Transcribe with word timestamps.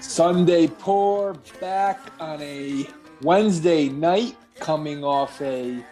Sunday 0.00 0.66
pour 0.68 1.34
back 1.60 2.00
on 2.20 2.40
a 2.42 2.86
Wednesday 3.22 3.88
night, 3.88 4.36
coming 4.56 5.02
off 5.04 5.40
a 5.42 5.82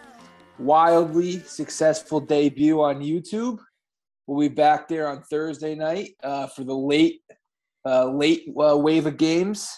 wildly 0.59 1.41
successful 1.41 2.21
debut 2.21 2.81
on 2.83 3.01
YouTube. 3.01 3.59
We'll 4.27 4.49
be 4.49 4.55
back 4.55 4.89
there 4.89 5.09
on 5.09 5.23
Thursday 5.23 5.75
night 5.75 6.13
uh, 6.23 6.47
for 6.47 6.65
the 6.65 6.75
late, 6.77 7.21
uh, 7.85 8.11
late 8.11 8.47
uh, 8.59 8.77
wave 8.77 9.07
of 9.07 9.17
games. 9.17 9.69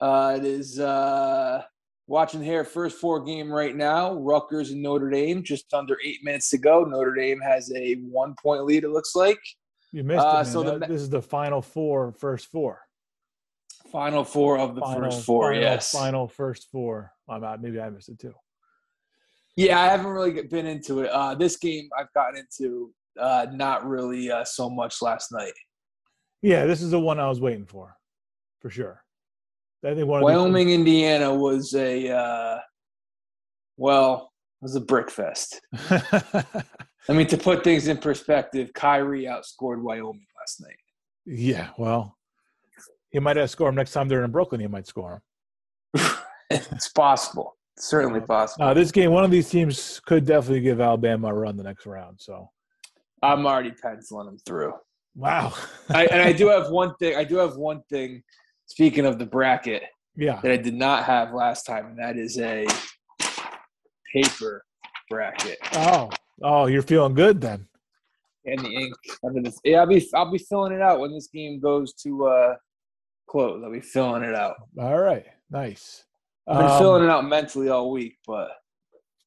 Uh, 0.00 0.34
it 0.38 0.44
is 0.44 0.78
uh, 0.78 1.62
watching 2.06 2.42
here 2.42 2.64
first 2.64 2.98
four 2.98 3.20
game 3.24 3.50
right 3.50 3.74
now. 3.76 4.14
Rutgers 4.14 4.70
and 4.70 4.82
Notre 4.82 5.10
Dame, 5.10 5.42
just 5.42 5.72
under 5.74 5.96
eight 6.06 6.18
minutes 6.22 6.48
to 6.50 6.58
go. 6.58 6.84
Notre 6.84 7.14
Dame 7.14 7.40
has 7.40 7.70
a 7.74 7.94
one 7.96 8.34
point 8.40 8.64
lead. 8.64 8.84
It 8.84 8.90
looks 8.90 9.14
like. 9.16 9.40
You 9.92 10.04
missed 10.04 10.24
Uh, 10.24 10.44
it. 10.46 10.50
so 10.50 10.62
the- 10.62 10.78
this 10.86 11.00
is 11.02 11.10
the 11.10 11.22
final 11.22 11.60
four, 11.60 12.12
first 12.12 12.46
four. 12.46 12.80
Final 13.90 14.24
four 14.24 14.58
of 14.58 14.74
the 14.74 14.80
Final, 14.80 15.10
first 15.10 15.24
four, 15.24 15.52
final, 15.52 15.62
yes. 15.62 15.92
Final 15.92 16.28
first 16.28 16.68
four. 16.70 17.12
I'm 17.28 17.44
out. 17.44 17.62
Maybe 17.62 17.80
I 17.80 17.88
missed 17.90 18.08
it 18.08 18.18
too. 18.18 18.34
Yeah, 19.56 19.80
I 19.80 19.86
haven't 19.86 20.10
really 20.10 20.42
been 20.42 20.66
into 20.66 21.00
it. 21.00 21.10
Uh, 21.10 21.34
this 21.34 21.56
game 21.56 21.88
I've 21.98 22.12
gotten 22.12 22.38
into 22.38 22.92
uh, 23.18 23.46
not 23.52 23.86
really 23.86 24.30
uh, 24.30 24.44
so 24.44 24.68
much 24.68 25.02
last 25.02 25.32
night. 25.32 25.52
Yeah, 26.42 26.66
this 26.66 26.82
is 26.82 26.90
the 26.90 27.00
one 27.00 27.18
I 27.18 27.28
was 27.28 27.40
waiting 27.40 27.66
for, 27.66 27.96
for 28.60 28.70
sure. 28.70 29.02
I 29.84 29.94
think 29.94 30.06
one 30.06 30.22
Wyoming, 30.22 30.70
Indiana 30.70 31.34
was 31.34 31.74
a 31.74 32.10
uh, 32.10 32.58
well, 33.76 34.32
it 34.60 34.64
was 34.64 34.74
a 34.74 34.80
brick 34.80 35.10
fest. 35.10 35.60
I 35.90 37.12
mean, 37.12 37.28
to 37.28 37.38
put 37.38 37.64
things 37.64 37.88
in 37.88 37.96
perspective, 37.96 38.72
Kyrie 38.74 39.24
outscored 39.24 39.80
Wyoming 39.80 40.26
last 40.38 40.60
night. 40.60 40.76
yeah, 41.24 41.68
well, 41.78 42.17
he 43.10 43.18
might 43.18 43.36
have 43.36 43.50
scored 43.50 43.70
him 43.70 43.76
next 43.76 43.92
time 43.92 44.08
they're 44.08 44.24
in 44.24 44.30
Brooklyn. 44.30 44.60
He 44.60 44.66
might 44.66 44.86
score 44.86 45.22
him. 45.94 46.02
it's 46.50 46.88
possible, 46.90 47.56
certainly 47.78 48.20
possible. 48.20 48.66
Uh, 48.66 48.74
this 48.74 48.92
game, 48.92 49.10
one 49.12 49.24
of 49.24 49.30
these 49.30 49.48
teams 49.48 50.00
could 50.06 50.24
definitely 50.26 50.60
give 50.60 50.80
Alabama 50.80 51.28
a 51.28 51.34
run 51.34 51.56
the 51.56 51.62
next 51.62 51.86
round. 51.86 52.20
So, 52.20 52.50
I'm 53.22 53.46
already 53.46 53.72
penciling 53.72 54.26
them 54.26 54.38
through. 54.46 54.72
wow. 55.14 55.52
I, 55.90 56.06
and 56.06 56.22
I 56.22 56.32
do 56.32 56.48
have 56.48 56.70
one 56.70 56.94
thing. 56.96 57.16
I 57.16 57.24
do 57.24 57.36
have 57.36 57.56
one 57.56 57.82
thing. 57.90 58.22
Speaking 58.66 59.06
of 59.06 59.18
the 59.18 59.24
bracket, 59.26 59.82
yeah. 60.14 60.40
that 60.42 60.52
I 60.52 60.56
did 60.58 60.74
not 60.74 61.04
have 61.04 61.32
last 61.32 61.64
time, 61.64 61.86
and 61.86 61.98
that 61.98 62.18
is 62.18 62.38
a 62.38 62.66
paper 64.14 64.64
bracket 65.10 65.58
Oh, 65.72 66.10
oh, 66.42 66.66
you're 66.66 66.82
feeling 66.82 67.14
good 67.14 67.40
then. 67.40 67.66
and 68.44 68.58
the 68.60 68.68
ink 68.68 68.94
under 69.24 69.40
this. 69.40 69.58
Yeah, 69.64 69.80
I'll 69.80 69.86
be 69.86 70.06
I'll 70.14 70.30
be 70.30 70.38
filling 70.38 70.72
it 70.72 70.82
out 70.82 71.00
when 71.00 71.12
this 71.12 71.28
game 71.28 71.60
goes 71.60 71.94
to 72.04 72.26
uh, 72.26 72.54
close. 73.28 73.62
I'll 73.64 73.72
be 73.72 73.80
filling 73.80 74.22
it 74.22 74.34
out. 74.34 74.56
All 74.78 74.98
right, 75.00 75.24
nice. 75.50 76.04
I've 76.46 76.58
been 76.58 76.66
Um, 76.70 76.78
filling 76.78 77.04
it 77.04 77.10
out 77.10 77.24
mentally 77.26 77.68
all 77.68 77.90
week, 77.90 78.16
but 78.26 78.50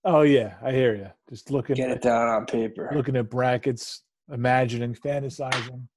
Oh 0.03 0.21
yeah, 0.23 0.55
I 0.63 0.71
hear 0.71 0.95
you. 0.95 1.07
Just 1.29 1.51
looking 1.51 1.75
get 1.75 1.91
at 1.91 1.97
it 1.97 2.01
down 2.03 2.27
on 2.27 2.45
paper. 2.47 2.89
looking 2.95 3.15
at 3.15 3.29
brackets, 3.29 4.01
imagining, 4.31 4.95
fantasizing. 4.95 5.87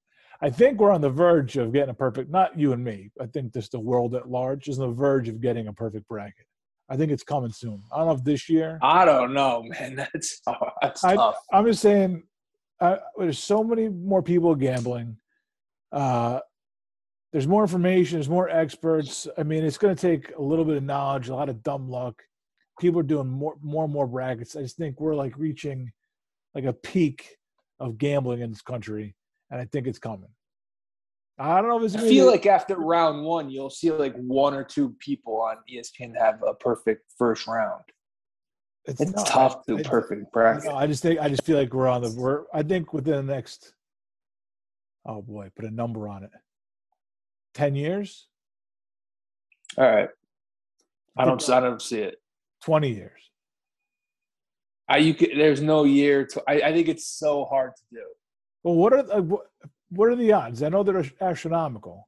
I 0.43 0.51
think 0.51 0.79
we're 0.79 0.91
on 0.93 1.01
the 1.01 1.09
verge 1.09 1.57
of 1.57 1.73
getting 1.73 1.89
a 1.91 1.95
perfect. 1.95 2.31
Not 2.31 2.59
you 2.59 2.73
and 2.75 2.85
me. 2.85 3.11
I 3.19 3.25
think 3.27 3.55
just 3.55 3.73
the 3.73 3.81
world 3.81 4.15
at 4.15 4.29
large 4.29 4.69
is 4.69 4.79
on 4.79 4.89
the 4.91 4.95
verge 4.95 5.29
of 5.29 5.41
getting 5.41 5.69
a 5.69 5.73
perfect 5.73 6.07
bracket. 6.09 6.45
I 6.91 6.99
think 6.99 7.13
it's 7.13 7.23
coming 7.23 7.51
soon. 7.53 7.83
I 7.91 7.97
don't 7.99 8.09
know 8.09 8.13
if 8.13 8.25
this 8.25 8.51
year. 8.51 8.79
I 8.83 9.07
don't 9.07 9.33
know, 9.33 9.63
man. 9.63 9.95
That's 10.13 10.43
that's 10.83 11.03
I- 11.03 11.15
tough. 11.17 11.37
I'm 11.51 11.65
just 11.65 11.81
saying, 11.81 12.25
there's 13.17 13.39
so 13.39 13.65
many 13.65 13.89
more 13.89 14.23
people 14.23 14.55
gambling. 14.55 15.17
Uh, 15.93 16.41
there's 17.35 17.49
more 17.49 17.63
information. 17.63 18.17
There's 18.17 18.29
more 18.29 18.49
experts. 18.49 19.27
I 19.37 19.43
mean, 19.43 19.65
it's 19.65 19.77
going 19.77 19.95
to 19.95 20.01
take 20.01 20.33
a 20.37 20.41
little 20.41 20.65
bit 20.65 20.77
of 20.77 20.85
knowledge, 20.85 21.29
a 21.29 21.35
lot 21.35 21.49
of 21.49 21.65
dumb 21.65 21.91
luck. 21.91 22.23
People 22.79 23.01
are 23.01 23.03
doing 23.03 23.27
more, 23.27 23.57
more 23.61 23.85
and 23.85 23.93
more 23.93 24.07
brackets. 24.07 24.55
I 24.55 24.63
just 24.63 24.77
think 24.77 25.01
we're 25.01 25.17
like 25.17 25.37
reaching 25.37 25.91
like 26.55 26.65
a 26.65 26.73
peak 26.73 27.37
of 27.81 27.99
gambling 27.99 28.41
in 28.41 28.51
this 28.51 28.63
country, 28.63 29.17
and 29.51 29.61
I 29.61 29.65
think 29.65 29.89
it's 29.89 29.99
coming. 29.99 30.29
I 31.37 31.61
don't 31.61 31.69
know 31.69 31.79
if 31.79 31.93
it's. 31.93 31.97
I 31.97 32.09
feel 32.09 32.27
like 32.27 32.47
after 32.47 32.77
round 32.77 33.25
one, 33.25 33.51
you'll 33.51 33.69
see 33.69 33.91
like 33.91 34.15
one 34.15 34.55
or 34.55 34.63
two 34.63 34.95
people 35.01 35.41
on 35.41 35.57
ESPN 35.69 36.17
have 36.17 36.41
a 36.47 36.55
perfect 36.55 37.11
first 37.19 37.49
round. 37.49 37.83
It's 38.85 39.01
not. 39.01 39.27
tough 39.27 39.67
to 39.67 39.79
perfect 39.79 40.31
bracket. 40.33 40.67
No, 40.67 40.77
I 40.77 40.87
just 40.87 41.03
think 41.03 41.19
I 41.19 41.29
just 41.29 41.43
feel 41.43 41.59
like 41.59 41.75
we're 41.75 41.89
on 41.89 42.03
the 42.03 42.15
we're 42.17 42.45
I 42.55 42.63
think 42.63 42.93
within 42.93 43.27
the 43.27 43.35
next 43.35 43.75
oh 45.05 45.21
boy, 45.21 45.51
put 45.57 45.65
a 45.65 45.71
number 45.73 46.07
on 46.07 46.23
it. 46.23 46.31
Ten 47.55 47.75
years? 47.75 48.27
All 49.79 49.85
right. 49.85 50.09
I 51.17 51.25
don't. 51.25 51.49
I 51.49 51.61
don't 51.61 51.81
see 51.81 52.01
it. 52.01 52.17
Twenty 52.63 52.91
years. 52.91 53.21
I, 54.89 54.99
you 54.99 55.15
could, 55.15 55.31
there's 55.37 55.63
no 55.63 55.85
year 55.85 56.27
to. 56.27 56.43
I, 56.47 56.55
I 56.69 56.73
think 56.73 56.89
it's 56.89 57.07
so 57.07 57.45
hard 57.47 57.73
to 57.77 57.83
do. 57.91 58.03
Well, 58.63 58.75
what 58.75 58.93
are 58.93 59.03
the, 59.03 59.23
what, 59.91 60.09
are 60.11 60.17
the 60.17 60.33
odds? 60.33 60.63
I 60.63 60.69
know 60.69 60.83
they're 60.83 61.05
astronomical, 61.21 62.07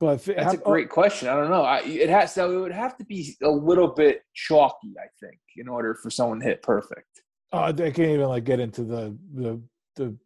but 0.00 0.26
if- 0.28 0.36
That's 0.36 0.54
a 0.54 0.58
great 0.58 0.88
oh 0.90 0.94
question. 0.94 1.28
I 1.28 1.34
don't 1.34 1.50
know. 1.50 1.62
I, 1.62 1.78
it 1.80 2.10
has 2.10 2.34
to. 2.34 2.50
It 2.50 2.58
would 2.60 2.72
have 2.72 2.96
to 2.98 3.04
be 3.04 3.36
a 3.42 3.48
little 3.48 3.88
bit 3.88 4.22
chalky, 4.34 4.94
I 4.98 5.06
think, 5.24 5.38
in 5.56 5.68
order 5.68 5.94
for 5.94 6.10
someone 6.10 6.40
to 6.40 6.44
hit 6.46 6.62
perfect. 6.62 7.22
Uh, 7.52 7.72
oh, 7.78 7.84
I 7.84 7.90
can't 7.90 7.98
even 8.00 8.26
like 8.28 8.44
get 8.44 8.60
into 8.60 8.82
the 8.82 9.16
the 9.32 9.62
the 9.96 10.16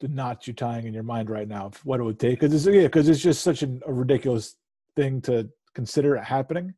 the 0.00 0.08
knots 0.08 0.46
you're 0.46 0.54
tying 0.54 0.86
in 0.86 0.94
your 0.94 1.02
mind 1.02 1.30
right 1.30 1.48
now 1.48 1.66
of 1.66 1.76
what 1.84 2.00
it 2.00 2.02
would 2.02 2.18
take 2.18 2.40
because 2.40 2.54
it's 2.54 2.66
yeah 2.66 2.82
because 2.82 3.08
it's 3.08 3.22
just 3.22 3.42
such 3.42 3.62
an, 3.62 3.80
a 3.86 3.92
ridiculous 3.92 4.56
thing 4.96 5.20
to 5.22 5.48
consider 5.74 6.16
it 6.16 6.24
happening. 6.24 6.74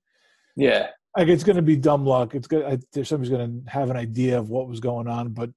Yeah. 0.57 0.89
like 1.17 1.29
it's 1.29 1.45
going 1.45 1.57
to 1.57 1.63
be 1.63 1.77
dumb 1.77 2.07
luck. 2.07 2.35
It's 2.35 2.47
going 2.47 2.79
to 2.79 2.87
there's 2.93 3.09
somebody's 3.09 3.31
going 3.31 3.65
to 3.65 3.71
have 3.71 3.91
an 3.91 3.97
idea 3.97 4.39
of 4.39 4.51
what 4.51 4.69
was 4.69 4.81
going 4.81 5.09
on, 5.09 5.31
but 5.31 5.51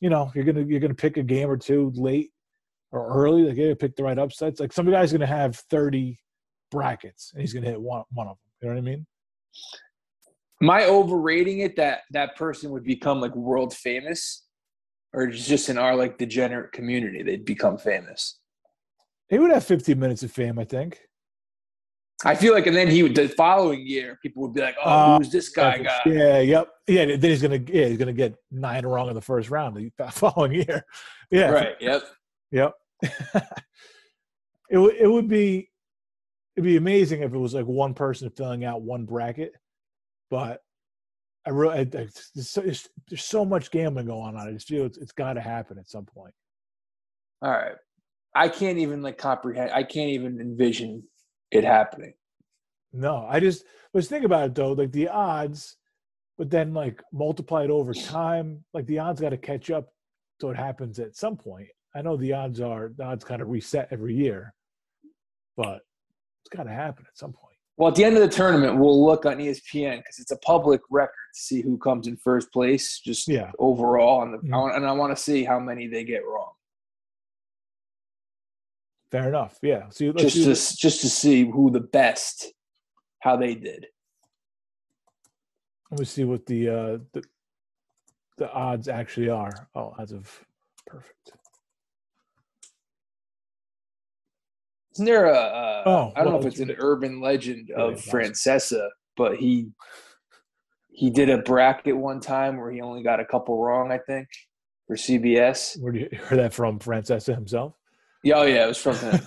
you 0.00 0.10
know 0.10 0.30
you're 0.34 0.44
gonna 0.44 0.62
you're 0.62 0.80
gonna 0.80 0.94
pick 0.94 1.16
a 1.16 1.22
game 1.22 1.48
or 1.48 1.56
two 1.56 1.92
late 1.94 2.30
or 2.92 3.08
early. 3.08 3.42
Like 3.42 3.56
you 3.56 3.64
gotta 3.66 3.76
pick 3.76 3.96
the 3.96 4.04
right 4.04 4.18
upsets. 4.18 4.60
Like 4.60 4.72
some 4.72 4.90
guy's 4.90 5.12
going 5.12 5.20
to 5.20 5.26
have 5.26 5.56
30 5.70 6.18
brackets 6.70 7.30
and 7.32 7.40
he's 7.40 7.52
going 7.52 7.64
to 7.64 7.70
hit 7.70 7.80
one 7.80 8.04
one 8.12 8.26
of 8.26 8.36
them. 8.36 8.38
You 8.60 8.68
know 8.68 8.74
what 8.74 8.78
I 8.78 8.82
mean? 8.82 9.06
my 10.60 10.84
overrating 10.84 11.60
it 11.60 11.76
that 11.76 12.02
that 12.10 12.36
person 12.36 12.70
would 12.70 12.84
become 12.84 13.20
like 13.20 13.34
world 13.34 13.74
famous, 13.74 14.43
or 15.14 15.28
just 15.28 15.68
in 15.68 15.78
our 15.78 15.94
like 15.96 16.18
degenerate 16.18 16.72
community 16.72 17.22
they'd 17.22 17.44
become 17.44 17.78
famous? 17.78 18.38
He 19.28 19.38
would 19.38 19.50
have 19.50 19.64
15 19.64 19.98
minutes 19.98 20.22
of 20.22 20.30
fame, 20.30 20.58
I 20.58 20.64
think. 20.64 21.00
I 22.24 22.34
feel 22.34 22.54
like, 22.54 22.66
and 22.66 22.76
then 22.76 22.88
he 22.88 23.02
would 23.02 23.14
the 23.14 23.28
following 23.28 23.86
year, 23.86 24.18
people 24.22 24.42
would 24.42 24.54
be 24.54 24.60
like, 24.60 24.76
"Oh, 24.82 24.90
Uh, 24.90 25.18
who's 25.18 25.30
this 25.30 25.48
guy 25.50 25.78
guy?" 25.78 26.00
Yeah, 26.06 26.38
yep, 26.40 26.68
yeah. 26.86 27.04
Then 27.04 27.20
he's 27.20 27.42
gonna 27.42 27.60
yeah 27.66 27.86
he's 27.86 27.98
gonna 27.98 28.12
get 28.12 28.34
nine 28.50 28.86
wrong 28.86 29.08
in 29.08 29.14
the 29.14 29.20
first 29.20 29.50
round 29.50 29.76
the 29.76 30.10
following 30.10 30.52
year. 30.52 30.84
Yeah, 31.30 31.50
Right. 31.50 31.76
Yep. 31.80 32.02
Yep. 32.52 32.72
it 34.70 34.78
would 34.78 34.94
it 34.94 35.10
would 35.10 35.28
be 35.28 35.70
it'd 36.56 36.64
be 36.64 36.76
amazing 36.76 37.22
if 37.22 37.34
it 37.34 37.38
was 37.38 37.52
like 37.52 37.66
one 37.66 37.94
person 37.94 38.30
filling 38.30 38.64
out 38.64 38.82
one 38.82 39.04
bracket, 39.04 39.52
but 40.30 40.60
I 41.46 41.50
really 41.50 41.78
I, 41.80 41.84
there's, 41.84 42.32
so, 42.48 42.60
there's, 42.62 42.88
there's 43.08 43.24
so 43.24 43.44
much 43.44 43.70
gambling 43.70 44.06
going 44.06 44.36
on. 44.36 44.48
I 44.48 44.52
just 44.52 44.68
feel 44.68 44.86
it's, 44.86 44.98
it's 44.98 45.12
got 45.12 45.34
to 45.34 45.40
happen 45.40 45.78
at 45.78 45.88
some 45.88 46.06
point. 46.06 46.34
All 47.42 47.50
right. 47.50 47.74
I 48.34 48.48
can't 48.48 48.78
even 48.78 49.02
like 49.02 49.18
comprehend. 49.18 49.70
I 49.72 49.82
can't 49.82 50.10
even 50.10 50.40
envision 50.40 51.04
it 51.50 51.64
happening. 51.64 52.14
No, 52.92 53.26
I 53.28 53.40
just 53.40 53.64
let's 53.92 54.08
think 54.08 54.24
about 54.24 54.46
it 54.46 54.54
though. 54.54 54.72
Like 54.72 54.92
the 54.92 55.08
odds, 55.08 55.76
but 56.38 56.50
then 56.50 56.74
like 56.74 57.02
multiplied 57.12 57.70
over 57.70 57.94
time, 57.94 58.64
like 58.72 58.86
the 58.86 58.98
odds 58.98 59.20
got 59.20 59.30
to 59.30 59.36
catch 59.36 59.70
up 59.70 59.88
so 60.40 60.50
it 60.50 60.56
happens 60.56 60.98
at 60.98 61.16
some 61.16 61.36
point. 61.36 61.68
I 61.94 62.02
know 62.02 62.16
the 62.16 62.32
odds 62.32 62.60
are 62.60 62.92
the 62.96 63.04
odds 63.04 63.24
kind 63.24 63.40
of 63.40 63.48
reset 63.48 63.88
every 63.90 64.14
year, 64.14 64.52
but 65.56 65.80
it's 66.42 66.56
got 66.56 66.64
to 66.64 66.72
happen 66.72 67.04
at 67.08 67.16
some 67.16 67.32
point. 67.32 67.53
Well, 67.76 67.88
at 67.88 67.96
the 67.96 68.04
end 68.04 68.16
of 68.16 68.22
the 68.22 68.28
tournament, 68.28 68.78
we'll 68.78 69.04
look 69.04 69.26
on 69.26 69.38
ESPN 69.38 69.98
because 69.98 70.18
it's 70.20 70.30
a 70.30 70.36
public 70.38 70.80
record 70.90 71.10
to 71.34 71.40
see 71.40 71.60
who 71.60 71.76
comes 71.76 72.06
in 72.06 72.16
first 72.16 72.52
place, 72.52 73.00
just 73.00 73.26
Yeah. 73.26 73.50
overall. 73.58 74.20
On 74.20 74.30
the, 74.32 74.38
Mhm. 74.38 74.54
I 74.54 74.58
want- 74.58 74.76
and 74.76 74.86
I 74.86 74.92
want 74.92 75.16
to 75.16 75.20
see 75.22 75.42
how 75.44 75.58
many 75.58 75.86
they 75.88 76.04
get 76.04 76.24
wrong, 76.24 76.52
Fair 79.10 79.28
enough. 79.28 79.58
Yeah. 79.62 79.84
Let's 79.86 79.98
just 79.98 80.34
to 80.36 80.44
this. 80.44 80.76
just 80.76 81.00
to 81.02 81.08
see 81.08 81.44
who 81.48 81.70
the 81.70 81.80
best, 81.80 82.52
how 83.20 83.36
they 83.36 83.54
did. 83.54 83.86
Let 85.90 86.00
me 86.00 86.04
see 86.06 86.24
what 86.24 86.46
the 86.46 86.68
uh 86.68 86.98
the 87.12 87.22
the 88.38 88.50
odds 88.52 88.88
actually 88.88 89.28
are. 89.28 89.68
Oh, 89.76 89.94
odds 89.96 90.10
of 90.10 90.44
perfect. 90.86 91.32
Isn't 94.94 95.06
there 95.06 95.26
a? 95.26 95.36
a 95.36 95.82
Oh, 95.86 96.12
I 96.16 96.22
don't 96.22 96.32
know 96.32 96.38
if 96.38 96.46
it's 96.46 96.60
an 96.60 96.74
urban 96.78 97.20
legend 97.20 97.70
of 97.72 98.00
Francesa, 98.00 98.88
but 99.16 99.36
he 99.36 99.68
he 100.90 101.10
did 101.10 101.28
a 101.28 101.38
bracket 101.38 101.96
one 101.96 102.20
time 102.20 102.56
where 102.56 102.70
he 102.70 102.80
only 102.80 103.02
got 103.02 103.20
a 103.20 103.24
couple 103.24 103.60
wrong. 103.60 103.90
I 103.90 103.98
think 103.98 104.28
for 104.86 104.96
CBS. 104.96 105.80
Where 105.80 105.92
do 105.92 106.00
you 106.00 106.08
hear 106.28 106.38
that 106.38 106.54
from? 106.54 106.78
Francesa 106.78 107.34
himself. 107.34 107.74
Yeah, 108.22 108.36
oh 108.36 108.42
yeah, 108.44 108.64
it 108.64 108.68
was 108.68 108.78
from 108.78 108.96
him. 108.96 109.20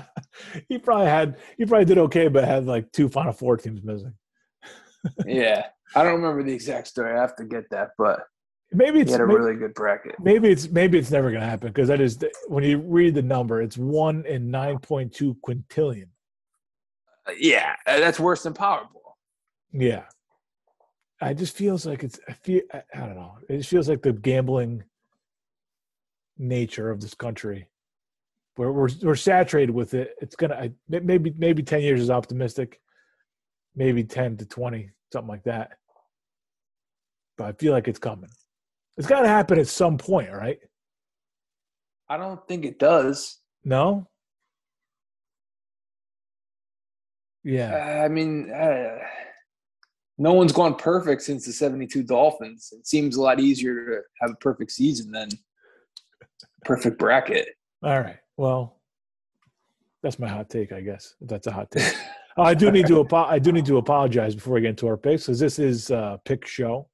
he 0.68 0.78
probably 0.78 1.06
had 1.06 1.36
he 1.56 1.64
probably 1.64 1.84
did 1.84 1.98
okay, 1.98 2.28
but 2.28 2.44
had 2.44 2.66
like 2.66 2.90
two 2.90 3.08
Final 3.08 3.32
Four 3.32 3.56
teams 3.56 3.82
missing. 3.84 4.14
yeah, 5.26 5.66
I 5.94 6.02
don't 6.02 6.14
remember 6.14 6.42
the 6.42 6.52
exact 6.52 6.88
story. 6.88 7.16
I 7.16 7.20
have 7.20 7.36
to 7.36 7.44
get 7.44 7.70
that, 7.70 7.90
but 7.96 8.20
maybe 8.72 9.00
it's 9.00 9.10
he 9.10 9.12
had 9.12 9.20
a 9.20 9.26
maybe, 9.26 9.38
really 9.38 9.56
good 9.56 9.74
bracket. 9.74 10.14
maybe 10.20 10.50
it's 10.50 10.68
maybe 10.68 10.98
it's 10.98 11.10
never 11.10 11.30
going 11.30 11.42
to 11.42 11.48
happen 11.48 11.68
because 11.68 11.88
that 11.88 12.00
is 12.00 12.18
when 12.48 12.64
you 12.64 12.78
read 12.78 13.14
the 13.14 13.22
number, 13.22 13.62
it's 13.62 13.78
one 13.78 14.24
in 14.26 14.50
nine 14.50 14.78
point 14.78 15.12
two 15.12 15.36
quintillion. 15.46 16.08
Uh, 17.26 17.32
yeah, 17.38 17.76
uh, 17.86 18.00
that's 18.00 18.18
worse 18.18 18.42
than 18.42 18.54
Powerball. 18.54 19.14
Yeah, 19.72 20.04
I 21.20 21.34
just 21.34 21.56
feels 21.56 21.86
like 21.86 22.02
it's. 22.02 22.18
I 22.28 22.32
feel. 22.32 22.62
I, 22.72 22.82
I 22.94 22.98
don't 23.00 23.16
know. 23.16 23.38
It 23.48 23.58
just 23.58 23.70
feels 23.70 23.88
like 23.88 24.02
the 24.02 24.12
gambling 24.12 24.84
nature 26.38 26.90
of 26.90 27.00
this 27.00 27.14
country. 27.14 27.68
We're 28.56 28.72
we're, 28.72 28.88
we're 29.02 29.16
saturated 29.16 29.72
with 29.72 29.94
it. 29.94 30.14
It's 30.20 30.36
gonna 30.36 30.54
I, 30.54 30.72
maybe 30.88 31.32
maybe 31.38 31.62
ten 31.62 31.80
years 31.80 32.00
is 32.00 32.10
optimistic, 32.10 32.80
maybe 33.74 34.04
ten 34.04 34.36
to 34.38 34.46
twenty, 34.46 34.90
something 35.12 35.28
like 35.28 35.44
that. 35.44 35.78
But 37.38 37.46
I 37.46 37.52
feel 37.52 37.72
like 37.72 37.88
it's 37.88 37.98
coming. 37.98 38.30
It's 38.96 39.06
got 39.06 39.20
to 39.22 39.28
happen 39.28 39.58
at 39.58 39.68
some 39.68 39.96
point, 39.98 40.30
right? 40.32 40.58
I 42.08 42.16
don't 42.16 42.46
think 42.46 42.64
it 42.64 42.78
does. 42.78 43.38
No. 43.64 44.06
Yeah. 47.44 47.72
Uh, 47.74 48.04
I 48.04 48.08
mean, 48.08 48.50
uh, 48.50 48.98
no 50.18 50.32
one's 50.34 50.52
gone 50.52 50.74
perfect 50.74 51.22
since 51.22 51.46
the 51.46 51.52
72 51.52 52.02
Dolphins. 52.02 52.68
It 52.72 52.86
seems 52.86 53.16
a 53.16 53.22
lot 53.22 53.40
easier 53.40 53.74
to 53.74 54.00
have 54.20 54.30
a 54.30 54.36
perfect 54.36 54.72
season 54.72 55.10
than 55.10 55.30
perfect 56.64 56.98
bracket. 56.98 57.48
All 57.82 58.00
right. 58.00 58.18
Well, 58.36 58.80
that's 60.02 60.18
my 60.18 60.28
hot 60.28 60.50
take, 60.50 60.72
I 60.72 60.80
guess. 60.80 61.14
That's 61.20 61.46
a 61.46 61.52
hot 61.52 61.70
take. 61.70 61.94
oh, 62.36 62.42
I 62.42 62.54
do 62.54 62.70
need 62.70 62.86
to 62.86 63.00
apo- 63.00 63.24
I 63.24 63.38
do 63.38 63.52
need 63.52 63.66
to 63.66 63.78
apologize 63.78 64.34
before 64.34 64.54
we 64.54 64.60
get 64.60 64.70
into 64.70 64.86
our 64.86 64.96
picks 64.96 65.26
because 65.26 65.40
this 65.40 65.58
is 65.58 65.90
a 65.90 66.20
pick 66.24 66.46
show. 66.46 66.88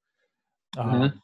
Um, 0.77 0.89
mm-hmm. 0.89 1.17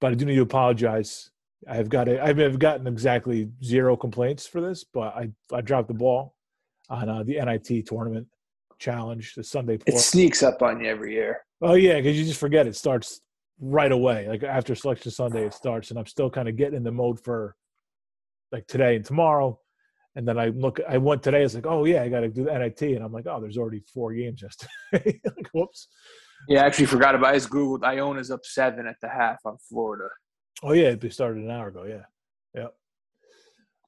But 0.00 0.12
I 0.12 0.14
do 0.14 0.24
need 0.24 0.36
to 0.36 0.42
apologize. 0.42 1.30
I've 1.68 1.88
got 1.88 2.08
a, 2.08 2.22
I've 2.22 2.58
gotten 2.58 2.86
exactly 2.86 3.48
zero 3.62 3.96
complaints 3.96 4.46
for 4.46 4.60
this, 4.60 4.84
but 4.84 5.14
I 5.14 5.30
I 5.52 5.60
dropped 5.60 5.88
the 5.88 5.94
ball 5.94 6.34
on 6.90 7.08
uh, 7.08 7.22
the 7.22 7.40
NIT 7.42 7.86
tournament 7.86 8.26
challenge, 8.78 9.34
the 9.34 9.44
Sunday. 9.44 9.78
It 9.86 9.98
sneaks 9.98 10.42
up 10.42 10.62
on 10.62 10.80
you 10.80 10.88
every 10.88 11.14
year. 11.14 11.44
Oh 11.62 11.74
yeah, 11.74 11.96
because 11.96 12.18
you 12.18 12.24
just 12.24 12.40
forget 12.40 12.66
it 12.66 12.76
starts 12.76 13.20
right 13.60 13.92
away. 13.92 14.28
Like 14.28 14.42
after 14.42 14.74
Selection 14.74 15.10
Sunday, 15.10 15.46
it 15.46 15.54
starts, 15.54 15.90
and 15.90 15.98
I'm 15.98 16.06
still 16.06 16.30
kind 16.30 16.48
of 16.48 16.56
getting 16.56 16.76
in 16.76 16.82
the 16.82 16.92
mode 16.92 17.20
for 17.20 17.56
like 18.52 18.66
today 18.66 18.96
and 18.96 19.04
tomorrow. 19.04 19.58
And 20.16 20.28
then 20.28 20.38
I 20.38 20.48
look, 20.48 20.80
I 20.88 20.98
went 20.98 21.22
today. 21.22 21.42
It's 21.42 21.54
like, 21.54 21.66
oh 21.66 21.84
yeah, 21.84 22.02
I 22.02 22.08
got 22.08 22.20
to 22.20 22.28
do 22.28 22.44
the 22.44 22.56
NIT, 22.56 22.82
and 22.82 23.04
I'm 23.04 23.12
like, 23.12 23.26
oh, 23.26 23.40
there's 23.40 23.58
already 23.58 23.80
four 23.92 24.12
games 24.12 24.42
yesterday. 24.42 25.20
like, 25.24 25.48
whoops. 25.52 25.88
Yeah, 26.48 26.62
I 26.62 26.66
actually 26.66 26.86
forgot 26.86 27.14
about. 27.14 27.32
It. 27.32 27.36
I 27.36 27.38
just 27.38 27.50
googled 27.50 27.84
Iona's 27.84 28.30
up 28.30 28.44
seven 28.44 28.86
at 28.86 28.96
the 29.00 29.08
half 29.08 29.38
on 29.44 29.56
Florida. 29.68 30.08
Oh 30.62 30.72
yeah, 30.72 30.94
they 30.94 31.08
started 31.08 31.42
an 31.42 31.50
hour 31.50 31.68
ago. 31.68 31.84
Yeah, 31.84 32.04
yep. 32.54 32.74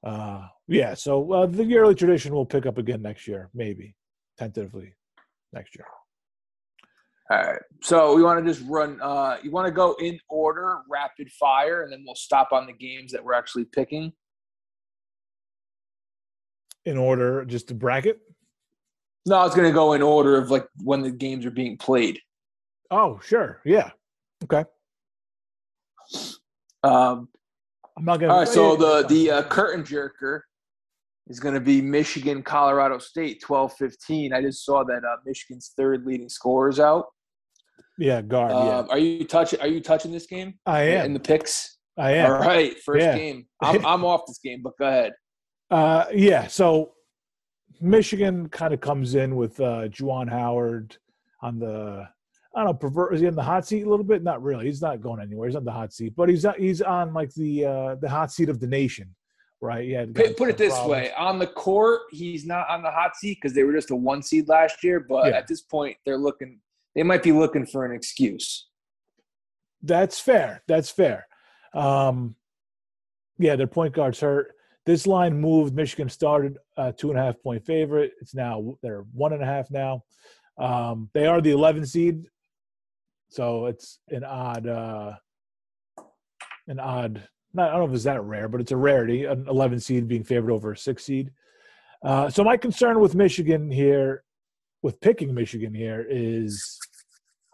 Uh, 0.03 0.47
yeah. 0.67 0.93
So 0.93 1.31
uh, 1.31 1.45
the 1.45 1.63
yearly 1.63 1.95
tradition 1.95 2.33
will 2.33 2.45
pick 2.45 2.65
up 2.65 2.77
again 2.77 3.01
next 3.01 3.27
year, 3.27 3.49
maybe 3.53 3.95
tentatively 4.37 4.93
next 5.53 5.75
year. 5.75 5.85
All 7.29 7.37
right. 7.37 7.61
So 7.81 8.15
we 8.15 8.23
want 8.23 8.43
to 8.43 8.53
just 8.53 8.65
run. 8.69 8.99
Uh, 9.01 9.37
you 9.43 9.51
want 9.51 9.65
to 9.67 9.71
go 9.71 9.95
in 9.99 10.19
order, 10.29 10.79
rapid 10.89 11.29
fire, 11.31 11.83
and 11.83 11.91
then 11.91 12.03
we'll 12.05 12.15
stop 12.15 12.49
on 12.51 12.65
the 12.65 12.73
games 12.73 13.11
that 13.11 13.23
we're 13.23 13.33
actually 13.33 13.65
picking. 13.65 14.13
In 16.85 16.97
order, 16.97 17.43
just 17.43 17.67
to 17.67 17.73
bracket. 17.73 18.19
No, 19.25 19.35
I 19.35 19.43
was 19.43 19.53
going 19.53 19.67
to 19.67 19.73
go 19.73 19.91
in 19.91 20.01
order 20.01 20.37
of 20.37 20.49
like 20.49 20.67
when 20.83 21.01
the 21.01 21.11
games 21.11 21.45
are 21.45 21.51
being 21.51 21.77
played. 21.77 22.17
Oh, 22.91 23.19
sure. 23.23 23.61
Yeah. 23.65 23.91
Okay. 24.43 24.65
Um, 26.83 27.29
I'm 27.97 28.05
not 28.05 28.19
going. 28.19 28.29
to 28.29 28.33
All 28.33 28.39
right. 28.39 28.47
So 28.47 28.75
the 28.75 29.07
the 29.07 29.31
uh, 29.31 29.43
curtain 29.43 29.83
jerker 29.83 30.41
is 31.27 31.39
going 31.39 31.55
to 31.55 31.61
be 31.61 31.81
Michigan, 31.81 32.41
Colorado 32.41 32.97
State, 32.99 33.43
12-15. 33.45 34.33
I 34.33 34.41
just 34.41 34.63
saw 34.65 34.83
that 34.85 35.03
uh, 35.03 35.17
Michigan's 35.25 35.73
third 35.75 36.05
leading 36.05 36.29
scorer 36.29 36.69
is 36.69 36.79
out. 36.79 37.05
Yeah, 37.97 38.21
guard. 38.21 38.51
Uh, 38.51 38.55
yeah. 38.55 38.83
Are 38.89 38.99
you 38.99 39.25
touching? 39.25 39.59
Are 39.59 39.67
you 39.67 39.81
touching 39.81 40.11
this 40.11 40.27
game? 40.27 40.53
I 40.65 40.81
am 40.81 41.07
in 41.07 41.13
the 41.13 41.19
picks. 41.19 41.77
I 41.97 42.11
am. 42.11 42.31
All 42.31 42.39
right, 42.39 42.77
first 42.85 43.03
yeah. 43.03 43.17
game. 43.17 43.47
I'm 43.61 43.83
I'm 43.85 44.05
off 44.05 44.21
this 44.27 44.37
game, 44.37 44.61
but 44.63 44.73
go 44.77 44.87
ahead. 44.87 45.13
Uh, 45.71 46.05
yeah. 46.13 46.45
So 46.45 46.93
Michigan 47.81 48.49
kind 48.49 48.73
of 48.73 48.81
comes 48.81 49.15
in 49.15 49.35
with 49.35 49.59
uh, 49.59 49.87
Juwan 49.87 50.29
Howard 50.29 50.95
on 51.41 51.59
the. 51.59 52.07
I 52.55 52.63
don't 52.63 52.67
know. 52.67 52.73
Pervert 52.73 53.13
is 53.13 53.21
he 53.21 53.27
in 53.27 53.35
the 53.35 53.43
hot 53.43 53.67
seat 53.67 53.85
a 53.85 53.89
little 53.89 54.05
bit? 54.05 54.23
Not 54.23 54.41
really. 54.41 54.65
He's 54.65 54.81
not 54.81 55.01
going 55.01 55.21
anywhere. 55.21 55.47
He's 55.47 55.55
on 55.55 55.65
the 55.65 55.71
hot 55.71 55.93
seat, 55.93 56.13
but 56.15 56.29
he's 56.29 56.45
he's 56.57 56.81
on 56.81 57.13
like 57.13 57.33
the 57.33 57.65
uh, 57.65 57.95
the 57.95 58.09
hot 58.09 58.31
seat 58.31 58.49
of 58.49 58.59
the 58.59 58.67
nation 58.67 59.13
right? 59.61 59.87
Yeah. 59.87 60.05
Put, 60.13 60.37
put 60.37 60.49
it 60.49 60.57
this 60.57 60.73
problems. 60.73 60.91
way: 60.91 61.11
on 61.17 61.39
the 61.39 61.47
court, 61.47 62.01
he's 62.11 62.45
not 62.45 62.69
on 62.69 62.83
the 62.83 62.91
hot 62.91 63.15
seat 63.15 63.37
because 63.41 63.55
they 63.55 63.63
were 63.63 63.73
just 63.73 63.91
a 63.91 63.95
one 63.95 64.21
seed 64.21 64.47
last 64.47 64.83
year. 64.83 64.99
But 64.99 65.27
yeah. 65.27 65.37
at 65.37 65.47
this 65.47 65.61
point, 65.61 65.97
they're 66.05 66.17
looking. 66.17 66.59
They 66.95 67.03
might 67.03 67.23
be 67.23 67.31
looking 67.31 67.65
for 67.65 67.85
an 67.85 67.95
excuse. 67.95 68.67
That's 69.83 70.19
fair. 70.19 70.63
That's 70.67 70.89
fair. 70.89 71.27
Um, 71.73 72.35
yeah, 73.37 73.55
their 73.55 73.67
point 73.67 73.93
guard's 73.93 74.19
hurt. 74.19 74.53
This 74.85 75.05
line 75.05 75.39
moved. 75.39 75.75
Michigan 75.75 76.09
started 76.09 76.57
a 76.77 76.91
two 76.91 77.09
and 77.09 77.19
a 77.19 77.23
half 77.23 77.41
point 77.41 77.65
favorite. 77.65 78.13
It's 78.21 78.33
now 78.33 78.77
they're 78.81 79.05
one 79.13 79.33
and 79.33 79.43
a 79.43 79.45
half 79.45 79.69
now. 79.69 80.03
Um, 80.57 81.09
they 81.13 81.27
are 81.27 81.39
the 81.39 81.51
11 81.51 81.85
seed, 81.85 82.25
so 83.29 83.65
it's 83.67 83.99
an 84.09 84.23
odd, 84.23 84.67
uh, 84.67 85.13
an 86.67 86.79
odd 86.79 87.27
not, 87.53 87.69
I 87.69 87.71
don't 87.71 87.81
know 87.81 87.87
if 87.87 87.95
it's 87.95 88.03
that 88.03 88.23
rare, 88.23 88.47
but 88.47 88.61
it's 88.61 88.71
a 88.71 88.77
rarity, 88.77 89.25
an 89.25 89.47
11 89.49 89.79
seed 89.79 90.07
being 90.07 90.23
favored 90.23 90.51
over 90.51 90.71
a 90.71 90.77
six 90.77 91.03
seed. 91.03 91.31
Uh, 92.03 92.29
so 92.29 92.43
my 92.43 92.57
concern 92.57 92.99
with 92.99 93.15
Michigan 93.15 93.71
here, 93.71 94.23
with 94.83 95.01
picking 95.01 95.33
Michigan 95.33 95.73
here, 95.73 96.05
is 96.07 96.77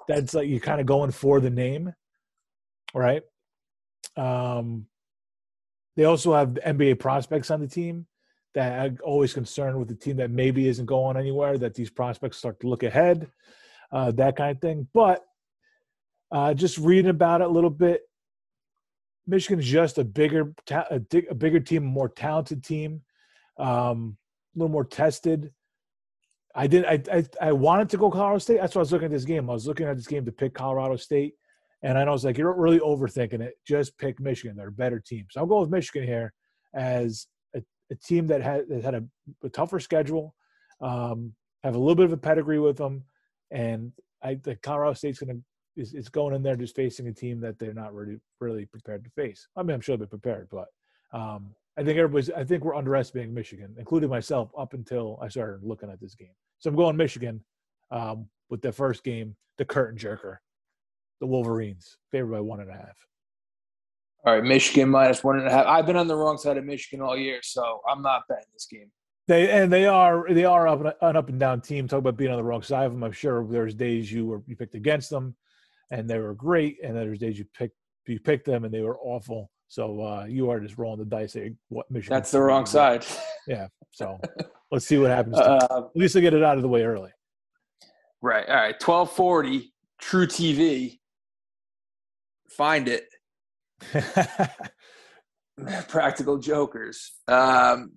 that's 0.08 0.34
like 0.34 0.50
you're 0.50 0.60
kind 0.60 0.82
of 0.82 0.86
going 0.86 1.12
for 1.12 1.39
the 1.39 1.50
name, 1.50 1.94
right? 2.94 3.24
Um, 4.18 4.88
they 5.96 6.03
also 6.03 6.34
have 6.34 6.50
NBA 6.50 7.00
prospects 7.00 7.50
on 7.50 7.62
the 7.62 7.68
team 7.68 8.06
that 8.53 8.80
I'm 8.82 8.98
always 9.03 9.34
concerned 9.34 9.80
with 9.80 9.88
the 9.88 9.96
team 9.96 10.18
that 10.18 10.30
maybe 10.30 10.68
isn't 10.68 10.86
going 10.86 11.18
anywhere, 11.18 11.58
that 11.58 11.74
these 11.74 11.89
prospects 11.89 12.38
start 12.38 12.60
to 12.60 12.68
look 12.68 12.84
ahead, 12.84 13.32
uh, 13.92 14.12
that 14.12 14.36
kind 14.36 14.51
of 14.51 14.62
thing. 14.62 14.88
But 14.94 15.24
uh, 16.34 16.54
just 16.54 16.80
reading 16.80 17.12
about 17.12 17.42
it 17.42 17.48
a 17.48 17.50
little 17.50 17.70
bit, 17.70 18.02
Michigan's 19.28 19.66
just 19.66 20.00
a 20.00 20.04
bigger, 20.04 20.54
a, 20.70 21.00
a 21.30 21.36
bigger 21.36 21.60
team, 21.60 21.84
a 21.84 21.86
more 21.86 22.10
talented 22.10 22.63
team, 22.63 23.04
um, 23.58 24.18
a 24.56 24.60
little 24.60 24.72
more 24.72 24.84
tested. 24.84 25.52
I 26.56 26.68
did. 26.68 26.86
I, 26.86 27.02
I 27.12 27.25
I 27.42 27.52
wanted 27.52 27.90
to 27.90 27.98
go 27.98 28.12
Colorado 28.12 28.40
State. 28.40 28.60
That's 28.60 28.75
why 28.75 28.80
I 28.80 28.84
was 28.84 28.92
looking 28.92 29.06
at 29.06 29.12
this 29.12 29.25
game. 29.25 29.50
I 29.50 29.54
was 29.54 29.68
looking 29.68 29.88
at 29.88 29.96
this 29.96 30.08
game 30.08 30.25
to 30.25 30.32
pick 30.32 30.54
Colorado 30.54 30.98
State, 30.98 31.36
and 31.84 31.98
I 31.98 32.04
was 32.10 32.25
like, 32.25 32.38
you're 32.38 32.54
really 32.54 32.80
overthinking 32.80 33.42
it. 33.42 33.54
Just 33.66 33.98
pick 33.98 34.20
Michigan. 34.20 34.56
They're 34.56 34.68
a 34.68 34.72
better 34.72 35.00
team. 35.00 35.25
So 35.32 35.40
I'll 35.40 35.48
go 35.48 35.62
with 35.62 35.72
Michigan 35.72 36.08
here 36.08 36.34
as 36.75 37.28
a, 37.56 37.63
a 37.92 37.96
team 37.96 38.28
that 38.28 38.42
had 38.42 38.70
that 38.70 38.84
had 38.84 38.96
a, 38.96 39.04
a 39.44 39.50
tougher 39.50 39.80
schedule, 39.80 40.36
um, 40.82 41.34
have 41.63 41.75
a 41.75 41.80
little 41.80 41.96
bit 41.96 42.06
of 42.06 42.13
a 42.13 42.18
pedigree 42.18 42.60
with 42.60 42.78
them, 42.78 43.04
and 43.50 43.92
I 44.22 44.36
think 44.36 44.62
Colorado 44.62 44.94
State's 44.94 45.20
going 45.20 45.38
to 45.38 45.44
is, 45.75 45.94
is 45.94 46.10
going 46.10 46.36
in 46.36 46.44
there 46.44 46.56
just 46.56 46.75
facing 46.75 47.08
a 47.08 47.13
team 47.13 47.39
that 47.42 47.60
they're 47.60 47.74
not 47.74 47.94
really 47.94 48.20
really 48.39 48.65
prepared 48.65 49.03
to 49.03 49.10
face. 49.12 49.48
I 49.56 49.63
mean, 49.63 49.75
I'm 49.75 49.82
sure 49.82 49.98
they're 49.98 50.08
prepared, 50.08 50.48
but 50.51 50.68
um, 51.13 51.56
I 51.77 51.84
think 51.84 51.98
everybody's. 51.98 52.30
I 52.30 52.44
think 52.44 52.63
we're 52.63 52.75
underestimating 52.75 53.34
Michigan, 53.34 53.75
including 53.77 54.10
myself, 54.10 54.51
up 54.58 54.74
until 54.74 55.20
I 55.22 55.27
started 55.27 55.63
looking 55.63 55.89
at 55.89 56.00
this 56.00 56.15
game. 56.15 56.34
So 56.60 56.70
I'm 56.70 56.75
going 56.75 56.96
Michigan 56.96 57.44
um, 57.92 58.27
with 58.50 58.62
the 58.62 58.72
first 58.72 59.03
game, 59.03 59.36
the 59.58 59.65
curtain 59.65 59.98
jerker, 59.98 60.38
the 61.20 61.27
Wolverines, 61.27 61.98
favored 62.12 62.32
by 62.32 62.39
one 62.42 62.60
and 62.60 62.70
a 62.70 62.74
half. 62.74 62.98
All 64.25 64.36
right, 64.36 64.44
Michigan 64.44 64.89
minus 64.89 65.24
one 65.24 65.38
and 65.38 65.48
a 65.48 65.51
half. 65.51 65.65
I've 65.65 65.86
been 65.86 65.98
on 65.98 66.08
the 66.08 66.15
wrong 66.15 66.38
side 66.38 66.58
of 66.58 66.63
Michigan 66.63 67.03
all 67.03 67.18
year, 67.18 67.39
so 67.42 67.82
I'm 67.89 68.01
not 68.01 68.24
betting 68.30 68.46
this 68.53 68.68
game. 68.70 68.92
They 69.27 69.50
and 69.50 69.72
they 69.72 69.86
are 69.86 70.25
they 70.30 70.46
are 70.46 70.68
up 70.68 70.98
an 71.01 71.15
up 71.15 71.30
and 71.30 71.39
down 71.39 71.62
team. 71.62 71.88
Talk 71.88 72.00
about 72.00 72.18
being 72.18 72.32
on 72.32 72.38
the 72.38 72.44
wrong 72.44 72.62
side 72.62 72.86
of 72.86 72.92
them. 72.92 73.03
I'm 73.03 73.12
sure 73.13 73.46
there's 73.48 73.74
days 73.74 74.12
you 74.12 74.25
were 74.25 74.44
you 74.46 74.56
picked 74.56 74.75
against 74.75 75.10
them 75.10 75.36
and 75.92 76.10
they 76.10 76.20
were 76.20 76.34
great, 76.34 76.78
and 76.84 76.96
there's 76.96 77.20
days 77.20 77.38
you 77.40 77.46
pick 77.58 77.72
you 78.08 78.20
picked 78.20 78.46
them 78.46 78.66
and 78.66 78.74
they 78.74 78.82
were 78.82 78.98
awful. 79.00 79.50
So 79.70 80.02
uh, 80.02 80.25
you 80.25 80.50
are 80.50 80.60
just 80.60 80.78
rolling 80.78 81.00
the 81.00 81.06
dice. 81.06 81.34
Saying, 81.34 81.58
what 81.70 81.90
Michigan? 81.90 82.16
That's 82.16 82.32
the 82.32 82.42
wrong 82.42 82.66
side. 82.66 83.06
Yeah. 83.48 83.68
So 83.92 84.20
let's 84.72 84.86
see 84.86 84.98
what 84.98 85.10
happens. 85.12 85.38
Uh, 85.40 85.58
At 85.90 85.96
least 85.96 86.16
I 86.16 86.22
get 86.22 86.34
it 86.34 86.44
out 86.44 86.56
of 86.58 86.62
the 86.63 86.70
way 86.70 86.84
early. 86.84 87.12
Right. 88.22 88.48
All 88.48 88.56
right. 88.56 88.80
Twelve 88.80 89.12
forty. 89.12 89.74
truTV. 90.02 90.98
Find 92.50 92.88
it. 92.88 93.06
Practical 95.90 96.38
Jokers. 96.38 97.12
Um, 97.28 97.94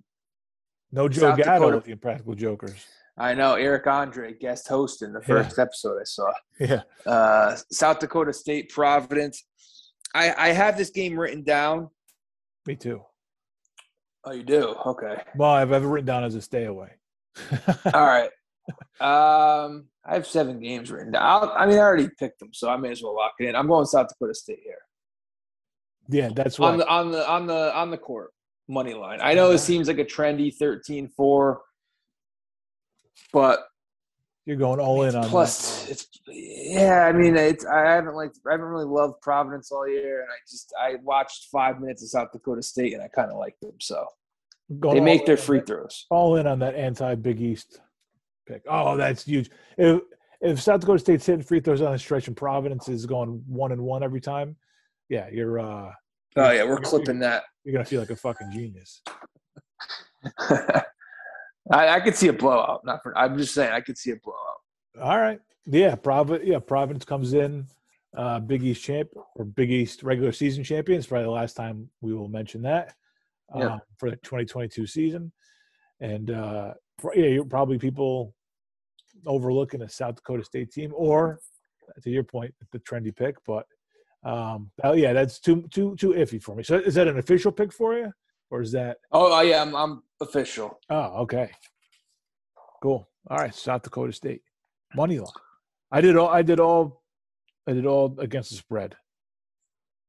No 0.91 1.07
Joe 1.09 1.21
South 1.21 1.37
Gatto 1.37 1.53
Dakota- 1.59 1.75
with 1.77 1.85
the 1.85 1.91
Impractical 1.91 2.35
Jokers. 2.35 2.85
I 3.17 3.33
know 3.33 3.55
Eric 3.55 3.87
Andre 3.87 4.33
guest 4.33 4.67
host 4.67 5.01
in 5.01 5.11
the 5.11 5.21
first 5.21 5.57
episode 5.59 5.99
I 5.99 6.03
saw. 6.03 6.31
Yeah. 6.59 6.81
Uh, 7.05 7.55
South 7.71 7.99
Dakota 7.99 8.31
State 8.31 8.69
Providence. 8.69 9.43
I, 10.13 10.33
I 10.37 10.47
have 10.49 10.77
this 10.77 10.91
game 10.91 11.19
written 11.19 11.43
down. 11.43 11.89
Me 12.65 12.75
too. 12.75 13.01
Oh, 14.23 14.31
you 14.31 14.43
do? 14.43 14.75
Okay. 14.85 15.21
Well, 15.35 15.51
I've 15.51 15.71
ever 15.71 15.87
written 15.87 16.05
down 16.05 16.23
as 16.23 16.35
a 16.35 16.41
stay 16.41 16.65
away. 16.65 16.91
All 17.93 18.05
right. 18.05 18.29
Um, 18.99 19.85
I 20.05 20.13
have 20.13 20.27
seven 20.27 20.59
games 20.59 20.91
written 20.91 21.13
down. 21.13 21.23
I'll, 21.23 21.53
I 21.55 21.65
mean, 21.65 21.77
I 21.77 21.81
already 21.81 22.09
picked 22.19 22.39
them, 22.39 22.49
so 22.53 22.69
I 22.69 22.77
may 22.77 22.91
as 22.91 23.01
well 23.01 23.15
lock 23.15 23.33
it 23.39 23.47
in. 23.47 23.55
I'm 23.55 23.67
going 23.67 23.85
South 23.85 24.07
Dakota 24.09 24.35
State 24.35 24.59
here 24.63 24.79
yeah, 26.09 26.29
that's 26.33 26.59
on 26.59 26.77
the 26.77 26.87
on 26.87 27.11
the 27.11 27.27
on 27.29 27.47
the 27.47 27.75
on 27.75 27.91
the 27.91 27.97
court 27.97 28.31
money 28.67 28.93
line. 28.93 29.19
I 29.21 29.33
know 29.33 29.51
it 29.51 29.59
seems 29.59 29.87
like 29.87 29.97
a 29.97 30.05
trendy 30.05 30.53
13-4, 30.57 31.57
but 33.33 33.67
You're 34.45 34.57
going 34.57 34.79
all 34.79 35.03
in 35.03 35.15
on 35.15 35.29
plus 35.29 35.87
it's 35.89 36.07
yeah. 36.27 37.05
I 37.05 37.11
mean, 37.13 37.35
it's 37.37 37.65
I 37.65 37.79
haven't 37.89 38.15
like 38.15 38.31
I 38.47 38.51
haven't 38.51 38.67
really 38.67 38.85
loved 38.85 39.21
Providence 39.21 39.71
all 39.71 39.87
year, 39.87 40.21
and 40.21 40.29
I 40.29 40.35
just 40.49 40.73
I 40.79 40.95
watched 41.03 41.47
five 41.51 41.79
minutes 41.79 42.03
of 42.03 42.09
South 42.09 42.31
Dakota 42.31 42.61
State, 42.61 42.93
and 42.93 43.01
I 43.01 43.07
kind 43.07 43.31
of 43.31 43.37
like 43.37 43.57
them. 43.61 43.73
So. 43.79 44.05
Going 44.79 44.95
they 44.95 45.01
make 45.01 45.25
their 45.25 45.37
free 45.37 45.59
that- 45.59 45.67
throws. 45.67 46.05
all 46.09 46.35
in 46.35 46.45
on 46.45 46.59
that 46.59 46.75
anti 46.75 47.15
Big 47.15 47.39
East 47.41 47.79
pick. 48.45 48.63
Oh, 48.67 48.97
that's 48.97 49.23
huge. 49.23 49.49
If 49.77 50.01
if 50.41 50.61
South 50.61 50.81
Dakota 50.81 50.99
State's 50.99 51.25
hitting 51.25 51.41
free 51.41 51.61
throws 51.61 51.81
on 51.81 51.93
a 51.93 51.97
stretch 51.97 52.27
and 52.27 52.35
Providence 52.35 52.89
is 52.89 53.05
going 53.05 53.41
one 53.47 53.71
and 53.71 53.81
one 53.81 54.03
every 54.03 54.19
time, 54.19 54.57
yeah, 55.07 55.29
you're 55.31 55.59
uh 55.59 55.91
Oh 56.35 56.51
yeah, 56.51 56.65
we're 56.65 56.79
clipping 56.81 57.19
that. 57.19 57.43
you're 57.63 57.71
gonna 57.73 57.85
feel 57.85 58.01
like 58.01 58.09
a 58.09 58.15
fucking 58.17 58.51
genius. 58.51 59.01
I, 61.71 61.89
I 61.95 61.99
could 61.99 62.15
see 62.15 62.27
a 62.27 62.33
blowout. 62.33 62.85
Not 62.85 63.03
for. 63.03 63.17
I'm 63.17 63.37
just 63.37 63.53
saying, 63.53 63.71
I 63.71 63.81
could 63.81 63.97
see 63.97 64.11
a 64.11 64.15
blowout. 64.17 64.57
All 65.01 65.19
right. 65.19 65.39
Yeah, 65.65 65.95
Providence 65.95 66.47
yeah, 66.47 66.59
Providence 66.59 67.05
comes 67.05 67.33
in 67.33 67.67
uh 68.15 68.39
Big 68.39 68.63
East 68.63 68.83
champ 68.83 69.09
or 69.35 69.45
Big 69.45 69.71
East 69.71 70.03
regular 70.03 70.31
season 70.31 70.63
champions. 70.63 71.07
Probably 71.07 71.25
the 71.25 71.31
last 71.31 71.55
time 71.55 71.89
we 72.01 72.13
will 72.13 72.29
mention 72.29 72.61
that. 72.63 72.95
Yeah. 73.55 73.73
Um, 73.73 73.81
for 73.97 74.09
the 74.09 74.15
2022 74.17 74.87
season. 74.87 75.31
And 75.99 76.31
uh 76.31 76.73
for, 76.99 77.13
yeah, 77.15 77.27
you're 77.27 77.45
probably 77.45 77.77
people 77.77 78.33
overlooking 79.25 79.81
a 79.81 79.89
South 79.89 80.15
Dakota 80.15 80.43
State 80.43 80.71
team 80.71 80.93
or 80.95 81.39
to 82.01 82.09
your 82.09 82.23
point, 82.23 82.53
the 82.71 82.79
trendy 82.79 83.15
pick, 83.15 83.35
but 83.45 83.65
um 84.23 84.71
oh 84.83 84.93
yeah, 84.93 85.13
that's 85.13 85.39
too 85.39 85.67
too 85.69 85.95
too 85.97 86.11
iffy 86.11 86.41
for 86.41 86.55
me. 86.55 86.63
So 86.63 86.77
is 86.77 86.95
that 86.95 87.07
an 87.07 87.19
official 87.19 87.51
pick 87.51 87.73
for 87.73 87.97
you? 87.97 88.13
Or 88.49 88.61
is 88.61 88.71
that 88.71 88.97
Oh, 89.11 89.41
yeah, 89.41 89.61
I'm, 89.61 89.75
I'm 89.75 90.03
official. 90.21 90.79
Oh, 90.89 91.21
okay. 91.23 91.51
Cool. 92.81 93.07
All 93.29 93.37
right, 93.37 93.53
South 93.53 93.83
Dakota 93.83 94.13
State 94.13 94.41
money 94.95 95.19
line. 95.19 95.27
I 95.91 96.01
did 96.01 96.17
all. 96.17 96.29
I 96.29 96.41
did 96.41 96.59
all. 96.59 97.03
I 97.67 97.73
did 97.73 97.85
all 97.85 98.15
against 98.19 98.51
the 98.51 98.57
spread. 98.57 98.95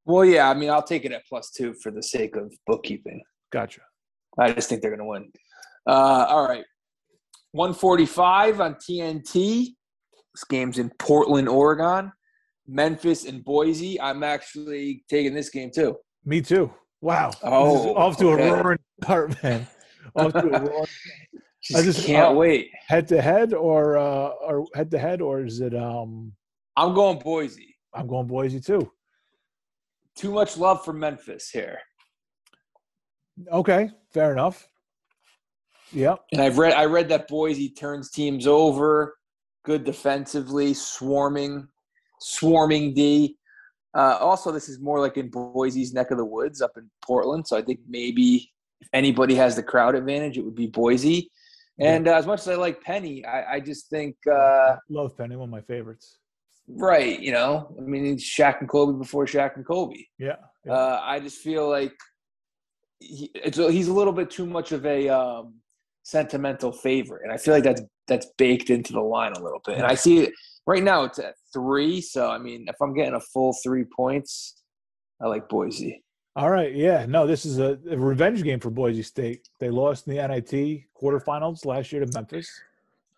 Well, 0.05 0.25
yeah, 0.25 0.49
I 0.49 0.55
mean, 0.55 0.71
I'll 0.71 0.83
take 0.83 1.05
it 1.05 1.13
at 1.13 1.27
plus 1.29 1.51
two 1.51 1.75
for 1.83 1.91
the 1.91 2.03
sake 2.03 2.37
of 2.37 2.53
bookkeeping. 2.67 3.23
Gotcha. 3.53 3.83
I 4.39 4.53
just 4.53 4.69
think 4.69 4.81
they're 4.81 4.91
going 4.91 5.01
to 5.01 5.05
win. 5.05 5.31
Uh, 5.87 6.27
all 6.29 6.49
right, 6.49 6.65
145 7.53 8.61
on 8.61 8.75
TNT. 8.75 9.69
This 10.35 10.45
game's 10.49 10.79
in 10.79 10.91
Portland, 10.99 11.49
Oregon. 11.49 12.13
Memphis 12.67 13.25
and 13.25 13.43
Boise. 13.45 14.01
I'm 14.01 14.23
actually 14.23 15.03
taking 15.09 15.35
this 15.35 15.49
game 15.49 15.71
too. 15.75 15.97
Me 16.25 16.43
too. 16.43 16.71
Wow. 17.01 17.31
Oh, 17.43 17.95
off 17.95 18.17
to 18.19 18.31
okay. 18.33 18.49
a 18.49 18.55
roaring 18.55 18.79
start, 19.03 19.43
man. 19.43 19.67
off 20.17 20.33
to 20.33 20.39
a 20.39 20.61
roaring 20.61 20.87
Just, 21.63 21.85
just- 21.85 22.07
can't 22.07 22.33
uh, 22.33 22.39
wait. 22.39 22.71
head 22.87 23.09
to 23.09 23.21
head 23.21 23.53
or 23.53 23.99
uh 23.99 24.29
or 24.29 24.67
head 24.75 24.91
to 24.93 24.99
head 24.99 25.21
or 25.21 25.45
is 25.45 25.61
it 25.61 25.75
um 25.75 26.33
I'm 26.77 26.95
going 26.95 27.19
Boise. 27.19 27.75
I'm 27.93 28.07
going 28.07 28.27
Boise 28.29 28.61
too. 28.61 28.91
Too 30.15 30.33
much 30.33 30.57
love 30.57 30.85
for 30.85 30.93
Memphis 30.93 31.51
here. 31.51 31.79
Okay, 33.53 33.91
fair 34.13 34.33
enough. 34.33 34.69
Yep. 35.93 36.21
And 36.33 36.41
I've 36.43 36.59
read 36.59 36.75
I 36.75 36.85
read 36.85 37.09
that 37.09 37.29
Boise 37.29 37.71
turns 37.71 38.11
teams 38.11 38.47
over, 38.47 39.17
good 39.65 39.85
defensively, 39.85 40.75
swarming, 40.75 41.67
swarming 42.21 42.95
D. 42.95 43.38
Uh, 43.99 44.17
also, 44.21 44.53
this 44.53 44.69
is 44.69 44.79
more 44.79 45.01
like 45.01 45.17
in 45.17 45.29
Boise's 45.29 45.93
neck 45.93 46.13
of 46.13 46.19
the 46.19 46.25
woods 46.25 46.63
up 46.63 46.71
in 46.77 46.89
Portland. 47.03 47.49
So 47.49 47.57
I 47.57 47.63
think 47.63 47.81
maybe 47.89 48.49
if 48.81 48.89
anybody 48.93 49.35
has 49.35 49.57
the 49.57 49.63
crowd 49.63 49.97
advantage, 49.97 50.39
it 50.39 50.45
would 50.45 50.55
be 50.55 50.69
Boise. 50.69 51.33
And 51.81 52.07
uh, 52.07 52.15
as 52.15 52.25
much 52.25 52.41
as 52.41 52.49
I 52.49 52.55
like 52.55 52.81
Penny, 52.81 53.25
I, 53.25 53.55
I 53.55 53.61
just 53.61 53.91
think 53.91 54.17
uh, 54.33 54.77
Love 54.89 55.17
Penny, 55.17 55.35
one 55.35 55.49
of 55.49 55.51
my 55.51 55.63
favorites. 55.63 56.19
right. 56.69 57.19
You 57.19 57.33
know, 57.33 57.75
I 57.77 57.83
mean, 57.83 58.07
it's 58.07 58.25
Shaq 58.25 58.61
and 58.61 58.69
Kobe 58.69 58.97
before 58.97 59.27
Shaq 59.27 59.57
and 59.57 59.67
Kobe. 59.67 60.05
Yeah. 60.17 60.37
yeah. 60.65 60.73
Uh, 60.73 61.01
I 61.03 61.19
just 61.19 61.39
feel 61.39 61.69
like 61.69 61.95
he, 63.01 63.33
it's, 63.35 63.59
he's 63.59 63.89
a 63.89 63.93
little 63.93 64.13
bit 64.13 64.31
too 64.31 64.47
much 64.47 64.71
of 64.71 64.87
a 64.87 65.09
um, 65.09 65.55
sentimental 66.05 66.73
favorite, 66.73 67.23
and 67.25 67.33
I 67.33 67.37
feel 67.37 67.55
like 67.55 67.65
that's 67.65 67.83
that's 68.07 68.27
baked 68.39 68.71
into 68.71 68.93
the 68.93 69.01
line 69.01 69.33
a 69.33 69.43
little 69.43 69.61
bit. 69.65 69.77
And 69.77 69.87
I 69.87 69.95
see 69.95 70.21
it 70.21 70.33
right 70.69 70.85
now; 70.85 71.05
it's 71.05 71.19
at 71.19 71.35
three. 71.53 72.01
So 72.01 72.31
I 72.31 72.39
mean, 72.39 72.67
if 72.69 72.77
I'm 72.81 72.95
getting 72.95 73.15
a 73.15 73.21
full 73.21 73.57
three 73.65 73.85
points, 73.85 74.63
I 75.21 75.27
like 75.27 75.49
Boise. 75.49 76.05
All 76.37 76.51
right, 76.51 76.73
yeah, 76.73 77.05
no, 77.09 77.27
this 77.27 77.45
is 77.45 77.59
a, 77.59 77.77
a 77.91 77.99
revenge 77.99 78.45
game 78.45 78.61
for 78.61 78.71
Boise 78.71 79.03
State. 79.03 79.49
They 79.59 79.71
lost 79.71 80.07
in 80.07 80.15
the 80.15 80.29
NIT 80.29 80.85
quarterfinals 80.95 81.65
last 81.65 81.91
year 81.91 82.05
to 82.05 82.13
Memphis. 82.15 82.49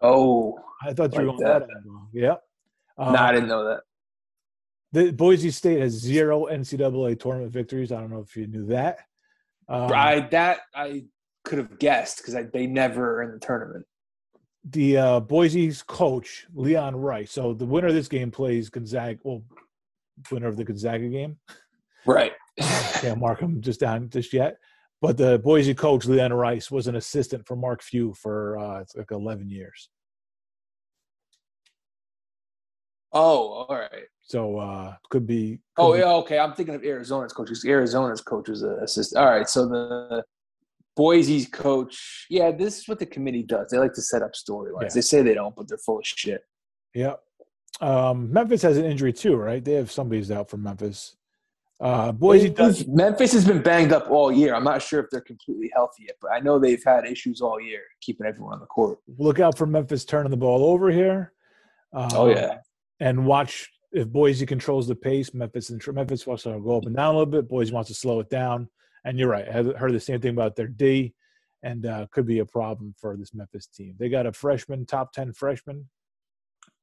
Oh, 0.01 0.59
I 0.83 0.95
thought 0.95 1.13
you 1.13 1.21
were 1.21 1.27
Like 1.27 1.37
going 1.39 1.51
that 1.51 1.69
that. 1.69 2.09
Yeah. 2.15 2.37
Um, 2.97 3.13
no, 3.13 3.19
I 3.19 3.33
didn't 3.33 3.49
know 3.49 3.69
that. 3.69 3.81
The 4.93 5.13
Boise 5.13 5.51
State 5.51 5.81
has 5.81 5.93
zero 5.93 6.47
NCAA 6.47 7.21
tournament 7.21 7.53
victories. 7.53 7.93
I 7.93 8.01
don't 8.01 8.11
know 8.11 8.21
if 8.21 8.35
you 8.37 8.47
knew 8.47 8.67
that. 8.67 9.01
Um, 9.69 9.93
I 9.93 10.27
that 10.31 10.61
I 10.75 11.05
could 11.45 11.59
have 11.59 11.79
guessed 11.79 12.19
because 12.19 12.51
they 12.53 12.67
never 12.67 13.19
are 13.19 13.23
in 13.23 13.33
the 13.33 13.39
tournament. 13.39 13.85
The 14.65 14.97
uh, 14.97 15.21
Boise's 15.21 15.83
coach 15.83 16.47
Leon 16.55 16.97
Rice. 16.97 17.33
So 17.33 17.55
the 17.55 17.65
winner 17.65 17.89
of 17.89 17.95
this 17.95 18.09
game 18.09 18.31
plays 18.31 18.69
Gonzaga. 18.69 19.19
Well, 19.23 19.43
winner 20.31 20.49
of 20.49 20.57
the 20.57 20.65
Gonzaga 20.65 21.09
game. 21.09 21.39
Right. 22.07 22.33
Can't 22.59 23.19
mark 23.21 23.41
him 23.41 23.61
just 23.61 23.81
down 23.81 24.11
just 24.11 24.33
yet. 24.33 24.59
But 25.01 25.17
the 25.17 25.39
Boise 25.39 25.75
coach 25.75 26.05
Leon 26.05 26.33
Rice 26.33 26.71
was 26.71 26.87
an 26.87 26.97
assistant 26.97 27.47
for 27.47 27.57
Mark 27.57 27.83
Few 27.83 28.13
for 28.15 28.59
uh, 28.59 28.81
it's 28.81 28.95
like 28.95 29.11
eleven 29.11 29.49
years. 29.49 29.89
oh, 33.13 33.67
all 33.69 33.77
right. 33.77 34.07
So 34.23 34.59
uh, 34.59 34.95
could 35.09 35.27
be. 35.27 35.59
Could 35.75 35.83
Oh 35.83 35.95
yeah, 35.95 36.13
okay. 36.13 36.39
I'm 36.39 36.53
thinking 36.53 36.75
of 36.75 36.85
Arizona's 36.85 37.33
coaches. 37.33 37.65
Arizona's 37.65 38.21
coach 38.21 38.49
is 38.49 38.63
an 38.63 38.79
assistant. 38.83 39.25
All 39.25 39.31
right, 39.31 39.49
so 39.49 39.67
the 39.67 40.23
Boise's 41.01 41.47
coach. 41.49 42.27
Yeah, 42.29 42.51
this 42.51 42.81
is 42.81 42.87
what 42.87 42.99
the 42.99 43.07
committee 43.07 43.43
does. 43.43 43.71
They 43.71 43.79
like 43.79 43.95
to 43.95 44.03
set 44.03 44.21
up 44.21 44.33
storylines. 44.35 44.83
Yeah. 44.83 44.89
They 44.97 45.01
say 45.01 45.23
they 45.23 45.33
don't, 45.33 45.57
but 45.57 45.67
they're 45.67 45.79
full 45.79 46.01
of 46.01 46.07
shit. 46.07 46.45
Yeah. 46.95 47.15
Um, 47.81 48.31
Memphis 48.31 48.61
has 48.61 48.77
an 48.77 48.85
injury 48.85 49.15
too, 49.15 49.37
right? 49.37 49.65
They 49.65 49.73
have 49.73 49.91
somebody's 49.91 50.31
out 50.31 50.51
from 50.51 50.63
Memphis. 50.63 51.17
Uh, 51.81 52.13
Boise 52.13 52.51
does. 52.51 52.87
Memphis 52.87 53.33
has 53.33 53.47
been 53.47 53.63
banged 53.63 53.95
up 53.95 54.11
all 54.11 54.31
year. 54.31 54.55
I'm 54.55 54.63
not 54.63 54.83
sure 54.83 55.01
if 55.01 55.07
they're 55.11 55.23
completely 55.23 55.71
healthy 55.75 56.05
yet, 56.07 56.17
but 56.21 56.33
I 56.33 56.41
know 56.41 56.59
they've 56.59 56.85
had 56.85 57.07
issues 57.07 57.41
all 57.41 57.59
year 57.59 57.81
keeping 58.03 58.27
everyone 58.27 58.53
on 58.53 58.61
the 58.61 58.67
court. 58.67 58.99
Look 59.17 59.41
out 59.41 59.57
for 59.57 59.65
Memphis 59.65 60.05
turning 60.05 60.31
the 60.31 60.37
ball 60.37 60.63
over 60.63 60.91
here. 60.91 61.33
Um, 61.95 62.11
Oh 62.13 62.29
yeah, 62.29 62.59
and 63.01 63.25
watch 63.25 63.71
if 63.93 64.07
Boise 64.07 64.45
controls 64.45 64.87
the 64.87 64.95
pace. 64.95 65.33
Memphis 65.33 65.71
and 65.71 65.83
Memphis 65.95 66.27
wants 66.27 66.43
to 66.43 66.61
go 66.61 66.77
up 66.77 66.85
and 66.85 66.95
down 66.95 67.15
a 67.15 67.19
little 67.19 67.33
bit. 67.33 67.49
Boise 67.49 67.73
wants 67.73 67.89
to 67.89 67.95
slow 67.95 68.21
it 68.21 68.29
down. 68.29 68.69
And 69.05 69.19
you're 69.19 69.29
right. 69.29 69.49
I 69.49 69.53
had- 69.53 69.77
heard 69.77 69.93
the 69.93 70.01
same 70.01 70.21
thing 70.21 70.33
about 70.33 70.57
their 70.57 70.69
D, 70.69 71.15
and 71.63 71.87
uh, 71.87 72.07
could 72.11 72.27
be 72.27 72.39
a 72.41 72.47
problem 72.47 72.95
for 72.99 73.17
this 73.17 73.33
Memphis 73.35 73.67
team. 73.67 73.95
They 73.99 74.09
got 74.09 74.27
a 74.27 74.33
freshman, 74.33 74.87
top 74.87 75.13
ten 75.13 75.33
freshman 75.33 75.89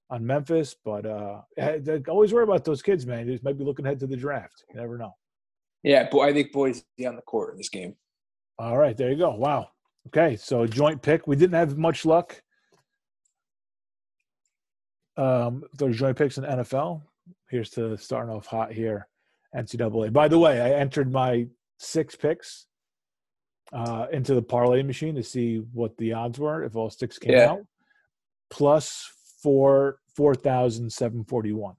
on 0.09 0.25
Memphis, 0.25 0.75
but 0.86 1.05
uh, 1.05 1.41
eh, 1.57 2.00
always 2.07 2.33
worry 2.33 2.43
about 2.43 2.63
those 2.63 2.81
kids, 2.81 3.05
man. 3.05 3.25
They 3.27 3.33
just 3.33 3.43
might 3.43 3.57
be 3.57 3.63
looking 3.65 3.86
ahead 3.86 4.00
to 4.00 4.07
the 4.07 4.15
draft. 4.15 4.63
You 4.69 4.79
never 4.79 4.97
know. 4.97 5.13
yeah. 5.83 6.07
But 6.12 6.19
I 6.19 6.33
think 6.33 6.51
Boise 6.51 6.83
on 7.05 7.15
the 7.15 7.21
court 7.21 7.53
in 7.53 7.57
this 7.57 7.69
game. 7.69 7.95
All 8.57 8.77
right, 8.77 8.95
there 8.97 9.12
you 9.12 9.17
go. 9.17 9.31
Wow. 9.36 9.69
Okay, 10.07 10.36
so 10.38 10.65
joint 10.65 11.01
pick. 11.01 11.27
We 11.27 11.36
didn't 11.36 11.55
have 11.55 11.77
much 11.77 12.05
luck. 12.05 12.41
Um, 15.17 15.63
those 15.77 15.97
joint 15.97 16.17
picks 16.17 16.38
in 16.38 16.43
NFL. 16.43 17.01
Here's 17.50 17.69
to 17.71 17.97
starting 17.97 18.33
off 18.33 18.45
hot 18.45 18.71
here. 18.71 19.07
NCAA. 19.55 20.13
By 20.13 20.27
the 20.27 20.38
way, 20.38 20.62
I 20.62 20.79
entered 20.79 21.12
my 21.12 21.47
six 21.77 22.15
picks 22.15 22.65
uh, 23.74 24.07
into 24.12 24.34
the 24.34 24.41
parlay 24.41 24.81
machine 24.84 25.15
to 25.15 25.24
see 25.24 25.57
what 25.74 25.96
the 25.98 26.13
odds 26.13 26.39
were 26.39 26.63
if 26.63 26.75
all 26.75 26.89
six 26.89 27.17
came 27.19 27.34
Yeah. 27.34 27.51
out. 27.51 27.65
Plus 28.50 29.12
four 29.43 30.00
four 30.15 30.34
thousand 30.36 30.91
seven 30.91 31.24
forty 31.25 31.51
one. 31.51 31.75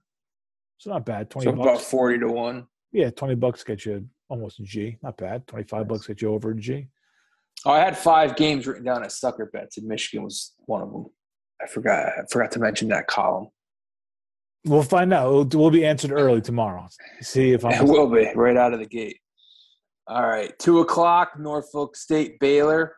So 0.78 0.90
not 0.90 1.06
bad. 1.06 1.30
Twenty 1.30 1.46
So 1.46 1.52
bucks. 1.52 1.66
about 1.68 1.80
forty 1.82 2.18
to 2.18 2.28
one. 2.28 2.66
Yeah, 2.92 3.10
twenty 3.10 3.34
bucks 3.34 3.64
get 3.64 3.84
you 3.86 4.06
almost 4.28 4.60
a 4.60 4.62
G. 4.62 4.98
Not 5.02 5.16
bad. 5.16 5.46
Twenty 5.46 5.64
five 5.64 5.88
bucks 5.88 6.06
get 6.06 6.20
you 6.22 6.32
over 6.34 6.50
a 6.50 6.56
G. 6.56 6.88
Oh, 7.64 7.70
I 7.72 7.80
had 7.80 7.96
five 7.98 8.36
games 8.36 8.66
written 8.66 8.84
down 8.84 9.02
as 9.04 9.18
sucker 9.18 9.46
bets, 9.52 9.78
and 9.78 9.86
Michigan 9.88 10.22
was 10.22 10.54
one 10.66 10.82
of 10.82 10.92
them. 10.92 11.06
I 11.60 11.66
forgot. 11.66 12.06
I 12.06 12.22
forgot 12.30 12.52
to 12.52 12.60
mention 12.60 12.88
that 12.88 13.08
column. 13.08 13.48
We'll 14.64 14.82
find 14.82 15.12
out. 15.12 15.32
We'll, 15.32 15.48
we'll 15.54 15.70
be 15.70 15.84
answered 15.84 16.12
early 16.12 16.40
tomorrow. 16.40 16.86
See 17.22 17.52
if 17.52 17.64
I'm. 17.64 17.72
It 17.84 17.90
will 17.90 18.08
be 18.08 18.30
right 18.34 18.56
out 18.56 18.74
of 18.74 18.78
the 18.78 18.86
gate. 18.86 19.18
All 20.08 20.26
right, 20.26 20.58
two 20.58 20.80
o'clock. 20.80 21.38
Norfolk 21.38 21.96
State 21.96 22.40
Baylor. 22.40 22.96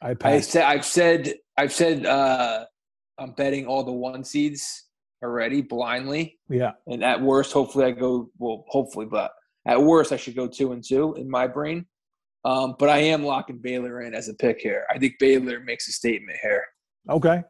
I 0.00 0.14
I 0.22 0.40
said. 0.40 0.64
I've 0.64 0.84
said. 0.84 1.34
I've 1.56 1.72
said. 1.72 2.06
Uh, 2.06 2.64
I'm 3.18 3.32
betting 3.32 3.66
all 3.66 3.82
the 3.82 3.92
one 3.92 4.22
seeds 4.22 4.84
already 5.22 5.60
blindly, 5.60 6.38
yeah. 6.48 6.72
and 6.86 7.02
at 7.02 7.20
worst, 7.20 7.52
hopefully, 7.52 7.86
I 7.86 7.90
go. 7.90 8.30
Well, 8.38 8.64
hopefully, 8.68 9.06
but 9.06 9.32
at 9.66 9.82
worst, 9.82 10.12
I 10.12 10.16
should 10.16 10.36
go 10.36 10.46
two 10.46 10.72
and 10.72 10.84
two 10.86 11.14
in 11.14 11.28
my 11.28 11.46
brain. 11.46 11.86
Um, 12.44 12.76
but 12.78 12.88
I 12.88 12.98
am 12.98 13.24
locking 13.24 13.58
Baylor 13.58 14.02
in 14.02 14.14
as 14.14 14.28
a 14.28 14.34
pick 14.34 14.60
here. 14.60 14.84
I 14.90 14.98
think 14.98 15.14
Baylor 15.18 15.60
makes 15.60 15.88
a 15.88 15.92
statement 15.92 16.38
here. 16.40 16.64
Okay. 17.10 17.42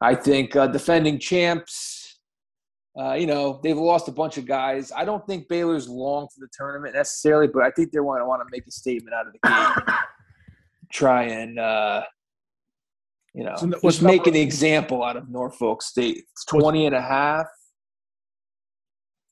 I 0.00 0.14
think 0.14 0.56
uh, 0.56 0.66
defending 0.66 1.18
champs, 1.18 2.01
uh, 2.98 3.14
you 3.14 3.26
know, 3.26 3.58
they've 3.62 3.76
lost 3.76 4.08
a 4.08 4.12
bunch 4.12 4.36
of 4.36 4.46
guys. 4.46 4.92
I 4.92 5.04
don't 5.04 5.26
think 5.26 5.48
Baylor's 5.48 5.88
long 5.88 6.28
for 6.28 6.40
the 6.40 6.48
tournament 6.52 6.94
necessarily, 6.94 7.46
but 7.48 7.62
I 7.62 7.70
think 7.70 7.90
they 7.90 8.00
want 8.00 8.20
to 8.20 8.26
want 8.26 8.42
to 8.42 8.46
make 8.50 8.66
a 8.66 8.70
statement 8.70 9.14
out 9.14 9.26
of 9.26 9.32
the 9.32 9.38
game. 9.48 9.96
try 10.92 11.22
and 11.24 11.58
uh, 11.58 12.02
you 13.34 13.44
know, 13.44 13.56
So 13.56 13.70
just 13.82 14.02
make 14.02 14.26
an 14.26 14.36
example 14.36 15.02
out 15.02 15.16
of 15.16 15.30
Norfolk 15.30 15.82
State. 15.82 16.24
It's 16.32 16.44
20 16.44 16.86
and 16.86 16.94
a 16.94 17.00
half. 17.00 17.46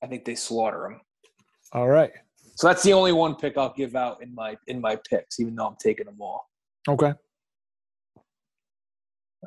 I 0.03 0.07
think 0.07 0.25
they 0.25 0.35
slaughter 0.35 0.89
them. 0.89 1.01
All 1.73 1.89
right. 1.89 2.13
So 2.55 2.67
that's 2.67 2.83
the 2.83 2.95
only 2.95 3.13
one 3.13 3.37
pick 3.37 3.59
I'll 3.59 3.75
give 3.75 3.95
out 3.95 4.23
in 4.23 4.35
my 4.35 4.57
in 4.67 4.81
my 4.81 4.97
picks, 5.09 5.39
even 5.41 5.55
though 5.55 5.67
I'm 5.67 5.77
taking 5.83 6.07
them 6.07 6.17
all. 6.21 6.49
Okay. 6.89 7.13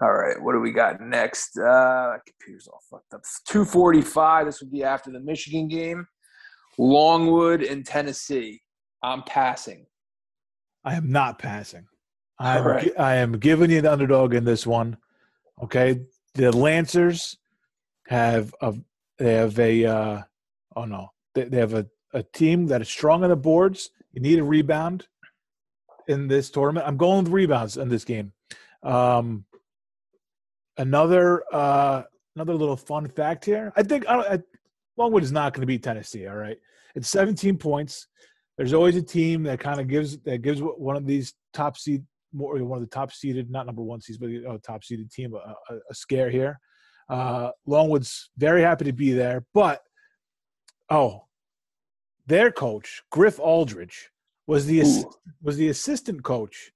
All 0.02 0.14
right, 0.14 0.42
what 0.42 0.54
do 0.54 0.60
we 0.60 0.72
got 0.72 1.02
next? 1.02 1.58
Uh, 1.58 2.18
computer's 2.26 2.68
all 2.68 2.80
fucked 2.90 3.14
up. 3.14 3.22
Two 3.46 3.64
forty-five. 3.64 4.46
This 4.46 4.60
would 4.62 4.72
be 4.72 4.84
after 4.84 5.12
the 5.12 5.20
Michigan 5.20 5.68
game. 5.68 6.08
Longwood 6.78 7.62
and 7.62 7.86
Tennessee. 7.86 8.62
I'm 9.04 9.22
passing. 9.24 9.86
I 10.84 10.96
am 10.96 11.12
not 11.12 11.38
passing. 11.38 11.86
I 12.40 12.58
am, 12.58 12.64
All 12.64 12.70
right. 12.70 12.92
I 13.00 13.16
am 13.16 13.34
giving 13.34 13.70
you 13.70 13.82
the 13.82 13.92
underdog 13.92 14.34
in 14.34 14.44
this 14.44 14.66
one. 14.66 14.98
Okay. 15.62 16.02
The 16.34 16.52
Lancers 16.52 17.38
have 18.08 18.54
a 18.62 18.74
they 19.20 19.34
have 19.34 19.60
a 19.60 19.86
uh, 19.86 20.22
oh 20.76 20.86
no 20.86 21.10
they, 21.36 21.44
they 21.44 21.58
have 21.58 21.74
a, 21.76 21.86
a 22.14 22.24
team 22.24 22.66
that 22.68 22.82
is 22.82 22.90
strong 22.90 23.24
on 23.24 23.30
the 23.30 23.36
boards. 23.36 23.92
You 24.12 24.22
need 24.22 24.40
a 24.40 24.44
rebound 24.44 25.08
in 26.08 26.28
this 26.28 26.50
tournament. 26.50 26.88
I'm 26.88 26.98
going 26.98 27.24
with 27.24 27.34
rebounds 27.34 27.78
in 27.78 27.90
this 27.90 28.04
game. 28.04 28.34
Um, 28.82 29.46
another 30.78 31.44
uh, 31.54 32.04
another 32.36 32.54
little 32.54 32.78
fun 32.78 33.08
fact 33.08 33.46
here. 33.46 33.72
I 33.76 33.84
think 33.84 34.08
I, 34.08 34.20
I, 34.20 34.40
Longwood 34.98 35.24
is 35.24 35.32
not 35.32 35.54
going 35.54 35.62
to 35.62 35.68
beat 35.68 35.84
Tennessee. 35.84 36.28
All 36.28 36.36
right, 36.36 36.58
it's 36.96 37.10
17 37.10 37.58
points. 37.58 38.08
There's 38.58 38.74
always 38.74 38.96
a 38.96 39.02
team 39.02 39.44
that 39.44 39.60
kind 39.60 39.80
of 39.80 39.88
gives 39.88 40.18
that 40.20 40.42
gives 40.42 40.62
one 40.62 40.96
of 40.96 41.06
these 41.06 41.34
top 41.54 41.78
seed 41.78 42.04
more 42.34 42.58
one 42.64 42.78
of 42.78 42.84
the 42.84 42.94
top 42.94 43.12
seeded, 43.12 43.50
not 43.50 43.66
number 43.66 43.82
one 43.82 44.02
seeds, 44.02 44.18
but 44.18 44.30
know, 44.30 44.58
top 44.58 44.84
seeded 44.84 45.12
team 45.12 45.34
a, 45.34 45.74
a, 45.74 45.78
a 45.90 45.94
scare 45.94 46.30
here. 46.30 46.60
Uh, 47.10 47.50
Longwood's 47.66 48.30
very 48.38 48.62
happy 48.62 48.86
to 48.86 48.94
be 48.94 49.12
there, 49.12 49.46
but 49.54 49.82
oh, 50.90 51.26
their 52.26 52.52
coach 52.52 53.04
Griff 53.12 53.40
Aldrich 53.40 54.10
was 54.48 54.66
the 54.66 54.82
ass- 54.82 55.04
Ooh. 55.04 55.14
was 55.42 55.58
the 55.58 55.70
assistant 55.70 56.24
coach 56.24 56.72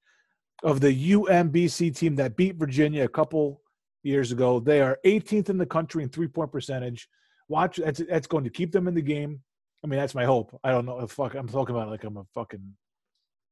of 0.63 0.79
the 0.79 1.11
UMBC 1.11 1.95
team 1.95 2.15
that 2.15 2.35
beat 2.35 2.55
Virginia 2.55 3.03
a 3.03 3.09
couple 3.09 3.61
years 4.03 4.31
ago. 4.31 4.59
They 4.59 4.81
are 4.81 4.97
18th 5.05 5.49
in 5.49 5.57
the 5.57 5.65
country 5.65 6.03
in 6.03 6.09
three 6.09 6.27
point 6.27 6.51
percentage. 6.51 7.07
Watch 7.49 7.77
that's 7.77 8.01
that's 8.09 8.27
going 8.27 8.43
to 8.43 8.49
keep 8.49 8.71
them 8.71 8.87
in 8.87 8.93
the 8.93 9.01
game. 9.01 9.41
I 9.83 9.87
mean, 9.87 9.99
that's 9.99 10.15
my 10.15 10.25
hope. 10.25 10.57
I 10.63 10.71
don't 10.71 10.85
know 10.85 10.99
if 10.99 11.11
fuck 11.11 11.35
I'm 11.35 11.47
talking 11.47 11.75
about 11.75 11.87
it 11.87 11.91
like 11.91 12.03
I'm 12.03 12.17
a 12.17 12.25
fucking 12.33 12.75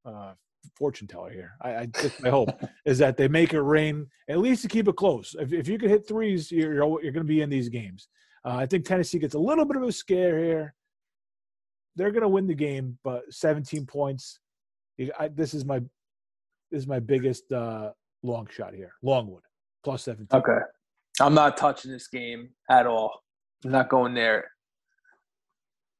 uh, 0.05 0.33
fortune 0.77 1.07
teller 1.07 1.31
here. 1.31 1.53
I, 1.61 1.75
I 1.75 1.85
that's 1.85 2.21
my 2.21 2.29
hope 2.29 2.49
is 2.85 2.97
that 2.97 3.17
they 3.17 3.27
make 3.27 3.53
it 3.53 3.61
rain 3.61 4.07
at 4.29 4.39
least 4.39 4.63
to 4.63 4.67
keep 4.67 4.87
it 4.87 4.95
close. 4.95 5.35
If 5.39 5.53
if 5.53 5.67
you 5.67 5.77
can 5.77 5.89
hit 5.89 6.07
threes, 6.07 6.51
you're 6.51 6.73
you're, 6.73 7.03
you're 7.03 7.13
going 7.13 7.25
to 7.25 7.33
be 7.33 7.41
in 7.41 7.49
these 7.49 7.69
games. 7.69 8.07
Uh, 8.43 8.57
I 8.57 8.65
think 8.65 8.85
Tennessee 8.85 9.19
gets 9.19 9.33
a 9.33 9.39
little 9.39 9.65
bit 9.65 9.77
of 9.77 9.83
a 9.83 9.91
scare 9.91 10.43
here. 10.43 10.75
They're 11.95 12.11
going 12.11 12.21
to 12.21 12.29
win 12.29 12.45
the 12.45 12.53
game, 12.53 12.97
but 13.03 13.23
17 13.33 13.85
points. 13.85 14.39
I, 15.17 15.29
this 15.29 15.53
is 15.53 15.65
my 15.65 15.79
this 16.71 16.81
is 16.81 16.87
my 16.87 16.99
biggest 16.99 17.51
uh, 17.51 17.91
long 18.23 18.47
shot 18.51 18.73
here. 18.73 18.93
Longwood 19.01 19.44
plus 19.85 20.03
17. 20.03 20.37
Okay. 20.37 20.57
I'm 21.21 21.33
not 21.33 21.55
touching 21.55 21.91
this 21.91 22.07
game 22.09 22.49
at 22.69 22.85
all. 22.85 23.21
I'm 23.63 23.71
not 23.71 23.87
going 23.87 24.13
there. 24.13 24.49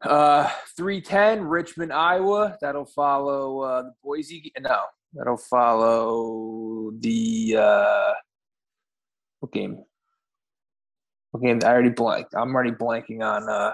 Uh, 0.02 0.50
310, 0.76 1.46
Richmond, 1.46 1.94
Iowa. 1.94 2.58
That'll 2.62 2.86
follow 2.86 3.62
uh, 3.62 3.82
the 3.84 3.94
Boise. 4.04 4.52
No, 4.60 4.82
that'll 5.14 5.38
follow 5.38 6.92
the. 7.00 7.56
Uh, 7.58 8.14
what 9.40 9.54
game? 9.54 9.84
What 11.32 11.44
game? 11.44 11.60
I 11.64 11.68
already 11.68 11.90
blanked. 11.90 12.36
I'm 12.36 12.54
already 12.54 12.72
blanking 12.72 13.22
on 13.24 13.48
uh, 13.50 13.74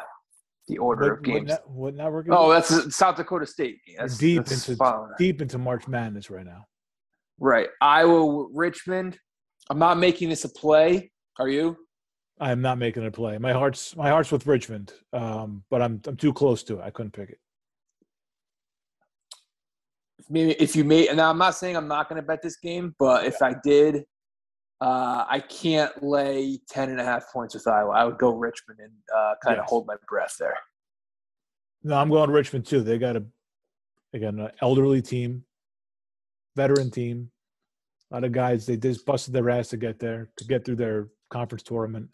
the 0.67 0.77
order 0.77 1.09
What, 1.09 1.17
of 1.17 1.23
games. 1.23 1.51
what 1.65 1.95
network? 1.95 2.27
is 2.27 2.33
Oh, 2.35 2.51
that's 2.51 2.69
the 2.69 2.91
South 2.91 3.15
Dakota 3.17 3.45
State. 3.47 3.79
That's, 3.97 4.17
deep 4.17 4.45
that's 4.45 4.67
into 4.69 4.77
following. 4.77 5.11
deep 5.17 5.41
into 5.41 5.57
March 5.57 5.87
Madness 5.87 6.29
right 6.29 6.45
now. 6.45 6.65
Right. 7.39 7.67
Iowa, 7.81 8.47
Richmond. 8.53 9.17
I'm 9.71 9.79
not 9.79 9.97
making 9.97 10.27
this 10.27 10.43
a 10.43 10.49
play. 10.49 11.09
Are 11.39 11.47
you? 11.47 11.77
I 12.41 12.51
am 12.51 12.61
not 12.61 12.77
making 12.77 13.05
a 13.05 13.11
play. 13.11 13.37
My 13.37 13.53
heart's 13.53 13.95
my 13.95 14.09
heart's 14.09 14.29
with 14.29 14.45
Richmond, 14.45 14.91
um, 15.13 15.63
but 15.69 15.81
I'm 15.81 16.01
I'm 16.05 16.17
too 16.17 16.33
close 16.33 16.61
to 16.63 16.79
it. 16.79 16.81
I 16.83 16.89
couldn't 16.89 17.13
pick 17.13 17.29
it. 17.29 17.39
maybe 20.29 20.51
if 20.53 20.75
you 20.75 20.83
made 20.83 21.13
now 21.15 21.29
i'm 21.29 21.37
not 21.37 21.55
saying 21.55 21.75
i'm 21.75 21.87
not 21.89 22.07
going 22.07 22.15
to 22.21 22.25
bet 22.25 22.41
this 22.41 22.55
game 22.55 22.95
but 22.99 23.25
if 23.25 23.41
i 23.41 23.53
did 23.63 24.05
uh, 24.79 25.25
i 25.27 25.39
can't 25.39 25.91
lay 26.01 26.57
10 26.69 26.89
and 26.89 27.01
a 27.01 27.03
half 27.03 27.23
points 27.33 27.53
with 27.53 27.67
iowa 27.67 27.91
i 27.91 28.05
would 28.05 28.17
go 28.17 28.29
richmond 28.29 28.79
and 28.79 28.93
uh, 29.17 29.33
kind 29.43 29.59
of 29.59 29.65
hold 29.65 29.85
my 29.87 29.95
breath 30.07 30.35
there 30.39 30.57
No, 31.83 31.95
I'm 31.95 32.09
going 32.09 32.29
to 32.29 32.33
Richmond 32.33 32.65
too. 32.67 32.81
They 32.81 32.97
got 32.99 33.15
a 33.15 33.23
they 34.13 34.19
got 34.19 34.35
an 34.35 34.51
elderly 34.61 35.01
team, 35.01 35.43
veteran 36.55 36.91
team. 36.91 37.31
A 38.11 38.15
lot 38.15 38.23
of 38.25 38.31
guys 38.33 38.65
they 38.65 38.75
just 38.77 39.05
busted 39.05 39.33
their 39.33 39.49
ass 39.49 39.69
to 39.69 39.77
get 39.77 39.99
there 39.99 40.29
to 40.37 40.45
get 40.45 40.65
through 40.65 40.75
their 40.75 41.07
conference 41.29 41.63
tournament, 41.63 42.13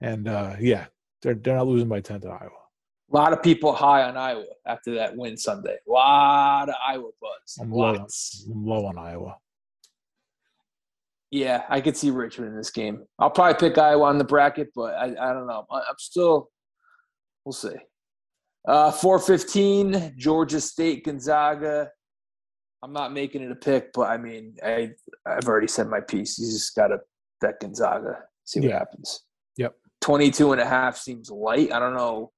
and 0.00 0.26
uh, 0.26 0.56
yeah, 0.58 0.86
they're 1.22 1.34
they're 1.34 1.56
not 1.56 1.66
losing 1.66 1.88
by 1.88 2.00
ten 2.00 2.20
to 2.22 2.28
Iowa. 2.28 2.50
a 3.12 3.14
lot 3.14 3.32
of 3.34 3.42
people 3.42 3.72
high 3.74 4.02
on 4.04 4.16
iowa 4.16 4.44
after 4.66 4.94
that 4.94 5.14
win 5.16 5.36
sunday. 5.36 5.76
A 5.86 5.90
lot 5.92 6.68
of 6.70 6.74
iowa 6.86 7.10
buzz. 7.20 7.58
I'm 7.60 7.70
low, 7.70 7.94
on, 7.94 8.06
I'm 8.50 8.66
low 8.66 8.86
on 8.86 8.96
Iowa. 8.98 9.36
yeah 11.30 11.64
i 11.68 11.80
could 11.80 11.96
see 11.96 12.10
richmond 12.10 12.52
in 12.52 12.56
this 12.56 12.70
game. 12.70 13.04
I'll 13.18 13.30
probably 13.30 13.68
pick 13.68 13.76
iowa 13.78 14.04
on 14.06 14.16
the 14.18 14.24
bracket 14.24 14.68
but 14.74 14.94
i, 14.94 15.04
I 15.04 15.32
don't 15.34 15.46
know. 15.46 15.66
I, 15.70 15.78
i'm 15.80 15.98
still 15.98 16.48
we'll 17.44 17.52
see. 17.52 17.76
Uh, 18.66 18.90
415 18.90 20.14
georgia 20.16 20.60
state 20.60 21.04
gonzaga 21.04 21.90
i'm 22.84 22.92
not 22.92 23.12
making 23.12 23.42
it 23.42 23.50
a 23.50 23.54
pick 23.56 23.92
but 23.94 24.02
i 24.10 24.16
mean 24.18 24.54
i 24.62 24.90
i've 25.26 25.48
already 25.48 25.66
said 25.66 25.88
my 25.88 26.00
piece 26.00 26.38
you 26.38 26.44
just 26.46 26.74
gotta 26.76 26.98
bet 27.40 27.58
gonzaga 27.60 28.18
see 28.44 28.60
what 28.60 28.68
Yeah. 28.68 28.78
happens 28.78 29.20
Yep. 29.56 29.74
22 30.02 30.52
and 30.52 30.60
a 30.60 30.66
half 30.66 30.96
seems 30.98 31.30
light 31.30 31.72
i 31.72 31.78
don't 31.78 31.94
know 31.94 32.30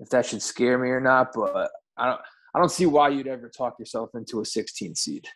if 0.00 0.08
that 0.08 0.24
should 0.24 0.40
scare 0.42 0.78
me 0.78 0.88
or 0.88 1.00
not 1.00 1.28
but 1.34 1.70
i 1.98 2.06
don't 2.06 2.20
i 2.54 2.58
don't 2.58 2.70
see 2.72 2.86
why 2.86 3.10
you'd 3.10 3.26
ever 3.28 3.50
talk 3.50 3.78
yourself 3.78 4.10
into 4.14 4.40
a 4.40 4.44
16 4.46 4.94
seed 4.94 5.26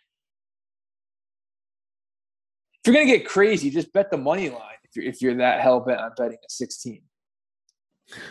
if 2.73 2.87
you're 2.87 2.95
gonna 2.95 3.05
get 3.05 3.27
crazy 3.27 3.69
just 3.69 3.93
bet 3.93 4.09
the 4.09 4.17
money 4.17 4.49
line 4.49 4.61
if 4.85 4.95
you're, 4.95 5.05
if 5.05 5.21
you're 5.21 5.35
that 5.37 5.61
hell-bent 5.61 5.99
on 6.01 6.11
betting 6.17 6.37
a 6.37 6.49
16 6.49 7.01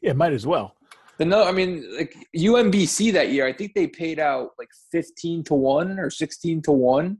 Yeah, 0.00 0.12
might 0.12 0.32
as 0.32 0.46
well. 0.46 0.76
The 1.18 1.24
no, 1.24 1.44
I 1.44 1.52
mean, 1.52 1.84
like 1.96 2.14
UMBC 2.36 3.12
that 3.14 3.30
year, 3.30 3.46
I 3.46 3.52
think 3.52 3.74
they 3.74 3.86
paid 3.86 4.18
out 4.18 4.50
like 4.58 4.68
fifteen 4.90 5.42
to 5.44 5.54
one 5.54 5.98
or 5.98 6.10
sixteen 6.10 6.60
to 6.62 6.72
one. 6.72 7.18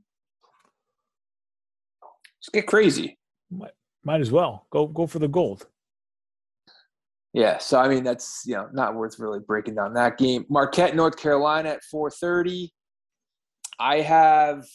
Just 2.42 2.52
get 2.52 2.66
crazy. 2.66 3.18
Might 4.04 4.20
as 4.20 4.30
well 4.30 4.66
go 4.70 4.86
go 4.86 5.06
for 5.06 5.18
the 5.18 5.28
gold. 5.28 5.66
Yeah, 7.32 7.58
so 7.58 7.78
I 7.78 7.88
mean, 7.88 8.04
that's 8.04 8.42
you 8.46 8.54
know 8.54 8.68
not 8.72 8.94
worth 8.94 9.18
really 9.18 9.40
breaking 9.40 9.74
down 9.74 9.94
that 9.94 10.18
game. 10.18 10.44
Marquette, 10.48 10.94
North 10.94 11.16
Carolina 11.16 11.70
at 11.70 11.84
four 11.84 12.10
thirty. 12.10 12.72
I 13.78 14.00
have 14.00 14.66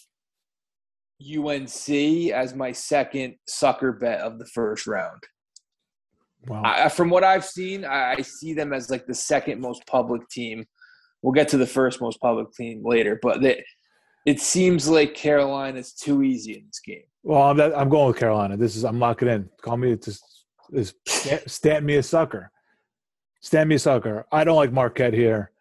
UNC 1.22 1.90
as 2.34 2.56
my 2.56 2.72
second 2.72 3.36
sucker 3.48 3.92
bet 3.92 4.22
of 4.22 4.40
the 4.40 4.46
first 4.46 4.88
round. 4.88 5.24
Wow. 6.48 6.62
I, 6.64 6.90
from 6.90 7.10
what 7.10 7.24
I've 7.24 7.46
seen, 7.46 7.86
I, 7.86 8.16
I 8.18 8.22
see 8.22 8.54
them 8.54 8.74
as 8.74 8.90
like 8.90 9.06
the 9.06 9.14
second 9.14 9.62
most 9.62 9.86
public 9.86 10.28
team. 10.30 10.66
We'll 11.22 11.34
get 11.34 11.48
to 11.50 11.58
the 11.58 11.68
first 11.68 12.02
most 12.02 12.20
public 12.20 12.52
team 12.54 12.82
later, 12.84 13.20
but 13.22 13.42
they, 13.42 13.64
it 14.26 14.40
seems 14.40 14.90
like 14.90 15.14
Carolina 15.14 15.78
is 15.80 15.94
too 15.94 16.24
easy 16.24 16.54
in 16.54 16.66
this 16.66 16.80
game. 16.80 17.04
Well, 17.24 17.44
I'm, 17.44 17.60
I'm 17.60 17.90
going 17.90 18.08
with 18.08 18.18
Carolina. 18.18 18.58
This 18.58 18.76
is 18.76 18.84
I'm 18.84 19.00
locking 19.00 19.28
in. 19.28 19.50
Call 19.62 19.78
me 19.78 19.96
just 19.96 20.24
is 20.74 20.94
stamp 21.06 21.86
me 21.86 21.98
a 21.98 22.04
sucker. 22.04 22.50
Stamp 23.42 23.68
me 23.68 23.76
a 23.76 23.80
sucker. 23.80 24.26
I 24.32 24.44
don't 24.44 24.56
like 24.56 24.72
Marquette 24.72 25.14
here. 25.14 25.52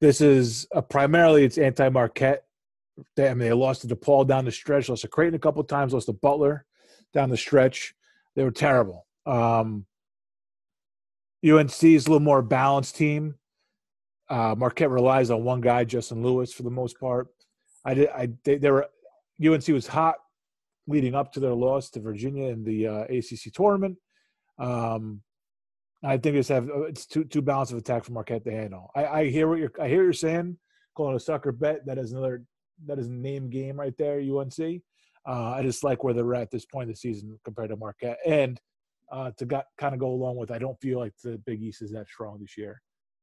This 0.00 0.20
is 0.20 0.66
a, 0.72 0.80
primarily 0.80 1.44
it's 1.44 1.58
anti-Marquette. 1.58 2.44
They, 3.16 3.28
I 3.28 3.34
mean, 3.34 3.48
they 3.48 3.52
lost 3.52 3.82
to 3.82 3.88
DePaul 3.88 4.26
down 4.26 4.44
the 4.44 4.52
stretch, 4.52 4.88
lost 4.88 5.02
to 5.02 5.08
Creighton 5.08 5.34
a 5.34 5.38
couple 5.38 5.62
times, 5.64 5.92
lost 5.92 6.06
to 6.06 6.12
Butler 6.12 6.64
down 7.12 7.30
the 7.30 7.36
stretch. 7.36 7.94
They 8.34 8.44
were 8.44 8.50
terrible. 8.50 9.06
Um, 9.26 9.86
UNC 11.46 11.84
is 11.84 12.06
a 12.06 12.10
little 12.10 12.20
more 12.20 12.42
balanced 12.42 12.96
team. 12.96 13.34
Uh, 14.28 14.54
Marquette 14.56 14.90
relies 14.90 15.30
on 15.30 15.44
one 15.44 15.60
guy, 15.60 15.84
Justin 15.84 16.22
Lewis, 16.22 16.52
for 16.52 16.62
the 16.62 16.70
most 16.70 16.98
part. 16.98 17.28
I 17.84 17.94
did. 17.94 18.08
I 18.10 18.28
they, 18.44 18.58
they 18.58 18.70
were 18.70 18.88
UNC 19.44 19.68
was 19.68 19.86
hot 19.86 20.16
leading 20.86 21.14
up 21.14 21.32
to 21.32 21.40
their 21.40 21.54
loss 21.54 21.90
to 21.90 22.00
Virginia 22.00 22.48
in 22.48 22.64
the 22.64 22.86
uh, 22.86 23.04
ACC 23.04 23.52
tournament. 23.52 23.96
Um, 24.58 25.22
I 26.02 26.16
think 26.16 26.36
it's 26.36 26.48
have 26.48 26.68
uh, 26.68 26.82
it's 26.82 27.06
too 27.06 27.24
too 27.24 27.42
balanced 27.42 27.72
of 27.72 27.78
attack 27.78 28.04
for 28.04 28.12
Marquette 28.12 28.44
to 28.44 28.50
handle. 28.50 28.90
I, 28.94 29.06
I 29.06 29.30
hear 29.30 29.48
what 29.48 29.58
you're 29.58 29.72
I 29.80 29.88
hear 29.88 30.02
you're 30.02 30.12
saying, 30.12 30.58
calling 30.96 31.16
a 31.16 31.20
sucker 31.20 31.52
bet. 31.52 31.86
That 31.86 31.98
is 31.98 32.12
another 32.12 32.44
that 32.86 32.98
is 32.98 33.08
a 33.08 33.12
name 33.12 33.50
game 33.50 33.78
right 33.78 33.96
there. 33.96 34.20
UNC. 34.20 34.82
Uh, 35.26 35.52
I 35.52 35.62
just 35.62 35.84
like 35.84 36.04
where 36.04 36.14
they're 36.14 36.34
at 36.34 36.50
this 36.50 36.64
point 36.64 36.84
in 36.84 36.90
the 36.90 36.96
season 36.96 37.38
compared 37.44 37.70
to 37.70 37.76
Marquette, 37.76 38.18
and 38.26 38.60
uh, 39.12 39.30
to 39.38 39.46
got, 39.46 39.64
kind 39.78 39.94
of 39.94 40.00
go 40.00 40.08
along 40.08 40.36
with. 40.36 40.50
I 40.50 40.58
don't 40.58 40.78
feel 40.80 40.98
like 40.98 41.14
the 41.22 41.40
Big 41.46 41.62
East 41.62 41.82
is 41.82 41.92
that 41.92 42.08
strong 42.08 42.38
this 42.40 42.56
year. 42.56 42.80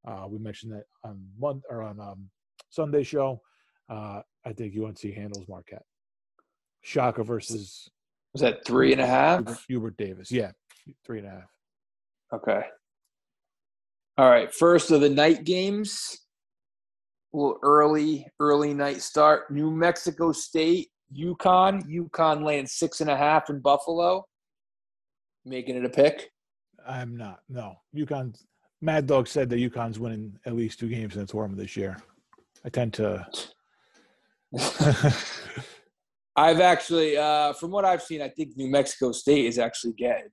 Uh, 0.07 0.25
we 0.27 0.37
mentioned 0.39 0.73
that 0.73 0.83
on 1.03 1.19
one 1.37 1.61
or 1.69 1.81
on 1.81 1.99
um, 1.99 2.29
Sunday 2.69 3.03
show. 3.03 3.41
Uh, 3.89 4.21
I 4.45 4.53
think 4.53 4.75
UNC 4.77 4.99
handles 5.13 5.47
Marquette. 5.47 5.85
Shaka 6.83 7.23
versus 7.23 7.89
was 8.33 8.41
that 8.41 8.65
three 8.65 8.91
and 8.91 9.01
a 9.01 9.05
half? 9.05 9.65
Hubert 9.67 9.97
Davis, 9.97 10.31
yeah, 10.31 10.51
three 11.05 11.19
and 11.19 11.27
a 11.27 11.31
half. 11.31 11.49
Okay. 12.33 12.61
All 14.17 14.29
right. 14.29 14.53
First 14.53 14.91
of 14.91 15.01
the 15.01 15.09
night 15.09 15.43
games. 15.45 16.19
A 17.33 17.37
little 17.37 17.59
early, 17.63 18.27
early 18.39 18.73
night 18.73 19.01
start. 19.01 19.51
New 19.51 19.71
Mexico 19.71 20.31
State, 20.31 20.89
UConn. 21.17 21.83
UConn 21.85 22.43
laying 22.45 22.65
six 22.65 23.01
and 23.01 23.09
a 23.09 23.17
half 23.17 23.49
in 23.49 23.59
Buffalo. 23.59 24.25
Making 25.45 25.77
it 25.77 25.85
a 25.85 25.89
pick. 25.89 26.31
I'm 26.87 27.15
not. 27.15 27.39
No. 27.49 27.77
UConn. 27.95 28.35
Mad 28.81 29.07
Dog 29.07 29.27
said 29.27 29.49
that 29.49 29.57
UConn's 29.57 29.99
winning 29.99 30.37
at 30.45 30.55
least 30.55 30.79
two 30.79 30.89
games 30.89 31.15
in 31.15 31.21
the 31.21 31.27
tournament 31.27 31.59
this 31.59 31.77
year. 31.77 31.97
I 32.63 32.69
tend 32.69 32.93
to. 32.95 33.25
I've 36.35 36.59
actually, 36.59 37.17
uh, 37.17 37.53
from 37.53 37.71
what 37.71 37.85
I've 37.85 38.01
seen, 38.01 38.21
I 38.21 38.29
think 38.29 38.57
New 38.57 38.69
Mexico 38.69 39.11
State 39.11 39.45
is 39.45 39.57
actually 39.57 39.93
getting 39.93 40.29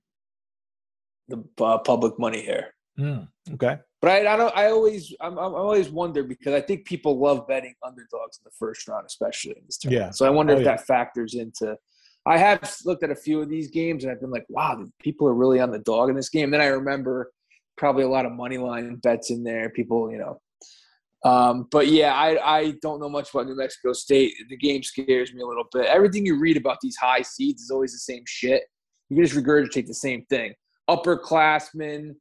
the 1.29 1.43
uh, 1.61 1.77
public 1.77 2.19
money 2.19 2.41
here. 2.41 2.73
Mm, 2.99 3.27
okay. 3.53 3.77
But 4.01 4.11
I, 4.11 4.33
I 4.33 4.37
don't. 4.37 4.55
I 4.55 4.65
always, 4.69 5.13
I'm, 5.21 5.37
I'm 5.37 5.55
always 5.55 5.89
wonder 5.89 6.23
because 6.23 6.53
I 6.53 6.61
think 6.61 6.85
people 6.85 7.17
love 7.17 7.47
betting 7.47 7.73
underdogs 7.83 8.37
in 8.37 8.43
the 8.43 8.51
first 8.59 8.87
round, 8.87 9.05
especially 9.05 9.53
in 9.57 9.63
this 9.65 9.77
tournament. 9.77 10.07
Yeah. 10.07 10.11
So 10.11 10.25
I 10.25 10.29
wonder 10.29 10.53
oh, 10.53 10.57
if 10.57 10.65
yeah. 10.65 10.75
that 10.75 10.85
factors 10.85 11.35
into. 11.35 11.77
I 12.25 12.37
have 12.37 12.77
looked 12.85 13.03
at 13.03 13.11
a 13.11 13.15
few 13.15 13.41
of 13.41 13.49
these 13.49 13.69
games 13.69 14.03
and 14.03 14.11
I've 14.11 14.21
been 14.21 14.31
like, 14.31 14.45
wow, 14.49 14.85
people 14.99 15.27
are 15.27 15.33
really 15.33 15.59
on 15.59 15.71
the 15.71 15.79
dog 15.79 16.09
in 16.09 16.15
this 16.15 16.29
game. 16.29 16.51
Then 16.51 16.61
I 16.61 16.67
remember 16.67 17.31
probably 17.77 18.03
a 18.03 18.09
lot 18.09 18.25
of 18.25 18.31
money 18.31 18.57
line 18.57 18.95
bets 18.95 19.29
in 19.29 19.43
there. 19.43 19.69
People, 19.69 20.11
you 20.11 20.17
know. 20.17 20.39
Um, 21.25 21.67
but 21.71 21.87
yeah, 21.87 22.13
I, 22.13 22.57
I 22.57 22.73
don't 22.81 22.99
know 22.99 23.09
much 23.09 23.33
about 23.33 23.47
New 23.47 23.55
Mexico 23.55 23.93
State. 23.93 24.33
The 24.49 24.57
game 24.57 24.83
scares 24.83 25.33
me 25.33 25.41
a 25.41 25.45
little 25.45 25.65
bit. 25.71 25.85
Everything 25.85 26.25
you 26.25 26.39
read 26.39 26.57
about 26.57 26.77
these 26.81 26.97
high 26.97 27.21
seeds 27.21 27.61
is 27.63 27.71
always 27.71 27.93
the 27.93 27.99
same 27.99 28.23
shit. 28.27 28.63
You 29.09 29.17
can 29.17 29.25
just 29.25 29.37
regurgitate 29.37 29.87
the 29.87 29.93
same 29.93 30.25
thing 30.29 30.53
upperclassmen, 30.89 32.15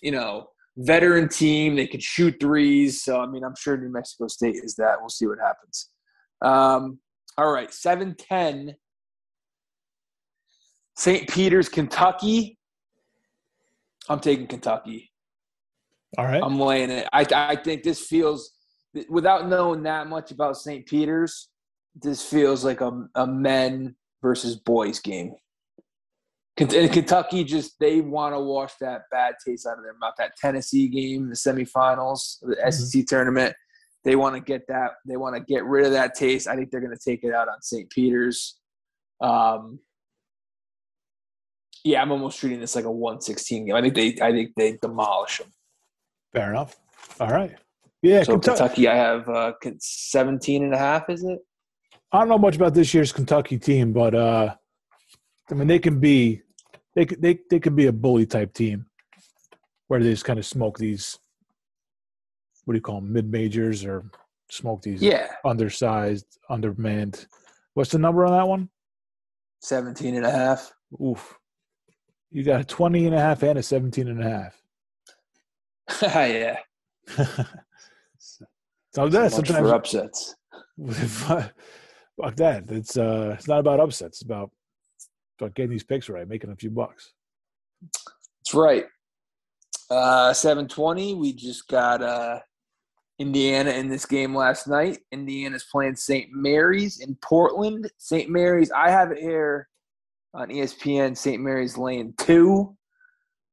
you 0.00 0.12
know, 0.12 0.48
veteran 0.76 1.28
team. 1.28 1.76
They 1.76 1.86
can 1.86 2.00
shoot 2.00 2.36
threes. 2.40 3.02
So, 3.02 3.20
I 3.20 3.26
mean, 3.26 3.44
I'm 3.44 3.56
sure 3.56 3.76
New 3.76 3.92
Mexico 3.92 4.28
State 4.28 4.56
is 4.62 4.74
that. 4.76 4.96
We'll 5.00 5.08
see 5.08 5.26
what 5.26 5.38
happens. 5.38 5.90
Um, 6.42 6.98
all 7.36 7.50
right, 7.50 7.72
710. 7.72 8.76
St. 10.96 11.28
Peter's, 11.28 11.68
Kentucky. 11.68 12.58
I'm 14.08 14.20
taking 14.20 14.46
Kentucky. 14.46 15.10
All 16.16 16.24
right. 16.24 16.42
I'm 16.42 16.58
laying 16.58 16.90
it. 16.90 17.08
I, 17.12 17.26
I 17.34 17.56
think 17.56 17.82
this 17.82 18.00
feels, 18.00 18.52
without 19.08 19.48
knowing 19.48 19.82
that 19.84 20.08
much 20.08 20.30
about 20.30 20.56
St. 20.56 20.86
Peter's, 20.86 21.48
this 21.94 22.24
feels 22.24 22.64
like 22.64 22.80
a, 22.80 23.06
a 23.14 23.26
men 23.26 23.96
versus 24.22 24.56
boys 24.56 25.00
game. 25.00 25.34
And 26.56 26.70
Kentucky 26.92 27.42
just 27.42 27.80
they 27.80 28.00
want 28.00 28.32
to 28.32 28.40
wash 28.40 28.74
that 28.80 29.02
bad 29.10 29.34
taste 29.44 29.66
out 29.66 29.78
of 29.78 29.82
their 29.82 29.96
mouth. 30.00 30.14
That 30.18 30.36
Tennessee 30.36 30.86
game, 30.86 31.28
the 31.28 31.34
semifinals, 31.34 32.38
the 32.42 32.54
mm-hmm. 32.54 32.70
SEC 32.70 33.06
tournament, 33.06 33.56
they 34.04 34.14
want 34.14 34.36
to 34.36 34.40
get 34.40 34.66
that. 34.68 34.92
They 35.04 35.16
want 35.16 35.34
to 35.34 35.42
get 35.42 35.64
rid 35.64 35.84
of 35.84 35.92
that 35.92 36.14
taste. 36.14 36.46
I 36.46 36.54
think 36.54 36.70
they're 36.70 36.80
going 36.80 36.96
to 36.96 37.10
take 37.10 37.24
it 37.24 37.34
out 37.34 37.48
on 37.48 37.60
St. 37.60 37.90
Peter's. 37.90 38.56
Um, 39.20 39.80
yeah, 41.84 42.02
I'm 42.02 42.10
almost 42.10 42.40
treating 42.40 42.60
this 42.60 42.74
like 42.74 42.86
a 42.86 42.90
116 42.90 43.66
game. 43.66 43.74
I 43.74 43.82
think 43.82 43.94
they, 43.94 44.16
I 44.20 44.32
think 44.32 44.52
they 44.56 44.78
demolish 44.80 45.38
them. 45.38 45.52
Fair 46.32 46.50
enough. 46.50 46.76
All 47.20 47.28
right. 47.28 47.54
Yeah. 48.02 48.22
So 48.22 48.32
Kentucky, 48.32 48.58
Kentucky 48.58 48.88
I 48.88 48.96
have 48.96 49.28
uh, 49.28 49.52
17 49.78 50.64
and 50.64 50.74
a 50.74 50.78
half. 50.78 51.08
Is 51.08 51.22
it? 51.24 51.38
I 52.10 52.20
don't 52.20 52.28
know 52.28 52.38
much 52.38 52.56
about 52.56 52.74
this 52.74 52.92
year's 52.94 53.12
Kentucky 53.12 53.58
team, 53.58 53.92
but 53.92 54.14
uh, 54.14 54.54
I 55.50 55.54
mean, 55.54 55.68
they 55.68 55.78
can 55.78 56.00
be 56.00 56.42
they 56.94 57.04
they 57.04 57.38
they 57.50 57.60
can 57.60 57.74
be 57.74 57.86
a 57.86 57.92
bully 57.92 58.26
type 58.26 58.54
team 58.54 58.86
where 59.88 60.02
they 60.02 60.10
just 60.10 60.24
kind 60.24 60.38
of 60.38 60.46
smoke 60.46 60.78
these 60.78 61.18
what 62.64 62.72
do 62.72 62.78
you 62.78 62.82
call 62.82 63.00
them 63.00 63.12
mid 63.12 63.30
majors 63.30 63.84
or 63.84 64.10
smoke 64.50 64.82
these 64.82 65.02
yeah 65.02 65.28
undersized 65.44 66.26
undermanned 66.48 67.26
what's 67.74 67.90
the 67.90 67.98
number 67.98 68.24
on 68.24 68.32
that 68.32 68.46
one 68.46 68.68
17 69.60 70.16
and 70.16 70.26
a 70.26 70.30
half 70.30 70.72
oof 71.02 71.36
you 72.34 72.42
got 72.42 72.60
a 72.60 72.64
20 72.64 73.06
and 73.06 73.14
a 73.14 73.20
half 73.20 73.42
and 73.42 73.58
a 73.58 73.62
17 73.62 74.08
and 74.08 74.22
a 74.22 74.28
half 74.28 74.62
yeah 76.02 76.58
so 78.92 79.08
that 79.08 79.32
sometimes 79.32 79.58
for 79.58 79.74
upsets 79.74 80.34
fuck 81.08 82.36
that 82.36 82.64
it's 82.70 82.96
uh 82.96 83.34
it's 83.38 83.48
not 83.48 83.60
about 83.60 83.80
upsets 83.80 84.16
it's 84.18 84.22
about 84.22 84.50
about 85.40 85.54
getting 85.54 85.70
these 85.70 85.84
picks 85.84 86.08
right, 86.08 86.28
making 86.28 86.50
a 86.50 86.56
few 86.56 86.70
bucks. 86.70 87.12
That's 87.82 88.54
right. 88.54 88.86
Uh, 89.90 90.32
720, 90.32 91.14
we 91.14 91.32
just 91.32 91.68
got 91.68 92.02
uh, 92.02 92.40
Indiana 93.18 93.70
in 93.70 93.88
this 93.88 94.06
game 94.06 94.34
last 94.34 94.66
night. 94.66 94.98
Indiana's 95.12 95.66
playing 95.70 95.96
St. 95.96 96.28
Mary's 96.32 97.00
in 97.00 97.16
Portland. 97.16 97.90
St. 97.98 98.30
Mary's, 98.30 98.70
I 98.70 98.90
have 98.90 99.12
it 99.12 99.18
here 99.18 99.68
on 100.34 100.48
ESPN. 100.48 101.16
St. 101.16 101.42
Mary's 101.42 101.78
lane 101.78 102.14
two. 102.18 102.76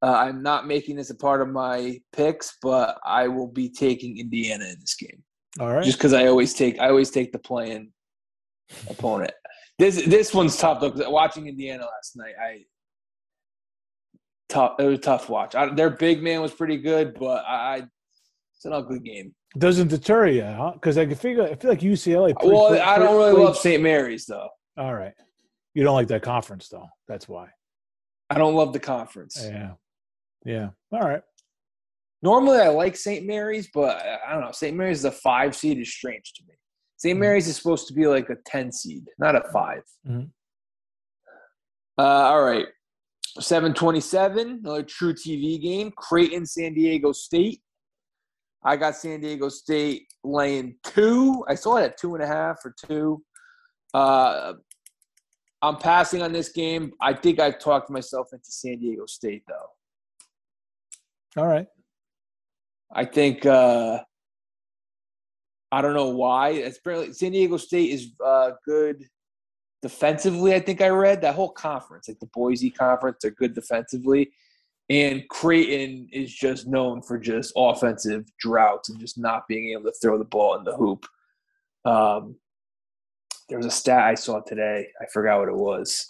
Uh, 0.03 0.13
I'm 0.13 0.41
not 0.41 0.67
making 0.67 0.95
this 0.95 1.11
a 1.11 1.15
part 1.15 1.41
of 1.41 1.49
my 1.49 1.99
picks, 2.11 2.57
but 2.61 2.97
I 3.05 3.27
will 3.27 3.47
be 3.47 3.69
taking 3.69 4.17
Indiana 4.17 4.65
in 4.65 4.79
this 4.79 4.95
game. 4.95 5.23
All 5.59 5.71
right. 5.71 5.83
Just 5.83 5.97
because 5.97 6.13
I 6.13 6.27
always 6.27 6.53
take 6.53 6.79
I 6.79 6.89
always 6.89 7.11
take 7.11 7.31
the 7.31 7.39
playing 7.39 7.91
opponent. 8.89 9.33
This 9.77 10.03
this 10.05 10.33
one's 10.33 10.57
tough 10.57 10.81
though. 10.81 10.91
Cause 10.91 11.03
watching 11.07 11.47
Indiana 11.47 11.83
last 11.83 12.15
night, 12.15 12.33
I 12.41 12.63
tough. 14.49 14.75
It 14.79 14.85
was 14.85 14.99
a 14.99 15.01
tough 15.01 15.29
watch. 15.29 15.55
I, 15.55 15.73
their 15.73 15.89
big 15.89 16.21
man 16.21 16.41
was 16.41 16.51
pretty 16.51 16.77
good, 16.77 17.15
but 17.19 17.43
I, 17.47 17.83
it's 18.55 18.65
an 18.65 18.73
ugly 18.73 18.99
game. 18.99 19.33
Doesn't 19.57 19.89
deter 19.89 20.27
you, 20.27 20.43
huh? 20.43 20.71
Because 20.73 20.97
I 20.97 21.05
can 21.05 21.15
figure. 21.15 21.43
I 21.43 21.55
feel 21.55 21.71
like 21.71 21.81
UCLA. 21.81 22.33
Well, 22.43 22.79
I 22.81 22.97
don't 22.99 23.17
really 23.17 23.43
love 23.43 23.57
St. 23.57 23.81
Mary's 23.81 24.25
though. 24.25 24.49
All 24.77 24.93
right, 24.93 25.13
you 25.73 25.83
don't 25.83 25.95
like 25.95 26.07
that 26.07 26.21
conference 26.21 26.69
though. 26.69 26.87
That's 27.07 27.27
why. 27.27 27.47
I 28.29 28.37
don't 28.37 28.55
love 28.55 28.73
the 28.73 28.79
conference. 28.79 29.39
Yeah, 29.43 29.71
yeah. 30.45 30.69
All 30.91 31.01
right. 31.01 31.21
Normally, 32.23 32.59
I 32.59 32.69
like 32.69 32.95
St. 32.95 33.25
Mary's, 33.25 33.69
but 33.73 34.01
I 34.27 34.33
don't 34.33 34.41
know. 34.41 34.51
St. 34.51 34.77
Mary's 34.77 34.99
is 34.99 35.05
a 35.05 35.11
five 35.11 35.55
seed 35.55 35.79
is 35.79 35.91
strange 35.91 36.33
to 36.35 36.43
me. 36.47 36.53
St. 36.97 37.15
Mm-hmm. 37.15 37.19
Mary's 37.19 37.47
is 37.47 37.55
supposed 37.55 37.87
to 37.87 37.93
be 37.93 38.05
like 38.05 38.29
a 38.29 38.35
10 38.45 38.71
seed, 38.71 39.03
not 39.17 39.35
a 39.35 39.41
5. 39.51 39.81
Mm-hmm. 40.07 40.23
Uh, 41.97 42.03
all 42.03 42.43
right. 42.43 42.67
727, 43.39 44.61
another 44.63 44.83
truTV 44.83 45.61
game. 45.61 45.91
Creighton, 45.97 46.45
San 46.45 46.75
Diego 46.75 47.11
State. 47.11 47.61
I 48.63 48.75
got 48.75 48.95
San 48.95 49.21
Diego 49.21 49.49
State 49.49 50.03
laying 50.23 50.75
two. 50.83 51.43
I 51.47 51.55
saw 51.55 51.77
it 51.77 51.85
at 51.85 51.97
two 51.97 52.13
and 52.13 52.23
a 52.23 52.27
half 52.27 52.57
or 52.63 52.75
two. 52.85 53.23
Uh, 53.95 54.53
I'm 55.61 55.77
passing 55.77 56.21
on 56.21 56.31
this 56.31 56.49
game. 56.49 56.91
I 57.01 57.13
think 57.13 57.39
I've 57.39 57.59
talked 57.59 57.89
myself 57.89 58.29
into 58.33 58.51
San 58.51 58.79
Diego 58.79 59.05
State, 59.05 59.43
though. 59.47 61.41
All 61.41 61.47
right. 61.47 61.67
I 62.93 63.05
think 63.05 63.45
uh 63.45 63.99
I 65.71 65.81
don't 65.81 65.93
know 65.93 66.09
why. 66.09 66.49
It's 66.49 66.77
apparently 66.77 67.13
San 67.13 67.31
Diego 67.31 67.57
State 67.57 67.91
is 67.91 68.11
uh 68.23 68.51
good 68.65 69.05
defensively, 69.81 70.53
I 70.53 70.59
think 70.59 70.81
I 70.81 70.89
read 70.89 71.21
that 71.21 71.35
whole 71.35 71.49
conference, 71.51 72.07
like 72.07 72.19
the 72.19 72.29
Boise 72.33 72.69
conference, 72.69 73.17
they're 73.21 73.31
good 73.31 73.55
defensively. 73.55 74.31
And 74.89 75.27
Creighton 75.29 76.07
is 76.11 76.33
just 76.33 76.67
known 76.67 77.01
for 77.01 77.17
just 77.17 77.53
offensive 77.55 78.25
droughts 78.39 78.89
and 78.89 78.99
just 78.99 79.17
not 79.17 79.47
being 79.47 79.69
able 79.69 79.83
to 79.83 79.93
throw 80.01 80.17
the 80.17 80.25
ball 80.25 80.57
in 80.57 80.63
the 80.63 80.75
hoop. 80.75 81.05
Um, 81.85 82.35
there 83.51 83.57
was 83.57 83.67
a 83.67 83.71
stat 83.71 84.03
I 84.03 84.15
saw 84.15 84.39
today. 84.39 84.87
I 85.01 85.05
forgot 85.11 85.39
what 85.39 85.49
it 85.49 85.55
was. 85.55 86.07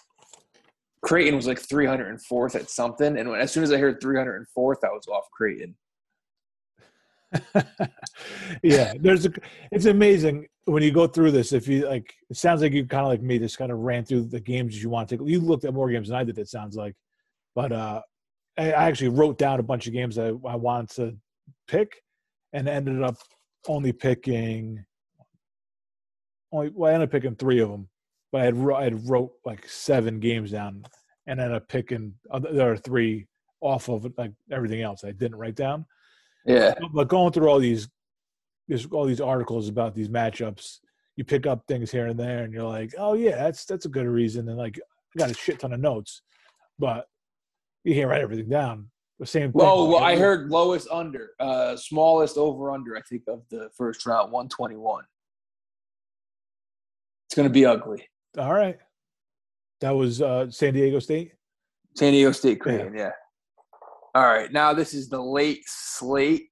Creighton 1.01 1.35
was 1.35 1.47
like 1.47 1.59
304th 1.59 2.53
at 2.53 2.69
something, 2.69 3.17
and 3.17 3.27
when, 3.27 3.41
as 3.41 3.51
soon 3.51 3.63
as 3.63 3.71
I 3.71 3.79
heard 3.79 3.99
304th, 3.99 4.83
I 4.83 4.89
was 4.89 5.07
off 5.11 5.25
Creighton. 5.33 5.75
yeah, 8.61 8.93
there's 8.99 9.25
a. 9.25 9.31
It's 9.71 9.85
amazing 9.85 10.45
when 10.65 10.83
you 10.83 10.91
go 10.91 11.07
through 11.07 11.31
this. 11.31 11.51
If 11.51 11.67
you 11.67 11.87
like, 11.87 12.13
it 12.29 12.37
sounds 12.37 12.61
like 12.61 12.73
you 12.73 12.85
kind 12.85 13.05
of 13.05 13.09
like 13.09 13.23
me. 13.23 13.39
Just 13.39 13.57
kind 13.57 13.71
of 13.71 13.79
ran 13.79 14.05
through 14.05 14.25
the 14.25 14.39
games 14.39 14.81
you 14.81 14.91
want 14.91 15.09
to 15.09 15.17
take. 15.17 15.27
You 15.27 15.39
looked 15.39 15.65
at 15.65 15.73
more 15.73 15.89
games 15.89 16.09
than 16.09 16.17
I 16.17 16.23
did. 16.23 16.37
It 16.37 16.49
sounds 16.49 16.75
like, 16.75 16.93
but 17.55 17.71
uh, 17.71 18.01
I, 18.59 18.71
actually 18.71 19.09
wrote 19.09 19.39
down 19.39 19.59
a 19.59 19.63
bunch 19.63 19.87
of 19.87 19.93
games 19.93 20.19
I, 20.19 20.27
I 20.27 20.55
wanted 20.55 20.89
to 20.97 21.17
pick, 21.67 22.03
and 22.53 22.69
ended 22.69 23.01
up 23.01 23.17
only 23.67 23.93
picking. 23.93 24.85
Only 26.51 26.71
well, 26.73 26.91
I 26.91 26.93
ended 26.93 27.09
up 27.09 27.11
picking 27.11 27.35
three 27.35 27.59
of 27.59 27.69
them, 27.69 27.87
but 28.31 28.41
I 28.41 28.45
had 28.45 28.71
I 28.71 28.83
had 28.83 29.09
wrote 29.09 29.31
like 29.45 29.67
seven 29.67 30.19
games 30.19 30.51
down, 30.51 30.83
and 31.27 31.39
ended 31.39 31.55
up 31.55 31.67
picking 31.67 32.13
other 32.31 32.75
three 32.75 33.27
off 33.61 33.89
of 33.89 34.11
like 34.17 34.31
everything 34.51 34.81
else 34.81 35.03
I 35.03 35.11
didn't 35.11 35.37
write 35.37 35.55
down. 35.55 35.85
Yeah. 36.45 36.73
But 36.93 37.07
going 37.07 37.31
through 37.31 37.49
all 37.49 37.59
these, 37.59 37.87
there's 38.67 38.85
all 38.87 39.05
these 39.05 39.21
articles 39.21 39.69
about 39.69 39.93
these 39.93 40.09
matchups. 40.09 40.79
You 41.15 41.23
pick 41.23 41.45
up 41.45 41.63
things 41.67 41.91
here 41.91 42.07
and 42.07 42.19
there, 42.19 42.43
and 42.43 42.53
you're 42.53 42.63
like, 42.63 42.93
"Oh 42.97 43.13
yeah, 43.13 43.35
that's 43.35 43.65
that's 43.65 43.85
a 43.85 43.89
good 43.89 44.07
reason." 44.07 44.47
And 44.49 44.57
like, 44.57 44.79
I 45.15 45.19
got 45.19 45.31
a 45.31 45.33
shit 45.33 45.59
ton 45.59 45.73
of 45.73 45.79
notes, 45.79 46.21
but 46.79 47.07
you 47.83 47.93
can't 47.93 48.09
write 48.09 48.21
everything 48.21 48.49
down. 48.49 48.89
The 49.19 49.25
same. 49.25 49.51
Thing. 49.51 49.61
Well, 49.61 49.87
well 49.87 50.03
I 50.03 50.17
heard 50.17 50.49
lowest 50.49 50.87
under, 50.91 51.31
uh, 51.39 51.75
smallest 51.75 52.37
over 52.37 52.71
under. 52.71 52.97
I 52.97 53.01
think 53.01 53.23
of 53.27 53.43
the 53.49 53.69
first 53.77 54.05
round, 54.05 54.31
one 54.31 54.49
twenty 54.49 54.77
one. 54.77 55.03
It's 57.31 57.35
going 57.37 57.47
to 57.47 57.53
be 57.53 57.65
ugly. 57.65 58.03
All 58.37 58.53
right. 58.53 58.77
That 59.79 59.91
was 59.91 60.21
uh, 60.21 60.51
San 60.51 60.73
Diego 60.73 60.99
State. 60.99 61.31
San 61.95 62.11
Diego 62.11 62.33
State 62.33 62.59
Creighton, 62.59 62.93
yeah. 62.93 63.03
yeah. 63.03 63.11
All 64.13 64.25
right, 64.25 64.51
now 64.51 64.73
this 64.73 64.93
is 64.93 65.07
the 65.07 65.21
late 65.21 65.61
slate. 65.65 66.49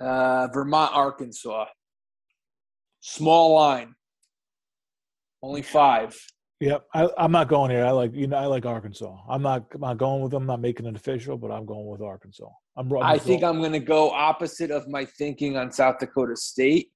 Uh, 0.00 0.48
Vermont, 0.50 0.94
Arkansas. 0.94 1.66
Small 3.00 3.56
line. 3.56 3.94
Only 5.42 5.60
five. 5.60 6.18
Yep, 6.60 6.86
I, 6.94 7.08
am 7.18 7.32
not 7.32 7.48
going 7.48 7.72
here. 7.72 7.84
I 7.84 7.90
like 7.90 8.14
you 8.14 8.28
know 8.28 8.38
I 8.38 8.46
like 8.46 8.64
Arkansas. 8.64 9.14
I'm 9.28 9.42
not 9.42 9.66
I'm 9.74 9.82
not 9.82 9.98
going 9.98 10.22
with 10.22 10.32
them. 10.32 10.44
I'm 10.44 10.46
not 10.46 10.62
making 10.62 10.86
it 10.86 10.96
official, 10.96 11.36
but 11.36 11.50
I'm 11.50 11.66
going 11.66 11.86
with 11.86 12.00
Arkansas. 12.00 12.48
I'm. 12.78 12.90
I'm 12.90 13.02
i 13.02 13.18
think 13.18 13.44
I'm 13.44 13.58
going 13.58 13.72
to 13.72 13.78
go 13.78 14.10
opposite 14.10 14.70
of 14.70 14.88
my 14.88 15.04
thinking 15.04 15.58
on 15.58 15.70
South 15.70 15.98
Dakota 15.98 16.34
State. 16.34 16.88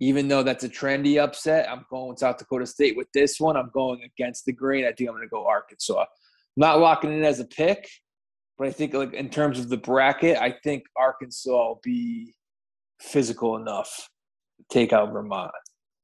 Even 0.00 0.28
though 0.28 0.42
that's 0.42 0.64
a 0.64 0.68
trendy 0.68 1.20
upset, 1.22 1.68
I'm 1.70 1.84
going 1.90 2.10
with 2.10 2.18
South 2.20 2.38
Dakota 2.38 2.66
State. 2.66 2.96
With 2.96 3.10
this 3.12 3.40
one, 3.40 3.56
I'm 3.56 3.70
going 3.74 4.02
against 4.04 4.44
the 4.44 4.52
grain. 4.52 4.84
I 4.84 4.92
think 4.92 5.08
I'm 5.08 5.16
going 5.16 5.26
to 5.26 5.28
go 5.28 5.46
Arkansas. 5.46 6.00
I'm 6.00 6.06
not 6.56 6.78
locking 6.78 7.12
in 7.12 7.24
as 7.24 7.40
a 7.40 7.44
pick, 7.44 7.88
but 8.56 8.68
I 8.68 8.70
think 8.70 8.94
like 8.94 9.12
in 9.12 9.28
terms 9.28 9.58
of 9.58 9.68
the 9.68 9.76
bracket, 9.76 10.38
I 10.38 10.54
think 10.62 10.84
Arkansas 10.96 11.50
will 11.50 11.80
be 11.82 12.34
physical 13.00 13.56
enough 13.56 14.08
to 14.58 14.64
take 14.70 14.92
out 14.92 15.12
Vermont. 15.12 15.50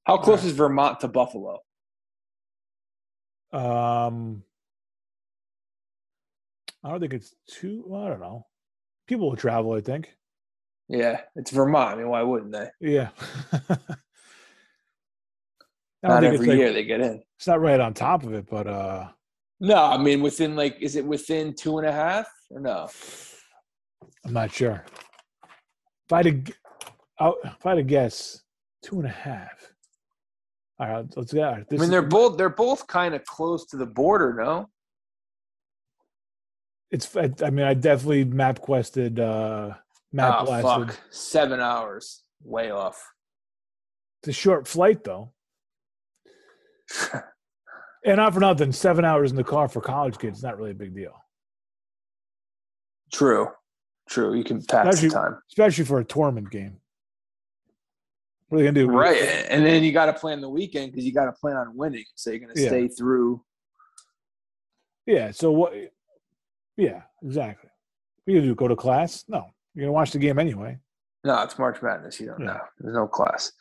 How 0.05 0.17
close 0.19 0.41
right. 0.41 0.49
is 0.49 0.53
Vermont 0.53 1.01
to 1.01 1.09
Buffalo? 1.09 1.61
Um, 3.53 4.43
I 6.83 6.91
don't 6.91 7.01
think 7.01 7.15
it's 7.15 7.35
too. 7.49 7.85
Well, 7.87 8.05
I 8.05 8.09
don't 8.09 8.21
know. 8.21 8.47
People 9.07 9.31
will 9.31 9.37
travel. 9.37 9.73
I 9.73 9.81
think. 9.81 10.09
Yeah, 10.89 11.21
it's 11.37 11.51
Vermont. 11.51 11.95
I 11.95 11.97
mean, 11.97 12.09
why 12.09 12.23
wouldn't 12.23 12.53
they? 12.53 12.69
Yeah. 12.81 13.09
not 16.03 16.25
every 16.25 16.47
like, 16.47 16.59
year 16.59 16.73
they 16.73 16.85
get 16.85 17.01
in. 17.01 17.23
It's 17.39 17.47
not 17.47 17.61
right 17.61 17.81
on 17.81 17.95
top 17.95 18.25
of 18.25 18.35
it, 18.35 18.47
but 18.51 18.67
uh. 18.67 19.09
No, 19.61 19.77
I 19.77 19.97
mean 19.97 20.21
within 20.21 20.57
like, 20.57 20.77
is 20.81 20.97
it 20.97 21.05
within 21.05 21.55
two 21.55 21.79
and 21.79 21.87
a 21.87 21.93
half? 21.93 22.29
or 22.51 22.61
no? 22.61 22.89
I'm 24.25 24.33
not 24.33 24.53
sure. 24.53 24.85
If 26.07 26.13
I 26.13 26.23
had 26.23 26.47
to, 26.47 26.53
if 27.45 27.67
I 27.67 27.71
had 27.71 27.75
to 27.77 27.83
guess, 27.83 28.43
two 28.83 28.99
and 28.99 29.07
a 29.07 29.13
half. 29.13 29.73
All 30.79 30.89
right, 30.89 31.07
let's 31.17 31.33
go. 31.33 31.43
I 31.43 31.65
mean, 31.71 31.91
they're 31.91 32.03
both 32.03 32.37
they're 32.37 32.49
both 32.49 32.87
kind 32.87 33.15
of 33.15 33.25
close 33.25 33.65
to 33.67 33.77
the 33.77 33.87
border, 33.87 34.35
no? 34.35 34.69
It's. 36.91 37.15
I 37.17 37.51
mean, 37.51 37.65
I 37.65 37.75
definitely 37.75 38.25
map 38.25 38.61
quested. 38.61 39.21
uh 39.21 39.75
Ah, 40.15 40.17
Map 40.17 40.37
oh, 40.41 40.45
blasted. 40.45 40.95
Fuck. 40.95 41.05
Seven 41.11 41.61
hours, 41.61 42.23
way 42.43 42.71
off. 42.71 43.13
It's 44.23 44.29
a 44.29 44.33
short 44.33 44.69
flight, 44.69 45.03
though. 45.05 45.33
and 48.05 48.17
not 48.17 48.35
for 48.35 48.41
nothing, 48.41 48.73
seven 48.73 49.05
hours 49.05 49.31
in 49.31 49.37
the 49.37 49.45
car 49.45 49.69
for 49.69 49.81
college 49.81 50.19
kids 50.19 50.39
is 50.39 50.45
not 50.45 50.57
really 50.57 50.71
a 50.71 50.75
big 50.75 50.95
deal. 50.95 51.15
True. 53.13 53.49
True. 54.09 54.35
You 54.35 54.45
can 54.45 54.63
pass 54.63 54.87
especially, 54.87 55.09
the 55.09 55.15
time. 55.15 55.39
Especially 55.51 55.85
for 55.85 55.99
a 55.99 56.05
tournament 56.05 56.51
game. 56.51 56.77
What 58.49 58.59
are 58.59 58.61
they 58.61 58.69
gonna 58.69 58.87
do? 58.87 58.93
Right. 58.93 59.21
And 59.49 59.65
then 59.65 59.83
you 59.83 59.93
gotta 59.93 60.13
plan 60.13 60.41
the 60.41 60.49
weekend 60.49 60.93
because 60.93 61.05
you 61.05 61.13
gotta 61.13 61.33
plan 61.33 61.57
on 61.57 61.77
winning. 61.77 62.05
So 62.15 62.31
you're 62.31 62.41
gonna 62.41 62.53
yeah. 62.55 62.69
stay 62.69 62.89
through. 62.89 63.43
Yeah. 65.07 65.31
So 65.31 65.51
what 65.51 65.73
yeah, 66.77 67.03
exactly. 67.23 67.71
What 68.25 68.33
you 68.33 68.41
gonna 68.41 68.51
do? 68.51 68.55
Go 68.55 68.69
to 68.69 68.77
class? 68.77 69.25
No. 69.29 69.54
You're 69.75 69.85
gonna 69.87 69.93
watch 69.93 70.13
the 70.13 70.19
game 70.19 70.39
anyway. 70.39 70.79
No, 71.25 71.43
it's 71.43 71.59
March 71.59 71.83
Madness. 71.83 72.21
You 72.21 72.27
don't 72.29 72.41
yeah. 72.41 72.47
know. 72.47 72.61
There's 72.81 72.95
no 72.95 73.07
class. 73.07 73.53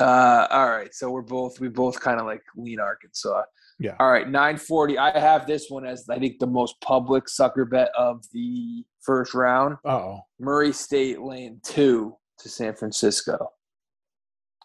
Uh, 0.00 0.46
all 0.50 0.70
right. 0.70 0.94
So 0.94 1.10
we're 1.10 1.22
both 1.22 1.60
we 1.60 1.68
both 1.68 1.98
kind 2.00 2.20
of 2.20 2.26
like 2.26 2.42
lean 2.56 2.80
Arkansas. 2.80 3.42
Yeah. 3.80 3.94
All 4.00 4.10
right, 4.10 4.28
940. 4.28 4.98
I 4.98 5.16
have 5.18 5.46
this 5.46 5.66
one 5.70 5.86
as 5.86 6.04
I 6.10 6.18
think 6.18 6.40
the 6.40 6.48
most 6.48 6.80
public 6.80 7.28
sucker 7.28 7.64
bet 7.64 7.90
of 7.96 8.24
the 8.32 8.84
first 9.00 9.34
round. 9.34 9.76
oh. 9.84 10.20
Murray 10.40 10.72
State 10.72 11.20
lane 11.20 11.60
two 11.62 12.16
to 12.38 12.48
San 12.48 12.74
Francisco. 12.74 13.52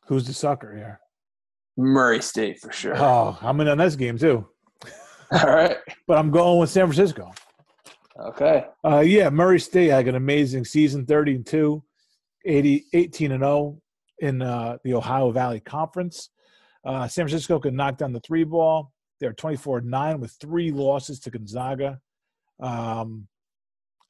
Who's 0.07 0.25
the 0.25 0.33
sucker 0.33 0.75
here? 0.75 0.99
Murray 1.77 2.21
State 2.21 2.59
for 2.59 2.71
sure. 2.71 2.95
Oh, 2.97 3.37
I'm 3.41 3.59
in 3.61 3.67
on 3.67 3.77
this 3.77 3.95
game 3.95 4.17
too. 4.17 4.47
All 5.31 5.49
right. 5.49 5.77
but 6.07 6.17
I'm 6.17 6.31
going 6.31 6.59
with 6.59 6.69
San 6.69 6.87
Francisco. 6.87 7.31
Okay. 8.19 8.65
Uh, 8.85 8.99
yeah, 8.99 9.29
Murray 9.29 9.59
State 9.59 9.89
had 9.89 10.07
an 10.07 10.15
amazing 10.15 10.65
season 10.65 11.05
32, 11.05 11.83
80, 12.45 12.85
18 12.93 13.31
and 13.31 13.41
0 13.41 13.81
in 14.19 14.41
uh, 14.41 14.77
the 14.83 14.93
Ohio 14.93 15.31
Valley 15.31 15.59
Conference. 15.59 16.29
Uh, 16.85 17.07
San 17.07 17.25
Francisco 17.25 17.59
could 17.59 17.73
knock 17.73 17.97
down 17.97 18.13
the 18.13 18.19
three 18.19 18.43
ball. 18.43 18.91
They're 19.19 19.33
24 19.33 19.81
9 19.81 20.19
with 20.19 20.35
three 20.39 20.71
losses 20.71 21.19
to 21.21 21.31
Gonzaga. 21.31 21.99
Um, 22.59 23.27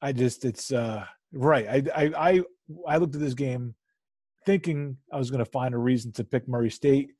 I 0.02 0.12
just, 0.12 0.44
it's 0.44 0.70
uh, 0.72 1.04
right. 1.32 1.66
I, 1.66 1.82
I, 1.94 2.30
I, 2.32 2.40
I 2.86 2.96
looked 2.98 3.14
at 3.14 3.20
this 3.20 3.34
game 3.34 3.74
thinking 4.44 4.98
I 5.12 5.16
was 5.16 5.30
going 5.30 5.44
to 5.44 5.50
find 5.50 5.74
a 5.74 5.78
reason 5.78 6.12
to 6.12 6.24
pick 6.24 6.46
Murray 6.46 6.70
State. 6.70 7.12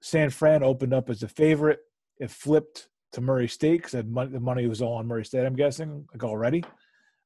San 0.00 0.30
Fran 0.30 0.62
opened 0.62 0.94
up 0.94 1.10
as 1.10 1.22
a 1.22 1.28
favorite. 1.28 1.80
It 2.18 2.30
flipped 2.30 2.88
to 3.14 3.20
Murray 3.20 3.48
State 3.48 3.78
because 3.78 3.92
the 3.92 4.40
money 4.40 4.66
was 4.66 4.82
all 4.82 4.94
on 4.94 5.06
Murray 5.06 5.24
State, 5.24 5.46
I'm 5.46 5.56
guessing, 5.56 6.06
like 6.12 6.24
already. 6.24 6.62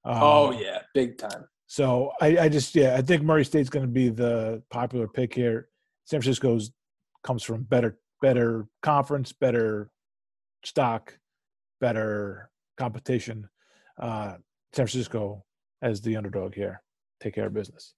Um, 0.04 0.22
oh, 0.22 0.50
yeah, 0.52 0.82
big 0.94 1.18
time. 1.18 1.44
So 1.66 2.12
I, 2.20 2.38
I 2.38 2.48
just, 2.48 2.74
yeah, 2.74 2.96
I 2.96 3.02
think 3.02 3.22
Murray 3.22 3.44
State's 3.44 3.68
going 3.68 3.84
to 3.84 3.92
be 3.92 4.08
the 4.08 4.62
popular 4.70 5.08
pick 5.08 5.34
here. 5.34 5.68
San 6.04 6.20
Francisco's 6.20 6.70
comes 7.22 7.42
from 7.42 7.64
better 7.64 7.98
better 8.20 8.66
conference, 8.82 9.32
better 9.32 9.90
stock, 10.64 11.18
better 11.80 12.50
competition. 12.76 13.48
Uh, 14.00 14.34
San 14.72 14.86
Francisco 14.86 15.44
as 15.82 16.00
the 16.00 16.16
underdog 16.16 16.54
here, 16.54 16.82
take 17.20 17.34
care 17.34 17.46
of 17.46 17.54
business. 17.54 17.94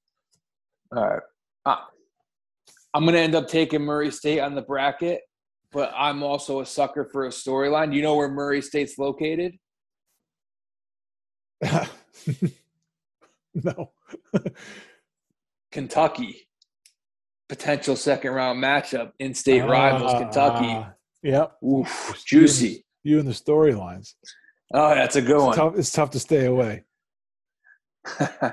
All 0.95 1.09
right. 1.09 1.23
Uh, 1.65 1.77
I'm 2.93 3.05
going 3.05 3.15
to 3.15 3.21
end 3.21 3.35
up 3.35 3.49
taking 3.49 3.83
Murray 3.83 4.11
State 4.11 4.41
on 4.41 4.55
the 4.55 4.63
bracket, 4.63 5.23
but 5.73 5.93
I'm 5.97 6.23
also 6.23 6.61
a 6.61 6.67
sucker 6.67 7.09
for 7.11 7.27
a 7.27 7.31
storyline. 7.31 7.95
You 7.95 8.03
know 8.03 8.17
where 8.17 8.29
Murray 8.29 8.63
State's 8.63 8.99
located? 8.99 9.57
no. 13.55 13.93
Kentucky 15.73 16.49
potential 17.51 17.97
second 17.97 18.33
round 18.33 18.63
matchup, 18.63 19.11
in 19.19 19.35
state 19.35 19.61
uh, 19.61 19.67
rivals, 19.69 20.13
Kentucky. 20.13 20.71
Uh, 20.71 20.85
yep. 21.23 21.57
Oof, 21.63 22.23
juicy. 22.25 22.87
You 23.03 23.19
and 23.19 23.29
the 23.29 23.33
storylines. 23.33 24.15
Oh, 24.73 24.95
that's 24.95 25.17
a 25.17 25.21
good 25.21 25.37
It's 25.37 25.45
one. 25.45 25.57
tough, 25.57 25.75
it's 25.77 25.93
tough 25.93 26.11
to 26.11 26.21
stay 26.21 26.47
away. 26.47 26.85
uh, 28.21 28.53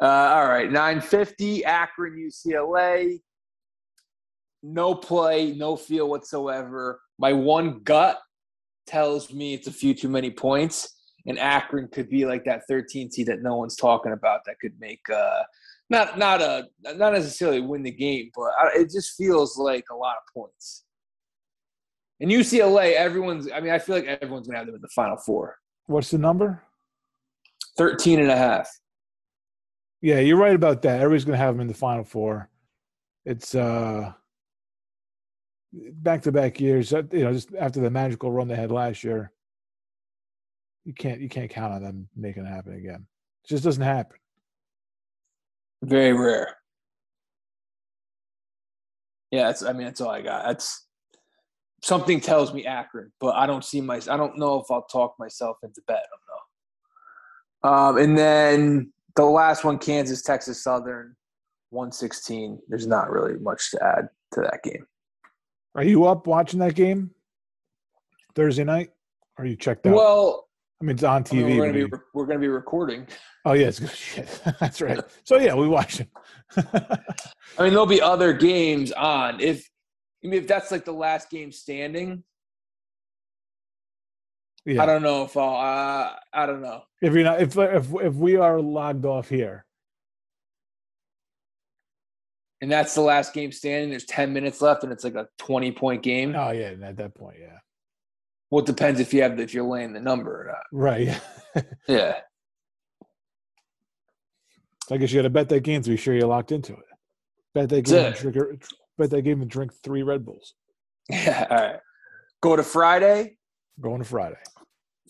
all 0.00 0.46
right, 0.46 0.72
nine 0.72 1.00
fifty 1.00 1.64
Akron 1.64 2.14
UCLA. 2.16 3.20
No 4.62 4.94
play, 4.94 5.52
no 5.52 5.76
feel 5.76 6.08
whatsoever. 6.08 7.00
My 7.18 7.32
one 7.32 7.80
gut 7.80 8.18
tells 8.86 9.32
me 9.32 9.54
it's 9.54 9.66
a 9.66 9.72
few 9.72 9.94
too 9.94 10.08
many 10.08 10.30
points, 10.30 10.96
and 11.26 11.38
Akron 11.38 11.88
could 11.88 12.08
be 12.08 12.24
like 12.24 12.44
that 12.44 12.62
13 12.68 13.10
seed 13.10 13.26
that 13.26 13.42
no 13.42 13.56
one's 13.56 13.76
talking 13.76 14.12
about 14.12 14.40
that 14.46 14.60
could 14.60 14.78
make 14.80 15.02
uh, 15.12 15.42
not 15.90 16.18
not 16.18 16.40
a 16.40 16.66
not 16.94 17.12
necessarily 17.12 17.60
win 17.60 17.82
the 17.82 17.90
game, 17.90 18.30
but 18.34 18.52
it 18.74 18.90
just 18.90 19.16
feels 19.16 19.58
like 19.58 19.84
a 19.90 19.96
lot 19.96 20.16
of 20.16 20.34
points. 20.34 20.84
And 22.20 22.30
UCLA, 22.30 22.94
everyone's. 22.94 23.50
I 23.50 23.60
mean, 23.60 23.72
I 23.72 23.78
feel 23.78 23.96
like 23.96 24.06
everyone's 24.06 24.46
gonna 24.46 24.58
have 24.58 24.66
them 24.66 24.76
in 24.76 24.82
the 24.82 24.88
final 24.88 25.16
four. 25.16 25.56
What's 25.86 26.10
the 26.10 26.18
number? 26.18 26.62
13 27.76 28.20
and 28.20 28.30
a 28.30 28.36
half. 28.36 28.68
Yeah, 30.00 30.18
you're 30.18 30.36
right 30.36 30.54
about 30.54 30.82
that. 30.82 31.00
Everybody's 31.00 31.24
going 31.24 31.38
to 31.38 31.44
have 31.44 31.54
them 31.54 31.60
in 31.62 31.68
the 31.68 31.74
final 31.74 32.04
four. 32.04 32.50
It's 33.24 33.54
uh 33.54 34.12
back 35.72 36.22
to 36.22 36.32
back 36.32 36.60
years. 36.60 36.92
uh, 36.92 37.02
You 37.12 37.24
know, 37.24 37.32
just 37.32 37.54
after 37.58 37.80
the 37.80 37.90
magical 37.90 38.30
run 38.30 38.48
they 38.48 38.56
had 38.56 38.70
last 38.70 39.04
year, 39.04 39.32
you 40.84 40.92
can't 40.94 41.20
you 41.20 41.28
can't 41.28 41.50
count 41.50 41.72
on 41.72 41.82
them 41.82 42.08
making 42.16 42.44
it 42.44 42.48
happen 42.48 42.74
again. 42.74 43.06
It 43.44 43.48
just 43.48 43.64
doesn't 43.64 43.82
happen. 43.82 44.16
Very 45.82 46.12
rare. 46.12 46.56
Yeah, 49.30 49.44
that's. 49.44 49.62
I 49.62 49.72
mean, 49.72 49.84
that's 49.84 50.00
all 50.00 50.10
I 50.10 50.20
got. 50.20 50.44
That's 50.44 50.86
something 51.82 52.20
tells 52.20 52.52
me 52.52 52.66
Akron, 52.66 53.12
but 53.20 53.34
I 53.34 53.46
don't 53.46 53.64
see 53.64 53.80
my. 53.80 53.96
I 54.08 54.16
don't 54.16 54.38
know 54.38 54.60
if 54.60 54.70
I'll 54.70 54.84
talk 54.84 55.14
myself 55.18 55.56
into 55.62 55.80
bet. 55.86 55.96
I 55.96 56.16
don't. 57.64 57.72
Um, 57.72 57.98
and 57.98 58.18
then 58.18 58.92
the 59.16 59.24
last 59.24 59.64
one, 59.64 59.78
Kansas, 59.78 60.22
Texas 60.22 60.62
Southern, 60.62 61.16
one 61.70 61.92
sixteen. 61.92 62.58
There's 62.68 62.86
not 62.86 63.10
really 63.10 63.38
much 63.38 63.70
to 63.70 63.82
add 63.82 64.08
to 64.34 64.40
that 64.42 64.62
game. 64.62 64.86
Are 65.74 65.84
you 65.84 66.04
up 66.04 66.26
watching 66.26 66.60
that 66.60 66.74
game 66.74 67.10
Thursday 68.34 68.64
night? 68.64 68.90
Or 69.38 69.44
are 69.44 69.48
you 69.48 69.56
checked 69.56 69.86
out? 69.86 69.94
Well, 69.94 70.48
I 70.80 70.84
mean, 70.84 70.94
it's 70.96 71.04
on 71.04 71.24
I 71.30 71.34
mean, 71.34 71.46
TV. 71.46 71.58
we're 71.58 71.66
gonna 71.66 71.88
be 71.88 71.96
we're 72.12 72.26
gonna 72.26 72.38
be 72.38 72.48
recording. 72.48 73.06
oh 73.44 73.52
yeah, 73.52 73.68
it's 73.68 73.80
good 73.80 73.90
shit. 73.90 74.40
That's 74.60 74.80
right. 74.80 75.00
So 75.24 75.38
yeah, 75.38 75.54
we 75.54 75.68
watch 75.68 76.00
it. 76.00 76.08
I 76.56 77.62
mean, 77.62 77.70
there'll 77.70 77.86
be 77.86 78.02
other 78.02 78.32
games 78.32 78.92
on 78.92 79.40
if. 79.40 79.68
I 80.24 80.28
mean, 80.28 80.40
if 80.40 80.46
that's 80.46 80.70
like 80.70 80.84
the 80.84 80.92
last 80.92 81.30
game 81.30 81.50
standing, 81.50 82.22
yeah. 84.64 84.82
I 84.82 84.86
don't 84.86 85.02
know 85.02 85.24
if 85.24 85.36
I'll. 85.36 85.56
Uh, 85.56 86.12
I 86.32 86.46
don't 86.46 86.62
know. 86.62 86.82
if 87.00 87.12
you're 87.12 87.24
not, 87.24 87.40
if 87.40 87.56
if 87.56 87.92
if 87.94 88.14
we 88.14 88.36
are 88.36 88.60
logged 88.60 89.04
off 89.04 89.28
here, 89.28 89.64
and 92.62 92.70
that's 92.70 92.94
the 92.94 93.00
last 93.02 93.34
game 93.34 93.52
standing. 93.52 93.90
There's 93.90 94.06
10 94.06 94.32
minutes 94.32 94.62
left, 94.62 94.84
and 94.84 94.92
it's 94.92 95.04
like 95.04 95.16
a 95.16 95.28
20 95.38 95.72
point 95.72 96.02
game. 96.02 96.34
oh 96.34 96.52
yeah, 96.52 96.72
at 96.82 96.96
that 96.96 97.14
point, 97.14 97.36
yeah, 97.38 97.58
Well, 98.50 98.62
it 98.62 98.66
depends 98.66 99.00
if 99.00 99.12
you 99.12 99.20
have 99.22 99.38
if 99.38 99.52
you're 99.52 99.64
laying 99.64 99.92
the 99.92 100.00
number 100.00 100.42
or 100.42 100.46
not. 100.46 100.62
right. 100.72 101.20
Yeah, 101.86 102.14
I 104.90 104.96
guess 104.96 105.12
you 105.12 105.18
got 105.18 105.24
to 105.24 105.30
bet 105.30 105.48
that 105.50 105.60
game 105.60 105.82
to 105.82 105.90
be 105.90 105.96
sure 105.96 106.14
you're 106.14 106.26
locked 106.26 106.50
into 106.50 106.72
it. 106.72 106.84
Bet 107.54 107.68
that 107.68 107.82
game. 107.82 108.06
And 108.06 108.32
drink, 108.32 108.64
bet 108.96 109.10
that 109.10 109.22
game 109.22 109.42
and 109.42 109.50
drink 109.50 109.72
three 109.84 110.02
Red 110.02 110.24
Bulls. 110.24 110.54
yeah. 111.10 111.46
All 111.50 111.56
right. 111.56 111.80
Go 112.40 112.56
to 112.56 112.62
Friday. 112.62 113.36
Going 113.80 113.98
to 113.98 114.04
Friday. 114.08 114.38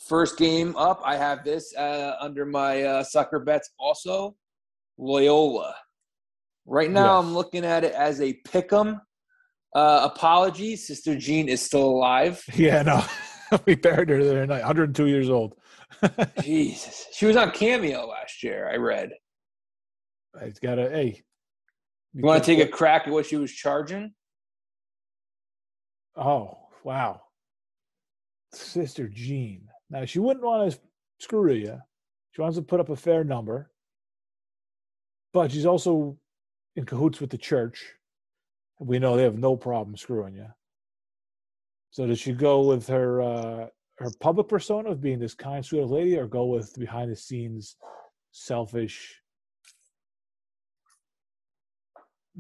First 0.09 0.37
game 0.37 0.75
up. 0.77 1.01
I 1.05 1.17
have 1.17 1.45
this 1.45 1.75
uh, 1.77 2.17
under 2.21 2.45
my 2.45 2.83
uh, 2.83 3.05
sucker 3.05 3.39
bets. 3.39 3.71
Also, 3.79 4.35
Loyola. 4.99 5.75
Right 6.67 6.91
now, 6.91 7.19
Yes. 7.19 7.25
I'm 7.27 7.35
looking 7.35 7.65
at 7.65 7.85
it 7.85 7.93
as 7.93 8.21
a 8.21 8.35
pick'em. 8.47 9.01
Uh, 9.75 10.09
apologies, 10.13 10.87
Sister 10.87 11.17
Jean 11.17 11.49
is 11.49 11.63
still 11.63 11.85
alive. 11.85 12.43
Yeah, 12.55 12.83
no, 12.83 13.05
we 13.67 13.75
buried 13.75 14.11
her 14.11 14.23
the 14.23 14.31
other 14.31 14.47
night. 14.47 14.59
102 14.61 15.07
years 15.07 15.29
old. 15.31 15.55
Jesus, 16.43 17.07
she 17.13 17.27
was 17.27 17.37
on 17.37 17.51
Cameo 17.53 18.07
last 18.07 18.43
year. 18.43 18.69
I 18.71 18.77
read. 18.77 19.11
It's 20.41 20.59
got 20.59 20.79
a 20.79 20.89
hey. 20.89 21.23
You 22.15 22.25
want 22.25 22.43
to 22.45 22.55
take 22.55 22.67
a 22.67 22.71
crack 22.71 23.07
at 23.07 23.13
what 23.13 23.27
she 23.27 23.37
was 23.37 23.53
charging? 23.53 24.13
Oh 26.17 26.59
wow, 26.85 27.23
Sister 28.53 29.09
Jean. 29.09 29.69
Now 29.91 30.05
she 30.05 30.19
wouldn't 30.19 30.45
want 30.45 30.73
to 30.73 30.79
screw 31.21 31.53
you. 31.53 31.79
She 32.33 32.41
wants 32.41 32.57
to 32.57 32.63
put 32.63 32.81
up 32.81 32.89
a 32.91 32.97
fair 32.97 33.25
number, 33.25 33.71
but 35.33 35.53
she's 35.53 35.67
also 35.67 36.19
in 36.77 36.85
cahoots 36.85 37.21
with 37.21 37.31
the 37.31 37.39
church. 37.39 37.93
We 38.79 38.99
know 38.99 39.17
they 39.17 39.23
have 39.25 39.39
no 39.39 39.57
problem 39.57 39.97
screwing 39.97 40.35
you. 40.35 40.47
So 41.91 42.07
does 42.07 42.19
she 42.19 42.33
go 42.33 42.63
with 42.63 42.87
her 42.89 43.21
uh, 43.21 43.67
her 43.99 44.11
public 44.21 44.49
persona 44.49 44.91
of 44.91 45.01
being 45.01 45.19
this 45.19 45.35
kind, 45.35 45.65
sweet 45.65 45.87
lady, 45.87 46.17
or 46.17 46.27
go 46.27 46.47
with 46.47 46.75
behind 46.79 47.13
the 47.13 47.17
scenes, 47.17 47.77
selfish? 48.33 49.21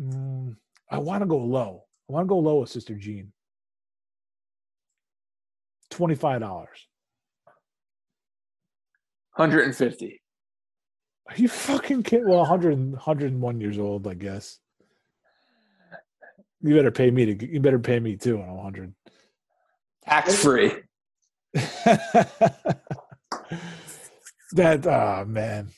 Mm, 0.01 0.57
I 0.91 0.99
want 0.99 1.23
to 1.23 1.27
go 1.27 1.37
low. 1.37 1.85
I 2.09 2.13
want 2.15 2.25
to 2.25 2.29
go 2.29 2.39
low 2.39 2.61
with 2.61 2.71
Sister 2.71 2.95
Jean. 2.95 3.33
Twenty-five 5.91 6.41
dollars. 6.41 6.89
150. 9.37 10.22
Are 11.29 11.37
you 11.37 11.49
fucking 11.49 12.03
kidding? 12.03 12.29
Well, 12.29 12.41
100, 12.41 12.93
101 12.93 13.61
years 13.61 13.79
old, 13.79 14.07
I 14.07 14.15
guess. 14.15 14.59
You 16.63 16.75
better 16.75 16.91
pay 16.91 17.11
me 17.11 17.35
to. 17.35 17.53
You 17.53 17.61
better 17.61 17.79
pay 17.79 17.99
me 17.99 18.17
too 18.17 18.41
on 18.41 18.55
100. 18.55 18.95
Tax 20.05 20.43
free. 20.43 20.73
that 24.53 24.87
oh 24.87 25.25
man, 25.27 25.69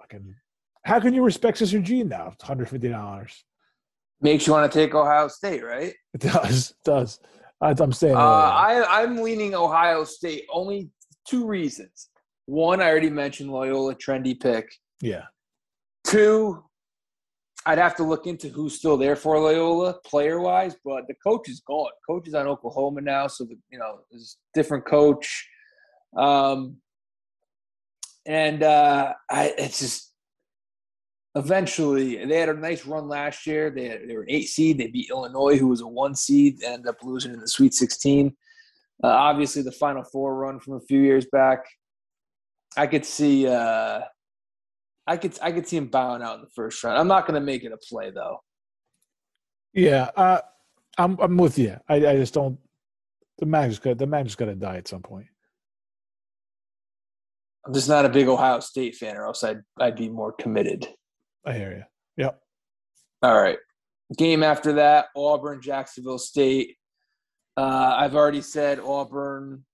fucking. 0.00 0.34
How 0.84 1.00
can 1.00 1.14
you 1.14 1.22
respect 1.22 1.58
Sister 1.58 1.80
Jean 1.80 2.08
now? 2.08 2.28
It's 2.32 2.42
150 2.44 2.88
dollars. 2.88 3.44
Makes 4.20 4.46
you 4.46 4.52
want 4.52 4.70
to 4.70 4.78
take 4.78 4.94
Ohio 4.94 5.26
State, 5.26 5.64
right? 5.64 5.92
It 6.14 6.20
does. 6.20 6.70
It 6.70 6.76
does. 6.84 7.18
I'm 7.60 7.92
saying. 7.92 8.14
Uh, 8.14 8.18
I, 8.18 9.02
I'm 9.02 9.16
leaning 9.16 9.54
Ohio 9.54 10.04
State. 10.04 10.44
Only 10.52 10.90
two 11.26 11.44
reasons. 11.46 12.08
One, 12.46 12.80
I 12.80 12.88
already 12.88 13.10
mentioned 13.10 13.50
Loyola, 13.50 13.94
trendy 13.94 14.38
pick. 14.38 14.72
yeah. 15.00 15.24
Two, 16.04 16.64
I'd 17.64 17.78
have 17.78 17.94
to 17.96 18.02
look 18.02 18.26
into 18.26 18.48
who's 18.48 18.74
still 18.74 18.96
there 18.96 19.14
for 19.14 19.38
Loyola 19.38 19.94
player 20.04 20.40
wise, 20.40 20.74
but 20.84 21.06
the 21.06 21.14
coach 21.24 21.48
is 21.48 21.60
gone. 21.60 21.90
Coach 22.08 22.26
is 22.26 22.34
on 22.34 22.48
Oklahoma 22.48 23.00
now, 23.00 23.28
so 23.28 23.44
the, 23.44 23.56
you 23.70 23.78
know 23.78 24.00
there's 24.10 24.36
different 24.52 24.84
coach. 24.84 25.48
Um, 26.16 26.78
and 28.26 28.62
uh, 28.62 29.14
I, 29.30 29.54
it's 29.56 29.78
just 29.78 30.12
eventually 31.34 32.24
they 32.24 32.38
had 32.38 32.48
a 32.48 32.54
nice 32.54 32.84
run 32.84 33.08
last 33.08 33.46
year. 33.46 33.70
They 33.70 33.88
had, 33.88 34.08
they 34.08 34.16
were 34.16 34.22
an 34.22 34.30
eight 34.30 34.48
seed. 34.48 34.78
They 34.78 34.88
beat 34.88 35.10
Illinois, 35.10 35.56
who 35.56 35.68
was 35.68 35.80
a 35.80 35.86
one 35.86 36.14
seed, 36.14 36.62
and 36.62 36.74
ended 36.74 36.88
up 36.88 37.02
losing 37.02 37.32
in 37.32 37.40
the 37.40 37.48
Sweet 37.48 37.74
16. 37.74 38.34
Uh, 39.04 39.06
obviously, 39.06 39.62
the 39.62 39.72
Final 39.72 40.02
Four 40.04 40.34
run 40.36 40.58
from 40.58 40.74
a 40.74 40.80
few 40.80 41.00
years 41.00 41.26
back. 41.32 41.60
I 42.76 42.86
could 42.86 43.04
see. 43.04 43.46
Uh, 43.46 44.00
I 45.06 45.16
could 45.16 45.38
I 45.42 45.52
could 45.52 45.66
see 45.66 45.76
him 45.76 45.88
bowing 45.88 46.22
out 46.22 46.36
in 46.36 46.40
the 46.42 46.50
first 46.54 46.82
round. 46.82 46.98
I'm 46.98 47.08
not 47.08 47.26
going 47.26 47.40
to 47.40 47.44
make 47.44 47.64
it 47.64 47.72
a 47.72 47.76
play 47.76 48.10
though. 48.10 48.38
Yeah. 49.72 50.10
Uh, 50.16 50.40
I'm. 50.98 51.18
I'm 51.20 51.36
with 51.36 51.58
you. 51.58 51.76
I. 51.88 51.96
I 51.96 52.16
just 52.16 52.34
don't. 52.34 52.58
The 53.38 53.46
magic's 53.46 53.78
got. 53.78 53.98
The 53.98 54.06
magic's 54.06 54.34
got 54.34 54.46
to 54.46 54.54
die 54.54 54.76
at 54.76 54.88
some 54.88 55.02
point. 55.02 55.26
I'm 57.66 57.72
just 57.72 57.88
not 57.88 58.04
a 58.04 58.08
big 58.08 58.28
Ohio 58.28 58.60
State 58.60 58.96
fan, 58.96 59.16
or 59.16 59.26
else 59.26 59.44
I'd 59.44 59.62
I'd 59.80 59.96
be 59.96 60.08
more 60.08 60.32
committed. 60.32 60.88
I 61.46 61.54
hear 61.54 61.70
you. 61.72 62.24
Yep. 62.24 62.40
All 63.22 63.40
right, 63.40 63.58
game 64.18 64.42
after 64.42 64.74
that, 64.74 65.06
Auburn, 65.16 65.62
Jacksonville 65.62 66.18
State. 66.18 66.76
Uh, 67.56 67.94
I've 67.96 68.16
already 68.16 68.42
said 68.42 68.80
Auburn 68.80 69.64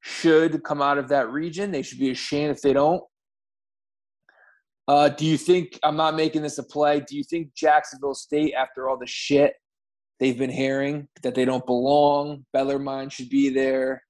should 0.00 0.62
come 0.62 0.82
out 0.82 0.98
of 0.98 1.08
that 1.08 1.30
region. 1.30 1.70
They 1.70 1.82
should 1.82 1.98
be 1.98 2.10
ashamed 2.10 2.50
if 2.50 2.62
they 2.62 2.72
don't. 2.72 3.02
Uh, 4.86 5.10
do 5.10 5.26
you 5.26 5.36
think 5.36 5.78
I'm 5.82 5.96
not 5.96 6.16
making 6.16 6.42
this 6.42 6.56
a 6.56 6.62
play? 6.62 7.00
Do 7.00 7.16
you 7.16 7.22
think 7.22 7.52
Jacksonville 7.54 8.14
State, 8.14 8.54
after 8.54 8.88
all 8.88 8.96
the 8.96 9.06
shit 9.06 9.52
they've 10.18 10.38
been 10.38 10.50
hearing 10.50 11.08
that 11.22 11.34
they 11.34 11.44
don't 11.44 11.66
belong, 11.66 12.46
Bellarmine 12.54 13.10
should 13.10 13.28
be 13.28 13.50
there? 13.50 14.02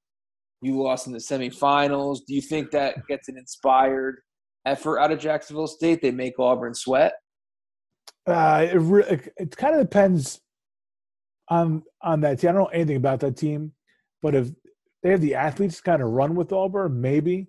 You 0.62 0.80
lost 0.80 1.08
in 1.08 1.12
the 1.12 1.18
semifinals. 1.18 2.20
Do 2.26 2.34
you 2.34 2.40
think 2.40 2.70
that 2.70 3.06
gets 3.08 3.28
an 3.28 3.36
inspired 3.36 4.20
effort 4.66 5.00
out 5.00 5.10
of 5.10 5.18
Jacksonville 5.18 5.66
State? 5.66 6.00
They 6.00 6.12
make 6.12 6.38
Auburn 6.38 6.74
sweat. 6.74 7.14
Uh, 8.26 8.66
it, 8.70 8.76
re- 8.76 9.20
it, 9.36 9.56
kind 9.56 9.74
of 9.74 9.80
depends 9.80 10.40
on 11.48 11.82
on 12.02 12.20
that 12.20 12.38
team. 12.38 12.50
I 12.50 12.52
don't 12.52 12.62
know 12.62 12.66
anything 12.66 12.96
about 12.96 13.20
that 13.20 13.36
team, 13.36 13.72
but 14.20 14.34
if 14.34 14.50
they 15.08 15.12
have 15.12 15.20
the 15.22 15.36
athletes 15.36 15.78
to 15.78 15.82
kind 15.82 16.02
of 16.02 16.10
run 16.10 16.34
with 16.34 16.52
Auburn, 16.52 17.00
maybe, 17.00 17.48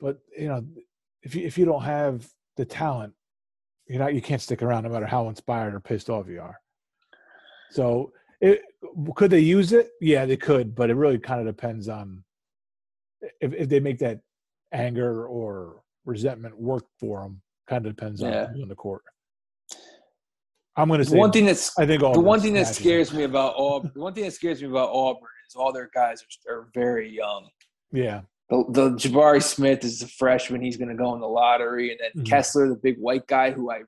but 0.00 0.18
you 0.36 0.48
know, 0.48 0.66
if 1.22 1.36
you 1.36 1.46
if 1.46 1.56
you 1.56 1.64
don't 1.64 1.84
have 1.84 2.28
the 2.56 2.64
talent, 2.64 3.12
you 3.86 4.00
know, 4.00 4.08
you 4.08 4.20
can't 4.20 4.42
stick 4.42 4.60
around 4.60 4.82
no 4.82 4.90
matter 4.90 5.06
how 5.06 5.28
inspired 5.28 5.72
or 5.72 5.78
pissed 5.78 6.10
off 6.10 6.26
you 6.26 6.40
are. 6.40 6.58
So, 7.70 8.12
it, 8.40 8.60
could 9.14 9.30
they 9.30 9.38
use 9.38 9.72
it? 9.72 9.90
Yeah, 10.00 10.26
they 10.26 10.36
could, 10.36 10.74
but 10.74 10.90
it 10.90 10.94
really 10.94 11.20
kind 11.20 11.40
of 11.40 11.46
depends 11.46 11.88
on 11.88 12.24
if 13.40 13.54
if 13.54 13.68
they 13.68 13.78
make 13.78 14.00
that 14.00 14.18
anger 14.72 15.28
or 15.28 15.82
resentment 16.04 16.60
work 16.60 16.86
for 16.98 17.22
them. 17.22 17.40
Kind 17.68 17.86
of 17.86 17.94
depends 17.94 18.20
on 18.20 18.32
Yeah. 18.32 18.46
who's 18.48 18.62
on 18.62 18.68
the 18.68 18.74
court. 18.74 19.02
I'm 20.76 20.88
going 20.88 20.98
to 20.98 21.04
say 21.04 21.16
one 21.16 21.30
thing 21.30 21.46
that's 21.46 21.70
I 21.78 21.86
think 21.86 22.00
the 22.02 22.20
one 22.20 22.40
thing 22.40 22.54
that 22.54 22.66
scares 22.66 23.12
me 23.12 23.22
about 23.22 23.54
Auburn, 23.56 23.92
the 23.94 24.00
one 24.00 24.12
thing 24.12 24.24
that 24.24 24.32
scares 24.32 24.60
me 24.60 24.66
about 24.68 24.90
Auburn 24.90 25.28
is 25.48 25.54
all 25.56 25.72
their 25.72 25.90
guys 25.94 26.24
are, 26.48 26.52
are 26.54 26.68
very 26.74 27.08
young. 27.10 27.48
Yeah, 27.92 28.22
The, 28.50 28.64
the 28.70 28.90
Jabari 28.90 29.42
Smith 29.42 29.84
is 29.84 30.02
a 30.02 30.08
freshman; 30.08 30.60
he's 30.62 30.76
going 30.76 30.88
to 30.88 30.94
go 30.94 31.14
in 31.14 31.20
the 31.20 31.26
lottery, 31.28 31.90
and 31.90 32.00
then 32.00 32.22
Mhm. 32.24 32.28
Kessler, 32.28 32.68
the 32.68 32.76
big 32.76 32.98
white 32.98 33.26
guy, 33.26 33.50
who 33.50 33.70
I 33.70 33.82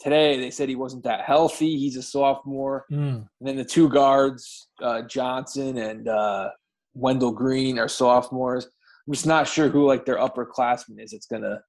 today 0.00 0.40
they 0.40 0.50
said 0.50 0.68
he 0.68 0.74
wasn't 0.76 1.04
that 1.04 1.22
healthy. 1.24 1.76
He's 1.78 1.96
a 1.96 2.02
sophomore, 2.02 2.86
Mm. 2.90 3.26
and 3.40 3.48
then 3.48 3.56
the 3.56 3.64
two 3.64 3.88
guards, 3.88 4.68
uh, 4.82 5.02
Johnson 5.02 5.76
and 5.78 6.08
uh, 6.08 6.50
Wendell 6.94 7.32
Green, 7.32 7.78
are 7.78 7.88
sophomores. 7.88 8.66
I'm 9.06 9.12
just 9.14 9.26
not 9.26 9.46
sure 9.48 9.68
who 9.68 9.86
like 9.86 10.04
their 10.06 10.18
upperclassman 10.18 11.00
is. 11.02 11.12
It's 11.12 11.26
going 11.26 11.42
to 11.42 11.60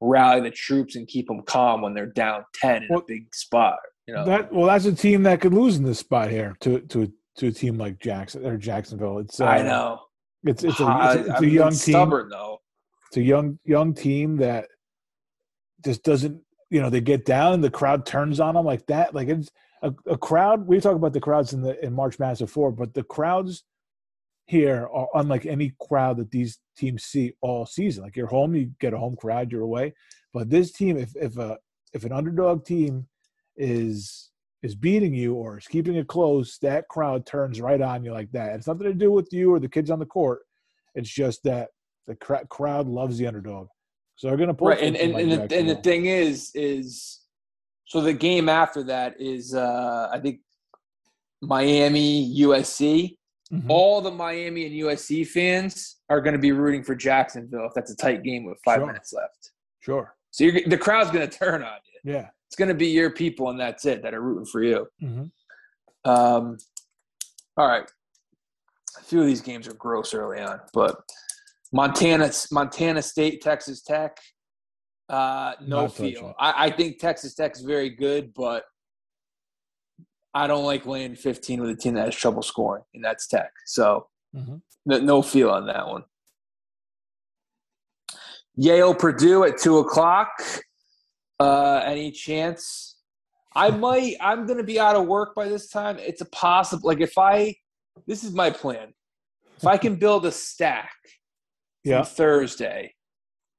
rally 0.00 0.40
the 0.42 0.50
troops 0.50 0.94
and 0.96 1.06
keep 1.08 1.26
them 1.26 1.42
calm 1.42 1.82
when 1.82 1.94
they're 1.94 2.06
down 2.06 2.44
ten 2.54 2.82
in 2.84 2.88
Well, 2.90 3.00
a 3.00 3.04
big 3.06 3.34
spot. 3.34 3.78
You 4.06 4.14
know, 4.14 4.24
That 4.24 4.52
well, 4.52 4.66
that's 4.66 4.84
a 4.86 4.94
team 4.94 5.22
that 5.24 5.40
could 5.40 5.52
lose 5.54 5.76
in 5.76 5.82
this 5.84 5.98
spot 5.98 6.30
here 6.30 6.56
to 6.60 6.80
to 6.80 7.12
to 7.38 7.48
a 7.48 7.52
team 7.52 7.78
like 7.78 7.98
Jackson 7.98 8.44
or 8.44 8.56
Jacksonville. 8.56 9.18
It's 9.18 9.40
uh, 9.40 9.46
I 9.46 9.62
know. 9.62 10.02
it's 10.44 10.64
it's 10.64 10.80
a, 10.80 10.98
it's 11.02 11.28
a, 11.28 11.32
it's 11.32 11.40
a 11.40 11.48
young 11.48 11.68
it's 11.68 11.84
team. 11.84 11.92
Stubborn 11.94 12.28
though. 12.28 12.60
It's 13.08 13.16
a 13.16 13.22
young 13.22 13.58
young 13.64 13.94
team 13.94 14.36
that 14.38 14.68
just 15.84 16.02
doesn't 16.02 16.40
you 16.70 16.82
know 16.82 16.90
they 16.90 17.00
get 17.00 17.24
down 17.24 17.54
and 17.54 17.64
the 17.64 17.70
crowd 17.70 18.04
turns 18.04 18.40
on 18.40 18.54
them 18.54 18.66
like 18.66 18.86
that. 18.86 19.14
Like 19.14 19.28
it's 19.28 19.50
a, 19.82 19.92
a 20.06 20.18
crowd. 20.18 20.66
We 20.66 20.80
talk 20.80 20.96
about 20.96 21.12
the 21.12 21.20
crowds 21.20 21.52
in 21.52 21.62
the 21.62 21.82
in 21.84 21.94
March 21.94 22.18
Madness 22.18 22.40
before, 22.40 22.72
but 22.72 22.94
the 22.94 23.04
crowds 23.04 23.64
here 24.46 24.88
are 24.92 25.08
unlike 25.14 25.46
any 25.46 25.74
crowd 25.80 26.16
that 26.16 26.30
these 26.30 26.58
teams 26.76 27.04
see 27.04 27.34
all 27.40 27.66
season. 27.66 28.02
Like 28.02 28.16
you're 28.16 28.26
home, 28.26 28.54
you 28.54 28.72
get 28.80 28.94
a 28.94 28.98
home 28.98 29.14
crowd, 29.16 29.52
you're 29.52 29.62
away. 29.62 29.94
But 30.32 30.50
this 30.50 30.72
team, 30.72 30.96
if 30.96 31.14
if 31.14 31.36
a 31.36 31.58
if 31.92 32.04
an 32.04 32.12
underdog 32.12 32.64
team 32.64 33.06
is 33.56 34.30
is 34.62 34.74
beating 34.74 35.14
you 35.14 35.34
or 35.34 35.58
is 35.58 35.66
keeping 35.66 35.94
it 35.94 36.08
close, 36.08 36.58
that 36.58 36.88
crowd 36.88 37.24
turns 37.26 37.60
right 37.60 37.80
on 37.80 38.02
you 38.04 38.12
like 38.12 38.30
that. 38.32 38.54
It's 38.56 38.66
nothing 38.66 38.84
to 38.86 38.94
do 38.94 39.10
with 39.12 39.28
you 39.32 39.52
or 39.54 39.60
the 39.60 39.68
kids 39.68 39.90
on 39.90 39.98
the 39.98 40.06
court. 40.06 40.40
It's 40.94 41.08
just 41.10 41.42
that 41.44 41.68
the 42.06 42.16
cra- 42.16 42.46
crowd 42.46 42.88
loves 42.88 43.18
the 43.18 43.26
underdog, 43.26 43.68
so 44.16 44.26
they're 44.28 44.36
going 44.36 44.48
to 44.48 44.54
pull. 44.54 44.68
Right, 44.68 44.82
and 44.82 44.96
and, 44.96 45.12
like 45.12 45.22
and, 45.22 45.32
the, 45.50 45.56
and 45.58 45.68
the 45.68 45.76
thing 45.76 46.06
is, 46.06 46.50
is 46.54 47.20
so 47.84 48.00
the 48.00 48.12
game 48.12 48.48
after 48.48 48.82
that 48.84 49.20
is 49.20 49.54
uh 49.54 50.08
I 50.12 50.18
think 50.18 50.40
Miami 51.42 52.34
USC. 52.40 53.16
Mhm. 53.52 53.64
All 53.68 54.02
the 54.02 54.10
Miami 54.10 54.66
and 54.66 54.74
USC 54.74 55.26
fans 55.26 55.96
are 56.10 56.20
going 56.20 56.34
to 56.34 56.38
be 56.38 56.52
rooting 56.52 56.82
for 56.82 56.94
Jacksonville 56.94 57.64
if 57.66 57.72
that's 57.74 57.90
a 57.90 57.96
tight 57.96 58.22
game 58.22 58.44
with 58.44 58.58
five 58.62 58.78
Sure. 58.78 58.86
minutes 58.86 59.12
left. 59.14 59.52
Sure. 59.80 60.14
So 60.30 60.44
you're, 60.44 60.60
the 60.66 60.76
crowd's 60.76 61.10
going 61.10 61.26
to 61.26 61.38
turn 61.38 61.62
on 61.62 61.78
you. 62.04 62.12
Yeah. 62.12 62.28
It's 62.48 62.56
going 62.56 62.68
to 62.68 62.74
be 62.74 62.88
your 62.88 63.10
people, 63.10 63.50
and 63.50 63.60
that's 63.60 63.84
it 63.84 64.02
that 64.02 64.14
are 64.14 64.22
rooting 64.22 64.46
for 64.46 64.62
you. 64.62 64.86
hmm 65.00 65.24
Um, 66.04 66.56
all 67.58 67.68
right. 67.68 67.90
A 68.98 69.02
few 69.02 69.20
of 69.20 69.26
these 69.26 69.42
games 69.42 69.68
are 69.68 69.74
gross 69.74 70.14
early 70.14 70.40
on, 70.40 70.60
but 70.72 70.96
Montana, 71.72 72.30
Montana 72.50 73.02
State, 73.02 73.42
Texas 73.42 73.82
Tech, 73.82 74.18
uh, 75.10 75.54
no 75.60 75.82
Not 75.82 75.92
feel. 75.92 76.34
I, 76.38 76.66
I 76.66 76.70
think 76.70 76.98
Texas 76.98 77.34
Tech 77.34 77.52
is 77.54 77.62
very 77.62 77.90
good, 77.90 78.32
but 78.34 78.64
I 80.34 80.46
don't 80.46 80.64
like 80.64 80.86
laying 80.86 81.14
15 81.14 81.60
with 81.60 81.70
a 81.70 81.76
team 81.76 81.94
that 81.94 82.06
has 82.06 82.14
trouble 82.14 82.42
scoring, 82.42 82.84
and 82.94 83.04
that's 83.04 83.26
Tech. 83.26 83.50
So 83.66 84.06
hmm 84.34 84.56
no, 84.86 84.98
no 85.00 85.20
feel 85.22 85.50
on 85.50 85.66
that 85.66 85.86
one. 85.86 86.04
Yale, 88.56 88.94
Purdue 88.94 89.44
at 89.44 89.58
two 89.58 89.78
o'clock. 89.78 90.28
Uh, 91.40 91.82
any 91.84 92.10
chance? 92.10 92.96
I 93.54 93.70
might. 93.70 94.16
I'm 94.20 94.46
going 94.46 94.58
to 94.58 94.64
be 94.64 94.78
out 94.78 94.96
of 94.96 95.06
work 95.06 95.34
by 95.34 95.48
this 95.48 95.68
time. 95.68 95.96
It's 95.98 96.20
a 96.20 96.26
possible. 96.26 96.88
Like 96.88 97.00
if 97.00 97.16
I, 97.18 97.54
this 98.06 98.24
is 98.24 98.32
my 98.32 98.50
plan. 98.50 98.92
If 99.56 99.66
I 99.66 99.76
can 99.76 99.96
build 99.96 100.24
a 100.26 100.30
stack 100.32 100.92
Yeah. 101.84 102.02
Thursday, 102.04 102.94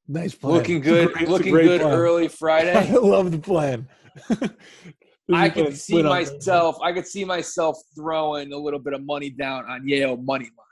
Nice 0.08 0.34
plan. 0.34 0.54
looking 0.54 0.80
good, 0.82 1.12
great- 1.14 1.28
looking 1.30 1.54
good 1.54 1.82
plan. 1.82 1.94
early 1.94 2.28
Friday. 2.42 2.74
I 2.74 2.92
love 2.94 3.32
the 3.32 3.40
plan. 3.40 3.88
I 5.34 5.50
could 5.50 5.78
see 5.78 6.02
myself. 6.02 6.78
I 6.82 6.92
could 6.94 7.06
see 7.06 7.24
myself 7.26 7.78
throwing 7.96 8.52
a 8.54 8.58
little 8.58 8.80
bit 8.80 8.94
of 8.94 9.04
money 9.06 9.30
down 9.30 9.66
on 9.70 9.88
Yale 9.88 10.18
money 10.18 10.46
line. 10.46 10.66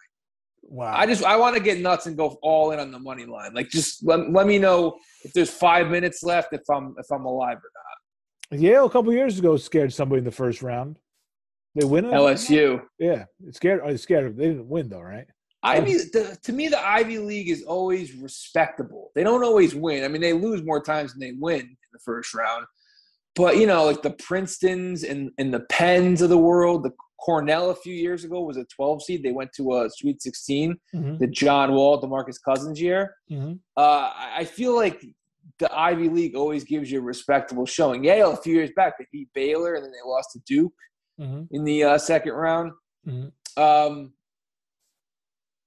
Wow. 0.69 0.93
I 0.93 1.05
just 1.05 1.23
I 1.23 1.37
want 1.37 1.55
to 1.55 1.61
get 1.61 1.79
nuts 1.79 2.07
and 2.07 2.17
go 2.17 2.37
all 2.41 2.71
in 2.71 2.79
on 2.79 2.91
the 2.91 2.99
money 2.99 3.25
line. 3.25 3.53
Like 3.53 3.69
just 3.69 4.05
let, 4.05 4.31
let 4.31 4.45
me 4.45 4.59
know 4.59 4.97
if 5.23 5.31
there's 5.33 5.49
five 5.49 5.87
minutes 5.87 6.23
left 6.23 6.51
if 6.51 6.61
I'm 6.69 6.93
if 6.97 7.09
I'm 7.09 7.25
alive 7.25 7.57
or 7.57 7.71
not. 8.51 8.59
Yale 8.59 8.85
a 8.85 8.89
couple 8.89 9.13
years 9.13 9.39
ago 9.39 9.55
scared 9.57 9.93
somebody 9.93 10.19
in 10.19 10.25
the 10.25 10.31
first 10.31 10.61
round. 10.61 10.97
They 11.75 11.85
win 11.85 12.05
it. 12.05 12.11
LSU. 12.11 12.81
Yeah, 12.99 13.25
it 13.45 13.55
scared. 13.55 13.81
I 13.85 13.95
scared. 13.95 14.35
They 14.37 14.47
didn't 14.49 14.67
win 14.67 14.89
though, 14.89 15.01
right? 15.01 15.25
Ivy 15.63 15.93
the, 15.93 16.37
to 16.43 16.53
me 16.53 16.67
the 16.67 16.85
Ivy 16.85 17.19
League 17.19 17.49
is 17.49 17.63
always 17.63 18.13
respectable. 18.13 19.11
They 19.15 19.23
don't 19.23 19.43
always 19.43 19.73
win. 19.73 20.03
I 20.03 20.09
mean 20.09 20.21
they 20.21 20.33
lose 20.33 20.63
more 20.63 20.81
times 20.81 21.13
than 21.13 21.21
they 21.21 21.31
win 21.31 21.61
in 21.61 21.77
the 21.93 21.99
first 21.99 22.33
round. 22.33 22.65
But 23.35 23.57
you 23.57 23.67
know 23.67 23.85
like 23.85 24.01
the 24.01 24.11
Princetons 24.11 25.03
and 25.03 25.31
and 25.37 25.53
the 25.53 25.61
Penns 25.61 26.21
of 26.21 26.29
the 26.29 26.37
world, 26.37 26.83
the 26.83 26.91
Cornell 27.19 27.71
a 27.71 27.75
few 27.75 27.93
years 27.93 28.23
ago 28.23 28.41
was 28.41 28.57
a 28.57 28.65
12 28.65 29.03
seed. 29.03 29.23
They 29.23 29.31
went 29.31 29.51
to 29.53 29.75
a 29.77 29.89
Sweet 29.89 30.21
16. 30.21 30.75
Mm-hmm. 30.95 31.17
The 31.17 31.27
John 31.27 31.73
Wall, 31.73 32.01
DeMarcus 32.01 32.37
Cousins 32.43 32.79
year. 32.79 33.15
Mm-hmm. 33.31 33.53
uh, 33.75 34.11
I 34.15 34.45
feel 34.45 34.75
like 34.75 35.03
the 35.59 35.73
Ivy 35.75 36.09
League 36.09 36.35
always 36.35 36.63
gives 36.63 36.91
you 36.91 36.99
a 36.99 37.01
respectable 37.03 37.65
showing. 37.65 38.03
Yale 38.03 38.33
a 38.33 38.37
few 38.37 38.53
years 38.53 38.69
back 38.75 38.97
they 38.99 39.07
beat 39.11 39.29
Baylor 39.33 39.75
and 39.75 39.83
then 39.83 39.91
they 39.91 40.07
lost 40.07 40.31
to 40.33 40.39
Duke 40.45 40.73
Mm-hmm. 41.19 41.45
in 41.49 41.63
the 41.63 41.83
uh, 41.83 41.97
second 41.97 42.33
round. 42.33 42.73
Mhm. 43.07 43.31
Um, 43.57 44.13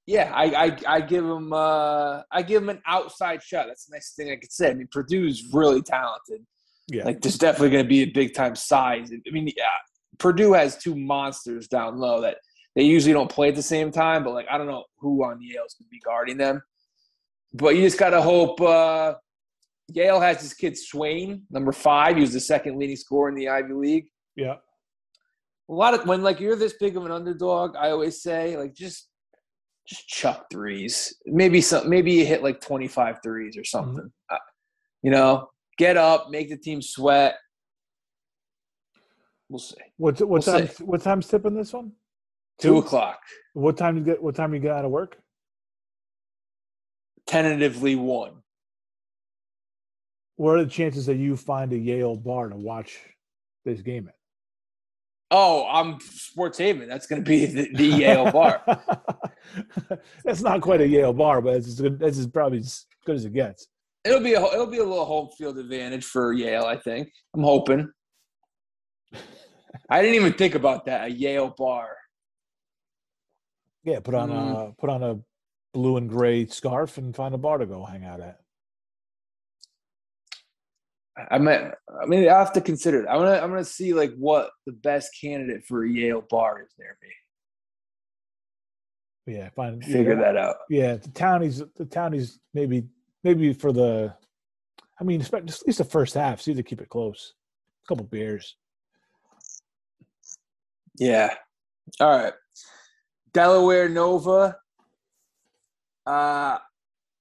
yeah, 0.07 0.31
I, 0.33 0.45
I 0.67 0.77
I 0.87 1.01
give 1.01 1.25
them 1.25 1.53
uh, 1.53 2.23
I 2.31 2.43
give 2.43 2.63
them 2.63 2.69
an 2.69 2.81
outside 2.87 3.43
shot. 3.43 3.67
That's 3.67 3.87
the 3.87 3.97
nice 3.97 4.13
thing 4.17 4.31
I 4.31 4.37
could 4.37 4.53
say. 4.53 4.71
I 4.71 4.75
mean, 4.75 4.87
Purdue's 4.93 5.53
really 5.53 5.83
talented. 5.83 6.47
Yeah. 6.89 7.05
Like, 7.05 7.21
there's 7.21 7.37
definitely 7.39 7.71
going 7.71 7.85
to 7.85 7.89
be 7.89 8.03
a 8.03 8.11
big 8.13 8.33
time 8.35 8.55
size. 8.55 9.13
I 9.13 9.31
mean, 9.33 9.49
yeah, 9.57 9.65
Purdue 10.21 10.53
has 10.53 10.77
two 10.77 10.95
monsters 10.95 11.67
down 11.67 11.99
low 11.99 12.21
that 12.21 12.37
they 12.77 12.83
usually 12.83 13.13
don't 13.13 13.31
play 13.31 13.49
at 13.49 13.57
the 13.57 13.63
same 13.63 13.91
time. 13.91 14.23
But 14.23 14.35
like, 14.35 14.47
I 14.51 14.59
don't 14.59 14.69
know 14.69 14.85
who 14.99 15.25
on 15.25 15.41
Yale's 15.41 15.75
going 15.75 15.87
to 15.87 15.91
be 15.91 16.01
guarding 16.01 16.37
them. 16.37 16.63
But 17.53 17.75
you 17.75 17.83
just 17.83 17.99
got 17.99 18.11
to 18.11 18.23
hope. 18.23 18.61
Uh, 18.61 19.15
Yale 19.93 20.21
has 20.21 20.41
this 20.41 20.55
kid 20.55 20.79
Swain, 20.79 21.43
number 21.51 21.73
five. 21.73 22.15
He 22.15 22.21
was 22.21 22.33
the 22.33 22.41
second 22.41 22.79
leading 22.79 22.97
scorer 22.97 23.29
in 23.29 23.35
the 23.35 23.49
Ivy 23.49 23.73
League. 23.73 24.07
yeah. 24.37 24.57
A 25.69 25.73
lot 25.73 25.95
of 25.95 26.05
when 26.05 26.21
like 26.23 26.41
you're 26.41 26.57
this 26.57 26.75
big 26.81 26.97
of 26.97 27.07
an 27.07 27.13
underdog, 27.13 27.77
I 27.77 27.91
always 27.91 28.21
say 28.21 28.57
like 28.57 28.75
just 28.75 29.09
just 29.87 30.09
chuck 30.09 30.47
threes. 30.51 31.15
Maybe 31.27 31.61
some 31.61 31.89
maybe 31.89 32.13
you 32.13 32.27
hit 32.27 32.43
like 32.43 32.61
25 32.61 33.19
threes 33.23 33.57
or 33.57 33.63
something. 33.63 34.11
Uh, 34.29 34.39
you 35.03 35.13
know, 35.13 35.49
get 35.79 35.97
up, 35.97 36.29
make 36.29 36.49
the 36.51 36.57
team 36.57 36.83
sweat. 36.83 37.37
We'll 39.51 39.59
see. 39.59 39.75
What 39.97 40.19
what 40.21 40.29
We'll 40.29 40.43
time? 40.43 40.69
see. 40.69 40.85
What 40.85 41.03
time's 41.03 41.27
tipping 41.27 41.55
this 41.55 41.73
one? 41.73 41.93
Two 42.61 42.79
o'clock. 42.79 43.21
What 43.53 43.77
time 43.77 43.99
you 43.99 44.05
get? 44.05 44.23
What 44.23 44.37
time 44.37 44.55
you 44.55 44.61
get 44.61 44.71
out 44.71 44.85
of 44.85 44.93
work? 44.93 45.19
Tentatively 47.27 47.97
one. 47.97 48.43
What 50.37 50.53
are 50.53 50.65
the 50.65 50.71
chances 50.71 51.07
that 51.07 51.17
you 51.17 51.37
find 51.37 51.73
a 51.73 51.77
Yale 51.77 52.17
bar 52.17 52.49
to 52.49 52.57
watch 52.57 52.99
this 53.65 53.83
game 53.83 54.09
at? 54.09 54.15
Oh, 55.33 55.67
I'm 55.69 55.99
Sports 56.01 56.59
Haven. 56.59 56.89
That's 56.89 57.07
going 57.07 57.23
to 57.23 57.29
be 57.29 57.47
the, 57.47 57.69
the 57.75 57.87
Yale 57.87 58.31
bar. 58.31 58.63
That's 60.25 60.43
not 60.43 60.61
quite 60.61 60.81
a 60.81 60.89
Yale 60.89 61.13
bar, 61.13 61.41
but 61.41 61.57
it's 61.57 61.69
as 61.69 61.81
good, 61.81 61.99
that's 61.99 62.27
probably 62.27 62.59
as 62.59 62.87
good 63.05 63.17
as 63.17 63.25
it 63.25 63.33
gets. 63.33 63.67
It'll 64.05 64.21
be 64.23 64.33
a 64.35 64.43
it'll 64.43 64.67
be 64.67 64.79
a 64.79 64.85
little 64.85 65.05
home 65.05 65.29
field 65.37 65.59
advantage 65.59 66.05
for 66.05 66.33
Yale. 66.33 66.65
I 66.65 66.77
think. 66.77 67.11
I'm 67.35 67.43
hoping. 67.43 67.91
I 69.89 70.03
didn't 70.03 70.17
even 70.17 70.33
think 70.33 70.55
about 70.55 70.87
that. 70.87 71.07
A 71.07 71.11
Yale 71.11 71.55
bar. 71.57 71.97
Yeah, 73.85 74.01
put 74.01 74.15
on 74.15 74.31
Mm. 74.31 74.71
a 74.71 74.73
put 74.75 74.91
on 74.91 75.03
a 75.03 75.21
blue 75.73 75.97
and 75.97 76.09
gray 76.09 76.47
scarf 76.47 76.99
and 76.99 77.15
find 77.15 77.35
a 77.35 77.39
bar 77.39 77.59
to 77.59 77.67
go 77.67 77.85
hang 77.85 78.05
out 78.05 78.21
at. 78.21 78.41
I 81.31 81.39
mean, 81.39 81.73
I 82.03 82.07
mean, 82.07 82.29
I 82.29 82.39
have 82.39 82.53
to 82.55 82.61
consider 82.61 83.03
it. 83.03 83.09
I'm 83.09 83.19
gonna, 83.19 83.39
I'm 83.39 83.51
gonna 83.51 83.65
see 83.65 83.93
like 83.93 84.15
what 84.17 84.51
the 84.67 84.73
best 84.73 85.11
candidate 85.21 85.65
for 85.67 85.85
a 85.85 85.91
Yale 85.91 86.25
bar 86.29 86.63
is 86.63 86.73
near 86.79 86.97
me. 87.03 87.09
Yeah, 89.35 89.51
find 89.51 89.85
figure 89.85 90.15
yeah, 90.15 90.21
that 90.21 90.37
out. 90.37 90.57
Yeah, 90.69 90.97
the 90.97 91.11
townies, 91.11 91.63
the 91.77 91.85
townies, 91.85 92.41
maybe, 92.55 92.85
maybe 93.23 93.53
for 93.53 93.73
the. 93.73 94.15
I 95.01 95.05
mean, 95.05 95.21
at 95.21 95.33
least 95.67 95.79
the 95.79 95.85
first 95.85 96.15
half. 96.15 96.41
See 96.41 96.55
to 96.55 96.63
keep 96.63 96.81
it 96.81 96.89
close. 96.89 97.35
A 97.85 97.89
couple 97.89 98.05
beers. 98.05 98.57
Yeah. 101.01 101.35
All 101.99 102.17
right. 102.17 102.35
Delaware 103.33 103.89
Nova. 103.89 104.57
Uh 106.07 106.59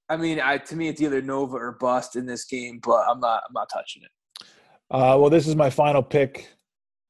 I 0.09 0.17
mean, 0.17 0.39
I 0.39 0.57
to 0.57 0.75
me 0.75 0.89
it's 0.89 1.01
either 1.01 1.21
Nova 1.21 1.55
or 1.55 1.77
bust 1.79 2.15
in 2.15 2.25
this 2.25 2.45
game, 2.45 2.79
but 2.83 3.05
I'm 3.09 3.19
not 3.19 3.43
I'm 3.47 3.53
not 3.53 3.69
touching 3.73 4.03
it. 4.03 4.45
Uh, 4.91 5.15
well, 5.19 5.29
this 5.29 5.47
is 5.47 5.55
my 5.55 5.69
final 5.69 6.01
pick, 6.01 6.49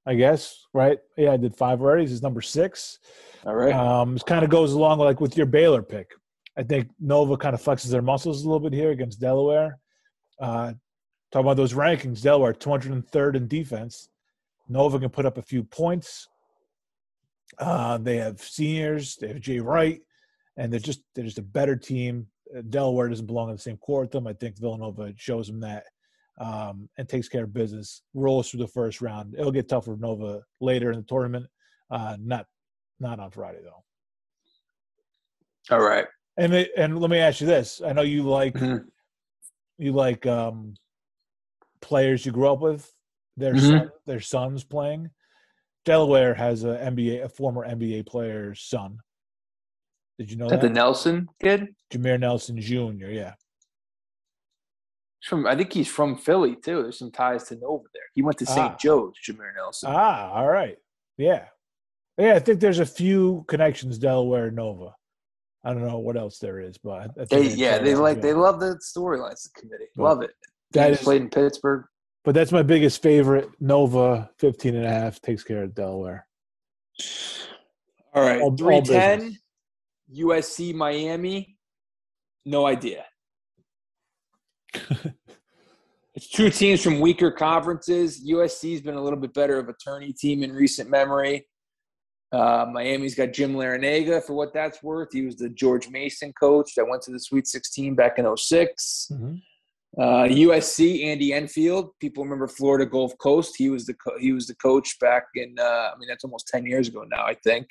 I 0.05 0.15
guess. 0.15 0.65
Right? 0.73 0.99
Yeah, 1.17 1.31
I 1.31 1.37
did 1.37 1.55
five 1.55 1.81
already. 1.81 2.03
This 2.03 2.11
is 2.11 2.21
number 2.21 2.41
six. 2.41 2.99
All 3.45 3.55
right. 3.55 3.73
Um, 3.73 4.13
this 4.13 4.23
kind 4.23 4.43
of 4.43 4.49
goes 4.49 4.73
along 4.73 4.99
like 4.99 5.21
with 5.21 5.37
your 5.37 5.45
Baylor 5.45 5.81
pick. 5.81 6.11
I 6.57 6.63
think 6.63 6.89
Nova 6.99 7.37
kind 7.37 7.55
of 7.55 7.61
flexes 7.61 7.89
their 7.89 8.01
muscles 8.01 8.43
a 8.43 8.47
little 8.49 8.59
bit 8.59 8.73
here 8.73 8.91
against 8.91 9.21
Delaware. 9.21 9.79
Uh, 10.39 10.73
talking 11.31 11.45
about 11.45 11.57
those 11.57 11.73
rankings, 11.73 12.21
Delaware 12.21 12.53
203rd 12.53 13.35
in 13.35 13.47
defense. 13.47 14.09
Nova 14.67 14.99
can 14.99 15.09
put 15.09 15.25
up 15.25 15.37
a 15.37 15.41
few 15.41 15.63
points. 15.63 16.27
Uh, 17.57 17.97
they 17.97 18.17
have 18.17 18.41
seniors. 18.41 19.15
They 19.15 19.29
have 19.29 19.39
Jay 19.39 19.59
Wright, 19.59 20.01
and 20.57 20.71
they're 20.71 20.79
just 20.79 21.01
they're 21.15 21.25
just 21.25 21.39
a 21.39 21.43
better 21.43 21.75
team. 21.75 22.27
Uh, 22.55 22.61
Delaware 22.69 23.09
doesn't 23.09 23.25
belong 23.25 23.49
in 23.49 23.55
the 23.55 23.61
same 23.61 23.77
court 23.77 24.03
with 24.05 24.11
them. 24.11 24.27
I 24.27 24.33
think 24.33 24.57
Villanova 24.59 25.13
shows 25.17 25.47
them 25.47 25.59
that 25.61 25.85
um, 26.39 26.87
and 26.97 27.09
takes 27.09 27.27
care 27.27 27.43
of 27.43 27.53
business. 27.53 28.03
Rolls 28.13 28.49
through 28.49 28.61
the 28.61 28.67
first 28.67 29.01
round. 29.01 29.35
It'll 29.37 29.51
get 29.51 29.67
tougher 29.67 29.93
for 29.95 29.99
Nova 29.99 30.43
later 30.61 30.91
in 30.91 30.99
the 30.99 31.03
tournament. 31.05 31.47
Uh, 31.89 32.17
not 32.19 32.45
not 32.99 33.19
on 33.19 33.31
Friday 33.31 33.59
though. 33.63 33.83
All 35.75 35.81
right. 35.81 36.05
And 36.37 36.53
they, 36.53 36.69
and 36.77 36.99
let 36.99 37.09
me 37.09 37.17
ask 37.17 37.41
you 37.41 37.47
this: 37.47 37.81
I 37.85 37.93
know 37.93 38.01
you 38.03 38.23
like 38.23 38.53
Mhm. 38.53 38.85
you 39.77 39.91
like 39.91 40.25
um, 40.25 40.75
players 41.81 42.25
you 42.25 42.31
grew 42.31 42.49
up 42.51 42.59
with. 42.59 42.93
Their 43.37 43.53
Mhm. 43.53 43.69
son, 43.69 43.91
their 44.05 44.19
sons 44.19 44.63
playing. 44.63 45.09
Delaware 45.85 46.33
has 46.33 46.63
a 46.63 46.77
NBA, 46.77 47.23
a 47.23 47.29
former 47.29 47.65
NBA 47.67 48.05
player's 48.05 48.61
son. 48.61 48.99
Did 50.17 50.29
you 50.31 50.37
know 50.37 50.49
that 50.49 50.61
the 50.61 50.69
Nelson 50.69 51.29
kid? 51.41 51.67
Jameer 51.91 52.19
Nelson 52.19 52.59
Jr. 52.59 53.07
Yeah. 53.07 53.33
He's 55.21 55.29
from 55.29 55.45
I 55.47 55.55
think 55.55 55.71
he's 55.73 55.87
from 55.87 56.17
Philly 56.17 56.55
too. 56.55 56.83
There's 56.83 56.99
some 56.99 57.11
ties 57.11 57.45
to 57.45 57.55
Nova 57.55 57.83
there. 57.93 58.03
He 58.15 58.21
went 58.21 58.37
to 58.39 58.45
St. 58.45 58.59
Ah. 58.73 58.75
Joe's, 58.79 59.13
Jameer 59.25 59.53
Nelson. 59.55 59.89
Ah, 59.93 60.31
all 60.33 60.47
right. 60.49 60.77
Yeah. 61.17 61.45
Yeah, 62.17 62.35
I 62.35 62.39
think 62.39 62.59
there's 62.59 62.79
a 62.79 62.85
few 62.85 63.45
connections 63.47 63.97
Delaware 63.97 64.51
Nova. 64.51 64.93
I 65.63 65.73
don't 65.73 65.85
know 65.85 65.99
what 65.99 66.17
else 66.17 66.37
there 66.39 66.59
is, 66.59 66.77
but 66.77 66.91
I- 66.91 67.03
I 67.21 67.25
think 67.25 67.29
they 67.29 67.55
yeah, 67.55 67.79
they 67.79 67.95
like 67.95 68.21
they 68.21 68.33
love 68.33 68.59
the 68.59 68.77
storylines 68.81 69.43
the 69.43 69.59
committee. 69.61 69.87
Love 69.97 70.21
it. 70.21 70.31
that 70.71 70.99
played 70.99 71.21
in 71.21 71.29
Pittsburgh. 71.29 71.85
But 72.25 72.35
that's 72.35 72.51
my 72.51 72.63
biggest 72.63 73.01
favorite. 73.01 73.49
Nova 73.59 74.29
15 74.39 74.75
and 74.75 74.85
a 74.85 74.89
half 74.89 75.21
takes 75.21 75.43
care 75.43 75.63
of 75.63 75.73
Delaware. 75.73 76.27
All 78.13 78.23
right. 78.23 78.41
All- 78.41 78.49
all 78.51 78.57
310 78.57 79.19
business. 79.19 79.39
USC 80.15 80.73
Miami. 80.73 81.57
No 82.45 82.65
idea. 82.65 83.05
it's 86.15 86.27
two 86.29 86.49
teams 86.49 86.83
from 86.83 86.99
weaker 86.99 87.31
conferences. 87.31 88.25
USC's 88.27 88.81
been 88.81 88.95
a 88.95 89.01
little 89.03 89.19
bit 89.19 89.33
better 89.33 89.57
of 89.57 89.69
a 89.69 89.73
tourney 89.83 90.13
team 90.13 90.43
in 90.43 90.51
recent 90.51 90.89
memory. 90.89 91.47
Uh, 92.31 92.65
Miami's 92.71 93.15
got 93.15 93.33
Jim 93.33 93.53
Larrañaga 93.53 94.23
for 94.23 94.33
what 94.33 94.53
that's 94.53 94.83
worth. 94.83 95.09
He 95.11 95.23
was 95.23 95.35
the 95.35 95.49
George 95.49 95.89
Mason 95.89 96.31
coach 96.33 96.75
that 96.75 96.87
went 96.87 97.01
to 97.03 97.11
the 97.11 97.19
Sweet 97.19 97.47
16 97.47 97.95
back 97.95 98.19
in 98.19 98.37
6 98.37 99.11
Mhm. 99.11 99.41
Uh, 99.97 100.23
USC, 100.25 101.03
Andy 101.05 101.33
Enfield. 101.33 101.91
People 101.99 102.23
remember 102.23 102.47
Florida 102.47 102.85
Gulf 102.85 103.17
Coast. 103.17 103.55
He 103.57 103.69
was 103.69 103.85
the 103.85 103.95
co- 103.95 104.17
he 104.19 104.31
was 104.31 104.47
the 104.47 104.55
coach 104.55 104.97
back 104.99 105.23
in. 105.35 105.55
Uh, 105.59 105.63
I 105.63 105.93
mean, 105.99 106.07
that's 106.07 106.23
almost 106.23 106.47
ten 106.47 106.65
years 106.65 106.87
ago 106.87 107.05
now. 107.09 107.25
I 107.25 107.33
think. 107.33 107.67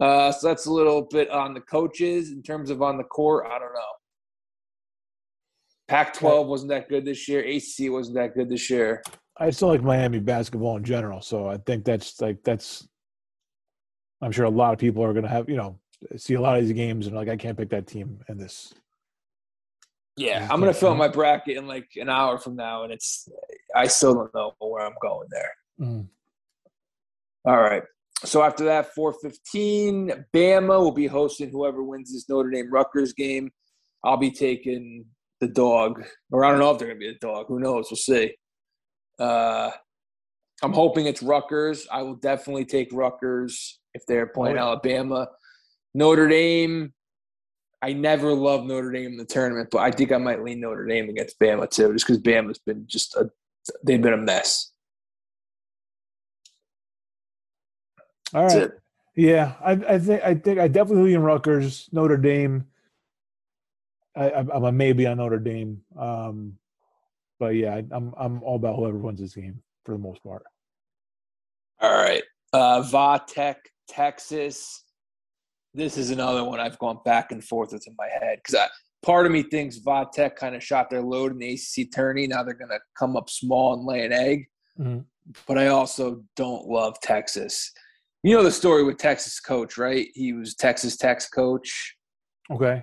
Uh, 0.00 0.30
so 0.32 0.48
that's 0.48 0.66
a 0.66 0.72
little 0.72 1.02
bit 1.02 1.30
on 1.30 1.54
the 1.54 1.60
coaches 1.60 2.30
in 2.30 2.42
terms 2.42 2.70
of 2.70 2.82
on 2.82 2.98
the 2.98 3.04
court. 3.04 3.46
I 3.46 3.58
don't 3.58 3.72
know. 3.72 3.80
Pac-12 5.88 6.46
wasn't 6.46 6.70
that 6.70 6.88
good 6.88 7.04
this 7.04 7.28
year. 7.28 7.40
ACC 7.40 7.90
wasn't 7.90 8.16
that 8.16 8.34
good 8.34 8.48
this 8.48 8.68
year. 8.68 9.02
I 9.38 9.50
still 9.50 9.68
like 9.68 9.82
Miami 9.82 10.18
basketball 10.18 10.76
in 10.76 10.84
general, 10.84 11.20
so 11.20 11.48
I 11.48 11.58
think 11.58 11.84
that's 11.84 12.20
like 12.20 12.42
that's. 12.42 12.88
I'm 14.22 14.32
sure 14.32 14.46
a 14.46 14.50
lot 14.50 14.72
of 14.72 14.78
people 14.78 15.04
are 15.04 15.12
going 15.12 15.24
to 15.24 15.30
have 15.30 15.48
you 15.48 15.56
know 15.56 15.78
see 16.16 16.34
a 16.34 16.40
lot 16.40 16.58
of 16.58 16.64
these 16.64 16.72
games 16.72 17.06
and 17.06 17.14
like 17.14 17.28
I 17.28 17.36
can't 17.36 17.56
pick 17.56 17.70
that 17.70 17.86
team 17.86 18.18
in 18.28 18.38
this. 18.38 18.74
Yeah, 20.16 20.48
I'm 20.50 20.60
gonna 20.60 20.72
fill 20.72 20.90
out 20.90 20.96
my 20.96 21.08
bracket 21.08 21.56
in 21.56 21.66
like 21.66 21.90
an 21.96 22.08
hour 22.08 22.38
from 22.38 22.56
now, 22.56 22.84
and 22.84 22.92
it's 22.92 23.28
I 23.74 23.86
still 23.86 24.14
don't 24.14 24.34
know 24.34 24.52
where 24.58 24.84
I'm 24.86 24.94
going 25.02 25.28
there. 25.30 25.50
Mm. 25.80 26.08
All 27.44 27.60
right. 27.60 27.82
So 28.24 28.42
after 28.42 28.64
that, 28.64 28.94
415, 28.94 30.24
Bama 30.34 30.78
will 30.80 30.90
be 30.90 31.06
hosting 31.06 31.50
whoever 31.50 31.82
wins 31.82 32.12
this 32.12 32.28
Notre 32.30 32.50
Dame 32.50 32.72
Rutgers 32.72 33.12
game. 33.12 33.50
I'll 34.04 34.16
be 34.16 34.30
taking 34.30 35.04
the 35.40 35.48
dog, 35.48 36.02
or 36.32 36.44
I 36.44 36.50
don't 36.50 36.60
know 36.60 36.70
if 36.70 36.78
they're 36.78 36.88
gonna 36.88 36.98
be 36.98 37.08
a 37.10 37.18
dog. 37.18 37.46
Who 37.48 37.60
knows? 37.60 37.88
We'll 37.90 37.96
see. 37.98 38.34
Uh, 39.18 39.70
I'm 40.62 40.72
hoping 40.72 41.04
it's 41.06 41.22
Rutgers. 41.22 41.86
I 41.92 42.02
will 42.02 42.14
definitely 42.16 42.64
take 42.64 42.88
Rutgers 42.90 43.80
if 43.92 44.02
they're 44.06 44.26
playing 44.28 44.56
Oh, 44.56 44.60
yeah. 44.60 44.66
Alabama. 44.66 45.28
Notre 45.94 46.26
Dame. 46.28 46.94
I 47.82 47.92
never 47.92 48.32
loved 48.32 48.66
Notre 48.66 48.90
Dame 48.90 49.12
in 49.12 49.16
the 49.16 49.24
tournament, 49.24 49.68
but 49.70 49.78
I 49.78 49.90
think 49.90 50.12
I 50.12 50.18
might 50.18 50.42
lean 50.42 50.60
Notre 50.60 50.86
Dame 50.86 51.08
against 51.10 51.38
Bama 51.38 51.68
too, 51.68 51.92
just 51.92 52.06
because 52.06 52.22
Bama's 52.22 52.58
been 52.58 52.84
just 52.86 53.14
a 53.16 53.30
they've 53.84 54.00
been 54.00 54.12
a 54.12 54.18
mess. 54.18 54.72
All 58.34 58.42
right. 58.42 58.52
That's 58.52 58.66
it. 58.66 58.80
Yeah, 59.14 59.54
I, 59.64 59.72
I 59.72 59.98
think 59.98 60.22
I 60.22 60.34
think 60.34 60.58
I 60.58 60.68
definitely 60.68 61.10
lean 61.12 61.20
Rutgers, 61.20 61.88
Notre 61.90 62.18
Dame. 62.18 62.66
I, 64.14 64.30
I'm 64.30 64.50
I'm 64.50 64.64
a 64.64 64.72
maybe 64.72 65.06
on 65.06 65.18
Notre 65.18 65.38
Dame, 65.38 65.80
um, 65.98 66.58
but 67.38 67.54
yeah, 67.54 67.74
I, 67.74 67.84
I'm 67.90 68.12
I'm 68.18 68.42
all 68.42 68.56
about 68.56 68.76
whoever 68.76 68.98
wins 68.98 69.20
this 69.20 69.34
game 69.34 69.62
for 69.84 69.92
the 69.92 69.98
most 69.98 70.22
part. 70.22 70.44
All 71.80 71.94
right. 71.94 72.22
Uh, 72.52 72.82
Va 72.82 73.22
Tech, 73.26 73.70
Texas. 73.88 74.82
This 75.76 75.98
is 75.98 76.10
another 76.10 76.42
one 76.42 76.58
I've 76.58 76.78
gone 76.78 77.00
back 77.04 77.32
and 77.32 77.44
forth 77.44 77.72
with 77.72 77.86
in 77.86 77.94
my 77.98 78.08
head 78.08 78.38
because 78.42 78.58
part 79.02 79.26
of 79.26 79.32
me 79.32 79.42
thinks 79.42 79.76
Va 79.76 80.06
Tech 80.10 80.34
kind 80.34 80.56
of 80.56 80.64
shot 80.64 80.88
their 80.88 81.02
load 81.02 81.32
in 81.32 81.38
the 81.38 81.52
ACC 81.52 81.92
tourney. 81.94 82.26
Now 82.26 82.42
they're 82.42 82.54
going 82.54 82.70
to 82.70 82.80
come 82.98 83.14
up 83.14 83.28
small 83.28 83.74
and 83.74 83.84
lay 83.84 84.04
an 84.06 84.10
egg. 84.12 84.46
Mhm. 84.80 85.04
But 85.46 85.58
I 85.58 85.66
also 85.66 86.24
don't 86.34 86.66
love 86.66 86.98
Texas. 87.02 87.72
You 88.22 88.34
know 88.34 88.42
the 88.42 88.50
story 88.50 88.84
with 88.84 88.96
Texas 88.96 89.38
coach, 89.38 89.76
right? 89.76 90.08
He 90.14 90.32
was 90.32 90.54
Texas 90.54 90.96
Tech's 90.96 91.28
coach 91.28 91.96
Okay. 92.50 92.82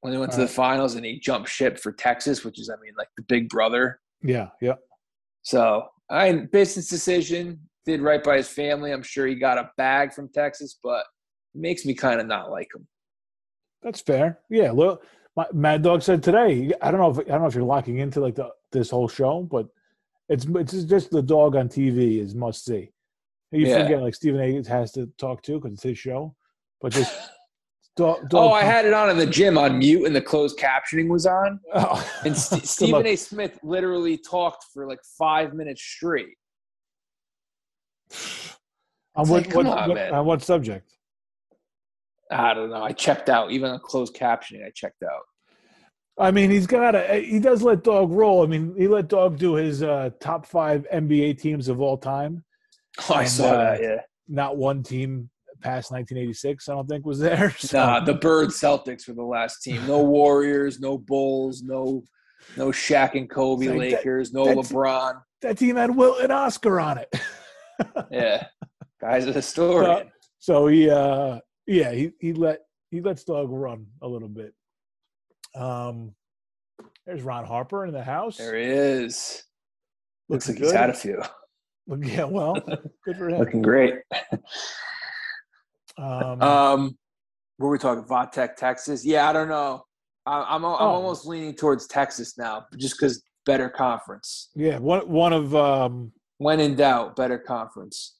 when 0.00 0.12
they 0.12 0.18
went 0.18 0.30
to 0.32 0.38
All 0.40 0.46
the 0.46 0.52
finals 0.52 0.94
and 0.94 1.04
he 1.04 1.18
jumped 1.18 1.48
ship 1.48 1.76
for 1.76 1.90
Texas, 1.92 2.44
which 2.44 2.60
is, 2.60 2.70
I 2.70 2.76
mean, 2.80 2.92
like 2.96 3.08
the 3.16 3.24
big 3.24 3.48
brother. 3.48 4.00
Yeah. 4.22 4.50
Yeah. 4.60 4.74
So 5.42 5.88
I 6.08 6.30
business 6.32 6.88
decision 6.88 7.68
did 7.84 8.00
right 8.00 8.22
by 8.22 8.36
his 8.36 8.48
family. 8.48 8.92
I'm 8.92 9.02
sure 9.02 9.26
he 9.26 9.34
got 9.34 9.58
a 9.58 9.72
bag 9.76 10.12
from 10.12 10.28
Texas, 10.28 10.78
but 10.84 11.04
makes 11.58 11.84
me 11.84 11.94
kind 11.94 12.20
of 12.20 12.26
not 12.26 12.50
like 12.50 12.68
him. 12.74 12.86
That's 13.82 14.00
fair. 14.00 14.38
Yeah. 14.50 14.70
Look, 14.72 15.04
my, 15.36 15.46
Mad 15.52 15.82
Dog 15.82 16.02
said 16.02 16.22
today. 16.22 16.72
I 16.82 16.90
don't 16.90 17.00
know 17.00 17.10
if 17.10 17.18
I 17.18 17.30
don't 17.30 17.42
know 17.42 17.46
if 17.46 17.54
you're 17.54 17.64
locking 17.64 17.98
into 17.98 18.20
like 18.20 18.34
the 18.34 18.50
this 18.72 18.90
whole 18.90 19.08
show, 19.08 19.42
but 19.42 19.68
it's 20.28 20.44
it's 20.46 20.84
just 20.84 21.10
the 21.10 21.22
dog 21.22 21.56
on 21.56 21.68
TV 21.68 22.18
is 22.20 22.34
must 22.34 22.64
see. 22.64 22.90
You 23.50 23.66
Yeah. 23.66 23.82
forget 23.82 24.02
like 24.02 24.14
Stephen 24.14 24.40
A. 24.40 24.68
has 24.68 24.92
to 24.92 25.06
talk 25.18 25.42
to 25.42 25.54
because 25.58 25.72
it's 25.72 25.82
his 25.82 25.98
show, 25.98 26.34
but 26.80 26.92
just 26.92 27.14
dog. 27.96 28.28
dog 28.28 28.50
Oh, 28.50 28.52
I 28.52 28.62
had 28.62 28.84
it 28.84 28.92
on 28.92 29.08
in 29.10 29.16
the 29.16 29.26
gym 29.26 29.56
on 29.56 29.78
mute, 29.78 30.04
and 30.06 30.14
the 30.14 30.20
closed 30.20 30.58
captioning 30.58 31.08
was 31.08 31.24
on. 31.26 31.60
Oh. 31.74 32.20
And 32.24 32.36
St- 32.46 32.66
Stephen. 32.66 33.06
A. 33.06 33.16
Smith 33.16 33.58
literally 33.62 34.18
talked 34.18 34.64
for 34.74 34.86
like 34.86 35.00
five 35.16 35.54
minutes 35.54 35.82
straight. 35.82 36.36
On 39.14 39.28
what, 39.28 39.46
like, 39.46 39.54
what, 39.54 39.66
on, 39.66 39.88
what- 39.88 40.12
on 40.12 40.26
what 40.26 40.42
subject? 40.42 40.92
I 42.30 42.54
don't 42.54 42.70
know. 42.70 42.82
I 42.82 42.92
checked 42.92 43.28
out. 43.28 43.50
Even 43.52 43.70
on 43.70 43.80
closed 43.80 44.14
captioning, 44.14 44.64
I 44.66 44.70
checked 44.74 45.02
out. 45.02 45.22
I 46.18 46.30
mean, 46.30 46.50
he's 46.50 46.66
got 46.66 46.94
a. 46.94 47.20
He 47.24 47.38
does 47.38 47.62
let 47.62 47.84
Dog 47.84 48.10
roll. 48.10 48.42
I 48.42 48.46
mean, 48.46 48.74
he 48.76 48.88
let 48.88 49.08
Dog 49.08 49.38
do 49.38 49.54
his 49.54 49.82
uh, 49.82 50.10
top 50.20 50.46
five 50.46 50.86
NBA 50.92 51.40
teams 51.40 51.68
of 51.68 51.80
all 51.80 51.96
time. 51.96 52.44
Oh, 53.08 53.14
I 53.14 53.20
And, 53.22 53.30
saw 53.30 53.44
uh, 53.50 53.56
that. 53.56 53.82
Yeah. 53.82 53.96
Not 54.28 54.56
one 54.56 54.82
team 54.82 55.30
past 55.62 55.90
1986. 55.92 56.68
I 56.68 56.72
don't 56.74 56.86
think 56.88 57.06
was 57.06 57.18
there. 57.20 57.50
So, 57.58 57.78
Nah, 57.78 58.00
the 58.00 58.14
Bird 58.14 58.48
Celtics 58.50 59.06
were 59.08 59.14
the 59.14 59.22
last 59.22 59.62
team. 59.62 59.86
No 59.86 60.02
Warriors, 60.04 60.80
no 60.80 60.98
Bulls, 60.98 61.62
no 61.62 62.02
no 62.56 62.68
Shaq 62.68 63.14
and 63.14 63.28
Kobe 63.30 63.66
like 63.68 63.78
that- 63.90 63.96
Lakers, 63.98 64.32
no 64.32 64.44
that's- 64.44 64.70
LeBron. 64.72 65.20
that 65.42 65.56
team 65.58 65.76
had 65.76 65.94
Wilt 65.94 66.20
and 66.20 66.32
Oscar 66.32 66.80
on 66.80 66.98
it. 66.98 67.14
Yeah, 68.10 68.44
guy's 69.00 69.22
of 69.24 69.30
a 69.30 69.32
historian. 69.34 70.10
So 70.40 70.66
he, 70.66 70.90
uh, 70.90 71.38
yeah, 71.68 71.92
he 71.92 72.10
he 72.20 72.32
let 72.32 72.60
he 72.90 73.00
lets 73.00 73.22
dog 73.24 73.48
run 73.50 73.86
a 74.02 74.08
little 74.08 74.28
bit. 74.28 74.54
Um, 75.54 76.14
there's 77.06 77.22
Ron 77.22 77.44
Harper 77.44 77.86
in 77.86 77.92
the 77.92 78.02
house. 78.02 78.36
There 78.38 78.56
he 78.56 78.64
is. 78.64 79.42
Looks 80.28 80.48
Looking 80.48 80.62
like 80.62 80.64
he's 80.64 80.72
good. 80.72 80.80
had 80.80 80.90
a 80.90 80.94
few. 80.94 81.22
Look- 81.86 82.04
Yeah, 82.04 82.24
well, 82.24 82.54
good 83.04 83.16
for 83.16 83.28
him. 83.30 83.38
Looking 83.38 83.62
great. 83.62 83.94
Um, 85.96 86.42
Um, 86.42 86.98
were 87.58 87.70
we 87.70 87.78
talking 87.78 88.04
Vatech, 88.04 88.56
Texas? 88.56 89.04
Yeah, 89.04 89.28
I 89.28 89.32
don't 89.32 89.48
know. 89.48 89.84
I, 90.26 90.42
I'm 90.54 90.64
I'm 90.64 90.72
Oh. 90.74 90.76
almost 90.76 91.26
leaning 91.26 91.54
towards 91.54 91.86
Texas 91.86 92.36
now, 92.38 92.66
just 92.76 92.96
because 92.98 93.22
better 93.46 93.68
conference. 93.70 94.50
yeah, 94.54 94.78
one 94.78 95.08
one 95.08 95.32
of 95.32 95.54
um, 95.54 96.12
When 96.36 96.60
in 96.60 96.76
doubt, 96.76 97.16
better 97.16 97.38
conference. 97.38 98.17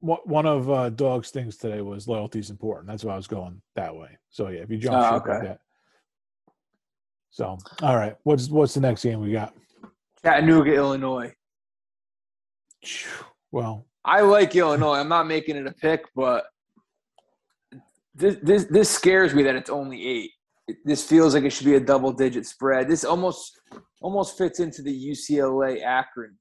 One 0.00 0.18
one 0.24 0.46
of 0.46 0.70
uh, 0.70 0.90
Dog's 0.90 1.30
things 1.30 1.56
today 1.56 1.80
was 1.82 2.08
loyalty 2.08 2.38
is 2.38 2.50
important. 2.50 2.88
That's 2.88 3.04
why 3.04 3.14
I 3.14 3.16
was 3.16 3.26
going 3.26 3.60
that 3.76 3.94
way. 3.94 4.18
So 4.30 4.48
yeah, 4.48 4.60
if 4.60 4.70
you 4.70 4.78
jump 4.78 4.96
Oh, 4.96 5.02
ship 5.16 5.26
like 5.26 5.36
okay. 5.38 5.46
that. 5.48 5.60
So 7.30 7.58
all 7.82 7.96
right, 7.96 8.16
what's 8.24 8.48
what's 8.48 8.74
the 8.74 8.80
next 8.80 9.02
game 9.02 9.20
we 9.20 9.32
got? 9.32 9.54
Chattanooga, 10.22 10.74
Illinois. 10.74 11.32
Well, 13.52 13.86
I 14.04 14.20
like 14.22 14.54
Illinois. 14.56 14.94
I'm 14.98 15.08
not 15.08 15.26
making 15.26 15.56
it 15.56 15.66
a 15.66 15.72
pick, 15.72 16.04
but 16.14 16.44
this 18.14 18.36
this 18.42 18.64
this 18.64 18.90
scares 18.90 19.34
me 19.34 19.42
that 19.44 19.54
it's 19.54 19.70
only 19.70 20.06
eight. 20.06 20.30
This 20.84 21.04
feels 21.04 21.34
like 21.34 21.44
it 21.44 21.50
should 21.50 21.66
be 21.66 21.74
a 21.74 21.80
double 21.80 22.12
digit 22.12 22.46
spread. 22.46 22.88
This 22.88 23.04
almost 23.04 23.60
almost 24.00 24.38
fits 24.38 24.60
into 24.60 24.82
the 24.82 25.10
UCLA 25.10 25.82
Akron 25.84 26.36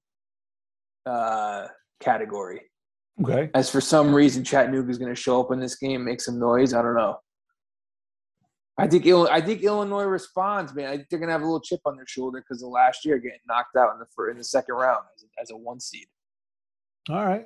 uh, 1.06 1.68
category. 2.00 2.62
Okay. 3.22 3.50
As 3.54 3.70
for 3.70 3.82
some 3.82 4.14
reason 4.14 4.44
Chattanooga 4.44 4.90
is 4.90 4.98
going 4.98 5.14
to 5.14 5.20
show 5.20 5.40
up 5.40 5.52
in 5.52 5.60
this 5.60 5.76
game, 5.76 6.06
make 6.06 6.22
some 6.22 6.40
noise. 6.40 6.74
I 6.74 6.82
don't 6.82 6.96
know. 6.96 7.18
I 8.78 8.88
think 8.88 9.06
I 9.06 9.42
think 9.42 9.62
Illinois 9.62 10.06
responds, 10.06 10.74
man. 10.74 10.88
I 10.88 10.96
think 10.96 11.10
they're 11.10 11.20
going 11.20 11.28
to 11.28 11.34
have 11.34 11.42
a 11.42 11.46
little 11.46 11.60
chip 11.60 11.82
on 11.86 11.98
their 11.98 12.08
shoulder 12.08 12.40
because 12.42 12.64
of 12.64 12.70
last 12.70 13.04
year 13.04 13.18
getting 13.18 13.40
knocked 13.46 13.76
out 13.76 13.92
in 13.94 14.00
the 14.00 14.06
fir- 14.16 14.30
in 14.30 14.38
the 14.38 14.44
second 14.44 14.76
round 14.76 15.04
as 15.16 15.24
a, 15.24 15.42
as 15.42 15.52
a 15.52 15.58
one 15.58 15.82
seed. 15.82 16.08
All 17.10 17.26
right. 17.26 17.46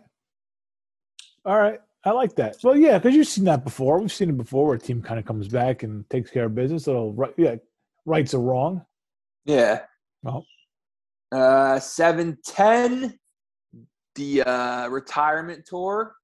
All 1.44 1.58
right. 1.58 1.80
I 2.06 2.12
like 2.12 2.36
that. 2.36 2.58
Well, 2.64 2.78
yeah, 2.78 3.00
because 3.00 3.16
you've 3.16 3.28
seen 3.28 3.46
that 3.46 3.64
before. 3.64 4.00
We've 4.00 4.12
seen 4.12 4.30
it 4.30 4.38
before 4.38 4.68
where 4.68 4.76
a 4.76 4.80
team 4.80 5.02
kind 5.02 5.20
of 5.20 5.26
comes 5.26 5.48
back 5.48 5.84
and 5.84 6.08
takes 6.10 6.30
care 6.30 6.46
of 6.46 6.56
business. 6.56 6.88
It'll 6.88 7.14
right, 7.14 7.34
yeah, 7.38 7.56
rights 8.06 8.34
a 8.34 8.40
wrong. 8.40 8.86
Yeah. 9.46 9.82
Well. 10.22 10.46
Uh, 11.32 11.80
seven 11.80 12.38
ten. 12.46 13.18
The 14.16 14.44
uh, 14.44 14.88
retirement 14.90 15.66
tour 15.66 16.16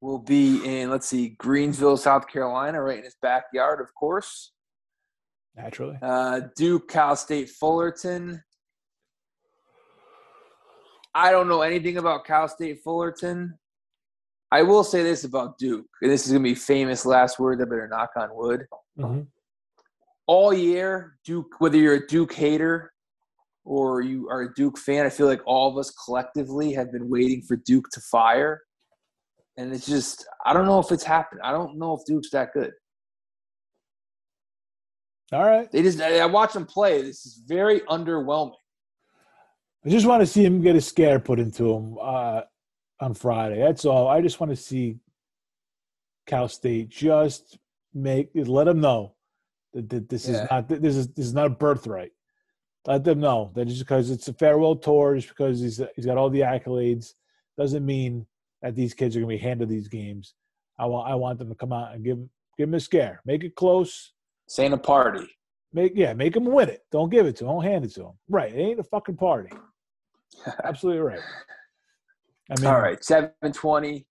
will 0.00 0.18
be 0.18 0.64
in 0.64 0.90
let's 0.90 1.06
see 1.06 1.30
Greenville, 1.38 1.96
South 1.96 2.28
Carolina, 2.28 2.80
right 2.80 2.98
in 2.98 3.04
his 3.04 3.16
backyard, 3.20 3.80
of 3.80 3.94
course. 3.94 4.52
Naturally. 5.56 5.98
Uh, 6.02 6.42
Duke, 6.54 6.88
Cal 6.88 7.16
State, 7.16 7.48
Fullerton. 7.50 8.42
I 11.14 11.30
don't 11.30 11.48
know 11.48 11.62
anything 11.62 11.96
about 11.96 12.26
Cal 12.26 12.46
State 12.46 12.80
Fullerton. 12.84 13.58
I 14.52 14.62
will 14.62 14.84
say 14.84 15.02
this 15.02 15.24
about 15.24 15.58
Duke, 15.58 15.86
and 16.02 16.10
this 16.10 16.26
is 16.26 16.32
gonna 16.32 16.44
be 16.44 16.54
famous 16.54 17.04
last 17.04 17.38
word. 17.40 17.60
I 17.60 17.64
better 17.64 17.88
knock 17.88 18.10
on 18.16 18.28
wood. 18.32 18.66
hmm 18.96 19.22
all 20.26 20.52
year, 20.52 21.18
Duke, 21.24 21.60
whether 21.60 21.76
you're 21.76 21.94
a 21.94 22.06
Duke 22.06 22.32
hater 22.32 22.92
or 23.66 24.00
you 24.00 24.28
are 24.30 24.42
a 24.42 24.54
Duke 24.54 24.78
fan, 24.78 25.04
I 25.04 25.10
feel 25.10 25.26
like 25.26 25.42
all 25.44 25.70
of 25.70 25.76
us 25.76 25.90
collectively 25.90 26.72
have 26.72 26.92
been 26.92 27.10
waiting 27.10 27.42
for 27.42 27.56
Duke 27.56 27.88
to 27.92 28.00
fire. 28.00 28.62
And 29.58 29.72
it's 29.74 29.86
just, 29.86 30.24
I 30.44 30.52
don't 30.52 30.66
know 30.66 30.78
if 30.78 30.92
it's 30.92 31.02
happened. 31.02 31.40
I 31.42 31.50
don't 31.50 31.76
know 31.78 31.94
if 31.94 32.04
Duke's 32.06 32.30
that 32.30 32.52
good. 32.54 32.70
All 35.32 35.42
right. 35.44 35.70
They 35.72 35.82
just, 35.82 36.00
I 36.00 36.24
watch 36.26 36.52
them 36.52 36.64
play. 36.66 37.02
This 37.02 37.26
is 37.26 37.42
very 37.46 37.80
underwhelming. 37.80 38.52
I 39.84 39.88
just 39.88 40.06
want 40.06 40.20
to 40.20 40.26
see 40.26 40.44
him 40.44 40.60
get 40.62 40.76
a 40.76 40.80
scare 40.80 41.18
put 41.18 41.40
into 41.40 41.72
him 41.72 41.96
uh, 42.00 42.42
on 43.00 43.14
Friday. 43.14 43.58
That's 43.60 43.84
all. 43.84 44.08
I 44.08 44.20
just 44.20 44.38
want 44.38 44.50
to 44.50 44.56
see 44.56 44.98
Cal 46.26 46.48
State 46.48 46.88
just 46.88 47.58
make 47.94 48.30
let 48.34 48.64
them 48.64 48.80
know 48.80 49.14
that, 49.72 49.88
that 49.88 50.08
this 50.08 50.28
Yeah. 50.28 50.42
is 50.44 50.50
not 50.50 50.68
this 50.68 50.96
is 50.96 51.08
this 51.14 51.26
is 51.26 51.34
not 51.34 51.46
a 51.46 51.50
birthright. 51.50 52.12
Let 52.86 53.02
them 53.04 53.20
know 53.20 53.50
that 53.54 53.66
just 53.66 53.80
because 53.80 54.10
it's 54.10 54.28
a 54.28 54.32
farewell 54.32 54.76
tour, 54.76 55.16
just 55.16 55.28
because 55.28 55.60
he's 55.60 55.80
he's 55.96 56.06
got 56.06 56.16
all 56.16 56.30
the 56.30 56.40
accolades, 56.40 57.14
doesn't 57.58 57.84
mean 57.84 58.26
that 58.62 58.74
these 58.76 58.94
kids 58.94 59.16
are 59.16 59.20
going 59.20 59.36
to 59.36 59.42
be 59.42 59.48
handed 59.48 59.68
these 59.68 59.88
games. 59.88 60.34
I 60.78 60.86
want 60.86 61.10
I 61.10 61.14
want 61.14 61.38
them 61.38 61.48
to 61.48 61.54
come 61.54 61.72
out 61.72 61.94
and 61.94 62.04
give 62.04 62.18
give 62.56 62.68
them 62.68 62.74
a 62.74 62.80
scare, 62.80 63.20
make 63.24 63.42
it 63.44 63.54
close, 63.56 64.12
This 64.46 64.58
ain't 64.60 64.74
a 64.74 64.78
party. 64.78 65.26
Make 65.72 65.92
yeah, 65.96 66.12
make 66.14 66.34
them 66.34 66.44
win 66.44 66.68
it. 66.68 66.82
Don't 66.92 67.10
give 67.10 67.26
it 67.26 67.36
to 67.36 67.44
them. 67.44 67.54
Don't 67.54 67.64
hand 67.64 67.84
it 67.84 67.92
to 67.94 68.00
them. 68.00 68.12
Right. 68.28 68.54
It 68.54 68.60
ain't 68.60 68.80
a 68.80 68.84
fucking 68.84 69.16
party. 69.16 69.50
Absolutely 70.64 71.00
right. 71.02 71.20
I 72.50 72.60
mean, 72.60 72.68
All 72.70 72.80
right, 72.80 73.02
720. 73.04 74.06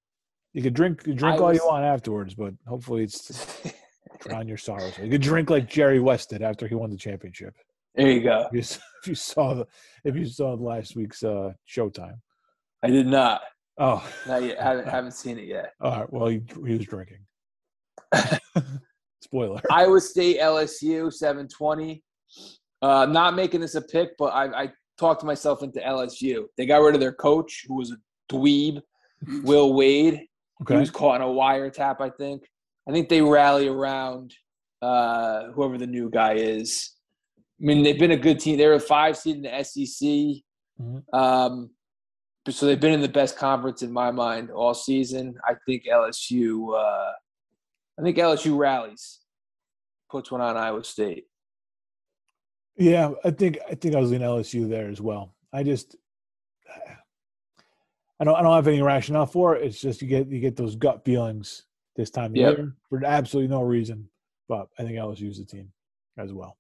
You 0.52 0.62
could 0.62 0.74
drink, 0.74 1.04
you 1.06 1.14
drink 1.14 1.36
I 1.36 1.38
all 1.40 1.48
was- 1.48 1.58
you 1.58 1.66
want 1.66 1.86
afterwards, 1.86 2.34
but 2.34 2.54
hopefully 2.68 3.04
it's 3.04 3.62
drown 4.20 4.48
your 4.48 4.58
sorrows. 4.58 4.98
You 5.02 5.10
could 5.10 5.22
drink 5.22 5.50
like 5.50 5.70
Jerry 5.70 6.00
West 6.00 6.32
did 6.32 6.42
after 6.42 6.68
he 6.68 6.76
won 6.76 6.90
the 6.90 6.98
championship. 6.98 7.54
There 7.96 8.12
you 8.12 8.22
go. 8.22 8.48
If 8.48 8.54
you, 8.54 8.60
s- 8.60 8.80
if 9.04 9.08
you 9.10 9.16
saw 9.16 9.54
the, 9.54 9.68
if 10.04 10.16
you 10.16 10.26
saw 10.26 10.54
last 10.54 10.96
week's 10.96 11.24
uh, 11.24 11.54
Showtime. 11.68 12.20
I 12.84 12.90
did 12.90 13.08
not. 13.08 13.42
Oh, 13.78 14.08
Not 14.28 14.44
yet. 14.44 14.60
haven't, 14.60 14.88
haven't 14.90 15.12
seen 15.14 15.38
it 15.38 15.46
yet. 15.46 15.74
all 15.82 16.00
right. 16.02 16.14
Well, 16.14 16.28
he, 16.28 16.42
he 16.66 16.78
was 16.78 16.86
drinking. 16.86 17.20
Spoiler. 19.22 19.62
Iowa 19.72 20.00
State, 20.00 20.40
LSU, 20.40 21.12
720. 21.12 22.04
Uh, 22.82 23.06
not 23.08 23.36
making 23.36 23.62
this 23.62 23.76
a 23.76 23.82
pick, 23.82 24.12
but 24.18 24.26
I, 24.28 24.64
I 24.64 24.72
talked 24.98 25.24
myself 25.24 25.64
into 25.64 25.80
LSU. 25.80 26.46
They 26.58 26.66
got 26.66 26.78
rid 26.82 26.94
of 26.94 27.02
their 27.02 27.14
coach, 27.14 27.66
who 27.68 27.76
was 27.76 27.92
a 27.92 27.98
dweeb, 28.32 28.82
Will 29.44 29.74
Wade. 29.74 30.26
Okay. 30.62 30.76
He 30.76 30.80
was 30.80 30.92
caught 30.92 31.16
in 31.16 31.22
a 31.22 31.26
wiretap, 31.26 32.00
I 32.00 32.10
think. 32.12 32.44
I 32.88 32.92
think 32.92 33.10
they 33.10 33.22
rally 33.22 33.68
around 33.68 34.34
uh, 34.82 35.52
whoever 35.52 35.78
the 35.78 35.88
new 35.88 36.10
guy 36.10 36.34
is. 36.36 36.92
I 37.62 37.66
mean, 37.66 37.84
they've 37.84 37.98
been 38.00 38.12
a 38.12 38.18
good 38.18 38.40
team. 38.40 38.58
They're 38.58 38.74
a 38.74 38.80
five 38.80 39.18
seed 39.18 39.38
in 39.38 39.42
the 39.44 39.64
SEC. 39.64 40.44
Mhm. 40.82 41.04
Um, 41.14 41.70
so 42.50 42.66
they've 42.66 42.80
been 42.80 42.94
in 42.94 43.02
the 43.02 43.08
best 43.10 43.38
conference 43.38 43.82
in 43.82 43.92
my 43.92 44.12
mind 44.12 44.52
all 44.52 44.74
season. 44.74 45.36
I 45.48 45.56
think 45.66 45.86
LSU. 45.86 46.76
Uh, 46.78 47.14
I 47.98 48.02
think 48.02 48.18
LSU 48.18 48.58
rallies, 48.58 49.22
puts 50.12 50.30
one 50.32 50.42
on 50.42 50.58
Iowa 50.58 50.84
State. 50.84 51.26
Yeah, 52.78 53.12
I 53.24 53.32
think 53.32 53.58
I 53.70 53.76
think 53.76 53.96
I 53.96 54.00
was 54.00 54.12
in 54.12 54.22
LSU 54.22 54.68
there 54.68 54.90
as 54.90 55.00
well. 55.00 55.34
I 55.54 55.64
just 55.64 55.96
I 58.20 58.26
don't 58.26 58.36
I 58.36 58.42
don't 58.42 58.54
have 58.54 58.68
any 58.68 58.82
rationale 58.82 59.26
for 59.26 59.56
it. 59.56 59.64
It's 59.66 59.80
just 59.80 60.02
you 60.02 60.08
get 60.10 60.28
you 60.28 60.40
get 60.42 60.56
those 60.58 60.76
gut 60.76 61.04
feelings 61.06 61.66
this 61.96 62.10
time 62.10 62.32
of 62.32 62.36
Yep. 62.36 62.58
year 62.58 62.76
for 62.90 63.04
absolutely 63.06 63.48
no 63.48 63.62
reason. 63.64 64.10
But 64.50 64.68
I 64.78 64.84
think 64.84 64.98
LSU's 64.98 65.40
the 65.40 65.46
team 65.46 65.72
as 66.18 66.32
well. 66.34 66.58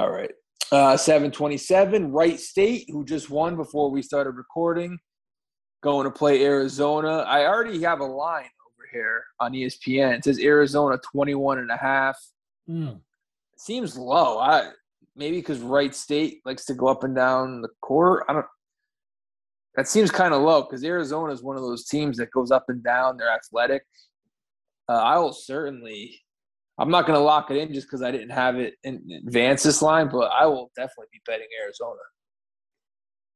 All 0.00 0.10
right. 0.10 0.30
Uh, 0.72 0.96
727, 0.96 2.10
Wright 2.10 2.40
State, 2.40 2.88
who 2.88 3.04
just 3.04 3.28
won 3.28 3.54
before 3.54 3.90
we 3.90 4.00
started 4.00 4.30
recording, 4.30 4.98
going 5.82 6.04
to 6.04 6.10
play 6.10 6.42
Arizona. 6.42 7.18
I 7.18 7.44
already 7.44 7.82
have 7.82 8.00
a 8.00 8.06
line 8.06 8.48
over 8.66 8.88
here 8.90 9.24
on 9.40 9.52
ESPN. 9.52 10.16
It 10.16 10.24
says 10.24 10.38
Arizona 10.38 10.98
21 11.12 11.58
and 11.58 11.70
a 11.70 11.76
half. 11.76 12.18
Mm. 12.66 13.00
Seems 13.58 13.98
low. 13.98 14.38
I 14.38 14.70
maybe 15.16 15.36
because 15.36 15.58
Wright 15.58 15.94
State 15.94 16.40
likes 16.46 16.64
to 16.64 16.74
go 16.74 16.86
up 16.86 17.04
and 17.04 17.14
down 17.14 17.60
the 17.60 17.68
court. 17.82 18.24
I 18.26 18.32
don't. 18.32 18.46
That 19.76 19.86
seems 19.86 20.10
kind 20.10 20.32
of 20.32 20.40
low 20.40 20.62
because 20.62 20.82
Arizona 20.82 21.30
is 21.30 21.42
one 21.42 21.56
of 21.56 21.62
those 21.62 21.84
teams 21.84 22.16
that 22.16 22.30
goes 22.30 22.50
up 22.50 22.64
and 22.68 22.82
down. 22.82 23.18
They're 23.18 23.30
athletic. 23.30 23.82
Uh, 24.88 24.92
I 24.92 25.18
will 25.18 25.34
certainly. 25.34 26.22
I'm 26.80 26.90
not 26.90 27.06
going 27.06 27.18
to 27.18 27.22
lock 27.22 27.50
it 27.50 27.58
in 27.58 27.74
just 27.74 27.86
because 27.86 28.02
I 28.02 28.10
didn't 28.10 28.30
have 28.30 28.56
it 28.56 28.74
in 28.84 29.04
advance 29.26 29.62
this 29.62 29.82
line, 29.82 30.08
but 30.10 30.30
I 30.32 30.46
will 30.46 30.72
definitely 30.74 31.08
be 31.12 31.20
betting 31.26 31.46
Arizona. 31.62 32.00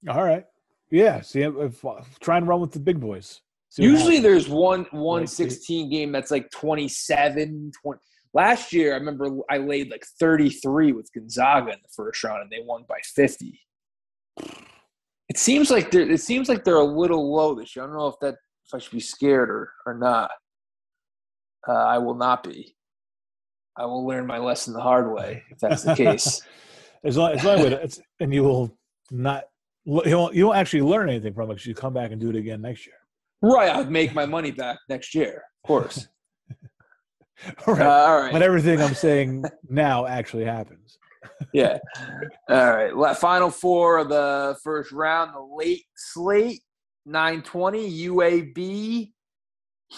All 0.09 0.24
right. 0.24 0.47
Yeah. 0.90 1.20
See, 1.20 1.42
if, 1.42 1.55
if, 1.57 1.84
try 2.20 2.38
and 2.38 2.49
run 2.49 2.61
with 2.61 2.72
the 2.72 2.80
big 2.80 2.99
boys. 2.99 3.42
Usually 3.76 4.18
there's 4.18 4.49
one 4.49 4.84
Right, 4.84 4.95
116 4.95 5.90
game 5.90 6.11
that's 6.11 6.30
like 6.30 6.51
27, 6.53 7.72
20. 7.82 8.01
Last 8.32 8.72
year, 8.72 8.95
I 8.95 8.97
remember 8.97 9.28
I 9.51 9.59
laid 9.59 9.90
like 9.90 10.07
33 10.18 10.92
with 10.92 11.11
Gonzaga 11.12 11.72
in 11.72 11.78
the 11.82 11.88
first 11.95 12.24
round, 12.24 12.42
and 12.42 12.51
they 12.51 12.64
won 12.64 12.84
by 12.88 12.99
50. 13.05 13.61
It 15.28 15.38
seems 15.38 15.70
like 15.70 15.90
they're 15.90 16.11
it 16.11 16.20
seems 16.20 16.49
like 16.49 16.64
they're 16.64 16.76
a 16.76 16.84
little 16.84 17.32
low 17.32 17.55
this 17.55 17.76
year. 17.76 17.84
I 17.84 17.88
don't 17.88 17.97
know 17.97 18.09
if 18.09 18.18
that 18.20 18.36
if 18.66 18.74
I 18.74 18.78
should 18.78 18.92
be 18.92 19.01
scared 19.01 19.51
or 19.51 19.72
or 19.86 19.95
not. 19.95 20.30
Uh, 21.68 21.72
I 21.72 21.99
will 21.99 22.14
not 22.14 22.42
be. 22.42 22.74
I 23.76 23.86
will 23.86 24.06
learn 24.06 24.26
my 24.26 24.38
lesson 24.38 24.72
the 24.72 24.80
hard 24.80 25.12
way 25.12 25.42
if 25.50 25.58
that's 25.58 25.82
the 25.82 25.94
case. 25.94 26.42
as 27.04 27.16
long 27.16 27.32
as 27.32 27.44
long 27.44 27.58
as 27.60 27.72
it's 27.72 28.00
and 28.20 28.32
you 28.32 28.42
will 28.42 28.76
not 29.10 29.44
you 29.84 30.16
won't 30.16 30.34
you 30.34 30.46
won't 30.46 30.58
actually 30.58 30.82
learn 30.82 31.08
anything 31.08 31.34
from 31.34 31.50
it 31.50 31.54
because 31.54 31.66
you 31.66 31.74
come 31.74 31.92
back 31.92 32.10
and 32.10 32.20
do 32.20 32.30
it 32.30 32.36
again 32.36 32.62
next 32.62 32.86
year. 32.86 32.96
right, 33.42 33.70
I'd 33.70 33.90
make 33.90 34.14
my 34.14 34.26
money 34.26 34.50
back 34.50 34.78
next 34.88 35.14
year, 35.14 35.42
of 35.62 35.68
course. 35.68 36.08
right. 37.66 37.82
Uh, 37.82 37.90
all 37.90 38.20
right. 38.22 38.32
But 38.32 38.42
everything 38.42 38.80
I'm 38.80 38.94
saying 38.94 39.44
now 39.68 40.06
actually 40.06 40.44
happens. 40.44 40.98
yeah. 41.52 41.78
All 42.48 42.72
right. 42.72 43.16
Final 43.16 43.50
four 43.50 43.98
of 43.98 44.08
the 44.08 44.56
first 44.62 44.92
round, 44.92 45.34
the 45.34 45.40
late 45.40 45.84
slate, 45.96 46.62
920, 47.06 48.08
UAB, 48.08 49.12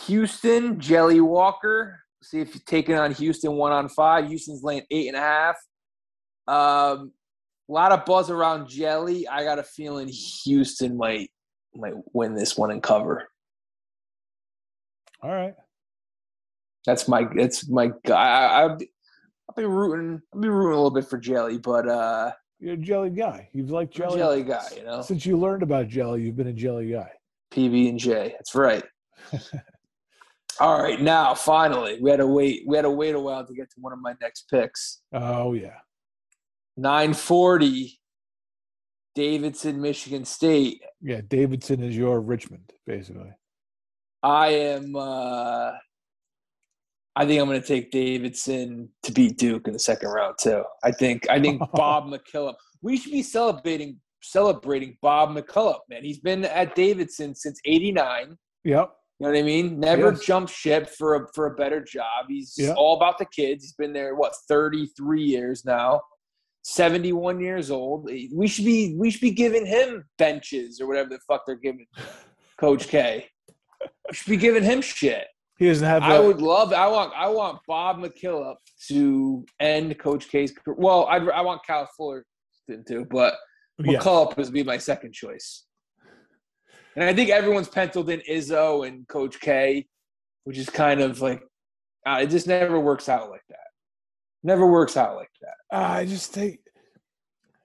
Houston, 0.07 0.81
Jelly 0.81 1.21
Walker. 1.21 2.01
See 2.27 2.41
if 2.41 2.55
you're 2.55 2.63
taking 2.67 2.97
on 2.97 3.13
Houston 3.13 3.53
one 3.53 3.73
on 3.73 3.89
five. 3.89 4.27
Houston's 4.29 4.63
laying 4.65 4.83
eight 4.91 5.07
and 5.09 5.17
a 5.17 5.21
half. 5.21 5.57
Um, 6.49 7.13
a 7.69 7.73
lot 7.73 7.93
of 7.93 8.05
buzz 8.05 8.31
around 8.31 8.69
Jelly. 8.69 9.29
I 9.29 9.45
got 9.45 9.59
a 9.59 9.63
feeling 9.63 10.09
Houston 10.45 10.97
might 10.97 11.31
might 11.75 11.95
win 12.13 12.35
this 12.35 12.57
one 12.57 12.71
and 12.71 12.83
cover. 12.83 13.29
All 15.23 15.31
right. 15.31 15.55
That's 16.85 17.07
my 17.09 17.27
that's 17.37 17.69
my 17.69 17.91
guy. 18.05 18.15
I, 18.15 18.61
I'll 18.63 18.77
be, 18.77 18.89
I'll 19.49 19.55
be 19.57 19.65
rooting. 19.65 20.21
I'll 20.35 20.41
be 20.41 20.49
rooting 20.49 20.73
a 20.73 20.77
little 20.77 20.91
bit 20.91 21.09
for 21.09 21.19
Jelly, 21.19 21.59
but 21.59 21.89
uh, 21.89 22.33
You're 22.59 22.75
a 22.75 22.77
jelly 22.77 23.11
guy. 23.11 23.49
You've 23.53 23.71
liked 23.71 23.95
jelly. 23.95 24.19
jelly, 24.19 24.43
guy, 24.43 24.67
you 24.77 24.85
know, 24.85 25.03
Since 25.03 25.27
you 25.27 25.37
learned 25.37 25.63
about 25.63 25.89
jelly, 25.89 26.23
you've 26.23 26.37
been 26.37 26.49
a 26.49 26.53
jelly 26.53 26.91
guy. 26.91 27.11
PB 27.53 27.89
and 27.91 27.99
J. 27.99 28.33
That's 28.37 28.55
right. 28.55 28.85
All 30.61 30.83
right, 30.83 31.01
now 31.01 31.35
finally, 31.35 31.99
we 32.01 32.11
had 32.11 32.19
to 32.19 32.27
wait. 32.27 32.63
We 32.67 32.77
had 32.77 32.83
to 32.83 32.91
wait 32.91 33.15
a 33.15 33.21
while 33.21 33.47
to 33.47 33.55
get 33.55 33.71
to 33.71 33.77
one 33.81 33.93
of 33.93 33.99
my 34.01 34.15
next 34.21 34.49
picks. 34.51 35.03
Oh 35.13 35.53
yeah. 35.53 35.79
Nine 36.77 37.15
forty, 37.15 37.99
Davidson, 39.15 39.81
Michigan 39.81 40.25
State. 40.25 40.83
Yeah. 41.01 41.21
Davidson 41.27 41.83
is 41.83 41.97
your 41.97 42.21
Richmond, 42.21 42.73
basically. 42.87 43.31
I 44.23 44.49
am. 44.49 44.97
uh 44.97 45.73
I 47.19 47.25
think 47.25 47.41
I'm 47.41 47.49
going 47.49 47.61
to 47.61 47.67
take 47.67 47.91
Davidson 47.91 48.91
to 49.05 49.13
beat 49.13 49.39
Duke 49.39 49.67
in 49.67 49.73
the 49.73 49.79
second 49.79 50.11
round 50.11 50.37
too. 50.39 50.63
I 50.85 50.93
think. 50.93 51.27
I 51.31 51.41
think 51.41 51.63
Bob 51.73 52.09
McKillop. 52.09 52.55
We 52.83 52.99
should 52.99 53.13
be 53.13 53.23
celebrating 53.23 53.99
celebrating 54.23 54.99
Bob 55.01 55.31
McKillop, 55.31 55.81
man. 55.89 56.05
He's 56.05 56.19
been 56.19 56.45
at 56.45 56.75
Davidson 56.75 57.35
since 57.35 57.59
'89. 57.65 58.37
Yep. 58.65 58.93
You 59.19 59.27
know 59.27 59.33
what 59.33 59.39
I 59.39 59.43
mean? 59.43 59.81
Never 59.81 60.11
Yes. 60.13 60.25
jumped 60.25 60.53
ship 60.53 60.91
for 60.91 61.15
a 61.15 61.27
for 61.35 61.47
a 61.47 61.55
better 61.55 61.81
job. 61.83 62.27
He's 62.29 62.55
Yeah. 62.59 62.75
all 62.77 62.97
about 62.97 63.19
the 63.19 63.25
kids. 63.27 63.65
He's 63.65 63.73
been 63.73 63.93
there 63.95 64.15
what 64.15 64.35
33 64.49 65.23
years 65.23 65.65
now. 65.65 66.03
71 66.63 67.41
years 67.41 67.71
old. 67.71 68.11
We 68.35 68.47
should 68.49 68.65
be 68.65 68.95
we 68.99 69.11
should 69.11 69.21
be 69.21 69.31
giving 69.31 69.65
him 69.65 70.05
benches 70.19 70.81
or 70.81 70.87
whatever 70.89 71.11
the 71.11 71.21
fuck 71.29 71.47
they're 71.47 71.55
giving 71.57 71.87
Coach 72.59 72.89
K. 72.89 73.29
We 74.09 74.15
should 74.15 74.31
be 74.31 74.37
giving 74.37 74.63
him 74.65 74.81
shit. 74.83 75.27
He 75.59 75.67
doesn't 75.69 75.87
have. 75.87 76.03
I 76.03 76.19
would 76.19 76.43
love. 76.43 76.73
I 76.75 76.87
want. 76.89 77.13
I 77.17 77.29
want 77.29 77.61
Bob 77.67 77.99
McKillop 77.99 78.57
to 78.89 79.47
end 79.61 79.99
Coach 79.99 80.29
K's. 80.29 80.53
Well, 80.67 81.07
I'd, 81.07 81.27
I 81.31 81.41
want 81.41 81.65
Cal 81.65 81.89
Fullerton 81.97 82.85
too, 82.87 83.07
but 83.11 83.35
yeah. 83.79 83.99
McKillop 83.99 84.37
would 84.37 84.53
be 84.53 84.63
my 84.63 84.77
second 84.77 85.15
choice. 85.15 85.65
And 86.97 87.05
I 87.05 87.13
think 87.15 87.31
everyone's 87.31 87.69
penciled 87.69 88.09
in 88.11 88.21
Izzo 88.21 88.87
and 88.89 89.07
Coach 89.07 89.39
K, 89.41 89.87
which 90.45 90.57
is 90.59 90.69
kind 90.71 91.01
of 91.01 91.21
like 91.21 91.43
uh, 92.07 92.21
it 92.23 92.29
just 92.31 92.47
never 92.47 92.81
works 92.81 93.09
out 93.09 93.31
like 93.31 93.45
that. 93.51 93.59
Never 94.43 94.67
works 94.67 94.97
out 94.97 95.17
like 95.17 95.31
that. 95.43 95.77
I 95.77 96.05
just 96.07 96.33
think 96.33 96.61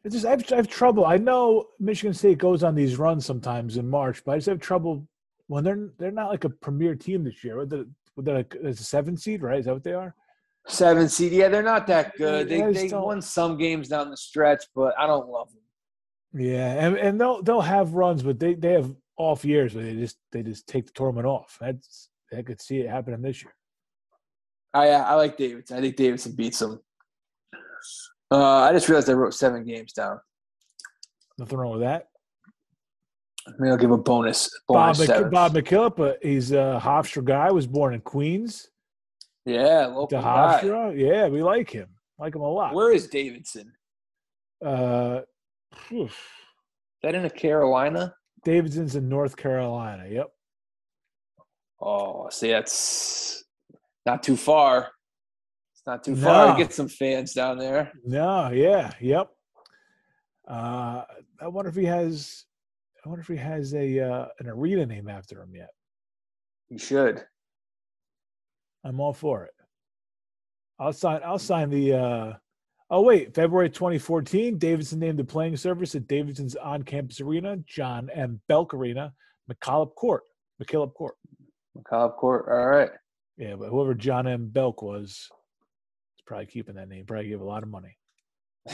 it's 0.03 0.13
just 0.15 0.25
I 0.25 0.31
have, 0.31 0.51
I 0.51 0.55
have 0.57 0.67
trouble. 0.67 1.05
I 1.05 1.17
know 1.17 1.65
Michigan 1.79 2.13
State 2.13 2.39
goes 2.39 2.63
on 2.63 2.75
these 2.75 2.97
runs 2.97 3.25
sometimes 3.25 3.77
in 3.77 3.87
March, 3.89 4.23
but 4.25 4.33
I 4.33 4.37
just 4.37 4.47
have 4.47 4.59
trouble 4.59 5.07
when 5.47 5.63
they're 5.63 5.89
they're 5.97 6.11
not 6.11 6.29
like 6.29 6.43
a 6.43 6.49
premier 6.49 6.95
team 6.95 7.23
this 7.23 7.43
year. 7.43 7.65
They're, 7.65 7.85
they're 8.17 8.35
like, 8.37 8.55
it's 8.61 8.81
a 8.81 8.83
seven 8.83 9.15
seed, 9.15 9.41
right? 9.43 9.59
Is 9.59 9.65
that 9.65 9.73
what 9.73 9.83
they 9.83 9.93
are? 9.93 10.13
Seven 10.67 11.07
seed, 11.07 11.31
yeah, 11.31 11.47
they're 11.49 11.63
not 11.63 11.87
that 11.87 12.15
good. 12.17 12.49
They 12.49 12.57
Yeah, 12.59 12.65
I 12.67 12.71
just 12.71 12.81
they 12.83 12.87
don't- 12.89 13.05
won 13.05 13.21
some 13.21 13.57
games 13.57 13.87
down 13.87 14.09
the 14.09 14.17
stretch, 14.17 14.65
but 14.75 14.93
I 14.99 15.07
don't 15.07 15.29
love 15.29 15.49
them. 15.51 16.41
Yeah, 16.43 16.85
and 16.85 16.97
and 16.97 17.19
they'll 17.21 17.41
they'll 17.43 17.61
have 17.61 17.93
runs, 17.93 18.23
but 18.23 18.39
they 18.39 18.53
they 18.55 18.73
have 18.73 18.93
off 19.17 19.45
years 19.45 19.75
where 19.75 19.83
they 19.83 19.93
just 19.93 20.17
they 20.31 20.43
just 20.43 20.67
take 20.67 20.85
the 20.85 20.93
tournament 20.93 21.27
off. 21.27 21.57
That's 21.59 22.09
I 22.35 22.41
could 22.41 22.61
see 22.61 22.79
it 22.79 22.89
happening 22.89 23.21
this 23.21 23.43
year. 23.43 23.53
I 24.73 24.89
I 24.89 25.13
like 25.15 25.37
Davidson. 25.37 25.77
I 25.77 25.81
think 25.81 25.95
Davidson 25.95 26.33
beats 26.33 26.59
them. 26.59 26.79
Uh, 28.31 28.61
I 28.61 28.71
just 28.71 28.87
realized 28.87 29.09
I 29.09 29.13
wrote 29.13 29.33
seven 29.33 29.65
games 29.65 29.91
down. 29.91 30.19
Nothing 31.37 31.57
wrong 31.57 31.73
with 31.73 31.81
that. 31.81 32.07
Maybe 33.57 33.71
I'll 33.71 33.77
give 33.77 33.91
a 33.91 33.97
bonus. 33.97 34.49
Bob 34.67 34.95
bonus 34.95 35.07
seven. 35.07 35.29
Bob 35.29 35.53
McKillop, 35.53 35.99
uh, 35.99 36.13
he's 36.21 36.51
a 36.51 36.79
Hofstra 36.81 37.23
guy. 37.25 37.51
Was 37.51 37.67
born 37.67 37.93
in 37.93 38.01
Queens. 38.01 38.69
Yeah, 39.45 39.87
local 39.87 40.21
guy. 40.21 40.61
Hofstra, 40.61 40.97
yeah, 40.97 41.27
we 41.27 41.43
like 41.43 41.69
him. 41.69 41.89
Like 42.17 42.35
him 42.35 42.41
a 42.41 42.49
lot. 42.49 42.73
Where 42.73 42.93
is 42.93 43.07
Davidson? 43.07 43.73
Uh. 44.63 45.21
Is 45.89 46.11
that 47.01 47.15
in 47.15 47.25
a 47.25 47.29
Carolina? 47.29 48.13
Davidson's 48.43 48.95
in 48.95 49.07
North 49.07 49.35
Carolina. 49.37 50.07
Yep. 50.09 50.29
Oh, 51.79 52.29
see, 52.29 52.49
that's 52.49 53.43
not 54.05 54.23
too 54.23 54.35
far. 54.37 54.91
It's 55.73 55.83
not 55.85 56.03
too 56.03 56.15
far 56.15 56.47
No. 56.47 56.53
to 56.53 56.63
get 56.63 56.73
some 56.73 56.87
fans 56.87 57.33
down 57.33 57.57
there. 57.57 57.91
No, 58.03 58.49
yeah, 58.49 58.91
yep. 58.99 59.29
Uh, 60.47 61.03
I 61.39 61.47
wonder 61.47 61.69
if 61.69 61.75
he 61.75 61.85
has. 61.85 62.45
I 63.05 63.09
wonder 63.09 63.21
if 63.21 63.27
he 63.27 63.35
has 63.37 63.73
a 63.73 63.99
uh, 63.99 64.27
an 64.39 64.47
arena 64.47 64.85
name 64.85 65.07
after 65.07 65.41
him 65.41 65.55
yet. 65.55 65.69
He 66.69 66.77
should. 66.77 67.23
I'm 68.83 68.99
all 68.99 69.13
for 69.13 69.45
it. 69.45 69.53
I'll 70.79 70.93
sign. 70.93 71.21
I'll 71.23 71.39
sign 71.39 71.69
the. 71.69 71.93
Uh, 71.93 72.33
oh 72.91 73.01
wait, 73.01 73.33
February 73.33 73.69
2014, 73.69 74.57
Davidson 74.59 74.99
named 74.99 75.17
the 75.17 75.23
playing 75.23 75.57
surface 75.57 75.95
at 75.95 76.07
Davidson's 76.07 76.55
on-campus 76.55 77.21
arena, 77.21 77.57
John 77.65 78.09
M. 78.13 78.39
Belk 78.47 78.73
Arena, 78.73 79.13
McCollop 79.51 79.95
Court, 79.95 80.21
McKillop 80.61 80.93
Court. 80.93 81.15
McCollum 81.77 82.15
Court. 82.17 82.45
All 82.51 82.65
right. 82.67 82.89
Yeah, 83.37 83.55
but 83.55 83.69
whoever 83.69 83.93
John 83.95 84.27
M. 84.27 84.49
Belk 84.49 84.81
was, 84.83 85.09
is 85.09 85.29
probably 86.27 86.45
keeping 86.45 86.75
that 86.75 86.89
name. 86.89 87.05
Probably 87.05 87.29
gave 87.29 87.41
a 87.41 87.45
lot 87.45 87.63
of 87.63 87.69
money. 87.69 87.97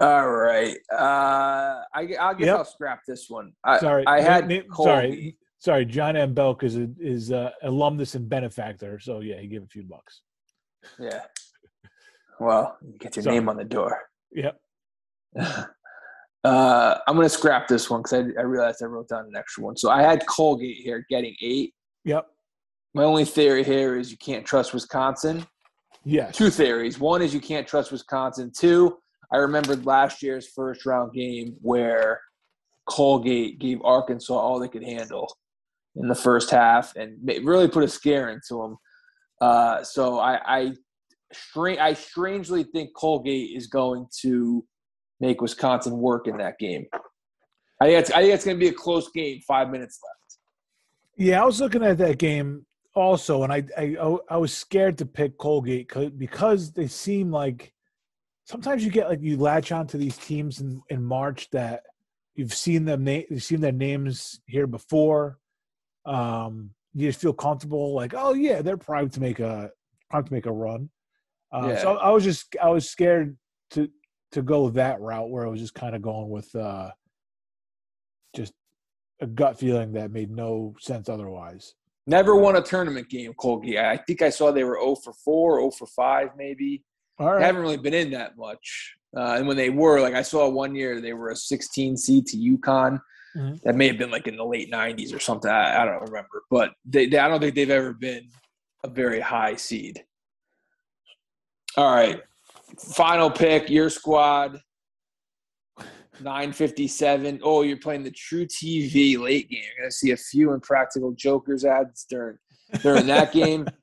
All 0.00 0.30
right. 0.30 0.76
Uh, 0.90 1.82
I, 1.94 2.08
I 2.20 2.34
guess 2.34 2.46
Yep. 2.46 2.56
I'll 2.56 2.64
scrap 2.64 3.00
this 3.06 3.28
one. 3.28 3.52
I, 3.64 3.78
Sorry, 3.78 4.04
I 4.06 4.20
had 4.20 4.48
na- 4.48 4.62
Colby. 4.72 4.88
sorry, 4.90 5.36
sorry. 5.58 5.84
John 5.84 6.16
M. 6.16 6.34
Belk 6.34 6.62
is 6.64 6.76
a, 6.76 6.88
is 6.98 7.30
a 7.30 7.52
alumnus 7.62 8.14
and 8.14 8.28
benefactor, 8.28 8.98
so 8.98 9.20
yeah, 9.20 9.38
he 9.40 9.46
gave 9.48 9.62
a 9.62 9.66
few 9.66 9.82
bucks. 9.84 10.22
Yeah. 10.98 11.20
Well, 12.40 12.76
you 12.82 12.98
get 12.98 13.16
your 13.16 13.22
Sorry. 13.22 13.36
name 13.36 13.48
on 13.48 13.56
the 13.56 13.64
door. 13.64 14.00
Yep. 14.32 14.58
uh, 15.38 15.66
I'm 16.44 17.14
going 17.14 17.24
to 17.24 17.28
scrap 17.28 17.68
this 17.68 17.88
one 17.88 18.02
because 18.02 18.14
I, 18.14 18.40
I 18.40 18.42
realized 18.42 18.82
I 18.82 18.86
wrote 18.86 19.08
down 19.08 19.26
an 19.26 19.36
extra 19.36 19.64
one. 19.64 19.76
So 19.76 19.90
I 19.90 20.02
had 20.02 20.26
Colgate 20.26 20.78
here 20.78 21.06
getting 21.08 21.34
eight. 21.40 21.74
Yep. 22.04 22.26
My 22.94 23.04
only 23.04 23.24
theory 23.24 23.64
here 23.64 23.96
is 23.96 24.10
you 24.10 24.18
can't 24.18 24.44
trust 24.44 24.74
Wisconsin. 24.74 25.46
Yes. 26.04 26.36
Two 26.36 26.50
theories. 26.50 26.98
One 26.98 27.22
is 27.22 27.32
you 27.32 27.40
can't 27.40 27.66
trust 27.66 27.92
Wisconsin. 27.92 28.50
Two, 28.56 28.98
I 29.32 29.38
remembered 29.38 29.86
last 29.86 30.22
year's 30.22 30.48
first 30.48 30.84
round 30.84 31.12
game 31.12 31.56
where 31.62 32.20
Colgate 32.88 33.58
gave 33.58 33.80
Arkansas 33.82 34.34
all 34.34 34.58
they 34.58 34.68
could 34.68 34.84
handle 34.84 35.32
in 35.96 36.08
the 36.08 36.14
first 36.14 36.50
half 36.50 36.94
and 36.96 37.16
really 37.44 37.68
put 37.68 37.84
a 37.84 37.88
scare 37.88 38.30
into 38.30 38.60
them. 38.60 38.76
Uh, 39.40 39.82
so 39.82 40.18
I, 40.18 40.40
I, 40.44 40.72
I 41.56 41.94
strangely 41.94 42.64
think 42.64 42.90
Colgate 42.94 43.56
is 43.56 43.66
going 43.66 44.06
to 44.20 44.64
make 45.20 45.40
Wisconsin 45.40 45.98
work 45.98 46.26
in 46.26 46.36
that 46.38 46.58
game. 46.58 46.86
I 47.80 47.86
think 47.86 48.00
it's, 48.00 48.10
I 48.10 48.20
think 48.22 48.34
it's 48.34 48.44
going 48.44 48.56
to 48.56 48.60
be 48.60 48.68
a 48.68 48.72
close 48.72 49.10
game. 49.10 49.40
Five 49.46 49.70
minutes 49.70 49.98
left. 50.02 50.38
Yeah, 51.16 51.42
I 51.42 51.44
was 51.44 51.60
looking 51.60 51.84
at 51.84 51.98
that 51.98 52.18
game 52.18 52.64
also, 52.94 53.42
and 53.42 53.52
I 53.52 53.64
I, 53.76 54.16
I 54.30 54.36
was 54.36 54.52
scared 54.52 54.98
to 54.98 55.06
pick 55.06 55.38
Colgate 55.38 55.90
because 56.18 56.72
they 56.72 56.86
seem 56.86 57.30
like 57.30 57.72
sometimes 58.44 58.84
you 58.84 58.90
get 58.90 59.08
like 59.08 59.20
you 59.20 59.36
latch 59.36 59.72
onto 59.72 59.98
these 59.98 60.16
teams 60.16 60.60
in, 60.60 60.80
in 60.90 61.02
March 61.02 61.48
that 61.50 61.82
you've 62.34 62.54
seen 62.54 62.84
them 62.84 63.04
na- 63.04 63.22
you've 63.30 63.42
seen 63.42 63.60
their 63.60 63.72
names 63.72 64.40
here 64.46 64.66
before. 64.66 65.38
Um, 66.04 66.70
you 66.94 67.08
just 67.08 67.20
feel 67.20 67.32
comfortable, 67.32 67.94
like 67.94 68.14
oh 68.16 68.34
yeah, 68.34 68.62
they're 68.62 68.76
primed 68.76 69.12
to 69.12 69.20
make 69.20 69.40
a 69.40 69.70
primed 70.10 70.26
to 70.26 70.32
make 70.32 70.46
a 70.46 70.52
run. 70.52 70.90
Uh, 71.52 71.76
So 71.76 71.96
I 71.98 72.10
was 72.10 72.24
just 72.24 72.56
I 72.62 72.68
was 72.70 72.88
scared 72.88 73.36
to 73.70 73.88
to 74.32 74.42
go 74.42 74.70
that 74.70 75.00
route 75.00 75.28
where 75.30 75.46
I 75.46 75.50
was 75.50 75.60
just 75.60 75.74
kind 75.74 75.94
of 75.94 76.02
going 76.02 76.30
with 76.30 76.54
uh, 76.54 76.90
just 78.34 78.54
a 79.20 79.26
gut 79.26 79.58
feeling 79.58 79.92
that 79.92 80.10
made 80.10 80.30
no 80.30 80.74
sense 80.80 81.08
otherwise. 81.08 81.74
Never 82.06 82.34
won 82.34 82.56
a 82.56 82.62
tournament 82.62 83.08
game, 83.08 83.32
Colgate. 83.34 83.76
I 83.78 83.96
think 83.96 84.22
I 84.22 84.30
saw 84.30 84.50
they 84.50 84.64
were 84.64 84.80
0 84.80 84.96
for 84.96 85.12
4, 85.12 85.60
0 85.60 85.70
for 85.70 85.86
5, 85.86 86.30
maybe. 86.36 86.82
All 87.18 87.38
They 87.38 87.44
haven't 87.44 87.62
really 87.62 87.76
been 87.76 87.94
in 87.94 88.10
that 88.12 88.36
much. 88.36 88.96
Uh, 89.16 89.34
and 89.36 89.46
when 89.46 89.56
they 89.56 89.70
were, 89.70 90.00
like 90.00 90.14
I 90.14 90.22
saw 90.22 90.48
one 90.48 90.74
year, 90.74 91.00
they 91.00 91.12
were 91.12 91.30
a 91.30 91.36
16 91.36 91.96
seed 91.96 92.26
to 92.26 92.36
UConn. 92.36 93.00
Mhm. 93.36 93.62
That 93.62 93.76
may 93.76 93.86
have 93.88 93.98
been 93.98 94.10
like 94.10 94.26
in 94.26 94.36
the 94.36 94.44
late 94.44 94.70
90s 94.72 95.14
or 95.14 95.20
something. 95.20 95.50
I, 95.50 95.82
I 95.82 95.84
don't 95.84 96.02
remember, 96.02 96.42
but 96.50 96.72
they, 96.84 97.06
they, 97.06 97.18
I 97.18 97.28
don't 97.28 97.40
think 97.40 97.54
they've 97.54 97.70
ever 97.70 97.92
been 97.92 98.28
a 98.82 98.88
very 98.88 99.20
high 99.20 99.54
seed. 99.56 100.04
All 101.76 101.94
right. 101.94 102.20
Final 102.78 103.30
pick, 103.30 103.68
your 103.70 103.90
squad. 103.90 104.60
957. 106.20 107.40
Oh, 107.42 107.62
you're 107.62 107.76
playing 107.78 108.04
the 108.04 108.10
truTV 108.10 109.18
late 109.18 109.48
game. 109.50 109.62
You're 109.62 109.84
gonna 109.84 109.90
see 109.90 110.12
a 110.12 110.16
few 110.16 110.52
impractical 110.52 111.12
jokers 111.12 111.64
ads 111.64 112.04
during 112.08 112.38
during 112.82 113.06
that 113.06 113.32
game. 113.32 113.66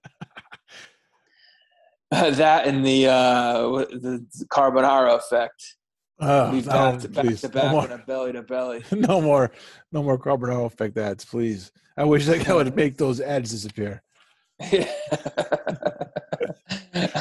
that 2.11 2.65
and 2.65 2.83
the 2.83 3.05
uh 3.07 3.61
the 3.61 4.25
carbonara 4.51 5.15
effect. 5.15 5.75
Uh, 6.19 6.49
We've 6.51 6.65
back 6.65 6.99
to 7.01 7.07
back 7.07 7.35
to 7.37 7.49
back 7.49 7.71
no 7.71 7.79
and 7.81 7.93
a 7.93 7.97
belly 7.99 8.33
to 8.33 8.41
belly. 8.41 8.83
no 8.91 9.21
more, 9.21 9.51
no 9.91 10.03
more 10.03 10.17
carbonara 10.17 10.65
effect 10.65 10.97
ads, 10.97 11.23
please. 11.23 11.71
I 11.95 12.03
wish 12.03 12.27
I 12.27 12.53
would 12.53 12.75
make 12.75 12.97
those 12.97 13.21
ads 13.21 13.51
disappear. 13.51 14.01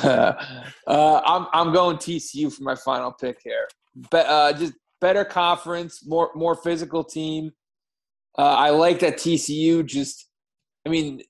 uh, 0.86 1.20
I'm 1.24 1.46
I'm 1.52 1.72
going 1.72 1.96
TCU 1.96 2.52
for 2.52 2.62
my 2.62 2.74
final 2.74 3.12
pick 3.12 3.38
here. 3.42 3.68
But 4.10 4.26
uh, 4.26 4.52
just 4.52 4.74
better 5.00 5.24
conference, 5.24 6.06
more 6.06 6.30
more 6.34 6.54
physical 6.54 7.04
team. 7.04 7.52
Uh, 8.36 8.54
I 8.54 8.70
like 8.70 9.00
that 9.00 9.16
TCU. 9.16 9.84
Just, 9.84 10.28
I 10.86 10.90
mean, 10.90 11.20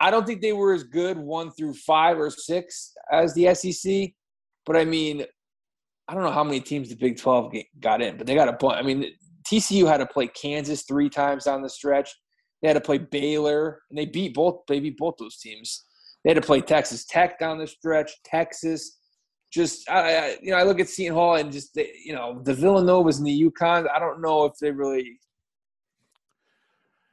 I 0.00 0.10
don't 0.10 0.26
think 0.26 0.40
they 0.40 0.52
were 0.52 0.74
as 0.74 0.82
good 0.82 1.16
one 1.16 1.52
through 1.52 1.74
five 1.74 2.18
or 2.18 2.30
six 2.30 2.92
as 3.12 3.32
the 3.34 3.54
SEC, 3.54 4.10
but 4.66 4.76
I 4.76 4.84
mean, 4.84 5.24
I 6.08 6.14
don't 6.14 6.24
know 6.24 6.32
how 6.32 6.44
many 6.44 6.60
teams 6.60 6.88
the 6.88 6.96
Big 6.96 7.18
Twelve 7.18 7.52
got 7.80 8.02
in, 8.02 8.16
but 8.16 8.26
they 8.26 8.34
got 8.34 8.48
a 8.48 8.52
bunch. 8.52 8.76
I 8.76 8.82
mean, 8.82 9.06
TCU 9.46 9.86
had 9.86 9.98
to 9.98 10.06
play 10.06 10.26
Kansas 10.28 10.82
three 10.82 11.08
times 11.08 11.44
down 11.44 11.62
the 11.62 11.70
stretch. 11.70 12.10
They 12.60 12.68
had 12.68 12.74
to 12.74 12.80
play 12.80 12.98
Baylor, 12.98 13.82
and 13.88 13.98
they 13.98 14.06
beat 14.06 14.34
both. 14.34 14.62
They 14.66 14.80
beat 14.80 14.98
both 14.98 15.14
those 15.18 15.38
teams. 15.38 15.84
They 16.24 16.30
had 16.30 16.42
to 16.42 16.46
play 16.46 16.60
Texas 16.60 17.04
Tech 17.04 17.38
down 17.38 17.58
the 17.58 17.66
stretch, 17.66 18.12
Texas. 18.24 18.98
Just 19.52 19.88
I, 19.88 20.16
I 20.16 20.36
you 20.42 20.50
know, 20.50 20.58
I 20.58 20.62
look 20.64 20.80
at 20.80 20.88
Seton 20.88 21.14
Hall 21.14 21.36
and 21.36 21.50
just 21.50 21.74
they, 21.74 21.92
you 22.04 22.14
know 22.14 22.40
the 22.42 22.52
Villanovas 22.54 23.18
and 23.18 23.26
the 23.26 23.50
UConn. 23.50 23.86
I 23.94 23.98
don't 23.98 24.20
know 24.20 24.44
if 24.44 24.52
they 24.60 24.70
really 24.70 25.18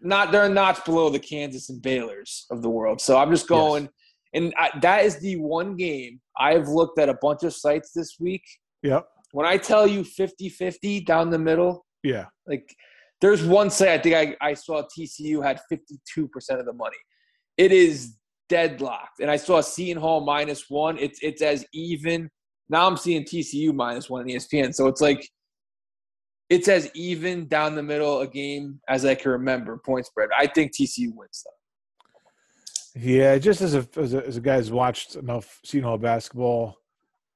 not 0.01 0.31
they're 0.31 0.49
notch 0.49 0.83
below 0.85 1.09
the 1.09 1.19
Kansas 1.19 1.69
and 1.69 1.81
Baylor's 1.81 2.45
of 2.51 2.61
the 2.61 2.69
world. 2.69 3.01
So 3.01 3.17
I'm 3.17 3.31
just 3.31 3.47
going, 3.47 3.83
yes. 3.83 3.91
and 4.33 4.53
I, 4.57 4.69
that 4.81 5.05
is 5.05 5.19
the 5.19 5.37
one 5.37 5.75
game 5.75 6.19
I've 6.37 6.67
looked 6.67 6.99
at 6.99 7.09
a 7.09 7.17
bunch 7.21 7.43
of 7.43 7.53
sites 7.53 7.91
this 7.93 8.17
week. 8.19 8.43
Yep. 8.83 9.07
When 9.31 9.45
I 9.45 9.57
tell 9.57 9.87
you 9.87 10.01
50-50 10.01 11.05
down 11.05 11.29
the 11.29 11.39
middle, 11.39 11.85
yeah, 12.03 12.25
like 12.45 12.75
there's 13.21 13.43
one 13.43 13.69
site 13.69 13.89
I 13.89 13.97
think 13.97 14.37
I, 14.41 14.49
I 14.49 14.53
saw 14.53 14.83
TCU 14.83 15.43
had 15.43 15.59
52% 15.71 16.59
of 16.59 16.65
the 16.65 16.73
money. 16.73 16.97
It 17.57 17.71
is 17.71 18.17
deadlocked. 18.49 19.19
And 19.19 19.29
I 19.29 19.37
saw 19.37 19.61
Seton 19.61 20.01
Hall 20.01 20.21
minus 20.21 20.69
one. 20.69 20.97
It's 20.97 21.19
it's 21.21 21.41
as 21.41 21.65
even. 21.73 22.29
Now 22.69 22.87
I'm 22.87 22.97
seeing 22.97 23.23
TCU 23.23 23.73
minus 23.73 24.09
one 24.09 24.27
in 24.27 24.35
ESPN. 24.35 24.73
So 24.73 24.87
it's 24.87 25.01
like 25.01 25.29
it's 26.49 26.67
as 26.67 26.89
even 26.95 27.47
down 27.47 27.75
the 27.75 27.83
middle 27.83 28.21
a 28.21 28.27
game 28.27 28.79
as 28.87 29.05
I 29.05 29.15
can 29.15 29.31
remember 29.31 29.77
point 29.77 30.05
spread. 30.05 30.29
I 30.37 30.47
think 30.47 30.73
TCU 30.73 31.13
wins 31.13 31.43
though. 31.45 33.01
Yeah, 33.01 33.37
just 33.37 33.61
as 33.61 33.75
a 33.75 33.87
as 33.97 34.13
a, 34.13 34.25
as 34.25 34.37
a 34.37 34.41
guy 34.41 34.57
who's 34.57 34.71
watched 34.71 35.15
enough 35.15 35.59
Seton 35.63 35.87
Hall 35.87 35.97
basketball 35.97 36.77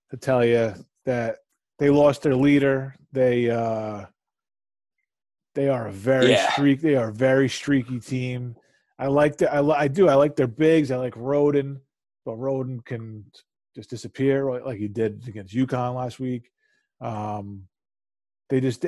to 0.10 0.18
tell 0.18 0.44
you 0.46 0.74
that 1.06 1.38
they 1.80 1.90
lost 1.90 2.22
their 2.22 2.36
leader. 2.36 2.96
They 3.12 3.50
uh 3.50 4.06
they 5.56 5.68
are 5.68 5.88
a 5.88 5.92
very 5.92 6.32
yeah. 6.32 6.52
streak. 6.52 6.82
They 6.82 6.96
are 6.96 7.10
a 7.10 7.14
very 7.14 7.50
streaky 7.50 8.00
team. 8.00 8.56
I 9.00 9.08
like 9.08 9.38
the 9.38 9.52
I, 9.52 9.84
I 9.84 9.88
do 9.88 10.10
I 10.10 10.16
like 10.16 10.36
their 10.36 10.48
bigs. 10.48 10.92
I 10.92 10.98
like 10.98 11.16
Rhoden, 11.16 11.78
but 12.26 12.38
Rhoden 12.38 12.84
can 12.84 13.26
just 13.76 13.90
disappear 13.90 14.62
like 14.62 14.78
he 14.78 14.90
did 14.90 15.24
against 15.28 15.56
UConn 15.56 15.96
last 15.96 16.20
week. 16.20 16.52
Um, 17.00 17.64
they 18.50 18.60
just 18.60 18.86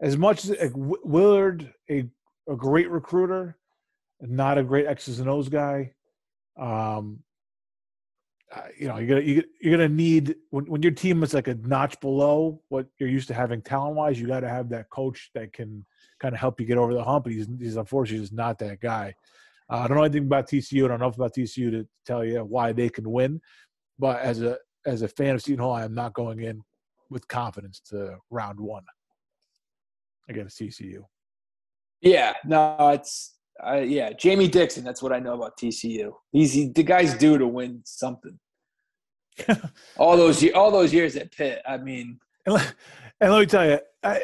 as 0.00 0.16
much 0.18 0.44
as 0.44 0.50
like, 0.50 0.72
Willard, 0.74 1.72
a 1.90 2.04
a 2.48 2.54
great 2.54 2.90
recruiter, 2.90 3.56
not 4.20 4.58
a 4.58 4.62
great 4.62 4.86
X's 4.86 5.20
and 5.20 5.28
O's 5.28 5.48
guy. 5.48 5.92
Um, 6.58 7.20
you 8.78 8.88
know, 8.88 8.98
you're 8.98 9.08
gonna 9.08 9.42
you're 9.60 9.76
gonna 9.76 9.88
need 9.88 10.34
when 10.50 10.66
when 10.66 10.82
your 10.82 10.92
team 10.92 11.22
is 11.22 11.32
like 11.32 11.48
a 11.48 11.54
notch 11.54 11.98
below 12.00 12.60
what 12.68 12.86
you're 12.98 13.08
used 13.08 13.28
to 13.28 13.34
having 13.34 13.62
talent 13.62 13.96
wise. 13.96 14.20
You 14.20 14.26
got 14.26 14.40
to 14.40 14.48
have 14.48 14.68
that 14.70 14.90
coach 14.90 15.30
that 15.34 15.52
can 15.52 15.84
kind 16.20 16.34
of 16.34 16.40
help 16.40 16.60
you 16.60 16.66
get 16.66 16.78
over 16.78 16.94
the 16.94 17.04
hump. 17.04 17.26
He's 17.26 17.46
he's 17.58 17.76
unfortunately 17.76 18.22
just 18.22 18.32
not 18.32 18.58
that 18.58 18.80
guy. 18.80 19.14
Uh, 19.70 19.78
I 19.78 19.88
don't 19.88 19.96
know 19.96 20.04
anything 20.04 20.24
about 20.24 20.48
TCU. 20.48 20.84
I 20.84 20.88
don't 20.88 21.00
know 21.00 21.06
enough 21.06 21.16
about 21.16 21.34
TCU 21.34 21.70
to 21.70 21.86
tell 22.06 22.24
you 22.24 22.40
why 22.40 22.72
they 22.72 22.88
can 22.88 23.10
win. 23.10 23.40
But 23.98 24.20
as 24.20 24.42
a 24.42 24.58
as 24.86 25.02
a 25.02 25.08
fan 25.08 25.34
of 25.34 25.42
Seton 25.42 25.60
Hall, 25.60 25.72
I 25.72 25.84
am 25.84 25.94
not 25.94 26.14
going 26.14 26.40
in 26.42 26.62
with 27.10 27.26
confidence 27.28 27.80
to 27.88 28.16
round 28.30 28.58
one 28.58 28.84
against 30.28 30.58
TCU. 30.58 31.04
Yeah, 32.00 32.34
no, 32.44 32.90
it's 32.90 33.34
uh, 33.64 33.76
yeah, 33.76 34.12
Jamie 34.12 34.48
Dixon. 34.48 34.84
That's 34.84 35.02
what 35.02 35.12
I 35.12 35.18
know 35.18 35.34
about 35.34 35.58
TCU. 35.58 36.12
He's 36.32 36.52
he, 36.52 36.68
the 36.68 36.82
guy's 36.82 37.14
due 37.14 37.38
to 37.38 37.46
win 37.46 37.82
something. 37.84 38.38
all 39.96 40.16
those 40.16 40.48
all 40.52 40.70
those 40.70 40.92
years 40.92 41.16
at 41.16 41.32
Pitt. 41.32 41.60
I 41.66 41.76
mean, 41.76 42.18
and 42.46 42.54
let, 42.54 42.74
and 43.20 43.32
let 43.32 43.40
me 43.40 43.46
tell 43.46 43.68
you, 43.68 43.78
I, 44.02 44.22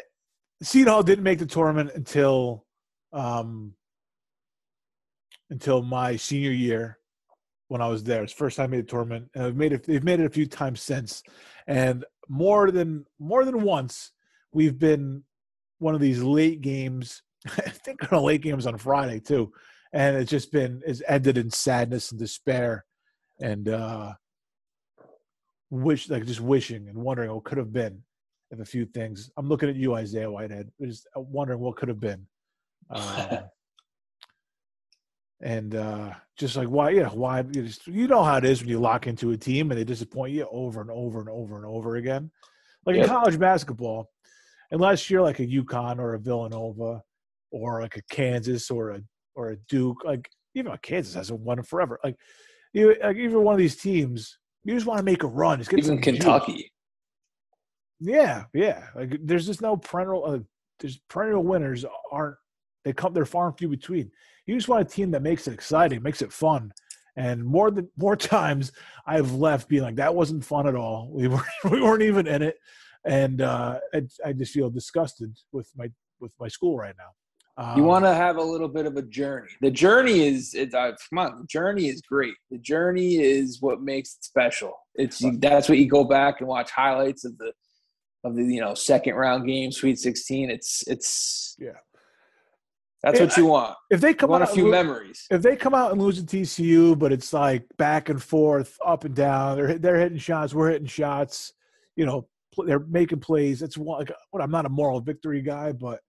Seton 0.64 0.88
Hall 0.88 1.02
didn't 1.02 1.24
make 1.24 1.38
the 1.38 1.46
tournament 1.46 1.90
until 1.94 2.64
um, 3.12 3.74
until 5.50 5.82
my 5.82 6.16
senior 6.16 6.50
year 6.50 6.98
when 7.68 7.80
I 7.80 7.88
was 7.88 8.02
there. 8.02 8.22
It's 8.22 8.32
the 8.32 8.38
first 8.38 8.56
time 8.56 8.64
I 8.64 8.68
made 8.68 8.84
the 8.84 8.90
tournament, 8.90 9.30
and 9.34 9.44
I've 9.44 9.56
made 9.56 9.72
it. 9.72 9.84
They've 9.84 10.02
made 10.02 10.20
it 10.20 10.26
a 10.26 10.30
few 10.30 10.46
times 10.46 10.80
since, 10.80 11.22
and 11.66 12.04
more 12.28 12.70
than 12.70 13.04
more 13.18 13.44
than 13.44 13.62
once, 13.62 14.12
we've 14.52 14.78
been 14.78 15.22
one 15.78 15.94
of 15.94 16.00
these 16.00 16.22
late 16.22 16.62
games 16.62 17.22
I 17.46 17.70
think 17.70 18.10
on 18.12 18.22
late 18.22 18.40
games 18.40 18.66
on 18.66 18.78
Friday 18.78 19.20
too, 19.20 19.52
and 19.92 20.16
it's 20.16 20.30
just 20.30 20.50
been 20.50 20.82
it's 20.86 21.02
ended 21.06 21.36
in 21.36 21.50
sadness 21.50 22.10
and 22.10 22.18
despair, 22.18 22.86
and 23.38 23.68
uh, 23.68 24.14
wish 25.70 26.08
like 26.08 26.24
just 26.24 26.40
wishing 26.40 26.88
and 26.88 26.96
wondering 26.96 27.30
what 27.32 27.44
could 27.44 27.58
have 27.58 27.72
been 27.72 28.02
a 28.61 28.64
few 28.64 28.84
things. 28.84 29.30
I'm 29.36 29.48
looking 29.48 29.68
at 29.68 29.76
you, 29.76 29.94
Isaiah 29.94 30.30
Whitehead, 30.30 30.70
just 30.80 31.07
wondering 31.16 31.61
what 31.61 31.76
could 31.76 31.88
have 31.88 32.00
been. 32.00 32.26
Um, 32.90 33.38
and 35.40 35.74
uh, 35.74 36.11
just 36.38 36.57
like 36.57 36.68
why, 36.68 36.90
you 36.90 37.02
know, 37.02 37.11
why 37.11 37.40
you, 37.40 37.64
just, 37.64 37.86
you 37.86 38.09
know 38.09 38.22
how 38.22 38.36
it 38.36 38.44
is 38.44 38.61
when 38.61 38.68
you 38.68 38.78
lock 38.78 39.07
into 39.07 39.32
a 39.32 39.36
team 39.36 39.70
and 39.70 39.78
they 39.78 39.84
disappoint 39.84 40.32
you 40.32 40.46
over 40.50 40.80
and 40.80 40.90
over 40.90 41.20
and 41.20 41.28
over 41.28 41.57
and 41.57 41.66
over 41.66 41.96
again. 41.96 42.30
Like 42.86 42.96
yep. 42.96 43.05
in 43.05 43.11
college 43.11 43.38
basketball, 43.38 44.11
unless 44.70 45.09
you're 45.09 45.22
like 45.22 45.40
a 45.40 45.46
UConn 45.46 45.98
or 45.98 46.14
a 46.14 46.18
Villanova 46.18 47.02
or 47.50 47.80
like 47.80 47.96
a 47.96 48.02
Kansas 48.11 48.70
or 48.70 48.90
a 48.90 49.02
or 49.34 49.50
a 49.50 49.57
Duke. 49.68 50.05
Like 50.05 50.28
even 50.55 50.72
a 50.72 50.78
Kansas 50.78 51.14
hasn't 51.14 51.40
won 51.40 51.62
forever. 51.62 51.98
Like 52.02 52.16
you, 52.72 52.96
like 53.02 53.16
even 53.16 53.42
one 53.42 53.55
of 53.55 53.59
these 53.59 53.76
teams, 53.76 54.38
you 54.64 54.74
just 54.74 54.86
want 54.86 54.98
to 54.98 55.05
make 55.05 55.22
a 55.22 55.28
run. 55.28 55.62
Get 55.62 55.78
even 55.78 56.00
Kentucky. 56.00 56.52
Juice. 56.52 56.70
Yeah, 58.01 58.45
yeah. 58.53 58.86
Like 58.95 59.18
there's 59.22 59.47
just 59.47 59.62
no 59.62 59.76
perennial. 59.76 60.24
Uh, 60.24 60.38
there's 60.80 60.99
perennial 61.09 61.42
winners 61.42 61.84
aren't. 62.11 62.36
They 62.84 62.92
come. 62.92 63.14
They're 63.14 63.24
far 63.24 63.49
and 63.49 63.59
few 63.59 63.68
between. 63.68 64.11
You 64.47 64.55
just 64.57 64.68
want 64.68 64.82
a 64.82 64.90
team 64.90 65.11
that 65.12 65.22
makes 65.22 65.49
it 65.49 65.55
exciting, 65.55 66.03
makes 66.03 66.20
it 66.22 66.32
fun. 66.32 66.72
And 67.16 67.45
more 67.45 67.70
than 67.70 67.88
more 67.97 68.16
times, 68.16 68.72
I've 69.07 69.32
left 69.32 69.68
being 69.68 69.82
like, 69.82 69.97
"That 69.97 70.14
wasn't 70.14 70.45
fun 70.45 70.66
at 70.66 70.74
all. 70.74 71.11
We 71.12 71.28
weren't 71.28 71.47
we 71.70 71.80
weren't 71.80 72.03
even 72.03 72.26
in 72.26 72.42
it." 72.42 72.57
And 73.07 73.42
uh, 73.42 73.80
I, 73.92 74.03
I 74.24 74.32
just 74.32 74.53
feel 74.53 74.70
disgusted 74.70 75.36
with 75.53 75.70
my 75.76 75.90
with 76.20 76.32
my 76.40 76.49
school 76.49 76.76
right 76.76 76.95
now. 76.99 77.11
Um, 77.57 77.78
you 77.78 77.84
want 77.84 78.05
to 78.05 78.12
have 78.12 78.36
a 78.36 78.42
little 78.42 78.66
bit 78.68 78.84
of 78.84 78.97
a 78.97 79.03
journey. 79.03 79.49
The 79.61 79.70
journey 79.70 80.26
is 80.26 80.55
it, 80.55 80.74
uh, 80.74 80.92
come 81.09 81.18
on. 81.20 81.40
The 81.40 81.47
journey 81.47 81.86
is 81.86 82.01
great. 82.01 82.34
The 82.51 82.59
journey 82.59 83.16
is 83.16 83.62
what 83.62 83.80
makes 83.80 84.16
it 84.16 84.24
special. 84.24 84.72
It's 84.97 85.22
that's 85.38 85.68
what 85.68 85.78
you 85.78 85.88
go 85.88 86.03
back 86.03 86.40
and 86.40 86.49
watch 86.49 86.70
highlights 86.72 87.24
of 87.24 87.38
the 87.38 87.53
of 88.25 88.35
the 88.35 88.43
you 88.43 88.61
know 88.61 88.75
second 88.75 89.14
round 89.14 89.47
game, 89.47 89.70
Sweet 89.70 89.99
Sixteen. 89.99 90.51
It's 90.51 90.83
it's 90.87 91.57
yeah. 91.59 91.72
That's 93.03 93.20
what 93.20 93.37
you 93.37 93.45
want. 93.45 93.77
If 93.91 94.01
they 94.01 94.14
come 94.14 94.31
want 94.31 94.45
out 94.45 94.51
a 94.51 94.55
few 94.55 94.66
memories. 94.66 95.27
If 95.31 95.43
they 95.43 95.57
come 95.57 95.75
out 95.75 95.93
and 95.93 96.01
lose 96.01 96.22
to 96.22 96.25
TCU, 96.25 96.99
but 96.99 97.12
it's 97.12 97.35
like 97.35 97.66
back 97.77 98.09
and 98.09 98.22
forth, 98.22 98.79
up 98.85 99.05
and 99.05 99.14
down. 99.14 99.57
They're 99.57 99.79
they're 99.79 100.01
hitting 100.01 100.18
shots. 100.18 100.55
We're 100.55 100.70
hitting 100.70 100.87
shots. 100.87 101.53
You 101.97 102.07
know, 102.07 102.27
they're 102.66 102.81
making 102.81 103.20
plays. 103.20 103.61
It's 103.61 103.77
one. 103.77 103.99
Like, 103.99 104.12
what 104.31 104.43
I'm 104.43 104.51
not 104.51 104.64
a 104.64 104.70
moral 104.70 105.01
victory 105.01 105.43
guy, 105.43 105.72
but 105.72 106.01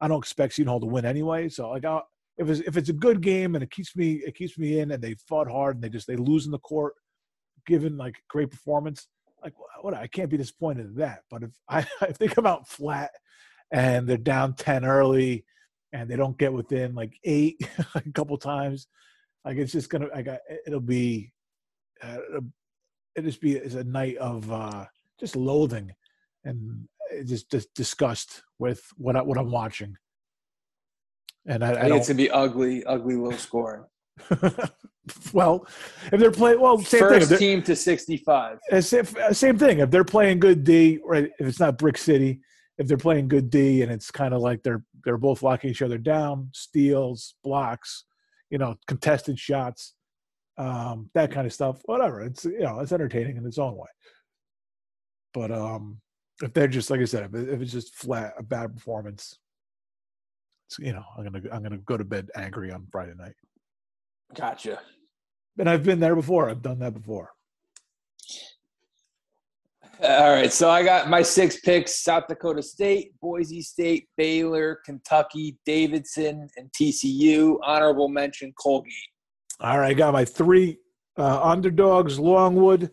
I 0.00 0.08
don't 0.08 0.18
expect 0.18 0.54
Seton 0.54 0.68
Hall 0.68 0.80
to 0.80 0.86
win 0.86 1.04
anyway. 1.04 1.50
So 1.50 1.68
like, 1.68 1.84
I'll, 1.84 2.08
if 2.38 2.48
it's 2.48 2.60
if 2.60 2.76
it's 2.78 2.88
a 2.88 2.94
good 2.94 3.20
game 3.20 3.54
and 3.54 3.62
it 3.62 3.70
keeps 3.70 3.94
me 3.94 4.22
it 4.26 4.34
keeps 4.34 4.56
me 4.56 4.80
in 4.80 4.92
and 4.92 5.02
they 5.02 5.16
fought 5.28 5.50
hard 5.50 5.76
and 5.76 5.84
they 5.84 5.90
just 5.90 6.06
they 6.06 6.16
lose 6.16 6.46
in 6.46 6.52
the 6.52 6.58
court, 6.60 6.94
given 7.66 7.98
like 7.98 8.16
great 8.30 8.50
performance, 8.50 9.06
like 9.42 9.54
what 9.82 9.94
I 9.94 10.06
can't 10.06 10.30
be 10.30 10.36
disappointed 10.36 10.86
in 10.86 10.94
that. 10.96 11.20
But 11.30 11.44
if 11.44 11.50
I 11.68 11.86
if 12.02 12.18
they 12.18 12.28
come 12.28 12.46
out 12.46 12.68
flat 12.68 13.10
and 13.70 14.06
they're 14.06 14.16
down 14.16 14.54
ten 14.54 14.84
early 14.84 15.44
and 15.92 16.10
they 16.10 16.16
don't 16.16 16.38
get 16.38 16.52
within 16.52 16.94
like 16.94 17.14
eight 17.24 17.56
a 17.94 18.02
couple 18.12 18.36
times, 18.36 18.86
Like 19.44 19.56
it's 19.56 19.72
just 19.72 19.90
gonna. 19.90 20.08
I 20.14 20.22
got. 20.22 20.40
It'll 20.66 20.80
be. 20.80 21.32
Uh, 22.02 22.18
it'll 23.16 23.28
just 23.28 23.40
be 23.40 23.56
it's 23.56 23.74
a 23.74 23.84
night 23.84 24.16
of 24.18 24.50
uh, 24.52 24.86
just 25.18 25.36
loathing 25.36 25.92
and 26.44 26.86
just 27.26 27.50
just 27.50 27.72
disgust 27.74 28.42
with 28.58 28.82
what 28.96 29.16
I, 29.16 29.22
what 29.22 29.38
I'm 29.38 29.50
watching. 29.50 29.96
And 31.46 31.64
I, 31.64 31.68
I, 31.68 31.72
I 31.72 31.82
think 31.84 31.96
it's 31.96 32.08
gonna 32.08 32.16
be 32.16 32.30
ugly, 32.30 32.84
ugly 32.84 33.16
low 33.16 33.32
scoring. 33.32 33.84
well, 35.32 35.66
if 36.12 36.20
they're 36.20 36.30
playing, 36.30 36.60
well, 36.60 36.78
same 36.78 37.00
First 37.00 37.28
they're- 37.30 37.38
team 37.38 37.62
to 37.62 37.74
sixty-five. 37.76 38.58
Uh, 38.70 38.80
Same, 38.80 39.06
uh, 39.22 39.32
same 39.32 39.58
thing. 39.58 39.78
If 39.80 39.90
they're 39.90 40.04
playing 40.04 40.40
good 40.40 40.64
D, 40.64 40.98
right? 41.04 41.30
If 41.38 41.46
it's 41.46 41.60
not 41.60 41.78
Brick 41.78 41.96
City, 41.98 42.40
if 42.78 42.86
they're 42.86 42.96
playing 42.96 43.28
good 43.28 43.50
D, 43.50 43.82
and 43.82 43.90
it's 43.92 44.10
kind 44.10 44.34
of 44.34 44.40
like 44.40 44.62
they're 44.62 44.82
they're 45.04 45.16
both 45.18 45.42
locking 45.42 45.70
each 45.70 45.82
other 45.82 45.98
down, 45.98 46.50
steals, 46.52 47.34
blocks, 47.44 48.04
you 48.50 48.58
know, 48.58 48.76
contested 48.86 49.38
shots, 49.38 49.94
um, 50.58 51.08
that 51.14 51.30
kind 51.30 51.46
of 51.46 51.52
stuff. 51.52 51.80
Whatever. 51.86 52.22
It's 52.22 52.44
you 52.44 52.60
know, 52.60 52.80
it's 52.80 52.92
entertaining 52.92 53.36
in 53.36 53.46
its 53.46 53.58
own 53.58 53.76
way. 53.76 53.88
But 55.34 55.50
um, 55.52 56.00
if 56.42 56.52
they're 56.52 56.68
just 56.68 56.90
like 56.90 57.00
I 57.00 57.04
said, 57.04 57.30
if, 57.32 57.48
if 57.48 57.60
it's 57.60 57.72
just 57.72 57.94
flat 57.94 58.32
a 58.38 58.42
bad 58.42 58.74
performance, 58.74 59.38
it's, 60.68 60.78
you 60.78 60.92
know, 60.92 61.04
I'm 61.16 61.24
gonna 61.24 61.40
I'm 61.52 61.62
gonna 61.62 61.78
go 61.78 61.96
to 61.96 62.04
bed 62.04 62.28
angry 62.36 62.72
on 62.72 62.86
Friday 62.90 63.12
night. 63.16 63.34
Gotcha. 64.34 64.80
And 65.58 65.68
I've 65.68 65.82
been 65.82 66.00
there 66.00 66.14
before. 66.14 66.48
I've 66.48 66.62
done 66.62 66.78
that 66.80 66.94
before. 66.94 67.30
All 70.00 70.30
right, 70.30 70.52
so 70.52 70.70
I 70.70 70.84
got 70.84 71.10
my 71.10 71.22
six 71.22 71.58
picks: 71.60 72.04
South 72.04 72.28
Dakota 72.28 72.62
State, 72.62 73.14
Boise 73.20 73.62
State, 73.62 74.08
Baylor, 74.16 74.78
Kentucky, 74.84 75.58
Davidson, 75.66 76.48
and 76.56 76.70
TCU. 76.70 77.58
Honorable 77.64 78.08
mention: 78.08 78.52
Colgate. 78.60 78.92
All 79.60 79.80
right, 79.80 79.90
I 79.90 79.94
got 79.94 80.12
my 80.12 80.24
three 80.24 80.78
uh, 81.16 81.42
underdogs: 81.42 82.20
Longwood, 82.20 82.92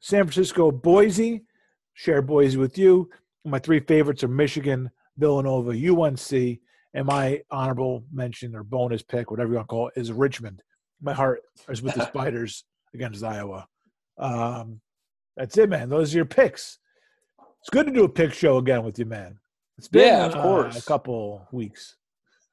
San 0.00 0.24
Francisco, 0.24 0.70
Boise. 0.70 1.44
Share 1.92 2.22
Boise 2.22 2.56
with 2.56 2.78
you. 2.78 3.10
My 3.44 3.58
three 3.58 3.80
favorites 3.80 4.24
are 4.24 4.28
Michigan, 4.28 4.90
Villanova, 5.18 5.70
UNC, 5.70 6.58
and 6.94 7.06
my 7.06 7.42
honorable 7.50 8.04
mention 8.12 8.54
or 8.54 8.62
bonus 8.62 9.02
pick, 9.02 9.30
whatever 9.30 9.50
you 9.50 9.56
want 9.56 9.68
to 9.68 9.72
call 9.72 9.88
it, 9.88 10.00
is 10.00 10.12
Richmond. 10.12 10.62
My 11.00 11.12
heart 11.12 11.42
is 11.68 11.82
with 11.82 11.94
the 11.94 12.06
Spiders 12.08 12.64
against 12.94 13.22
Iowa. 13.22 13.66
Um, 14.18 14.80
that's 15.36 15.56
it, 15.58 15.68
man. 15.68 15.88
Those 15.88 16.14
are 16.14 16.18
your 16.18 16.24
picks. 16.24 16.78
It's 17.60 17.70
good 17.70 17.86
to 17.86 17.92
do 17.92 18.04
a 18.04 18.08
pick 18.08 18.32
show 18.32 18.58
again 18.58 18.84
with 18.84 18.98
you, 18.98 19.04
man. 19.06 19.38
It's 19.76 19.88
been 19.88 20.06
Yeah, 20.06 20.26
of 20.26 20.34
uh, 20.36 20.42
course. 20.42 20.78
a 20.78 20.82
couple 20.86 21.46
weeks. 21.52 21.96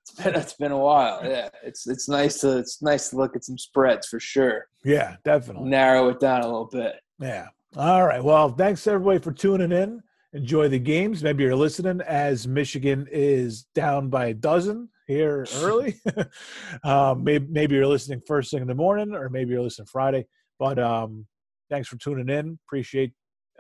It's 0.02 0.12
been, 0.22 0.36
it's 0.36 0.54
been 0.54 0.72
a 0.74 0.78
while. 0.78 1.22
Yeah, 1.24 1.48
it's 1.64 1.88
it's 1.88 2.10
nice 2.10 2.40
to 2.42 2.58
it's 2.58 2.82
nice 2.82 3.10
to 3.12 3.16
look 3.16 3.38
at 3.38 3.46
some 3.46 3.58
spreads 3.58 4.08
for 4.08 4.20
sure. 4.20 4.68
Yeah, 4.84 5.16
definitely. 5.24 5.70
Narrow 5.70 6.10
it 6.10 6.20
down 6.20 6.42
a 6.42 6.46
little 6.46 6.68
bit. 6.70 6.96
Yeah. 7.22 7.48
All 7.78 8.06
right. 8.06 8.22
Well, 8.22 8.50
thanks 8.50 8.86
everybody 8.86 9.20
for 9.20 9.32
tuning 9.32 9.72
in. 9.72 10.04
Enjoy 10.34 10.68
the 10.68 10.80
games. 10.80 11.24
Maybe 11.24 11.44
you're 11.44 11.56
listening 11.56 12.02
as 12.02 12.48
Michigan 12.48 13.08
is 13.12 13.64
down 13.76 14.10
by 14.10 14.26
a 14.28 14.34
dozen 14.34 14.90
here 15.08 15.46
early. 15.58 15.96
um, 16.84 17.24
maybe, 17.24 17.46
maybe 17.50 17.76
you're 17.76 17.88
listening 17.88 18.22
first 18.28 18.52
thing 18.52 18.62
in 18.62 18.68
the 18.68 18.76
morning, 18.76 19.14
or 19.14 19.30
maybe 19.30 19.52
you're 19.52 19.62
listening 19.62 19.88
Friday. 19.92 20.26
But 20.60 20.80
um, 20.80 21.26
thanks 21.70 21.88
for 21.88 21.98
tuning 21.98 22.30
in. 22.30 22.60
Appreciate 22.68 23.12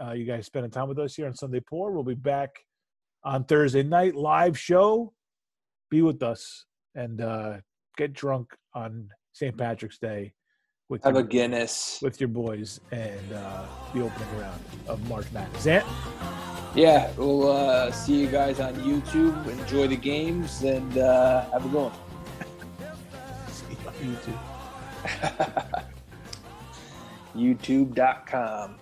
uh, 0.03 0.11
you 0.13 0.25
guys 0.25 0.45
spending 0.45 0.71
time 0.71 0.87
with 0.87 0.99
us 0.99 1.15
here 1.15 1.27
on 1.27 1.33
Sunday 1.35 1.59
Pour. 1.59 1.91
We'll 1.91 2.03
be 2.03 2.13
back 2.15 2.49
on 3.23 3.43
Thursday 3.45 3.83
night 3.83 4.15
live 4.15 4.57
show. 4.57 5.13
Be 5.89 6.01
with 6.01 6.23
us 6.23 6.65
and 6.95 7.21
uh, 7.21 7.57
get 7.97 8.13
drunk 8.13 8.49
on 8.73 9.09
St. 9.33 9.55
Patrick's 9.57 9.97
Day 9.99 10.33
with 10.89 11.03
Have 11.03 11.13
your- 11.15 11.23
a 11.23 11.27
Guinness. 11.27 11.99
with 12.01 12.19
your 12.19 12.27
boys 12.29 12.79
and 12.91 13.33
uh, 13.33 13.65
the 13.93 14.01
opening 14.01 14.39
round 14.39 14.59
of 14.87 15.07
March 15.07 15.25
Madness. 15.31 15.67
Ant? 15.67 15.85
Yeah, 16.75 17.11
we'll 17.17 17.51
uh, 17.51 17.91
see 17.91 18.19
you 18.21 18.27
guys 18.27 18.59
on 18.59 18.73
YouTube. 18.75 19.47
Enjoy 19.47 19.85
the 19.87 19.95
games 19.95 20.63
and 20.63 20.97
uh, 20.97 21.47
have 21.51 21.63
a 21.63 21.69
good 21.69 21.91
one. 21.91 21.91
See 23.47 23.65
you 23.69 23.77
on 23.87 23.93
YouTube. 24.15 24.39
YouTube.com. 27.35 28.77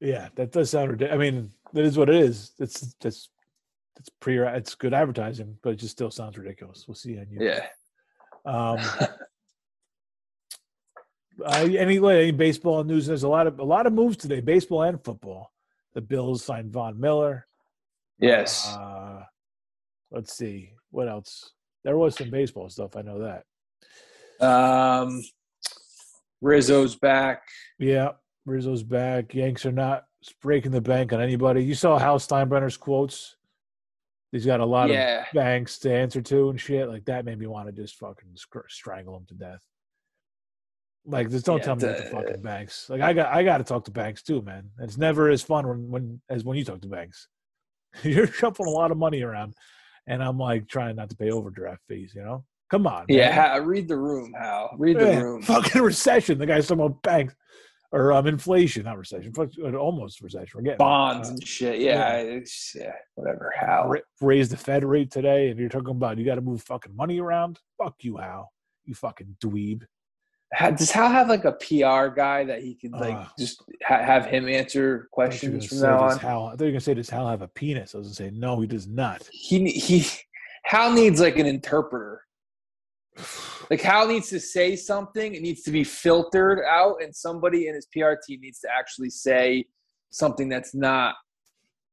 Yeah, 0.00 0.30
that 0.34 0.50
does 0.50 0.70
sound 0.70 0.90
ridiculous. 0.90 1.14
I 1.14 1.18
mean, 1.30 1.50
that 1.74 1.84
is 1.84 1.96
what 1.96 2.08
it 2.08 2.16
is. 2.16 2.54
It's 2.58 2.94
that's 3.00 3.28
it's 4.00 4.08
pre 4.18 4.38
it's 4.38 4.74
good 4.74 4.94
advertising, 4.94 5.58
but 5.62 5.74
it 5.74 5.76
just 5.76 5.92
still 5.92 6.10
sounds 6.10 6.36
ridiculous. 6.36 6.86
We'll 6.88 6.96
see 6.96 7.12
you 7.12 7.20
on 7.20 7.26
YouTube. 7.26 7.62
Yeah. 8.46 8.50
Um, 8.50 8.80
uh, 11.44 11.66
any 11.68 11.78
any 12.08 12.30
baseball 12.30 12.82
news? 12.84 13.06
There's 13.06 13.22
a 13.22 13.28
lot 13.28 13.46
of 13.46 13.58
a 13.60 13.64
lot 13.64 13.86
of 13.86 13.92
moves 13.92 14.16
today, 14.16 14.40
baseball 14.40 14.82
and 14.82 15.02
football. 15.02 15.52
The 15.94 16.00
Bills 16.00 16.44
signed 16.44 16.72
Von 16.72 16.98
Miller. 17.00 17.46
yes. 18.18 18.68
Uh, 18.76 19.24
let's 20.10 20.36
see 20.36 20.70
what 20.90 21.08
else. 21.08 21.52
There 21.84 21.96
was 21.96 22.14
some 22.16 22.30
baseball 22.30 22.68
stuff. 22.68 22.94
I 22.96 23.02
know 23.02 23.20
that. 23.20 24.44
Um, 24.46 25.22
Rizzo's 26.40 26.96
back. 26.96 27.42
Yeah, 27.78 28.12
Rizzo's 28.46 28.82
back. 28.82 29.34
Yanks 29.34 29.66
are 29.66 29.72
not 29.72 30.04
breaking 30.42 30.72
the 30.72 30.80
bank 30.80 31.12
on 31.12 31.20
anybody. 31.20 31.64
You 31.64 31.74
saw 31.74 31.98
Hal 31.98 32.18
Steinbrenner's 32.18 32.76
quotes. 32.76 33.36
He's 34.32 34.46
got 34.46 34.60
a 34.60 34.64
lot 34.64 34.90
Yeah. 34.90 35.22
of 35.22 35.26
banks 35.34 35.78
to 35.80 35.92
answer 35.92 36.22
to 36.22 36.50
and 36.50 36.60
shit. 36.60 36.88
Like 36.88 37.04
that 37.06 37.24
made 37.24 37.38
me 37.38 37.46
want 37.46 37.66
to 37.66 37.72
just 37.72 37.96
fucking 37.96 38.36
strangle 38.68 39.16
him 39.16 39.24
to 39.26 39.34
death. 39.34 39.60
Like, 41.06 41.30
just 41.30 41.46
don't 41.46 41.58
Yeah, 41.58 41.64
tell 41.64 41.76
me 41.76 41.84
about 41.84 41.96
the 41.96 42.02
fucking 42.10 42.42
banks. 42.42 42.88
Like, 42.90 43.00
I 43.00 43.12
got, 43.12 43.32
I 43.34 43.42
got 43.42 43.58
to 43.58 43.64
talk 43.64 43.84
to 43.86 43.90
banks 43.90 44.22
too, 44.22 44.42
man. 44.42 44.70
It's 44.80 44.98
never 44.98 45.30
as 45.30 45.42
fun 45.42 45.66
when, 45.66 45.90
when 45.90 46.20
as 46.28 46.44
when 46.44 46.56
you 46.58 46.64
talk 46.64 46.80
to 46.82 46.88
banks. 46.88 47.28
You're 48.02 48.26
shuffling 48.26 48.68
a 48.68 48.72
lot 48.72 48.90
of 48.90 48.98
money 48.98 49.22
around, 49.22 49.54
and 50.06 50.22
I'm 50.22 50.38
like 50.38 50.68
trying 50.68 50.96
not 50.96 51.10
to 51.10 51.16
pay 51.16 51.30
overdraft 51.30 51.80
fees. 51.88 52.12
You 52.14 52.22
know, 52.22 52.44
come 52.70 52.86
on. 52.86 53.06
Yeah, 53.08 53.32
ha- 53.34 53.56
read 53.56 53.88
the 53.88 53.96
room, 53.96 54.32
Hal. 54.38 54.70
Read 54.78 54.98
the 54.98 55.06
Yeah, 55.06 55.20
room. 55.20 55.42
Fucking 55.42 55.82
recession. 55.82 56.38
The 56.38 56.46
guy's 56.46 56.68
talking 56.68 56.84
about 56.84 57.02
banks 57.02 57.34
or 57.92 58.12
um, 58.12 58.28
inflation, 58.28 58.84
not 58.84 58.98
recession. 58.98 59.32
fuck, 59.32 59.48
uh, 59.60 59.72
Almost 59.72 60.20
recession. 60.20 60.50
We're 60.54 60.62
getting 60.62 60.78
Bonds 60.78 61.28
uh, 61.28 61.32
and 61.32 61.44
shit. 61.48 61.80
Yeah, 61.80 62.18
it's, 62.18 62.72
yeah, 62.78 62.92
whatever. 63.16 63.52
Hal. 63.58 63.88
ra- 63.88 64.00
raise 64.20 64.48
the 64.50 64.56
Fed 64.56 64.84
rate 64.84 65.10
today, 65.10 65.48
and 65.48 65.58
you're 65.58 65.68
talking 65.68 65.90
about 65.90 66.16
you 66.18 66.24
got 66.24 66.36
to 66.36 66.40
move 66.42 66.62
fucking 66.62 66.94
money 66.94 67.18
around. 67.18 67.58
Fuck 67.82 67.96
you, 68.02 68.18
Hal. 68.18 68.52
You 68.84 68.94
fucking 68.94 69.36
dweeb. 69.42 69.82
Does 70.58 70.90
Hal 70.90 71.08
have 71.08 71.28
like 71.28 71.44
a 71.44 71.52
PR 71.52 72.08
guy 72.12 72.44
that 72.44 72.60
he 72.62 72.74
could 72.74 72.92
like 72.92 73.14
Uh, 73.14 73.26
just 73.38 73.62
ha- 73.84 74.02
have 74.02 74.26
him 74.26 74.48
answer 74.48 75.08
I 75.16 75.28
thought 75.28 75.42
you 75.42 75.50
were 75.50 75.58
questions 75.58 75.66
from 75.66 75.78
now 75.80 76.00
on? 76.00 76.18
Hal, 76.18 76.46
I 76.46 76.50
thought 76.50 76.60
you 76.60 76.66
were 76.66 76.70
gonna 76.72 76.80
say, 76.80 76.94
does 76.94 77.08
Hal 77.08 77.28
have 77.28 77.42
a 77.42 77.48
penis? 77.48 77.94
I 77.94 77.98
was 77.98 78.08
gonna 78.08 78.14
say, 78.14 78.30
no, 78.36 78.60
he 78.60 78.66
does 78.66 78.86
not. 78.88 79.28
He 79.32 79.70
he. 79.70 80.04
Hal 80.64 80.92
needs 80.92 81.20
like 81.20 81.38
an 81.38 81.46
interpreter. 81.46 82.22
Like 83.70 83.82
Hal 83.82 84.08
needs 84.08 84.28
to 84.30 84.40
say 84.40 84.74
something. 84.74 85.32
It 85.32 85.42
needs 85.42 85.62
to 85.62 85.70
be 85.70 85.84
filtered 85.84 86.64
out, 86.68 86.96
and 87.00 87.14
somebody 87.14 87.68
in 87.68 87.76
his 87.76 87.86
PR 87.92 88.14
team 88.26 88.40
needs 88.40 88.58
to 88.60 88.68
actually 88.68 89.10
say 89.10 89.64
something 90.10 90.48
that's 90.48 90.74
not 90.74 91.14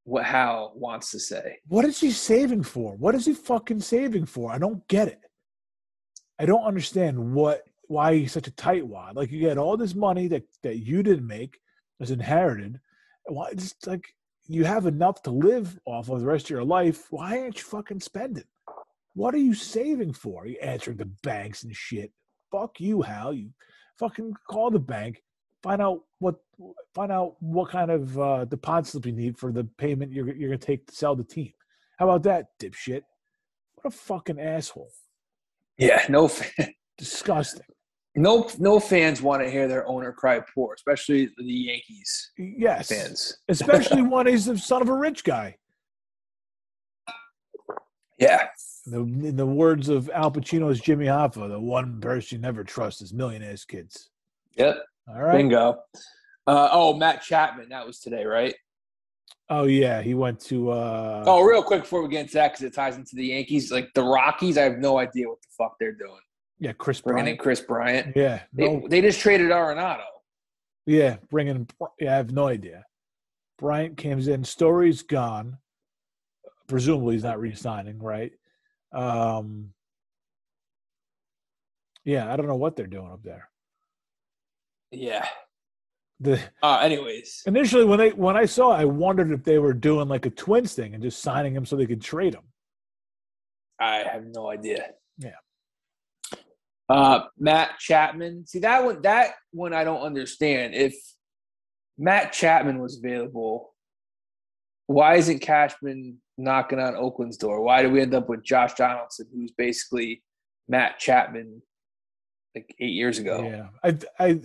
what 0.04 0.26
Hal 0.26 0.74
wants 0.76 1.12
to 1.12 1.20
say. 1.20 1.58
What 1.68 1.86
is 1.86 2.00
he 2.00 2.10
saving 2.10 2.64
for? 2.64 2.96
What 2.96 3.14
is 3.14 3.28
he 3.28 3.36
fucking 3.36 3.82
saving 3.82 4.26
for? 4.26 4.52
I 4.52 4.58
don't 4.58 4.88
get 4.88 5.08
it. 5.08 5.20
I 6.40 6.48
don't 6.48 6.64
understand 6.64 7.34
what 7.36 7.62
why 7.88 8.16
he's 8.16 8.32
such 8.32 8.48
a 8.48 8.52
tightwad. 8.52 9.16
Like 9.16 9.32
you 9.32 9.40
get 9.40 9.58
all 9.58 9.78
this 9.78 9.96
money 9.96 10.28
that 10.28 10.44
that 10.64 10.78
you 10.78 11.04
didn't 11.04 11.28
make, 11.28 11.60
was 12.00 12.12
inherited. 12.12 12.80
Why 13.26 13.54
just 13.54 13.88
like 13.88 14.06
you 14.48 14.64
have 14.64 14.86
enough 14.86 15.22
to 15.24 15.32
live 15.32 15.80
off 15.86 16.10
of 16.10 16.20
the 16.20 16.26
rest 16.26 16.46
of 16.46 16.52
your 16.52 16.64
life? 16.64 17.08
Why 17.10 17.40
aren't 17.40 17.58
you 17.58 17.64
fucking 17.64 18.00
spending? 18.00 18.46
What 19.14 19.34
are 19.34 19.40
you 19.40 19.54
saving 19.54 20.14
for? 20.14 20.46
You 20.46 20.58
answering 20.62 20.98
the 20.98 21.12
banks 21.24 21.64
and 21.64 21.76
shit. 21.76 22.12
Fuck 22.52 22.80
you, 22.80 23.02
Hal. 23.02 23.34
You 23.34 23.50
fucking 23.98 24.34
call 24.50 24.70
the 24.70 24.80
bank. 24.80 25.24
Find 25.64 25.82
out 25.82 26.02
what 26.20 26.36
find 26.94 27.12
out 27.12 27.36
what 27.40 27.72
kind 27.72 27.92
of 27.92 28.20
uh, 28.20 28.46
deposit 28.46 28.92
slip 28.92 29.06
you 29.08 29.12
need 29.12 29.38
for 29.38 29.52
the 29.52 29.64
payment 29.78 30.12
you're 30.12 30.34
you're 30.36 30.50
gonna 30.50 30.58
take 30.58 30.88
to 30.88 30.96
sell 30.96 31.16
the 31.16 31.24
team. 31.24 31.52
How 31.98 32.06
about 32.10 32.24
that, 32.24 32.48
dipshit? 32.62 33.02
What 33.76 33.94
a 33.94 33.98
fucking 33.98 34.40
asshole. 34.40 34.92
Yeah, 35.78 36.04
no, 36.10 36.28
fan, 36.28 36.74
Disgusting. 36.98 37.66
No, 38.18 38.50
no 38.60 38.80
fans 38.80 39.22
want 39.22 39.44
to 39.44 39.50
hear 39.50 39.68
their 39.68 39.88
owner 39.88 40.12
cry 40.12 40.42
poor, 40.54 40.74
especially 40.74 41.30
the 41.38 41.44
Yankees 41.46 42.32
Yes. 42.38 42.90
fans. 42.90 43.38
Especially 43.48 44.02
when 44.02 44.28
he's 44.28 44.46
the 44.46 44.58
son 44.58 44.82
of 44.82 44.90
a 44.90 44.94
rich 44.94 45.24
guy. 45.24 45.56
Yeah, 48.20 48.48
In 48.88 48.92
the, 48.92 49.28
in 49.30 49.36
the 49.36 49.46
words 49.46 49.90
of 49.90 50.10
Al 50.12 50.32
Pacino's 50.32 50.80
Jimmy 50.80 51.06
Hoffa, 51.06 51.48
the 51.48 51.60
one 51.60 52.02
person 52.02 52.38
you 52.38 52.42
never 52.42 52.64
trust 52.64 53.02
is 53.04 53.14
millionaires' 53.14 53.64
kids. 53.64 54.10
yep, 54.56 54.78
All 55.08 55.22
right. 55.22 55.38
bingo. 55.38 55.78
Uh, 56.48 56.70
oh, 56.72 56.96
Matt 56.96 57.22
Chapman, 57.22 57.70
that 57.70 57.86
was 57.86 58.00
today, 58.00 58.26
right? 58.26 58.56
Oh 59.50 59.66
yeah, 59.66 60.02
he 60.02 60.14
went 60.16 60.40
to. 60.42 60.72
uh 60.72 61.24
Oh, 61.28 61.42
real 61.44 61.62
quick 61.62 61.82
before 61.84 62.02
we 62.02 62.10
get 62.10 62.22
into 62.22 62.34
that, 62.34 62.54
because 62.54 62.64
it 62.66 62.74
ties 62.74 62.96
into 62.98 63.16
the 63.16 63.28
Yankees. 63.28 63.72
Like 63.72 63.94
the 63.94 64.02
Rockies, 64.04 64.58
I 64.58 64.64
have 64.64 64.80
no 64.80 64.98
idea 64.98 65.28
what 65.30 65.42
the 65.42 65.48
fuck 65.58 65.76
they're 65.80 65.94
doing. 65.94 66.20
Yeah, 66.60 66.74
Kris 66.74 67.02
Bringing 67.02 67.24
Bryant. 67.26 67.40
in 67.40 67.44
Kris 67.44 67.62
Bryant. 67.62 68.16
Yeah, 68.16 68.42
They, 68.54 68.82
they 68.90 69.02
just 69.02 69.20
traded 69.20 69.52
Arenado. 69.52 70.04
yeah, 70.86 71.18
bringing. 71.30 71.68
Yeah, 72.00 72.14
I 72.14 72.18
have 72.18 72.32
no 72.32 72.48
idea. 72.48 72.84
Bryant 73.60 73.98
comes 73.98 74.28
in. 74.28 74.44
Story's 74.44 75.04
gone. 75.04 75.58
Presumably, 76.68 77.16
he's 77.16 77.24
not 77.24 77.40
re-signing, 77.40 78.00
right? 78.00 78.32
Um, 78.94 79.74
yeah, 82.04 82.32
I 82.32 82.36
don't 82.38 82.48
know 82.48 82.56
what 82.56 82.76
they're 82.76 82.88
doing 82.88 83.12
up 83.12 83.22
there. 83.24 83.50
Yeah. 84.92 85.28
The 86.20 86.40
Uh, 86.64 86.80
anyways, 86.82 87.44
initially 87.46 87.86
when 87.86 88.00
they 88.00 88.10
when 88.10 88.36
I 88.36 88.46
saw, 88.46 88.74
it, 88.74 88.82
I 88.82 88.86
wondered 88.86 89.32
if 89.32 89.44
they 89.44 89.60
were 89.60 89.74
doing 89.74 90.08
like 90.08 90.26
a 90.26 90.32
Twins 90.32 90.74
thing 90.74 90.94
and 90.96 91.04
just 91.04 91.22
signing 91.22 91.54
him 91.56 91.66
so 91.66 91.76
they 91.76 91.86
could 91.86 92.02
trade 92.02 92.34
him. 92.34 92.44
I 93.80 93.98
have 93.98 94.24
no 94.26 94.50
idea. 94.50 94.94
Uh, 96.90 97.22
Matt 97.38 97.80
Chapman. 97.80 98.46
See 98.48 98.60
that 98.60 98.84
one. 98.84 99.02
That 99.02 99.36
one 99.52 99.74
I 99.74 99.84
don't 99.84 100.02
understand. 100.02 100.74
If 100.74 100.96
Matt 101.98 102.32
Chapman 102.32 102.80
was 102.80 102.98
available, 102.98 103.74
why 104.86 105.16
isn't 105.16 105.40
Cashman 105.40 106.22
knocking 106.38 106.80
on 106.80 106.96
Oakland's 106.96 107.38
door? 107.38 107.62
Why 107.62 107.82
do 107.82 107.90
we 107.90 108.02
end 108.02 108.14
up 108.14 108.30
with 108.30 108.44
Josh 108.44 108.74
Donaldson, 108.76 109.28
who's 109.34 109.52
basically 109.52 110.24
Matt 110.68 111.00
Chapman, 111.00 111.62
like 112.56 112.74
eight 112.80 112.94
years 112.94 113.20
ago? 113.20 113.44
Yeah, 113.44 113.68
I 113.84 114.26
I 114.26 114.42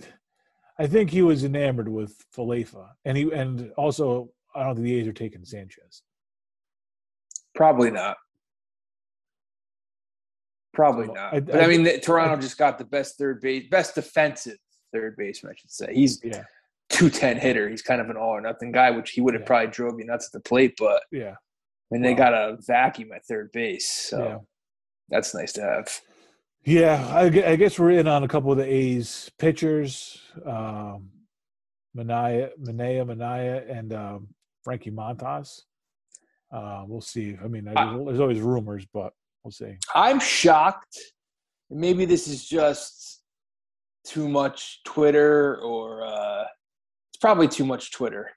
I 0.77 0.87
think 0.87 1.11
he 1.11 1.21
was 1.21 1.43
enamored 1.43 1.87
with 1.87 2.15
Falefa, 2.35 2.89
and 3.05 3.15
he 3.17 3.31
and 3.31 3.71
also 3.77 4.31
I 4.53 4.63
don't 4.63 4.75
think 4.75 4.85
the 4.85 4.95
A's 4.95 5.07
are 5.07 5.13
taking 5.13 5.45
Sanchez. 5.45 6.01
Probably 7.55 7.91
not. 7.91 8.17
Probably 10.73 11.05
So, 11.07 11.13
not. 11.13 11.33
I- 11.33 11.39
but 11.39 11.55
I 11.59 11.63
I, 11.63 11.67
mean, 11.67 11.83
the, 11.83 11.99
Toronto 11.99 12.41
just 12.41 12.57
got 12.57 12.77
the 12.77 12.85
best 12.85 13.17
third 13.17 13.41
base, 13.41 13.67
best 13.69 13.95
defensive 13.95 14.57
third 14.91 15.15
baseman, 15.17 15.53
I 15.53 15.55
should 15.59 15.71
say. 15.71 15.93
He's 15.93 16.19
Yeah, 16.23 16.43
two 16.89 17.09
ten 17.09 17.37
hitter. 17.37 17.69
He's 17.69 17.81
kind 17.81 18.01
of 18.01 18.09
an 18.09 18.17
all 18.17 18.29
or 18.31 18.41
nothing 18.41 18.71
guy, 18.71 18.91
which 18.91 19.11
he 19.11 19.21
would 19.21 19.33
have 19.33 19.41
Yeah. 19.43 19.47
probably 19.47 19.67
drove 19.67 19.99
you 19.99 20.05
nuts 20.05 20.27
at 20.27 20.31
the 20.33 20.39
plate. 20.39 20.75
But 20.77 21.03
yeah, 21.11 21.31
I 21.31 21.35
mean, 21.91 22.01
they 22.01 22.13
got 22.15 22.33
a 22.33 22.57
vacuum 22.59 23.11
at 23.13 23.25
third 23.25 23.51
base, 23.51 23.89
so 23.89 24.23
yeah. 24.23 24.37
that's 25.09 25.33
nice 25.35 25.53
to 25.53 25.61
have. 25.61 26.01
Yeah, 26.65 27.05
I, 27.11 27.23
I 27.25 27.55
guess 27.57 27.77
we're 27.77 27.91
in 27.91 28.07
on 28.07 28.23
a 28.23 28.27
couple 28.27 28.51
of 28.51 28.57
the 28.57 28.65
A's 28.65 29.29
pitchers, 29.37 30.21
um, 30.45 31.09
Manaya, 31.95 32.51
Manea, 32.57 33.05
Manaya, 33.05 33.69
and 33.69 33.93
um, 33.93 34.27
Frankie 34.63 34.89
Montas. 34.91 35.61
Uh, 36.51 36.83
we'll 36.87 37.01
see. 37.01 37.35
I 37.43 37.47
mean, 37.47 37.65
there's, 37.65 37.75
there's 38.05 38.19
always 38.21 38.39
rumors, 38.39 38.85
but 38.93 39.11
we'll 39.43 39.51
see. 39.51 39.77
I'm 39.93 40.19
shocked. 40.19 40.97
Maybe 41.69 42.05
this 42.05 42.27
is 42.27 42.47
just 42.47 43.21
too 44.05 44.27
much 44.27 44.81
Twitter, 44.85 45.57
or 45.61 46.05
uh, 46.05 46.43
it's 47.11 47.19
probably 47.19 47.47
too 47.47 47.65
much 47.65 47.91
Twitter. 47.91 48.31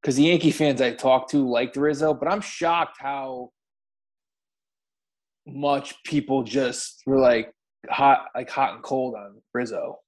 Because 0.00 0.16
the 0.16 0.24
Yankee 0.24 0.50
fans 0.50 0.80
I 0.80 0.92
talk 0.92 1.30
to 1.30 1.48
liked 1.48 1.76
Rizzo, 1.76 2.12
but 2.12 2.28
I'm 2.30 2.42
shocked 2.42 2.98
how 2.98 3.50
much 5.46 6.02
people 6.04 6.42
just 6.42 7.02
were 7.06 7.18
like 7.18 7.52
hot, 7.88 8.26
like 8.34 8.50
hot 8.50 8.74
and 8.74 8.82
cold 8.82 9.14
on 9.14 9.40
Rizzo. 9.54 9.98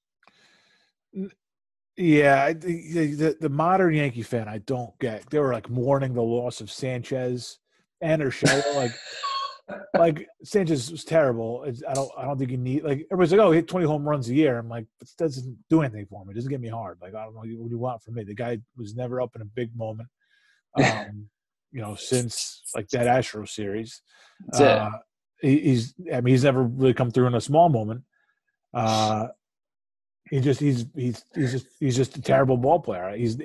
Yeah, 1.97 2.53
the, 2.53 3.15
the 3.15 3.37
the 3.41 3.49
modern 3.49 3.95
Yankee 3.95 4.23
fan, 4.23 4.49
I 4.49 4.59
don't 4.59 4.97
get. 4.99 5.31
They 5.31 5.39
were 5.39 5.55
like 5.55 5.71
mourning 5.71 6.13
the 6.13 6.23
loss 6.23 6.61
of 6.61 6.71
Sanchez 6.71 7.59
and 8.03 8.21
Urshela. 8.21 8.77
like, 8.77 8.91
like 9.99 10.27
Sanchez 10.45 10.91
was 10.91 11.05
terrible. 11.05 11.65
It's, 11.65 11.83
I 11.89 11.95
don't, 11.95 12.11
I 12.17 12.25
don't 12.25 12.39
think 12.39 12.51
you 12.51 12.57
need 12.57 12.85
like 12.85 13.07
everybody's 13.11 13.33
like, 13.33 13.41
oh, 13.41 13.51
he 13.51 13.57
hit 13.57 13.69
twenty 13.69 13.87
home 13.87 14.09
runs 14.09 14.29
a 14.29 14.35
year. 14.35 14.59
I'm 14.59 14.69
like, 14.69 14.87
this 15.01 15.15
doesn't 15.15 15.57
do 15.69 15.83
anything 15.83 16.07
for 16.07 16.25
me. 16.25 16.33
It 16.33 16.35
doesn't 16.35 16.51
get 16.51 16.61
me 16.61 16.69
hard. 16.69 16.99
Like, 17.01 17.15
I 17.15 17.25
don't 17.25 17.35
know 17.35 17.41
what 17.41 17.71
you 17.71 17.79
want 17.79 18.03
from 18.03 18.15
me. 18.15 18.25
The 18.25 18.35
guy 18.35 18.59
was 18.77 18.95
never 18.95 19.21
up 19.21 19.35
in 19.35 19.43
a 19.43 19.47
big 19.47 19.77
moment. 19.77 20.09
Um, 20.77 21.29
you 21.73 21.81
know, 21.81 21.95
since 21.95 22.63
like 22.75 22.89
that 22.91 23.07
Astro 23.07 23.45
series, 23.45 24.03
it. 24.55 24.63
uh, 24.63 24.91
he, 25.41 25.59
he's. 25.61 25.95
I 26.13 26.21
mean, 26.21 26.33
he's 26.33 26.45
never 26.45 26.63
really 26.63 26.95
come 26.95 27.11
through 27.11 27.27
in 27.27 27.35
a 27.35 27.41
small 27.41 27.69
moment. 27.69 28.03
Uh, 28.73 29.29
he 30.31 30.41
just 30.41 30.61
he's 30.61 30.87
he's 30.95 31.25
he's 31.35 31.53
just 31.53 31.67
he's 31.79 31.97
just 31.97 32.17
a 32.17 32.23
terrible 32.23 32.57
ball 32.57 32.81
player. 32.81 33.17
He's 33.17 33.39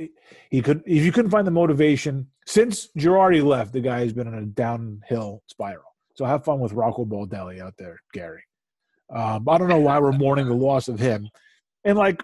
he 0.50 0.62
could 0.62 0.84
if 0.86 1.04
you 1.04 1.12
couldn't 1.12 1.32
find 1.32 1.46
the 1.46 1.52
motivation 1.52 2.28
since 2.46 2.90
Girardi 2.98 3.44
left, 3.44 3.74
the 3.74 3.82
guy 3.82 4.00
has 4.00 4.14
been 4.14 4.28
on 4.28 4.34
a 4.34 4.46
downhill 4.46 5.44
spiral. 5.48 5.91
So 6.16 6.26
have 6.26 6.44
fun 6.46 6.60
with 6.60 6.74
Rocco 6.74 7.06
Baldelli 7.06 7.60
out 7.62 7.74
there, 7.78 8.00
Gary. 8.14 8.44
Um, 9.14 9.48
I 9.50 9.58
don't 9.58 9.68
know 9.70 9.80
why 9.80 10.00
we're 10.00 10.12
mourning 10.12 10.48
the 10.48 10.54
loss 10.56 10.88
of 10.88 11.00
him, 11.00 11.28
and 11.84 11.98
like 11.98 12.24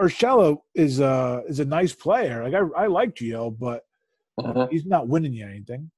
Urshela 0.00 0.56
is 0.74 1.00
uh 1.00 1.42
is 1.48 1.60
a 1.60 1.64
nice 1.64 1.94
player. 1.94 2.42
Like 2.44 2.54
I 2.54 2.84
I 2.84 2.86
like 2.86 3.14
Gio, 3.14 3.56
but 3.58 3.82
Uh-huh. 4.38 4.68
he's 4.70 4.86
not 4.86 5.08
winning 5.08 5.34
you 5.34 5.44
anything. 5.46 5.90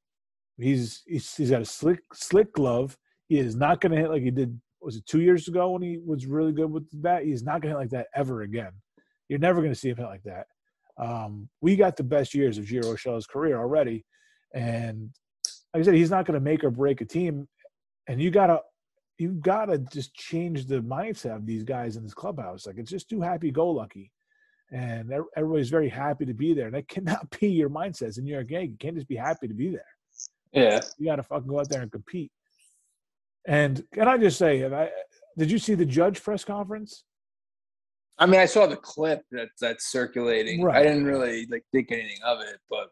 He's 0.59 1.03
he's 1.07 1.35
he's 1.37 1.51
got 1.51 1.63
a 1.63 1.67
slick 1.67 2.01
slick 2.13 2.53
glove. 2.53 2.97
He 3.29 3.39
is 3.39 3.55
not 3.55 3.81
going 3.81 3.93
to 3.93 3.99
hit 3.99 4.11
like 4.11 4.23
he 4.23 4.31
did. 4.31 4.61
Was 4.81 4.97
it 4.97 5.07
two 5.07 5.21
years 5.21 5.47
ago 5.47 5.71
when 5.71 5.83
he 5.83 5.99
was 6.05 6.27
really 6.27 6.53
good 6.53 6.71
with 6.71 6.91
the 6.91 6.97
bat? 6.97 7.25
He's 7.25 7.45
not 7.45 7.63
going 7.63 7.73
to 7.73 7.79
hit 7.79 7.83
like 7.85 7.91
that 7.91 8.09
ever 8.17 8.43
again. 8.43 8.73
You're 9.29 9.39
never 9.39 9.61
going 9.61 9.73
to 9.73 9.79
see 9.79 9.91
him 9.91 9.97
hit 9.97 10.07
like 10.07 10.25
that. 10.25 10.47
Um, 10.99 11.49
we 11.61 11.77
got 11.77 11.97
the 11.97 12.03
best 12.03 12.35
years 12.35 12.59
of 12.59 12.65
Gio 12.65 12.83
Urshela's 12.85 13.27
career 13.27 13.59
already, 13.59 14.05
and 14.53 15.11
like 15.73 15.83
I 15.83 15.85
said, 15.85 15.95
he's 15.95 16.11
not 16.11 16.27
going 16.27 16.35
to 16.35 16.45
make 16.45 16.65
or 16.65 16.71
break 16.71 17.01
a 17.01 17.05
team. 17.05 17.49
And 18.09 18.21
you 18.21 18.31
gotta 18.31 18.61
you 19.19 19.31
gotta 19.31 19.79
just 19.79 20.15
change 20.15 20.67
the 20.67 20.81
mindset 20.81 21.37
of 21.37 21.47
these 21.47 21.63
guys 21.63 21.97
in 21.97 22.03
this 22.03 22.15
clubhouse. 22.15 22.67
Like 22.67 22.79
it's 22.79 22.91
just 22.91 23.09
too 23.09 23.21
happy 23.21 23.51
go 23.51 23.71
lucky 23.71 24.11
and 24.73 25.13
everybody's 25.37 25.69
very 25.69 25.89
happy 25.89 26.25
to 26.25 26.33
be 26.33 26.55
there. 26.55 26.67
And 26.67 26.75
that 26.75 26.89
cannot 26.89 27.39
be 27.39 27.49
your 27.49 27.71
mindset 27.71 28.09
as 28.09 28.19
a 28.19 28.23
New 28.23 28.33
York 28.33 28.51
Yankee. 28.51 28.73
You 28.73 28.79
can't 28.79 28.97
just 28.97 29.09
be 29.09 29.17
happy 29.17 29.47
to 29.47 29.55
be 29.55 29.71
there. 29.71 29.85
Yeah. 30.53 30.81
You 30.99 31.07
got 31.07 31.17
to 31.17 31.23
fucking 31.23 31.49
go 31.49 31.61
out 31.61 31.69
there 31.69 31.83
and 31.83 31.93
compete. 31.93 32.31
And 33.47 33.85
can 33.93 34.09
I 34.09 34.19
just 34.19 34.39
say, 34.39 34.65
I, 34.65 34.91
did 35.37 35.51
you 35.51 35.59
see 35.59 35.75
the 35.75 35.85
judge 35.85 36.23
press 36.23 36.45
conference? 36.45 37.05
I 38.19 38.27
mean, 38.27 38.41
I 38.41 38.47
saw 38.47 38.67
the 38.67 38.77
clip 38.77 39.25
that 39.33 39.49
that's 39.61 39.91
circulating. 39.91 40.63
Right. 40.63 40.77
I 40.77 40.83
didn't 40.83 41.07
really 41.07 41.47
like 41.51 41.65
think 41.73 41.91
anything 41.91 42.19
of 42.25 42.41
it, 42.41 42.59
but 42.71 42.91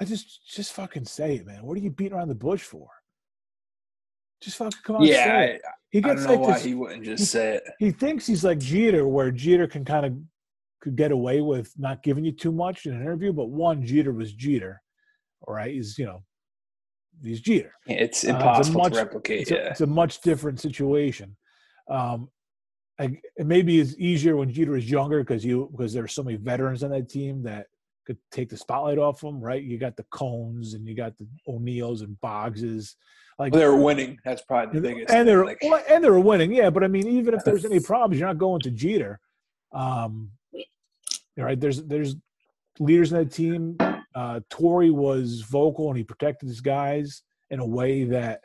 I 0.00 0.04
just 0.04 0.46
just 0.48 0.72
fucking 0.72 1.04
say 1.06 1.36
it, 1.36 1.46
man. 1.46 1.64
What 1.64 1.76
are 1.76 1.80
you 1.80 1.90
beating 1.90 2.12
around 2.16 2.28
the 2.28 2.34
bush 2.34 2.62
for? 2.62 2.88
Just 4.40 4.56
fucking 4.56 4.78
come 4.84 4.96
on. 4.96 5.02
yeah, 5.04 5.24
say 5.24 5.30
I, 5.30 5.42
it. 5.44 5.62
he 5.90 5.98
I 5.98 6.00
don't 6.02 6.14
gets 6.16 6.26
know 6.26 6.32
like 6.34 6.40
why 6.40 6.52
this. 6.54 6.64
he 6.64 6.74
wouldn't 6.74 7.04
just 7.04 7.30
say 7.32 7.56
it. 7.56 7.64
he 7.78 7.90
thinks 7.90 8.26
he's 8.26 8.44
like 8.44 8.58
Jeter, 8.58 9.06
where 9.08 9.30
Jeter 9.32 9.66
can 9.66 9.84
kind 9.84 10.06
of 10.06 10.16
could 10.80 10.94
get 10.94 11.10
away 11.10 11.40
with 11.40 11.72
not 11.76 12.02
giving 12.04 12.24
you 12.24 12.30
too 12.32 12.52
much 12.52 12.86
in 12.86 12.94
an 12.94 13.00
interview. 13.02 13.32
But 13.32 13.46
one, 13.46 13.84
Jeter 13.84 14.12
was 14.12 14.32
Jeter, 14.32 14.80
all 15.46 15.54
right? 15.54 15.72
He's 15.72 15.98
you 15.98 16.06
know, 16.06 16.22
he's 17.22 17.40
Jeter. 17.40 17.72
It's 17.86 17.98
Uh, 17.98 17.98
it's 17.98 18.24
impossible 18.24 18.80
much- 18.82 18.92
to 18.92 18.98
replicate. 18.98 19.40
It's 19.42 19.50
a, 19.50 19.54
yeah. 19.54 19.70
it's 19.70 19.80
a 19.80 19.86
much 19.86 20.20
different 20.20 20.60
situation. 20.60 21.36
Um, 21.90 22.28
I, 23.00 23.16
it 23.36 23.46
maybe 23.46 23.80
it's 23.80 23.96
easier 23.98 24.36
when 24.36 24.52
Jeter 24.52 24.76
is 24.76 24.88
younger 24.90 25.20
because 25.20 25.44
you 25.44 25.68
because 25.72 25.92
there 25.92 26.02
were 26.02 26.08
so 26.08 26.22
many 26.22 26.36
veterans 26.36 26.84
on 26.84 26.90
that 26.90 27.08
team 27.08 27.42
that 27.44 27.66
could 28.08 28.18
take 28.32 28.48
the 28.48 28.56
spotlight 28.56 28.96
off 28.98 29.20
them, 29.20 29.38
Right? 29.38 29.62
You 29.62 29.76
got 29.78 29.96
the 29.96 30.06
Cones 30.10 30.72
and 30.72 30.88
you 30.88 30.94
got 30.94 31.16
the 31.18 31.28
O'Neills 31.46 32.00
and 32.00 32.16
Boggses. 32.24 32.94
Like 33.38 33.52
They 33.52 33.66
were 33.66 33.76
winning. 33.76 34.18
That's 34.24 34.42
probably 34.42 34.80
the 34.80 34.88
biggest. 34.88 35.10
and 35.14 35.28
they're 35.28 35.44
Like, 35.44 35.58
well, 35.62 35.84
and 35.88 36.02
they 36.02 36.08
were 36.10 36.18
winning, 36.18 36.52
yeah. 36.52 36.70
But 36.70 36.84
I 36.84 36.88
mean, 36.88 37.06
even 37.06 37.34
if 37.34 37.44
there's 37.44 37.66
any 37.66 37.80
problems, 37.80 38.18
you're 38.18 38.26
not 38.26 38.38
going 38.38 38.60
to 38.62 38.70
Jeter. 38.70 39.20
Um, 39.72 40.30
all 41.38 41.44
right, 41.44 41.60
there's 41.60 41.84
there's 41.84 42.16
leaders 42.80 43.12
in 43.12 43.18
that 43.18 43.30
team. 43.30 43.76
Uh, 44.14 44.40
Torre 44.48 44.90
was 44.92 45.42
vocal 45.42 45.88
and 45.88 45.98
he 45.98 46.02
protected 46.02 46.48
his 46.48 46.60
guys 46.62 47.22
in 47.50 47.60
a 47.60 47.66
way 47.66 48.04
that 48.04 48.40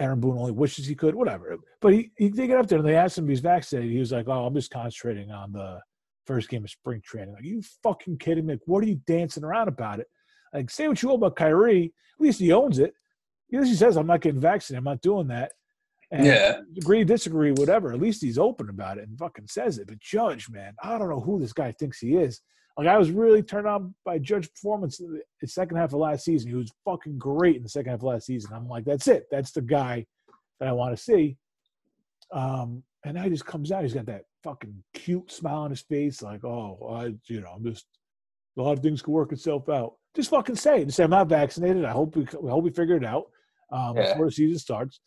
Aaron 0.00 0.18
Boone 0.18 0.38
only 0.38 0.52
wishes 0.52 0.86
he 0.86 0.94
could. 0.94 1.14
Whatever, 1.14 1.58
but 1.80 1.92
he, 1.92 2.10
he 2.16 2.30
they 2.30 2.46
get 2.46 2.58
up 2.58 2.66
there 2.66 2.78
and 2.78 2.88
they 2.88 2.96
asked 2.96 3.18
him 3.18 3.24
if 3.24 3.28
he's 3.30 3.40
vaccinated. 3.40 3.92
He 3.92 3.98
was 4.00 4.10
like, 4.10 4.26
"Oh, 4.26 4.46
I'm 4.46 4.54
just 4.54 4.70
concentrating 4.72 5.30
on 5.30 5.52
the 5.52 5.80
first 6.30 6.48
game 6.48 6.64
of 6.64 6.70
spring 6.70 7.00
training." 7.04 7.34
Like, 7.34 7.44
you 7.44 7.62
fucking 7.82 8.18
kidding 8.18 8.46
me? 8.46 8.54
Like, 8.54 8.62
what 8.66 8.84
are 8.84 8.88
you 8.88 9.00
dancing 9.06 9.44
around 9.44 9.68
about 9.68 10.00
it? 10.00 10.06
Like, 10.54 10.70
say 10.70 10.88
what 10.88 11.00
you 11.02 11.08
will 11.08 11.16
about 11.16 11.36
Kyrie, 11.36 11.86
at 12.18 12.20
least 12.20 12.40
he 12.40 12.52
owns 12.52 12.78
it. 12.78 12.92
At 13.52 13.60
least 13.60 13.70
he 13.72 13.76
says, 13.76 13.96
"I'm 13.96 14.06
not 14.06 14.20
getting 14.20 14.40
vaccinated. 14.40 14.78
I'm 14.78 14.84
not 14.92 15.00
doing 15.00 15.28
that." 15.28 15.52
And 16.12 16.26
Yeah. 16.26 16.60
agree, 16.76 17.04
disagree, 17.04 17.52
whatever. 17.52 17.92
At 17.92 18.00
least 18.00 18.22
he's 18.22 18.38
open 18.38 18.68
about 18.68 18.98
it 18.98 19.08
and 19.08 19.16
fucking 19.18 19.46
says 19.46 19.78
it. 19.78 19.86
But 19.86 20.00
Judge, 20.00 20.50
man, 20.50 20.74
I 20.82 20.98
don't 20.98 21.08
know 21.08 21.20
who 21.20 21.38
this 21.38 21.52
guy 21.52 21.70
thinks 21.72 22.00
he 22.00 22.16
is. 22.16 22.40
Like 22.76 22.88
I 22.88 22.98
was 22.98 23.10
really 23.12 23.42
turned 23.42 23.66
on 23.68 23.94
by 24.04 24.18
Judge 24.18 24.52
performance 24.52 24.98
in 25.00 25.12
the- 25.12 25.22
the 25.40 25.46
second 25.46 25.76
half 25.76 25.92
of 25.92 26.00
last 26.00 26.24
season. 26.24 26.48
He 26.50 26.56
was 26.56 26.72
fucking 26.84 27.18
great 27.18 27.56
in 27.56 27.62
the 27.62 27.68
second 27.68 27.90
half 27.90 28.00
of 28.00 28.04
last 28.04 28.26
season. 28.26 28.52
I'm 28.52 28.68
like, 28.68 28.84
that's 28.84 29.06
it. 29.06 29.26
That's 29.30 29.52
the 29.52 29.62
guy 29.62 30.06
that 30.58 30.68
I 30.68 30.72
want 30.72 30.96
to 30.96 31.02
see. 31.02 31.36
Um, 32.32 32.82
and 33.04 33.14
now 33.14 33.22
he 33.24 33.30
just 33.30 33.46
comes 33.46 33.70
out. 33.72 33.82
He's 33.82 33.94
got 33.94 34.06
that 34.06 34.24
fucking 34.42 34.82
cute 34.94 35.30
smile 35.30 35.60
on 35.62 35.70
his 35.70 35.82
face, 35.82 36.22
like, 36.22 36.44
oh, 36.44 36.78
I, 36.92 37.14
you 37.26 37.40
know, 37.40 37.52
I'm 37.56 37.64
just 37.64 37.86
A 38.58 38.62
lot 38.62 38.72
of 38.76 38.82
things 38.82 39.02
can 39.02 39.12
work 39.12 39.32
itself 39.32 39.68
out. 39.68 39.94
Just 40.14 40.30
fucking 40.30 40.56
say 40.56 40.82
it. 40.82 40.86
Just 40.86 40.96
say 40.96 41.04
I'm 41.04 41.10
not 41.10 41.28
vaccinated. 41.28 41.84
I 41.84 41.92
hope 41.92 42.16
we 42.16 42.22
I 42.24 42.50
hope 42.50 42.64
we 42.64 42.70
figure 42.70 42.96
it 42.96 43.04
out 43.04 43.26
um, 43.72 43.96
Yeah. 43.96 44.12
before 44.12 44.26
the 44.26 44.32
season 44.32 44.58
starts, 44.58 45.00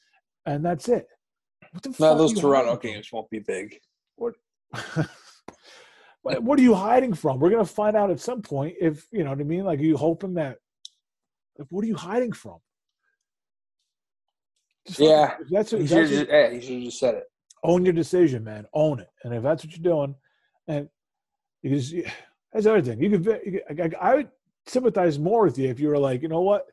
and 0.46 0.64
that's 0.64 0.88
it. 0.88 1.08
What 1.72 1.84
the 1.84 1.96
No, 2.00 2.18
those 2.18 2.40
Toronto 2.40 2.76
hiding 2.76 2.94
games 2.94 3.12
won't 3.12 3.30
be 3.30 3.40
big. 3.40 3.80
what, 4.18 4.36
what 6.42 6.58
are 6.58 6.62
you 6.64 6.74
hiding 6.74 7.14
from? 7.14 7.40
We're 7.40 7.50
gonna 7.50 7.66
find 7.66 7.98
out 7.98 8.12
at 8.12 8.20
some 8.20 8.42
point 8.42 8.76
if 8.80 9.06
you 9.12 9.24
know 9.24 9.32
what 9.32 9.40
I 9.40 9.44
mean. 9.44 9.66
Like, 9.66 9.80
are 9.80 9.84
you 9.84 9.98
hoping 9.98 10.36
that? 10.36 10.58
Like, 11.58 11.68
what 11.70 11.84
are 11.84 11.88
you 11.88 11.96
hiding 11.96 12.32
from? 12.32 12.58
Just 14.88 15.00
Yeah. 15.00 15.36
if 15.42 15.50
that's, 15.50 15.72
what, 15.72 15.80
He 15.80 15.84
if 15.86 15.90
should 15.90 16.00
have 16.00 16.10
just, 16.10 16.30
yeah, 16.30 16.60
should 16.60 16.74
have 16.76 16.84
just 16.84 17.00
said 17.00 17.16
it. 17.16 17.24
Own 17.64 17.86
your 17.86 17.94
decision, 17.94 18.44
man. 18.44 18.66
Own 18.74 19.00
it. 19.00 19.10
And 19.24 19.34
if 19.34 19.44
that's 19.44 19.64
what 19.64 19.76
you're 19.76 19.84
doing, 19.84 20.16
and 20.68 20.90
because 21.62 21.94
that's 22.52 22.66
the 22.66 22.72
other 22.72 22.82
thing, 22.82 23.02
you 23.02 23.10
could, 23.10 23.42
you 23.46 23.62
could 23.68 23.96
I, 23.96 24.12
I 24.12 24.16
would 24.16 24.30
sympathize 24.68 25.20
more 25.20 25.44
with 25.44 25.58
you 25.58 25.70
if 25.70 25.80
you 25.80 25.88
were 25.90 25.98
like, 25.98 26.22
you 26.22 26.28
know 26.28 26.42
what? 26.42 26.68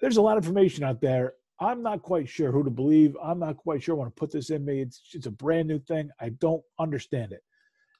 There's 0.00 0.16
a 0.16 0.22
lot 0.22 0.38
of 0.38 0.44
information 0.44 0.84
out 0.84 1.00
there. 1.00 1.34
I'm 1.60 1.82
not 1.82 2.00
quite 2.02 2.28
sure 2.28 2.50
who 2.50 2.64
to 2.64 2.70
believe. 2.70 3.16
I'm 3.22 3.38
not 3.38 3.58
quite 3.58 3.82
sure 3.82 3.94
I 3.94 3.98
want 3.98 4.14
to 4.14 4.18
put 4.18 4.32
this 4.32 4.48
in 4.48 4.64
me. 4.64 4.80
It's 4.80 5.02
it's 5.12 5.26
a 5.26 5.30
brand 5.30 5.68
new 5.68 5.78
thing. 5.78 6.10
I 6.18 6.30
don't 6.30 6.62
understand 6.78 7.32
it. 7.32 7.42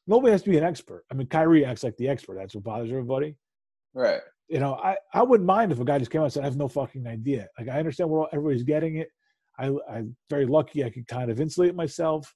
Nobody 0.07 0.32
has 0.32 0.43
to 0.43 0.51
be 0.51 0.57
an 0.57 0.65
expert. 0.65 1.05
I 1.11 1.15
mean, 1.15 1.27
Kyrie 1.27 1.65
acts 1.65 1.85
like 1.85 1.97
the 1.98 2.09
expert. 2.09 2.36
That's 2.36 2.55
what 2.55 2.65
bothers 2.65 2.90
everybody. 2.90 3.36
Right. 3.93 4.20
You 4.48 4.59
know, 4.59 4.74
I, 4.74 4.97
I 5.12 5.23
wouldn't 5.23 5.47
mind 5.47 5.73
if 5.73 5.78
a 5.78 5.85
guy 5.85 5.98
just 5.98 6.11
came 6.11 6.23
out 6.23 6.24
and 6.24 6.32
said, 6.32 6.43
I 6.43 6.47
have 6.47 6.57
no 6.57 6.69
fucking 6.69 7.07
idea. 7.07 7.48
Like, 7.59 7.69
I 7.69 7.78
understand 7.78 8.11
where 8.11 8.27
everybody's 8.32 8.65
getting 8.65 8.97
it. 8.97 9.11
I, 9.61 9.73
I'm 9.91 10.16
very 10.28 10.47
lucky 10.47 10.85
I 10.85 10.91
could 10.91 11.07
kind 11.07 11.31
of 11.31 11.41
insulate 11.41 11.74
myself. 11.74 12.32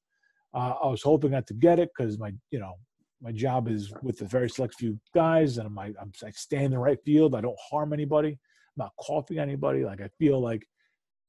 Uh, 0.52 0.74
I 0.82 0.86
was 0.86 1.02
hoping 1.02 1.32
not 1.32 1.46
to 1.48 1.54
get 1.54 1.78
it 1.78 1.90
because 1.96 2.18
my, 2.18 2.32
you 2.50 2.60
know, 2.60 2.74
my 3.20 3.32
job 3.32 3.68
is 3.68 3.92
with 4.02 4.20
a 4.20 4.26
very 4.26 4.50
select 4.50 4.74
few 4.74 4.98
guys, 5.14 5.56
and 5.58 5.66
I'm, 5.66 5.78
I, 5.78 5.86
I'm 6.00 6.12
I 6.24 6.30
stay 6.30 6.62
in 6.62 6.70
the 6.70 6.78
right 6.78 6.98
field. 7.04 7.34
I 7.34 7.40
don't 7.40 7.58
harm 7.70 7.92
anybody. 7.92 8.28
I'm 8.28 8.84
not 8.84 8.92
coughing 9.00 9.38
anybody. 9.38 9.84
Like 9.84 10.00
I 10.02 10.08
feel 10.18 10.40
like, 10.40 10.66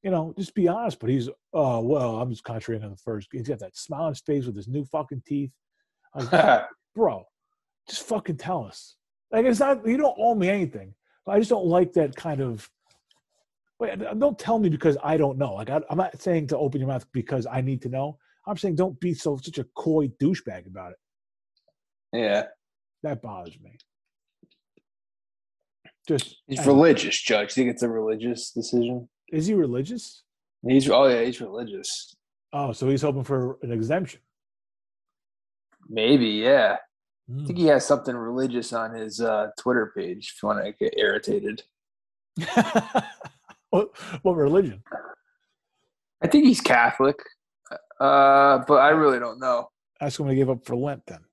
you 0.03 0.11
know, 0.11 0.33
just 0.37 0.53
be 0.53 0.67
honest. 0.67 0.99
But 0.99 1.09
he's, 1.09 1.29
oh 1.53 1.79
well, 1.79 2.17
I'm 2.17 2.29
just 2.29 2.43
concentrating 2.43 2.83
on 2.83 2.91
the 2.91 2.97
first. 2.97 3.29
He's 3.31 3.47
got 3.47 3.59
that 3.59 3.77
smile 3.77 4.03
on 4.03 4.11
his 4.11 4.21
face 4.21 4.45
with 4.45 4.57
his 4.57 4.67
new 4.67 4.83
fucking 4.85 5.23
teeth. 5.25 5.51
I 6.13 6.17
was 6.17 6.31
like, 6.31 6.65
bro, 6.95 7.23
just 7.87 8.03
fucking 8.03 8.37
tell 8.37 8.65
us. 8.65 8.97
Like 9.31 9.45
it's 9.45 9.59
not 9.59 9.87
you 9.87 9.97
don't 9.97 10.17
owe 10.19 10.35
me 10.35 10.49
anything. 10.49 10.93
I 11.27 11.39
just 11.39 11.49
don't 11.49 11.65
like 11.65 11.93
that 11.93 12.15
kind 12.15 12.41
of. 12.41 12.69
Wait, 13.79 13.99
don't 14.19 14.39
tell 14.39 14.57
me 14.57 14.69
because 14.69 14.97
I 15.03 15.17
don't 15.17 15.37
know. 15.37 15.53
Like 15.55 15.69
I, 15.69 15.81
I'm 15.89 15.97
not 15.97 16.21
saying 16.21 16.47
to 16.47 16.57
open 16.57 16.79
your 16.79 16.87
mouth 16.87 17.05
because 17.11 17.45
I 17.45 17.61
need 17.61 17.81
to 17.81 17.89
know. 17.89 18.17
I'm 18.47 18.57
saying 18.57 18.75
don't 18.75 18.97
be 18.99 19.13
so 19.13 19.37
such 19.37 19.57
a 19.57 19.65
coy 19.75 20.07
douchebag 20.21 20.67
about 20.67 20.91
it. 20.91 20.97
yeah. 22.13 22.43
That 23.03 23.21
bothers 23.21 23.57
me. 23.61 23.77
Just 26.07 26.37
He's 26.47 26.59
I- 26.59 26.65
religious, 26.65 27.21
Judge. 27.21 27.49
You 27.49 27.63
Think 27.63 27.69
it's 27.73 27.83
a 27.83 27.89
religious 27.89 28.51
decision? 28.51 29.09
is 29.31 29.47
he 29.47 29.53
religious? 29.55 30.23
He's 30.67 30.89
oh 30.89 31.05
yeah, 31.07 31.23
he's 31.23 31.41
religious. 31.41 32.15
Oh, 32.53 32.71
so 32.71 32.87
he's 32.89 33.01
hoping 33.01 33.23
for 33.23 33.57
an 33.61 33.71
exemption. 33.71 34.21
Maybe, 35.89 36.27
yeah. 36.27 36.77
I 36.79 37.31
Hmm. 37.31 37.45
think 37.45 37.57
he 37.59 37.65
has 37.65 37.85
something 37.85 38.15
religious 38.15 38.71
on 38.71 38.93
his 38.93 39.19
uh, 39.19 39.49
Twitter 39.59 39.91
page 39.95 40.33
if 40.35 40.41
you 40.43 40.47
want 40.47 40.63
to 40.63 40.71
get 40.71 40.93
irritated. 40.97 41.63
what, 43.69 43.95
what 44.23 44.35
religion? 44.35 44.83
I 46.23 46.27
think 46.27 46.45
he's 46.45 46.61
Catholic, 46.61 47.17
uh, 47.99 48.59
but 48.67 48.75
I 48.75 48.89
really 48.89 49.19
don't 49.19 49.39
know. 49.39 49.69
Ask 50.01 50.19
him 50.19 50.27
to 50.27 50.35
give 50.35 50.49
up 50.49 50.65
for 50.65 50.75
Lent 50.75 51.03
then. 51.05 51.23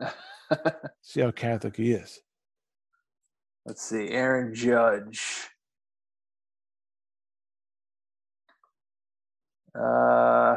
See 1.02 1.20
how 1.20 1.30
Catholic 1.30 1.76
he 1.76 1.92
is. 1.92 2.20
Let's 3.66 3.82
see, 3.82 4.08
Aaron 4.08 4.54
Judge. 4.54 5.48
Uh, 9.74 10.56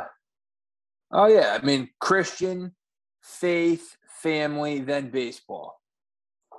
oh 1.11 1.27
yeah, 1.27 1.57
I 1.61 1.63
mean 1.63 1.89
Christian, 1.99 2.73
faith, 3.21 3.97
family, 4.21 4.79
then 4.79 5.09
baseball. 5.09 5.79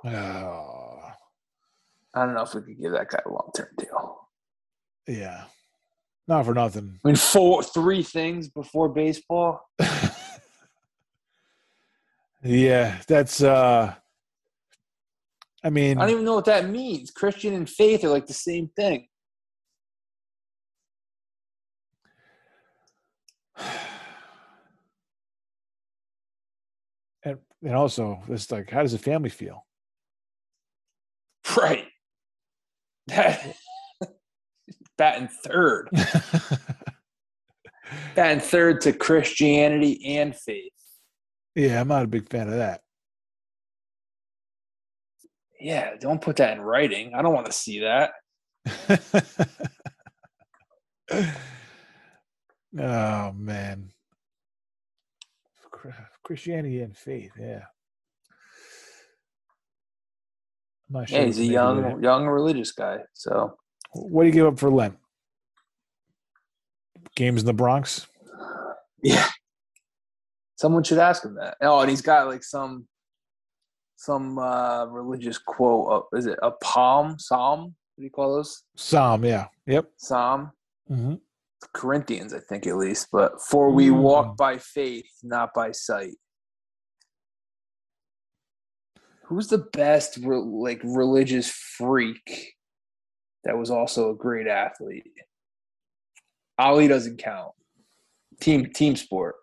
Oh, 0.05 1.04
I 2.15 2.25
don't 2.25 2.33
know 2.33 2.43
if 2.43 2.55
we 2.55 2.61
could 2.61 2.81
give 2.81 2.93
that 2.93 3.09
guy 3.09 3.19
a 3.25 3.29
long 3.29 3.51
term 3.55 3.67
deal. 3.77 4.29
yeah. 5.07 5.43
Not 6.27 6.45
for 6.45 6.55
nothing. 6.55 6.99
I 7.03 7.09
mean, 7.09 7.17
four, 7.17 7.61
three 7.61 8.01
things 8.01 8.49
before 8.49 8.89
baseball. 8.89 9.61
yeah, 12.43 12.99
that's 13.07 13.43
uh 13.43 13.93
I 15.63 15.69
mean 15.69 15.99
I 15.99 16.01
don't 16.01 16.09
even 16.11 16.25
know 16.25 16.33
what 16.35 16.45
that 16.45 16.67
means. 16.67 17.11
Christian 17.11 17.53
and 17.53 17.69
faith 17.69 18.03
are 18.03 18.09
like 18.09 18.25
the 18.25 18.33
same 18.33 18.69
thing. 18.75 19.07
and, 27.23 27.37
and 27.61 27.75
also 27.75 28.23
it's 28.29 28.51
like 28.51 28.71
how 28.71 28.81
does 28.81 28.93
the 28.93 28.97
family 28.97 29.29
feel? 29.29 29.63
Right. 31.55 31.85
That 33.07 33.55
batting 34.97 35.27
third. 35.27 35.89
Batting 38.15 38.39
third 38.39 38.81
to 38.81 38.93
Christianity 38.93 40.17
and 40.17 40.35
faith. 40.35 40.71
yeah, 41.53 41.79
I'm 41.79 41.87
not 41.87 42.03
a 42.03 42.07
big 42.07 42.27
fan 42.29 42.47
of 42.47 42.55
that. 42.55 42.81
Yeah, 45.59 45.91
don't 45.99 46.21
put 46.21 46.37
that 46.37 46.57
in 46.57 46.61
writing. 46.61 47.13
I 47.13 47.21
don't 47.21 47.33
want 47.33 47.45
to 47.45 47.51
see 47.51 47.81
that. 47.81 48.11
oh 52.79 53.31
man. 53.33 53.91
Christianity 56.23 56.81
and 56.81 56.97
faith, 56.97 57.33
yeah. 57.39 57.57
I'm 57.57 57.61
not 60.89 61.09
sure 61.09 61.19
Yeah, 61.19 61.25
he's 61.25 61.39
a 61.39 61.45
young, 61.45 62.03
young 62.03 62.25
religious 62.27 62.71
guy. 62.71 62.99
So 63.13 63.57
What 63.93 64.23
do 64.23 64.27
you 64.27 64.33
give 64.33 64.47
up 64.47 64.59
for 64.59 64.69
Lent? 64.69 64.97
Games 67.15 67.41
in 67.41 67.45
the 67.47 67.53
Bronx? 67.53 68.07
yeah, 69.03 69.27
someone 70.55 70.83
should 70.83 70.97
ask 70.97 71.23
him 71.23 71.35
that. 71.35 71.57
Oh, 71.61 71.79
and 71.79 71.89
he's 71.89 72.01
got 72.01 72.27
like 72.27 72.43
some, 72.43 72.87
some 73.95 74.37
uh 74.37 74.85
religious 74.85 75.37
quote. 75.37 76.05
Uh, 76.13 76.17
is 76.17 76.25
it 76.25 76.37
a 76.43 76.51
palm 76.51 77.17
psalm? 77.17 77.61
What 77.95 78.01
do 78.01 78.03
you 78.03 78.09
call 78.09 78.35
those? 78.35 78.63
Psalm, 78.75 79.23
yeah. 79.23 79.47
Yep. 79.67 79.89
Psalm. 79.97 80.51
hmm 80.87 81.15
Corinthians, 81.73 82.33
I 82.33 82.39
think 82.39 82.67
at 82.67 82.75
least. 82.75 83.07
But 83.11 83.41
for 83.41 83.71
we 83.71 83.87
Mm. 83.87 83.99
walk 84.01 84.37
by 84.37 84.57
faith, 84.57 85.09
not 85.23 85.53
by 85.53 85.71
sight. 85.71 86.15
Who's 89.27 89.47
the 89.47 89.67
best 89.73 90.17
re- 90.17 90.37
like 90.37 90.81
religious 90.83 91.49
freak 91.49 92.53
that 93.43 93.57
was 93.57 93.71
also 93.71 94.11
a 94.11 94.15
great 94.15 94.47
athlete? 94.47 95.03
Ali 96.57 96.87
doesn't 96.87 97.17
count. 97.17 97.51
Team 98.39 98.71
team 98.73 98.95
sport. 98.95 99.35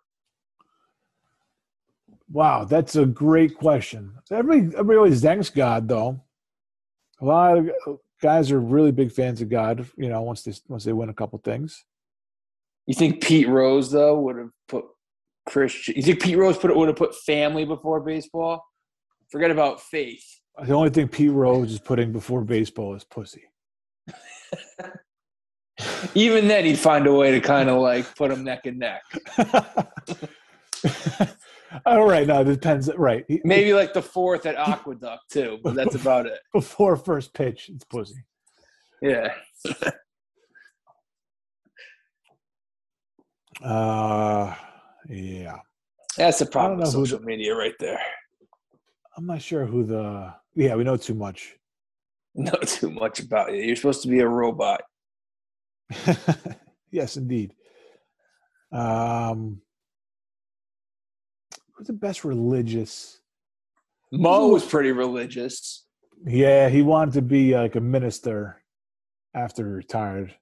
Wow, 2.31 2.65
that's 2.65 2.97
a 2.97 3.05
great 3.05 3.57
question. 3.57 4.15
Everybody, 4.31 4.75
everybody 4.75 4.97
always 4.97 5.21
thanks 5.21 5.51
God, 5.51 5.87
though. 5.87 6.23
A 7.21 7.25
lot 7.25 7.59
of 7.59 7.71
guys 8.23 8.51
are 8.51 8.61
really 8.61 8.93
big 8.93 9.13
fans 9.13 9.43
of 9.43 9.51
God. 9.51 9.87
You 9.97 10.09
know, 10.09 10.23
once 10.23 10.43
they 10.43 10.55
once 10.69 10.85
they 10.85 10.93
win 10.93 11.11
a 11.11 11.15
couple 11.15 11.39
things. 11.41 11.85
You 12.87 12.95
think 12.95 13.23
Pete 13.23 13.49
Rose 13.49 13.91
though 13.91 14.19
would 14.21 14.37
have 14.37 14.51
put 14.69 14.85
Christian? 15.47 15.95
You 15.97 16.03
think 16.03 16.23
Pete 16.23 16.39
Rose 16.39 16.57
put 16.57 16.71
it 16.71 16.77
would 16.77 16.89
have 16.89 16.97
put 16.97 17.15
family 17.15 17.65
before 17.65 18.01
baseball? 18.01 18.65
Forget 19.33 19.51
about 19.51 19.81
faith. 19.81 20.41
The 20.63 20.75
only 20.75 20.91
thing 20.91 21.09
Pete 21.09 21.31
Rose 21.31 21.73
is 21.73 21.81
putting 21.81 22.13
before 22.13 22.43
baseball 22.43 22.95
is 22.95 23.03
pussy. 23.03 23.45
Even 26.15 26.49
then, 26.49 26.67
he'd 26.67 26.79
find 26.79 27.07
a 27.07 27.15
way 27.15 27.31
to 27.31 27.41
kind 27.41 27.71
of 27.71 27.81
like 27.81 28.15
put 28.15 28.29
them 28.29 28.45
neck 28.45 28.67
and 28.67 28.79
neck. 28.79 29.01
All 31.87 32.07
right, 32.07 32.27
no, 32.27 32.43
it 32.43 32.45
depends. 32.45 32.91
Right, 32.95 33.25
Maybe 33.43 33.73
like 33.73 33.95
the 33.95 34.03
fourth 34.03 34.45
at 34.45 34.57
Aqueduct 34.57 35.31
too, 35.31 35.59
but 35.65 35.75
that's 35.75 35.95
about 35.95 36.27
it. 36.27 36.39
before 36.53 36.97
first 36.97 37.33
pitch, 37.33 37.71
it's 37.73 37.85
pussy. 37.85 38.27
Yeah. 39.01 39.33
Uh, 43.65 44.55
yeah, 45.09 45.57
That's 46.19 46.41
the 46.41 46.47
problem 46.47 46.81
with 46.81 46.89
social 46.89 47.21
media 47.21 47.55
right 47.55 47.75
there. 47.81 48.01
I'm 49.23 49.29
not 49.29 49.41
sure 49.41 49.67
who 49.67 49.85
the. 49.85 50.35
Yeah, 50.57 50.75
we 50.75 50.83
know 50.83 50.97
too 50.97 51.15
much. 51.15 51.57
Know 52.35 52.59
too 52.65 52.91
much 52.91 53.21
about 53.21 53.51
it. 53.51 53.63
You're 53.63 53.77
supposed 53.77 54.01
to 54.03 54.09
be 54.09 54.21
a 54.21 54.27
robot. 54.27 54.81
yes, 56.91 57.19
indeed. 57.19 57.53
Um, 58.73 59.61
who's 61.75 61.89
the 61.89 61.93
best 61.93 62.25
religious? 62.25 63.21
Mo 64.11 64.49
was 64.49 64.65
pretty 64.65 64.93
religious. 64.93 65.85
Yeah, 66.25 66.71
he 66.71 66.81
wanted 66.81 67.13
to 67.15 67.23
be 67.23 67.55
like 67.55 67.77
a 67.77 67.81
minister 67.81 68.63
after 69.35 69.67
he 69.67 69.73
retired. 69.73 70.35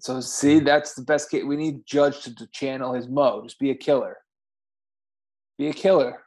So 0.00 0.20
see, 0.22 0.58
that's 0.60 0.94
the 0.94 1.02
best 1.02 1.30
case. 1.30 1.44
We 1.44 1.56
need 1.56 1.84
Judge 1.84 2.22
to, 2.22 2.34
to 2.34 2.46
channel 2.46 2.94
his 2.94 3.08
Mo. 3.08 3.42
Just 3.42 3.58
be 3.58 3.70
a 3.70 3.76
killer. 3.76 4.16
Be 5.58 5.68
a 5.68 5.72
killer. 5.72 6.22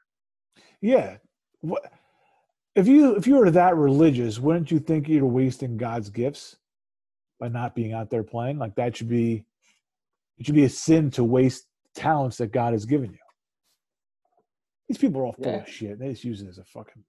Yeah. 0.82 1.18
What 1.62 1.92
if 2.76 2.88
you 2.88 3.16
if 3.16 3.28
you 3.28 3.36
were 3.36 3.52
that 3.52 3.76
religious, 3.76 4.40
wouldn't 4.40 4.72
you 4.72 4.80
think 4.80 5.08
you're 5.08 5.26
wasting 5.26 5.78
God's 5.78 6.10
gifts 6.10 6.58
by 7.40 7.48
not 7.48 7.76
being 7.76 7.94
out 7.94 8.10
there 8.10 8.24
playing? 8.24 8.58
Like 8.58 8.76
that 8.76 8.98
should 8.98 9.10
be 9.10 9.46
it 10.38 10.46
should 10.46 10.56
be 10.56 10.66
a 10.66 10.70
sin 10.70 11.12
to 11.12 11.24
waste 11.24 11.68
talents 11.96 12.38
that 12.38 12.52
God 12.52 12.74
has 12.74 12.86
given 12.86 13.12
you. 13.12 13.20
These 14.88 14.98
people 14.98 15.22
are 15.22 15.26
all 15.26 15.34
full 15.34 15.46
Yeah. 15.46 15.62
of 15.62 15.70
shit. 15.70 16.00
They 16.00 16.10
just 16.10 16.24
use 16.24 16.42
it 16.42 16.48
as 16.50 16.58
a 16.58 16.66
fucking 16.66 17.04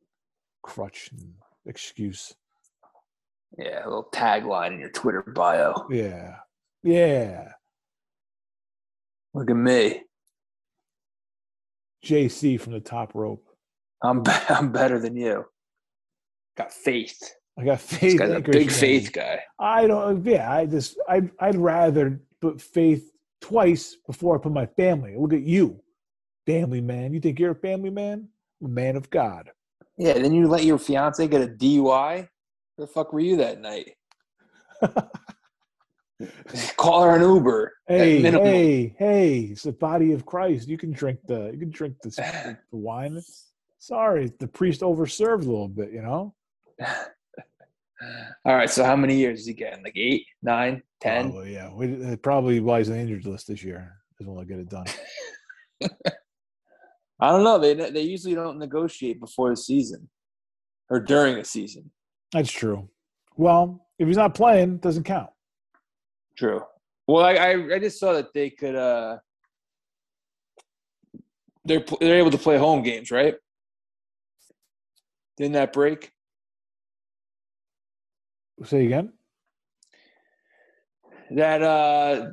crutch 0.63 1.11
and 1.13 1.35
excuse. 1.67 2.35
Yeah, 3.59 3.85
a 3.85 3.89
little 3.89 4.09
tagline 4.13 4.75
in 4.75 4.81
your 4.81 4.91
Twitter 4.91 5.23
bio. 5.23 5.87
Yeah. 5.91 6.37
Yeah. 6.83 7.53
Look 9.35 9.51
at 9.51 9.57
me. 9.57 10.03
JC 12.05 12.61
from 12.61 12.73
the 12.73 12.81
top 12.81 13.15
rope. 13.15 13.45
I'm 14.03 14.23
be- 14.23 14.31
I'm 14.49 14.73
better 14.73 14.99
than 14.99 15.17
you. 15.17 15.45
Got 16.57 16.73
faith. 16.73 17.19
I 17.59 17.65
got 17.65 17.81
This 17.81 17.99
faith. 17.99 18.19
guy's 18.19 18.31
a 18.31 18.41
big 18.41 18.71
faith 18.71 19.13
guy. 19.13 19.41
I 19.59 19.87
don't. 19.87 20.25
Yeah, 20.25 20.53
I 20.53 20.67
just. 20.67 20.99
I. 21.09 21.23
I'd 21.41 21.57
rather 21.57 22.21
put 22.41 22.61
faith 22.61 23.11
twice 23.41 23.97
before 24.07 24.37
I 24.37 24.43
put 24.43 24.53
my 24.53 24.67
family. 24.67 25.15
Look 25.19 25.33
at 25.33 25.43
you, 25.43 25.81
family 26.47 26.81
man. 26.81 27.13
You 27.13 27.21
think 27.21 27.39
you're 27.39 27.53
a 27.53 27.57
family 27.57 27.91
man? 27.91 28.29
A 28.65 28.69
man 28.69 28.97
of 28.97 29.11
God. 29.11 29.51
Yeah, 29.99 30.15
then 30.15 30.33
you 30.33 30.49
let 30.49 30.65
your 30.65 30.79
fiance 30.79 31.27
get 31.29 31.43
a 31.43 31.47
DUI. 31.47 32.29
Where 32.77 32.87
the 32.87 32.87
fuck 32.87 33.13
were 33.13 33.21
you 33.21 33.37
that 33.37 33.61
night? 33.61 33.93
Call 36.77 37.03
her 37.03 37.17
an 37.17 37.23
Uber. 37.23 37.73
Hey, 37.87 38.23
hey, 38.23 38.95
hey! 38.99 39.39
It's 39.53 39.63
the 39.63 39.73
body 39.73 40.13
of 40.13 40.27
Christ. 40.27 40.69
You 40.69 40.79
can 40.79 40.93
drink 40.93 41.19
the. 41.27 41.51
You 41.53 41.59
can 41.59 41.71
drink 41.71 41.97
the, 42.03 42.11
the 42.71 42.77
wine. 42.77 43.21
Sorry, 43.79 44.33
the 44.39 44.49
priest 44.49 44.81
overserved 44.83 45.43
a 45.43 45.51
little 45.51 45.69
bit. 45.69 45.93
You 45.93 46.03
know. 46.03 46.35
All 48.45 48.57
right, 48.57 48.69
so 48.69 48.85
how 48.85 48.97
many 48.97 49.17
years 49.17 49.41
is 49.41 49.47
he 49.47 49.53
getting? 49.53 49.85
Like 49.85 49.97
eight, 49.97 50.27
nine, 50.43 50.83
ten? 51.01 51.31
Probably, 51.31 51.53
yeah. 51.53 51.73
We, 51.73 52.05
uh, 52.05 52.17
probably 52.17 52.61
why 52.61 52.79
he's 52.79 52.89
on 52.89 52.97
the 52.97 53.01
injured 53.01 53.27
list 53.27 53.47
this 53.47 53.63
year. 53.63 53.97
Doesn't 54.19 54.33
want 54.33 54.49
to 54.49 54.55
get 54.55 54.61
it 54.61 54.69
done. 54.69 54.87
I 57.21 57.31
don't 57.31 57.45
know. 57.45 57.59
They 57.59 57.75
they 57.75 58.03
usually 58.03 58.35
don't 58.35 58.59
negotiate 58.59 59.21
before 59.21 59.51
the 59.51 59.57
season 59.57 60.09
or 60.91 60.99
during 61.01 61.39
a 61.39 61.45
season. 61.45 61.91
That's 62.33 62.51
true. 62.51 62.89
Well, 63.37 63.87
if 63.99 64.09
he's 64.09 64.17
not 64.17 64.35
playing, 64.35 64.75
it 64.75 64.81
doesn't 64.81 65.05
count. 65.05 65.31
True. 66.37 66.63
Well, 67.07 67.25
I 67.25 67.35
I, 67.35 67.75
I 67.75 67.79
just 67.79 67.99
saw 67.99 68.13
that 68.15 68.33
they 68.33 68.51
could. 68.51 68.75
uh 68.77 69.19
They're 71.65 71.85
they're 72.01 72.19
able 72.19 72.31
to 72.31 72.39
play 72.39 72.59
home 72.59 72.83
games, 72.83 73.11
right? 73.11 73.35
Didn't 75.37 75.53
that 75.53 75.73
break? 75.73 76.13
Say 78.65 78.87
again. 78.87 79.13
That 81.31 81.63
uh 81.63 82.27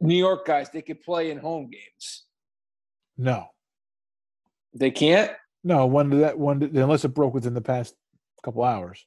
New 0.00 0.16
York 0.16 0.46
guys 0.46 0.70
they 0.70 0.82
could 0.82 1.00
play 1.02 1.30
in 1.30 1.38
home 1.38 1.70
games. 1.70 2.24
No. 3.16 3.46
They 4.74 4.90
can't. 4.90 5.32
No, 5.64 5.86
when 5.86 6.10
did 6.10 6.20
that 6.20 6.38
one? 6.38 6.62
Unless 6.62 7.04
it 7.04 7.08
broke 7.08 7.34
within 7.34 7.54
the 7.54 7.60
past 7.60 7.94
couple 8.44 8.62
hours, 8.62 9.04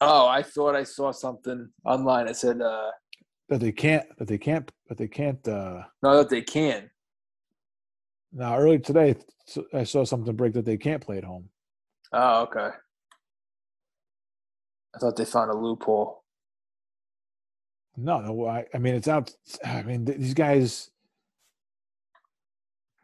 Oh, 0.00 0.26
I 0.26 0.42
thought 0.42 0.74
I 0.74 0.82
saw 0.82 1.12
something 1.12 1.68
online 1.84 2.26
that 2.26 2.36
said 2.36 2.60
uh 2.60 2.90
that 3.52 3.60
they 3.60 3.72
can't, 3.72 4.06
that 4.16 4.28
they 4.28 4.38
can't, 4.38 4.70
that 4.88 4.96
they 4.96 5.08
can't. 5.08 5.46
uh 5.46 5.82
no 6.02 6.16
that 6.16 6.30
they 6.30 6.40
can. 6.40 6.90
Now, 8.32 8.56
earlier 8.56 8.78
today, 8.78 9.14
i 9.74 9.84
saw 9.84 10.04
something 10.04 10.34
break 10.34 10.54
that 10.54 10.64
they 10.64 10.78
can't 10.78 11.02
play 11.02 11.18
at 11.18 11.24
home. 11.24 11.50
Oh, 12.14 12.42
okay. 12.44 12.70
I 14.94 14.98
thought 14.98 15.16
they 15.16 15.26
found 15.26 15.50
a 15.50 15.54
loophole. 15.54 16.22
No, 17.98 18.20
no, 18.20 18.46
I, 18.46 18.64
I 18.72 18.78
mean 18.78 18.94
it's 18.94 19.08
out. 19.08 19.30
I 19.64 19.82
mean 19.82 20.06
th- 20.06 20.18
these 20.18 20.34
guys, 20.34 20.90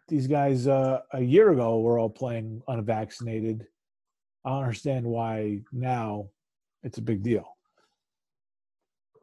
these 0.08 0.26
guys, 0.26 0.66
uh 0.66 1.00
a 1.12 1.20
year 1.20 1.50
ago 1.50 1.80
were 1.80 1.98
all 1.98 2.08
playing 2.08 2.62
unvaccinated. 2.68 3.66
I 4.46 4.48
don't 4.50 4.62
understand 4.62 5.04
why 5.04 5.60
now 5.72 6.30
it's 6.82 6.96
a 6.96 7.02
big 7.02 7.22
deal. 7.22 7.57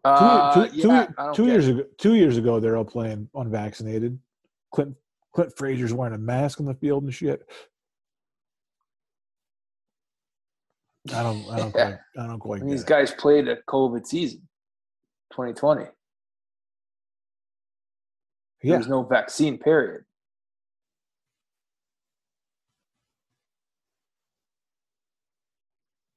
Two, 0.06 0.11
Uh, 0.11 0.68
two- 0.68 0.82
two- 0.84 0.88
yeah, 0.90 1.32
two 1.34 1.45
years 1.48 1.68
ago, 1.68 1.84
two 1.98 2.14
years 2.14 2.38
ago, 2.38 2.60
they're 2.60 2.77
all 2.77 2.86
playing 2.86 3.27
unvaccinated. 3.34 4.19
Clint 4.72 4.95
Clint 5.34 5.52
Frazier's 5.57 5.94
wearing 5.95 6.14
a 6.14 6.18
mask 6.19 6.60
on 6.60 6.68
the 6.68 6.76
field 6.76 7.03
and 7.03 7.11
shit. 7.14 7.41
I 11.11 11.23
don't, 11.23 11.49
I 11.49 11.57
don't, 11.57 11.72
quite, 11.72 11.98
I 12.19 12.27
don't 12.27 12.40
quite 12.40 12.61
these 12.64 12.82
it. 12.84 12.88
guys 12.88 13.11
played 13.11 13.48
a 13.48 13.57
COVID 13.64 14.06
season, 14.06 14.48
2020. 15.32 15.86
There 15.86 15.91
Yeah, 18.61 18.77
was 18.77 18.88
no 18.88 19.02
vaccine. 19.03 19.57
Period. 19.57 20.06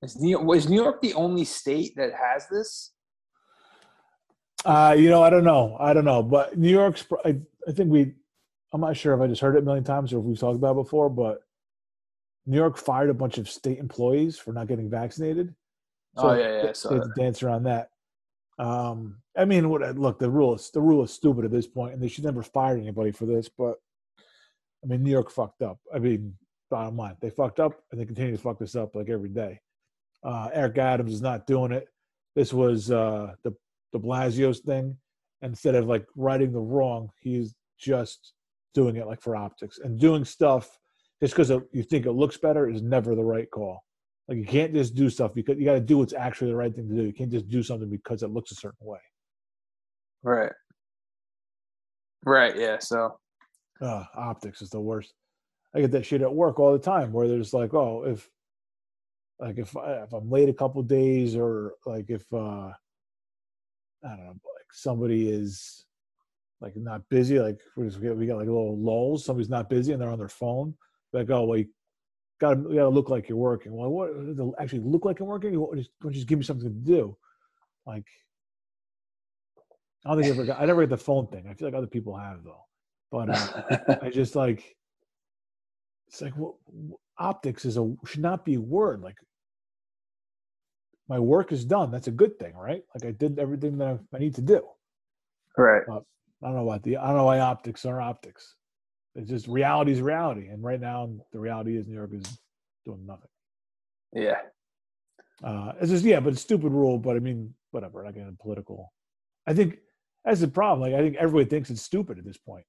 Is 0.02 0.16
New 0.20 0.30
York, 0.30 0.56
is 0.56 0.68
New 0.68 0.80
York 0.82 1.00
the 1.02 1.14
only 1.14 1.44
state 1.44 1.94
that 1.96 2.12
has 2.14 2.46
this? 2.48 2.92
Uh, 4.68 4.92
you 4.92 5.08
know, 5.08 5.22
I 5.22 5.30
don't 5.30 5.44
know, 5.44 5.76
I 5.80 5.92
don't 5.94 6.04
know, 6.04 6.22
but 6.22 6.58
New 6.58 6.68
York's. 6.70 7.04
I, 7.24 7.36
I 7.66 7.72
think 7.72 7.90
we. 7.90 8.12
I'm 8.72 8.82
not 8.82 8.96
sure 8.96 9.14
if 9.14 9.20
I 9.20 9.26
just 9.26 9.40
heard 9.40 9.56
it 9.56 9.60
a 9.60 9.64
million 9.64 9.82
times 9.84 10.12
or 10.12 10.18
if 10.18 10.24
we've 10.24 10.38
talked 10.38 10.56
about 10.56 10.72
it 10.72 10.82
before, 10.82 11.08
but 11.08 11.40
New 12.44 12.58
York 12.58 12.76
fired 12.76 13.08
a 13.08 13.14
bunch 13.14 13.38
of 13.38 13.48
state 13.48 13.78
employees 13.78 14.38
for 14.38 14.52
not 14.52 14.66
getting 14.68 14.90
vaccinated. 14.90 15.54
Oh, 16.16 16.34
yeah, 16.34 16.56
yeah, 16.56 16.66
they- 16.66 16.72
saw 16.74 16.90
they 16.90 16.94
had 16.96 17.04
that. 17.04 17.14
to 17.14 17.20
dance 17.22 17.42
around 17.42 17.62
that. 17.64 17.90
Um, 18.58 19.22
I 19.36 19.44
mean, 19.46 19.70
what? 19.70 19.96
Look, 19.96 20.18
the 20.18 20.28
rule 20.30 20.54
is 20.54 20.70
the 20.70 20.80
rule 20.82 21.02
is 21.04 21.12
stupid 21.12 21.44
at 21.46 21.50
this 21.50 21.66
point, 21.66 21.94
and 21.94 22.02
they 22.02 22.08
should 22.08 22.24
never 22.24 22.42
fire 22.42 22.76
anybody 22.76 23.12
for 23.12 23.24
this. 23.24 23.48
But 23.48 23.76
I 24.84 24.86
mean, 24.86 25.02
New 25.02 25.10
York 25.10 25.30
fucked 25.30 25.62
up. 25.62 25.78
I 25.94 25.98
mean, 25.98 26.34
bottom 26.70 26.96
line, 26.96 27.16
they 27.20 27.30
fucked 27.30 27.60
up, 27.60 27.80
and 27.90 28.00
they 28.00 28.04
continue 28.04 28.36
to 28.36 28.42
fuck 28.42 28.58
this 28.58 28.76
up 28.76 28.94
like 28.96 29.08
every 29.08 29.28
day. 29.30 29.60
Uh, 30.22 30.50
Eric 30.52 30.76
Adams 30.78 31.14
is 31.14 31.22
not 31.22 31.46
doing 31.46 31.72
it. 31.72 31.88
This 32.34 32.52
was 32.52 32.90
uh, 32.90 33.34
the 33.44 33.54
de 33.92 33.98
Blasio's 33.98 34.60
thing. 34.60 34.96
Instead 35.42 35.74
of 35.74 35.86
like 35.86 36.04
righting 36.16 36.52
the 36.52 36.60
wrong, 36.60 37.10
he's 37.20 37.54
just 37.78 38.32
doing 38.74 38.96
it 38.96 39.06
like 39.06 39.20
for 39.20 39.36
optics 39.36 39.78
and 39.78 39.98
doing 40.00 40.24
stuff 40.24 40.78
just 41.20 41.34
because 41.34 41.50
you 41.72 41.82
think 41.82 42.06
it 42.06 42.12
looks 42.12 42.36
better 42.36 42.68
is 42.68 42.82
never 42.82 43.14
the 43.14 43.24
right 43.24 43.50
call. 43.50 43.84
Like 44.28 44.38
you 44.38 44.44
can't 44.44 44.74
just 44.74 44.94
do 44.94 45.08
stuff 45.08 45.32
because 45.34 45.58
you 45.58 45.64
got 45.64 45.74
to 45.74 45.80
do 45.80 45.98
what's 45.98 46.12
actually 46.12 46.50
the 46.50 46.56
right 46.56 46.74
thing 46.74 46.88
to 46.88 46.94
do. 46.94 47.04
You 47.04 47.12
can't 47.12 47.30
just 47.30 47.48
do 47.48 47.62
something 47.62 47.88
because 47.88 48.22
it 48.22 48.30
looks 48.30 48.52
a 48.52 48.56
certain 48.56 48.76
way. 48.86 48.98
Right. 50.22 50.52
Right. 52.24 52.56
Yeah. 52.56 52.78
So 52.80 53.18
Uh, 53.80 54.04
optics 54.16 54.60
is 54.60 54.70
the 54.70 54.80
worst. 54.80 55.14
I 55.74 55.80
get 55.80 55.92
that 55.92 56.04
shit 56.06 56.22
at 56.22 56.34
work 56.34 56.58
all 56.58 56.72
the 56.72 56.78
time 56.78 57.12
where 57.12 57.28
there's 57.28 57.52
like, 57.54 57.74
oh, 57.74 58.04
if 58.04 58.28
like 59.38 59.58
if 59.58 59.76
I, 59.76 60.02
if 60.02 60.12
I'm 60.12 60.30
late 60.30 60.48
a 60.48 60.54
couple 60.54 60.82
days 60.82 61.36
or 61.36 61.74
like 61.86 62.06
if 62.10 62.24
uh 62.32 62.70
I 64.04 64.08
don't 64.08 64.24
know, 64.24 64.30
like 64.30 64.72
somebody 64.72 65.28
is 65.28 65.84
like 66.60 66.76
not 66.76 67.08
busy, 67.08 67.38
like 67.38 67.60
we 67.76 67.86
just 67.86 67.98
we 67.98 68.26
got 68.26 68.38
like 68.38 68.46
little 68.46 68.78
lulls. 68.78 69.24
Somebody's 69.24 69.50
not 69.50 69.68
busy 69.68 69.92
and 69.92 70.00
they're 70.00 70.10
on 70.10 70.18
their 70.18 70.28
phone. 70.28 70.74
Like, 71.12 71.30
oh, 71.30 71.44
well, 71.44 71.58
you 71.58 71.66
got 72.40 72.58
you 72.58 72.74
got 72.74 72.82
to 72.82 72.88
look 72.88 73.10
like 73.10 73.28
you're 73.28 73.38
working. 73.38 73.72
Well, 73.72 73.90
what 73.90 74.08
to 74.08 74.54
actually 74.58 74.80
look 74.80 75.04
like 75.04 75.20
I'm 75.20 75.26
working? 75.26 75.52
You 75.52 75.70
just, 75.76 75.90
you 76.02 76.10
just 76.10 76.26
give 76.26 76.38
me 76.38 76.44
something 76.44 76.68
to 76.68 76.74
do? 76.74 77.16
Like, 77.86 78.06
I 80.04 80.10
don't 80.10 80.22
think 80.22 80.32
I 80.32 80.34
ever 80.34 80.44
got, 80.44 80.60
I 80.60 80.66
never 80.66 80.82
get 80.82 80.90
the 80.90 80.96
phone 80.96 81.26
thing. 81.28 81.46
I 81.48 81.54
feel 81.54 81.68
like 81.68 81.74
other 81.74 81.86
people 81.86 82.16
have 82.16 82.44
though, 82.44 82.64
but 83.10 83.30
uh, 83.30 83.98
I 84.02 84.10
just 84.10 84.36
like 84.36 84.76
it's 86.08 86.20
like 86.22 86.34
well, 86.36 86.58
optics 87.18 87.64
is 87.64 87.76
a 87.76 87.94
should 88.06 88.22
not 88.22 88.44
be 88.44 88.54
a 88.54 88.60
word. 88.60 89.00
Like 89.00 89.16
my 91.08 91.18
work 91.18 91.52
is 91.52 91.64
done. 91.64 91.90
That's 91.90 92.06
a 92.08 92.12
good 92.12 92.38
thing, 92.38 92.54
right? 92.54 92.82
Like 92.94 93.04
I 93.06 93.12
did 93.12 93.38
everything 93.38 93.78
that 93.78 93.98
I, 94.14 94.18
need 94.18 94.34
to 94.36 94.42
do. 94.42 94.62
right. 95.56 95.82
I 95.88 96.46
don't 96.46 96.54
know 96.54 96.68
about 96.68 96.82
the 96.84 96.96
I 96.98 97.06
don't 97.08 97.16
know 97.16 97.24
why 97.24 97.40
optics 97.40 97.84
are 97.84 98.00
optics. 98.00 98.54
It's 99.16 99.28
just 99.28 99.48
reality 99.48 99.90
is 99.92 100.00
reality, 100.00 100.46
and 100.48 100.62
right 100.62 100.80
now 100.80 101.10
the 101.32 101.40
reality 101.40 101.76
is 101.76 101.88
New 101.88 101.94
York 101.94 102.12
is 102.12 102.38
doing 102.84 103.04
nothing. 103.06 103.30
Yeah. 104.12 104.36
Uh, 105.42 105.72
it's 105.80 105.90
just 105.90 106.04
yeah, 106.04 106.20
but 106.20 106.32
it's 106.32 106.40
a 106.40 106.44
stupid 106.44 106.70
rule. 106.72 106.98
But 106.98 107.16
I 107.16 107.18
mean, 107.20 107.54
whatever. 107.72 108.04
Not 108.04 108.14
getting 108.14 108.36
political. 108.40 108.92
I 109.46 109.54
think 109.54 109.78
that's 110.24 110.40
the 110.40 110.48
problem. 110.48 110.88
Like 110.90 110.98
I 110.98 111.02
think 111.02 111.16
everybody 111.16 111.48
thinks 111.48 111.70
it's 111.70 111.82
stupid 111.82 112.18
at 112.18 112.24
this 112.24 112.36
point. 112.36 112.64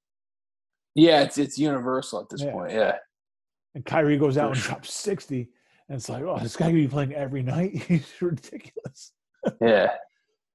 Yeah, 0.96 1.22
it's 1.22 1.38
it's 1.38 1.58
universal 1.60 2.22
at 2.22 2.30
this 2.30 2.42
Yeah. 2.42 2.52
point. 2.52 2.72
Yeah. 2.72 2.96
And 3.76 3.86
Kyrie 3.86 4.18
goes 4.18 4.38
out 4.38 4.52
and 4.54 4.60
drops 4.60 4.92
60. 4.96 5.50
And 5.90 5.98
it's 5.98 6.08
like, 6.08 6.24
oh, 6.24 6.38
this 6.40 6.56
guy 6.56 6.68
could 6.68 6.76
be 6.76 6.88
playing 6.88 7.14
every 7.14 7.42
night. 7.42 7.72
He's 7.88 8.08
ridiculous. 8.22 9.12
Yeah. 9.60 9.92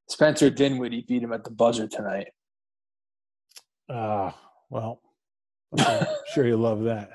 Spencer 0.09 0.49
Dinwiddie 0.49 1.05
beat 1.09 1.23
him 1.23 1.33
at 1.33 1.43
the 1.43 1.51
buzzer 1.51 1.89
tonight. 1.89 2.29
Uh, 3.89 4.31
well, 4.71 5.01
I'm 5.77 6.07
sure 6.35 6.47
you 6.47 6.57
love 6.57 6.85
that. 6.85 7.11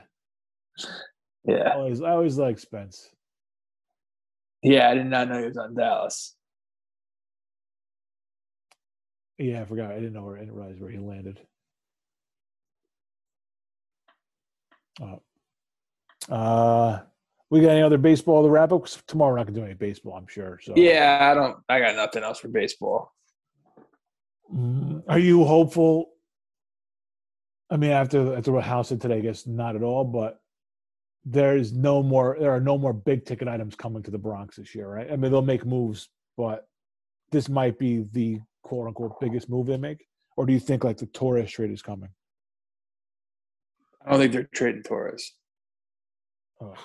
I 0.79 0.87
Yeah. 1.45 1.73
always, 1.75 2.01
I 2.01 2.11
always 2.11 2.37
like 2.37 2.59
Spence. 2.59 3.09
Yeah, 4.61 4.89
I 4.89 4.95
did 4.95 5.05
not 5.05 5.29
know 5.29 5.39
he 5.39 5.45
was 5.45 5.57
on 5.57 5.73
Dallas. 5.73 6.35
Yeah, 9.37 9.61
I 9.61 9.65
forgot. 9.65 9.91
I 9.91 9.95
didn't 9.95 10.11
know 10.13 10.23
where 10.23 10.35
I 10.35 10.39
didn't 10.41 10.55
realize 10.55 10.77
where 10.79 10.91
he 10.91 10.97
landed. 10.97 11.39
Oh. 15.01 15.21
Uh, 16.27 16.99
we 17.49 17.61
got 17.61 17.71
any 17.71 17.81
other 17.81 17.97
baseball 17.97 18.43
to 18.43 18.49
wrap 18.49 18.71
up? 18.71 18.85
tomorrow 19.07 19.31
we're 19.31 19.37
not 19.37 19.47
gonna 19.47 19.59
do 19.59 19.65
any 19.65 19.73
baseball, 19.73 20.13
I'm 20.13 20.27
sure. 20.27 20.59
So 20.61 20.73
Yeah, 20.75 21.29
I 21.31 21.33
don't 21.33 21.57
I 21.67 21.79
got 21.79 21.95
nothing 21.95 22.23
else 22.23 22.39
for 22.39 22.47
baseball. 22.47 23.13
Mm, 24.53 25.03
Are 25.07 25.19
you 25.19 25.43
hopeful? 25.45 26.11
I 27.69 27.77
mean, 27.77 27.91
after 27.91 28.35
after 28.35 28.51
what 28.51 28.63
Hal 28.63 28.83
said 28.83 29.01
today, 29.01 29.17
I 29.17 29.21
guess 29.21 29.45
not 29.45 29.75
at 29.75 29.83
all. 29.83 30.03
But 30.03 30.39
there's 31.25 31.73
no 31.73 32.01
more. 32.01 32.37
There 32.39 32.51
are 32.51 32.59
no 32.59 32.77
more 32.77 32.93
big 32.93 33.25
ticket 33.25 33.47
items 33.47 33.75
coming 33.75 34.03
to 34.03 34.11
the 34.11 34.17
Bronx 34.17 34.55
this 34.55 34.73
year, 34.73 34.87
right? 34.87 35.11
I 35.11 35.15
mean, 35.15 35.31
they'll 35.31 35.41
make 35.41 35.65
moves, 35.65 36.09
but 36.37 36.67
this 37.31 37.47
might 37.49 37.77
be 37.77 38.05
the 38.11 38.39
quote 38.63 38.87
unquote 38.87 39.19
biggest 39.19 39.49
move 39.49 39.67
they 39.67 39.77
make. 39.77 40.05
Or 40.37 40.45
do 40.45 40.53
you 40.53 40.59
think 40.59 40.83
like 40.83 40.97
the 40.97 41.05
Torres 41.07 41.51
trade 41.51 41.71
is 41.71 41.81
coming? 41.81 42.09
I 44.05 44.11
don't 44.11 44.19
think 44.19 44.31
they're 44.31 44.49
trading 44.53 44.83
Torres. 44.83 45.33
Ugh. 46.61 46.77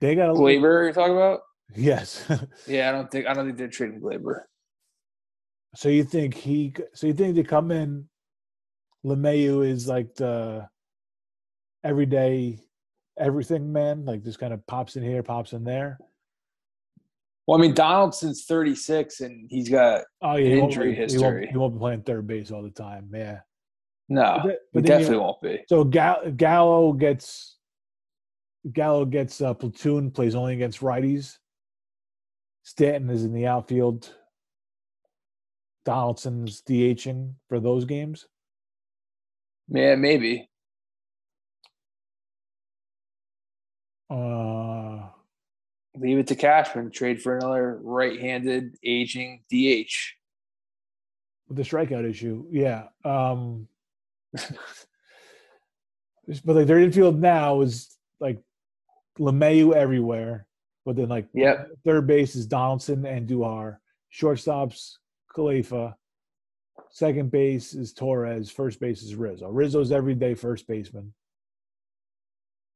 They 0.00 0.14
got 0.14 0.30
a 0.30 0.34
Gleyber 0.34 0.84
you're 0.84 0.92
talking 0.92 1.16
about? 1.16 1.40
Yes. 1.74 2.24
Yeah, 2.66 2.88
I 2.88 2.92
don't 2.92 3.10
think 3.10 3.26
I 3.26 3.34
don't 3.34 3.46
think 3.46 3.58
they're 3.58 3.68
trading 3.68 4.00
Gleyber. 4.00 4.40
so 5.74 5.88
you 5.88 6.04
think 6.04 6.34
he? 6.34 6.74
So 6.94 7.06
you 7.06 7.12
think 7.14 7.34
they 7.34 7.42
come 7.42 7.70
in? 7.70 8.08
LeMahieu 9.04 9.66
is 9.66 9.86
like 9.88 10.14
the 10.16 10.68
everyday 11.84 12.58
everything 13.18 13.72
man, 13.72 14.04
like 14.04 14.22
just 14.24 14.38
kind 14.38 14.52
of 14.52 14.66
pops 14.66 14.96
in 14.96 15.02
here, 15.02 15.22
pops 15.22 15.52
in 15.52 15.64
there. 15.64 15.98
Well, 17.46 17.58
I 17.58 17.62
mean 17.62 17.74
Donaldson's 17.74 18.44
36 18.44 19.20
and 19.20 19.46
he's 19.50 19.68
got 19.68 20.02
Oh 20.20 20.34
yeah, 20.36 20.54
he 20.54 20.60
won't- 20.60 20.72
Injury 20.72 20.94
he 20.94 21.00
won't- 21.00 21.10
history. 21.12 21.48
He 21.50 21.56
won't, 21.56 21.74
be 21.74 21.78
playing 21.78 22.02
third 22.02 22.26
base 22.26 22.50
all 22.50 22.62
the 22.62 22.70
time. 22.70 23.08
Yeah, 23.14 23.40
no, 24.08 24.40
But 24.42 24.50
he 24.50 24.56
but 24.74 24.82
you- 24.82 24.88
definitely 24.88 25.18
won't 25.18 25.40
be. 25.42 25.60
So 25.68 25.84
Ga- 25.84 26.30
Gallo 26.36 26.92
gets 26.92 27.55
Gallo 28.72 29.04
gets 29.04 29.40
uh, 29.40 29.54
platoon, 29.54 30.10
plays 30.10 30.34
only 30.34 30.54
against 30.54 30.80
righties. 30.80 31.38
Stanton 32.62 33.10
is 33.10 33.24
in 33.24 33.32
the 33.32 33.46
outfield. 33.46 34.12
Donaldson's 35.84 36.62
DHing 36.62 37.34
for 37.48 37.60
those 37.60 37.84
games. 37.84 38.26
Yeah, 39.68 39.94
maybe. 39.94 40.48
Uh, 44.10 45.08
Leave 45.98 46.18
it 46.18 46.26
to 46.26 46.34
Cashman. 46.34 46.90
Trade 46.90 47.22
for 47.22 47.36
another 47.38 47.78
right-handed 47.82 48.76
aging 48.84 49.42
DH. 49.50 49.94
with 51.48 51.56
the 51.56 51.62
strikeout 51.62 52.08
issue, 52.08 52.44
yeah. 52.50 52.88
Um, 53.04 53.68
but 54.32 54.50
like 56.44 56.66
their 56.66 56.80
infield 56.80 57.18
now 57.20 57.62
is 57.62 57.96
like 58.20 58.38
LeMahieu 59.18 59.74
everywhere, 59.74 60.46
but 60.84 60.96
then 60.96 61.08
like 61.08 61.28
Yep. 61.34 61.68
third 61.84 62.06
base 62.06 62.36
is 62.36 62.46
Donaldson 62.46 63.04
and 63.06 63.28
Duhar, 63.28 63.78
shortstops 64.12 64.96
Khalifa, 65.34 65.96
second 66.90 67.30
base 67.30 67.74
is 67.74 67.92
Torres, 67.92 68.50
first 68.50 68.80
base 68.80 69.02
is 69.02 69.14
Rizzo. 69.14 69.48
Rizzo's 69.50 69.92
everyday 69.92 70.34
first 70.34 70.66
baseman. 70.66 71.12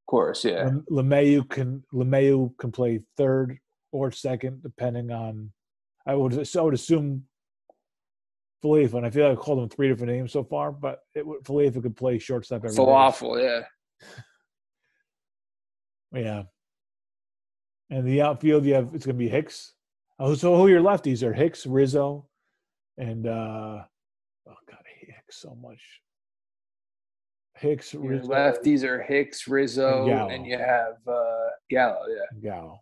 Of 0.03 0.07
course, 0.07 0.45
yeah. 0.45 0.65
Lem- 0.65 0.87
LeMahieu 0.91 1.49
can 1.49 1.85
LeMahieu 1.93 2.57
can 2.59 2.73
play 2.73 3.01
third 3.17 3.59
or 3.93 4.11
second, 4.11 4.63
depending 4.63 5.11
on. 5.11 5.53
I 6.07 6.15
would 6.15 6.47
so 6.47 6.61
I 6.61 6.65
would 6.65 6.75
assume 6.75 7.27
Falefa, 8.65 8.95
and 8.95 9.07
I 9.07 9.11
feel 9.11 9.29
like 9.29 9.39
I 9.39 9.41
called 9.41 9.61
him 9.61 9.69
three 9.69 9.89
different 9.89 10.13
names 10.13 10.33
so 10.33 10.43
far, 10.45 10.73
but 10.73 11.01
it 11.15 11.25
would 11.27 11.45
Falefa 11.45 11.81
could 11.83 11.97
play 11.97 12.19
shortstop 12.19 12.65
every 12.65 12.71
day. 12.71 12.83
Falafel, 12.83 13.41
yeah. 13.43 13.65
Yeah. 16.13 16.45
And 17.91 18.07
the 18.07 18.23
outfield, 18.23 18.65
you 18.65 18.75
have 18.75 18.95
it's 18.95 19.07
gonna 19.07 19.19
be 19.19 19.29
Hicks. 19.29 19.75
Oh, 20.19 20.35
so 20.35 20.57
who 20.57 20.67
are 20.67 20.69
your 20.69 20.81
lefties 20.83 21.23
are 21.23 21.33
Hicks, 21.33 21.67
Rizzo, 21.67 22.29
and 22.99 23.27
uh 23.27 23.83
oh 24.49 24.57
god, 24.69 24.79
I 24.85 24.99
hate 24.99 25.15
Hicks 25.15 25.41
so 25.41 25.57
much. 25.61 25.81
Hicks, 27.61 27.93
Your 27.93 28.03
Rizzo, 28.03 28.29
lefties 28.29 28.85
are 28.85 29.03
Hicks, 29.03 29.47
Rizzo, 29.47 30.09
And 30.09 30.33
and 30.33 30.47
you 30.47 30.57
have 30.57 30.97
uh, 31.07 31.49
Gallo, 31.69 31.99
yeah. 32.09 32.41
Gallo. 32.51 32.81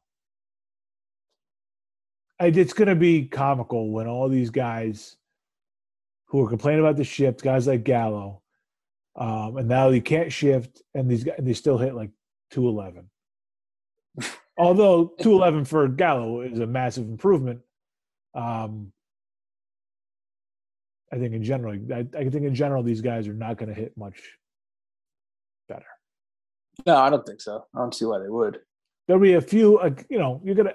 I, 2.40 2.46
it's 2.46 2.72
going 2.72 2.86
to 2.88 2.94
be 2.94 3.26
comical 3.26 3.90
when 3.90 4.06
all 4.06 4.28
these 4.28 4.50
guys 4.50 5.16
who 6.26 6.44
are 6.44 6.48
complaining 6.48 6.80
about 6.80 6.96
the 6.96 7.02
shift, 7.02 7.42
guys 7.42 7.66
like 7.66 7.82
Gallo, 7.82 8.42
um, 9.16 9.56
and 9.56 9.68
now 9.68 9.90
they 9.90 10.00
can't 10.00 10.32
shift, 10.32 10.80
and 10.94 11.10
these 11.10 11.24
guys 11.24 11.34
and 11.38 11.46
they 11.46 11.54
still 11.54 11.78
hit 11.78 11.96
like 11.96 12.10
two 12.50 12.68
eleven. 12.68 13.10
Although 14.56 15.12
two 15.20 15.32
eleven 15.32 15.64
for 15.64 15.86
Gallo 15.88 16.40
is 16.40 16.58
a 16.58 16.66
massive 16.66 17.08
improvement, 17.08 17.60
um, 18.34 18.92
I 21.12 21.16
think 21.16 21.32
in 21.34 21.42
general, 21.42 21.78
I, 21.92 22.06
I 22.16 22.28
think 22.28 22.44
in 22.44 22.54
general 22.54 22.82
these 22.82 23.00
guys 23.00 23.28
are 23.28 23.34
not 23.34 23.56
going 23.56 23.68
to 23.68 23.74
hit 23.74 23.96
much 23.96 24.20
better. 25.68 25.86
No, 26.86 26.96
I 26.96 27.08
don't 27.10 27.24
think 27.24 27.40
so. 27.40 27.66
I 27.74 27.78
don't 27.78 27.94
see 27.94 28.04
why 28.04 28.18
they 28.18 28.28
would. 28.28 28.58
there'll 29.06 29.22
be 29.22 29.34
a 29.34 29.40
few, 29.40 29.78
uh, 29.78 29.90
you 30.08 30.18
know, 30.18 30.40
you're 30.44 30.54
gonna 30.54 30.74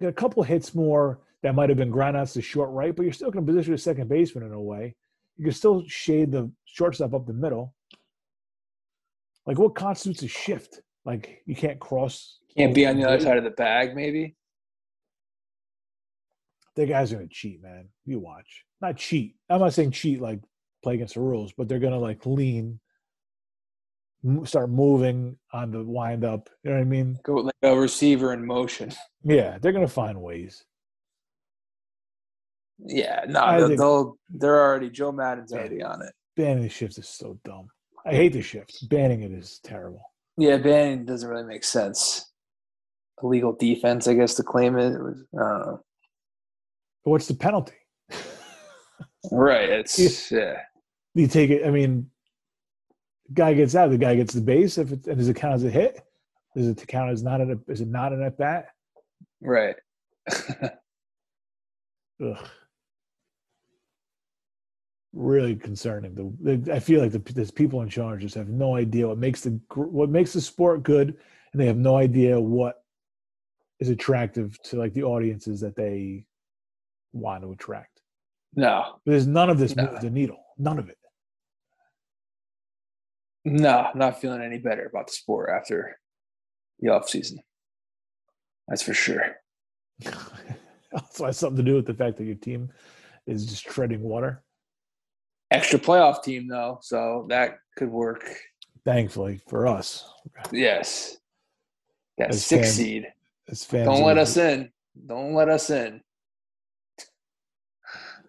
get 0.00 0.08
a 0.08 0.12
couple 0.12 0.42
hits 0.42 0.74
more 0.74 1.20
that 1.42 1.54
might 1.54 1.68
have 1.68 1.76
been 1.78 1.90
ground 1.90 2.16
outs 2.16 2.32
to 2.34 2.42
short 2.42 2.70
right, 2.70 2.94
but 2.94 3.02
you're 3.02 3.12
still 3.12 3.30
gonna 3.30 3.44
position 3.44 3.74
a 3.74 3.78
second 3.78 4.08
baseman 4.08 4.44
in 4.44 4.52
a 4.52 4.60
way. 4.60 4.94
You 5.36 5.44
can 5.44 5.52
still 5.52 5.82
shade 5.88 6.30
the 6.32 6.50
shortstop 6.64 7.12
up 7.14 7.26
the 7.26 7.32
middle. 7.32 7.74
Like 9.46 9.58
what 9.58 9.74
constitutes 9.74 10.22
a 10.22 10.28
shift? 10.28 10.80
Like 11.04 11.42
you 11.46 11.56
can't 11.56 11.80
cross. 11.80 12.38
Can't 12.56 12.74
be 12.74 12.86
on 12.86 12.96
the 12.96 13.08
other 13.08 13.20
side 13.20 13.38
of 13.38 13.44
the 13.44 13.50
bag, 13.50 13.94
maybe. 13.96 14.36
The 16.76 16.86
guys 16.86 17.12
are 17.12 17.16
gonna 17.16 17.28
cheat, 17.28 17.62
man. 17.62 17.88
You 18.04 18.18
watch. 18.18 18.64
Not 18.80 18.96
cheat. 18.96 19.36
I'm 19.50 19.60
not 19.60 19.74
saying 19.74 19.90
cheat 19.90 20.20
like 20.20 20.40
play 20.82 20.94
against 20.94 21.14
the 21.14 21.20
rules, 21.20 21.52
but 21.52 21.68
they're 21.68 21.78
gonna 21.78 21.98
like 21.98 22.24
lean, 22.24 22.80
start 24.44 24.70
moving 24.70 25.36
on 25.52 25.70
the 25.70 25.82
wind 25.82 26.24
up. 26.24 26.48
You 26.62 26.70
know 26.70 26.76
what 26.76 26.82
I 26.82 26.86
mean? 26.88 27.18
Go 27.24 27.34
like 27.34 27.54
a 27.62 27.76
receiver 27.76 28.32
in 28.32 28.46
motion. 28.46 28.92
Yeah, 29.24 29.58
they're 29.60 29.72
gonna 29.72 29.88
find 29.88 30.20
ways. 30.20 30.64
Yeah, 32.84 33.24
no, 33.28 33.68
they'll, 33.68 33.76
they'll 33.76 34.18
they're 34.30 34.60
already 34.60 34.90
Joe 34.90 35.12
Maddon's 35.12 35.52
already 35.52 35.82
on 35.82 36.02
it. 36.02 36.12
Banning 36.36 36.62
the 36.62 36.68
shift 36.68 36.98
is 36.98 37.08
so 37.08 37.38
dumb. 37.44 37.68
I 38.06 38.14
hate 38.14 38.32
the 38.32 38.42
shift. 38.42 38.88
Banning 38.88 39.22
it 39.22 39.32
is 39.32 39.60
terrible. 39.62 40.11
Yeah, 40.36 40.56
banning 40.56 41.04
doesn't 41.04 41.28
really 41.28 41.44
make 41.44 41.64
sense. 41.64 42.30
Illegal 43.22 43.52
defense, 43.52 44.08
I 44.08 44.14
guess, 44.14 44.34
to 44.34 44.42
claim 44.42 44.78
it. 44.78 44.94
it 44.94 45.02
was. 45.02 45.24
Uh, 45.38 45.76
but 47.04 47.10
what's 47.10 47.28
the 47.28 47.34
penalty? 47.34 47.74
Right. 49.30 49.68
It's 49.68 50.32
yeah. 50.32 50.56
you 51.14 51.28
take 51.28 51.50
it. 51.50 51.64
I 51.64 51.70
mean, 51.70 52.10
the 53.28 53.34
guy 53.34 53.54
gets 53.54 53.76
out. 53.76 53.90
The 53.90 53.98
guy 53.98 54.16
gets 54.16 54.34
the 54.34 54.40
base. 54.40 54.78
If 54.78 54.90
it 54.90 55.06
and 55.06 55.16
does 55.16 55.28
it 55.28 55.36
count 55.36 55.54
as 55.54 55.62
a 55.64 55.70
hit? 55.70 56.00
Does 56.56 56.66
it 56.66 56.84
count 56.88 57.10
as 57.10 57.22
not 57.22 57.40
an? 57.40 57.62
Is 57.68 57.80
it 57.80 57.88
not 57.88 58.12
an 58.12 58.22
at 58.22 58.36
bat? 58.36 58.70
Right. 59.40 59.76
Ugh. 62.20 62.48
Really 65.14 65.54
concerning. 65.56 66.14
The, 66.14 66.56
the 66.62 66.74
I 66.74 66.78
feel 66.78 67.02
like 67.02 67.12
the 67.12 67.18
there's 67.18 67.50
people 67.50 67.82
in 67.82 67.88
charge 67.88 68.22
just 68.22 68.34
have 68.34 68.48
no 68.48 68.76
idea 68.76 69.06
what 69.06 69.18
makes 69.18 69.42
the 69.42 69.60
what 69.74 70.08
makes 70.08 70.32
the 70.32 70.40
sport 70.40 70.82
good, 70.82 71.08
and 71.52 71.60
they 71.60 71.66
have 71.66 71.76
no 71.76 71.96
idea 71.96 72.40
what 72.40 72.82
is 73.78 73.90
attractive 73.90 74.56
to 74.62 74.76
like 74.76 74.94
the 74.94 75.02
audiences 75.02 75.60
that 75.60 75.76
they 75.76 76.24
want 77.12 77.42
to 77.42 77.52
attract. 77.52 78.00
no. 78.54 79.00
There's 79.04 79.26
none 79.26 79.50
of 79.50 79.58
this 79.58 79.76
No. 79.76 79.84
moves 79.90 80.00
the 80.00 80.08
needle. 80.10 80.42
None 80.56 80.78
of 80.78 80.88
it. 80.88 80.96
No, 83.44 83.88
not 83.94 84.20
feeling 84.20 84.40
any 84.40 84.58
better 84.58 84.86
about 84.86 85.08
the 85.08 85.12
sport 85.12 85.50
after 85.50 85.98
the 86.78 86.88
off 86.90 87.08
season. 87.08 87.40
That's 88.68 88.82
for 88.82 88.94
sure. 88.94 89.36
also 90.94 91.26
has 91.26 91.36
something 91.38 91.62
to 91.64 91.70
do 91.70 91.74
with 91.76 91.86
the 91.86 91.94
fact 91.94 92.16
that 92.18 92.24
your 92.24 92.36
team 92.36 92.70
is 93.26 93.44
just 93.46 93.66
treading 93.66 94.00
water. 94.02 94.42
Extra 95.52 95.78
playoff 95.78 96.22
team 96.22 96.48
though, 96.48 96.78
so 96.82 97.26
that 97.28 97.58
could 97.76 97.90
work. 97.90 98.24
Thankfully 98.84 99.40
for 99.48 99.66
us, 99.66 100.08
Yes, 100.50 101.16
that 102.18 102.30
As 102.30 102.44
six 102.44 102.68
fans- 102.68 102.76
seed. 102.76 103.06
Don't 103.70 104.02
let 104.02 104.18
us 104.18 104.36
in. 104.36 104.70
Don't 105.06 105.34
let 105.34 105.48
us 105.48 105.70
in. 105.70 106.00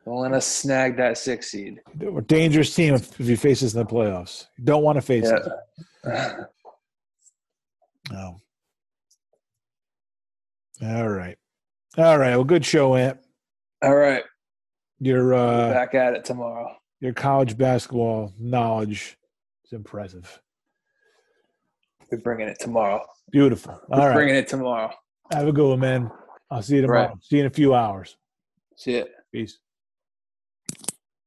Don't 0.05 0.17
let 0.17 0.33
us 0.33 0.45
snag 0.45 0.97
that 0.97 1.17
six 1.17 1.49
seed. 1.51 1.79
We're 1.97 2.19
a 2.19 2.23
dangerous 2.23 2.75
team 2.75 2.93
if, 2.93 3.19
if 3.19 3.27
you 3.27 3.37
face 3.37 3.63
us 3.63 3.73
in 3.73 3.79
the 3.79 3.85
playoffs. 3.85 4.47
You 4.57 4.65
don't 4.65 4.83
want 4.83 4.97
to 4.97 5.01
face 5.01 5.31
us. 5.31 5.47
Yeah. 6.05 6.43
No. 8.11 8.35
All 10.81 11.07
right. 11.07 11.37
All 11.97 12.17
right. 12.17 12.35
Well, 12.35 12.43
good 12.43 12.65
show, 12.65 12.95
Ant. 12.95 13.17
All 13.81 13.95
right. 13.95 14.23
Your 14.99 15.33
uh, 15.33 15.69
Back 15.71 15.95
at 15.95 16.13
it 16.13 16.25
tomorrow. 16.25 16.75
Your 17.03 17.11
college 17.11 17.57
basketball 17.57 18.33
knowledge 18.39 19.17
is 19.65 19.73
impressive. 19.73 20.41
We're 22.09 22.19
bringing 22.19 22.47
it 22.47 22.57
tomorrow. 22.61 23.05
Beautiful. 23.29 23.73
All 23.91 23.99
We're 23.99 24.07
right. 24.07 24.13
bringing 24.13 24.35
it 24.35 24.47
tomorrow. 24.47 24.89
Have 25.33 25.49
a 25.49 25.51
good 25.51 25.67
one, 25.67 25.81
man. 25.81 26.09
I'll 26.49 26.61
see 26.61 26.75
you 26.75 26.81
tomorrow. 26.83 27.09
Right. 27.09 27.17
See 27.21 27.35
you 27.35 27.41
in 27.41 27.47
a 27.47 27.53
few 27.53 27.75
hours. 27.75 28.15
See 28.77 28.95
it. 28.95 29.11
Peace. 29.33 29.59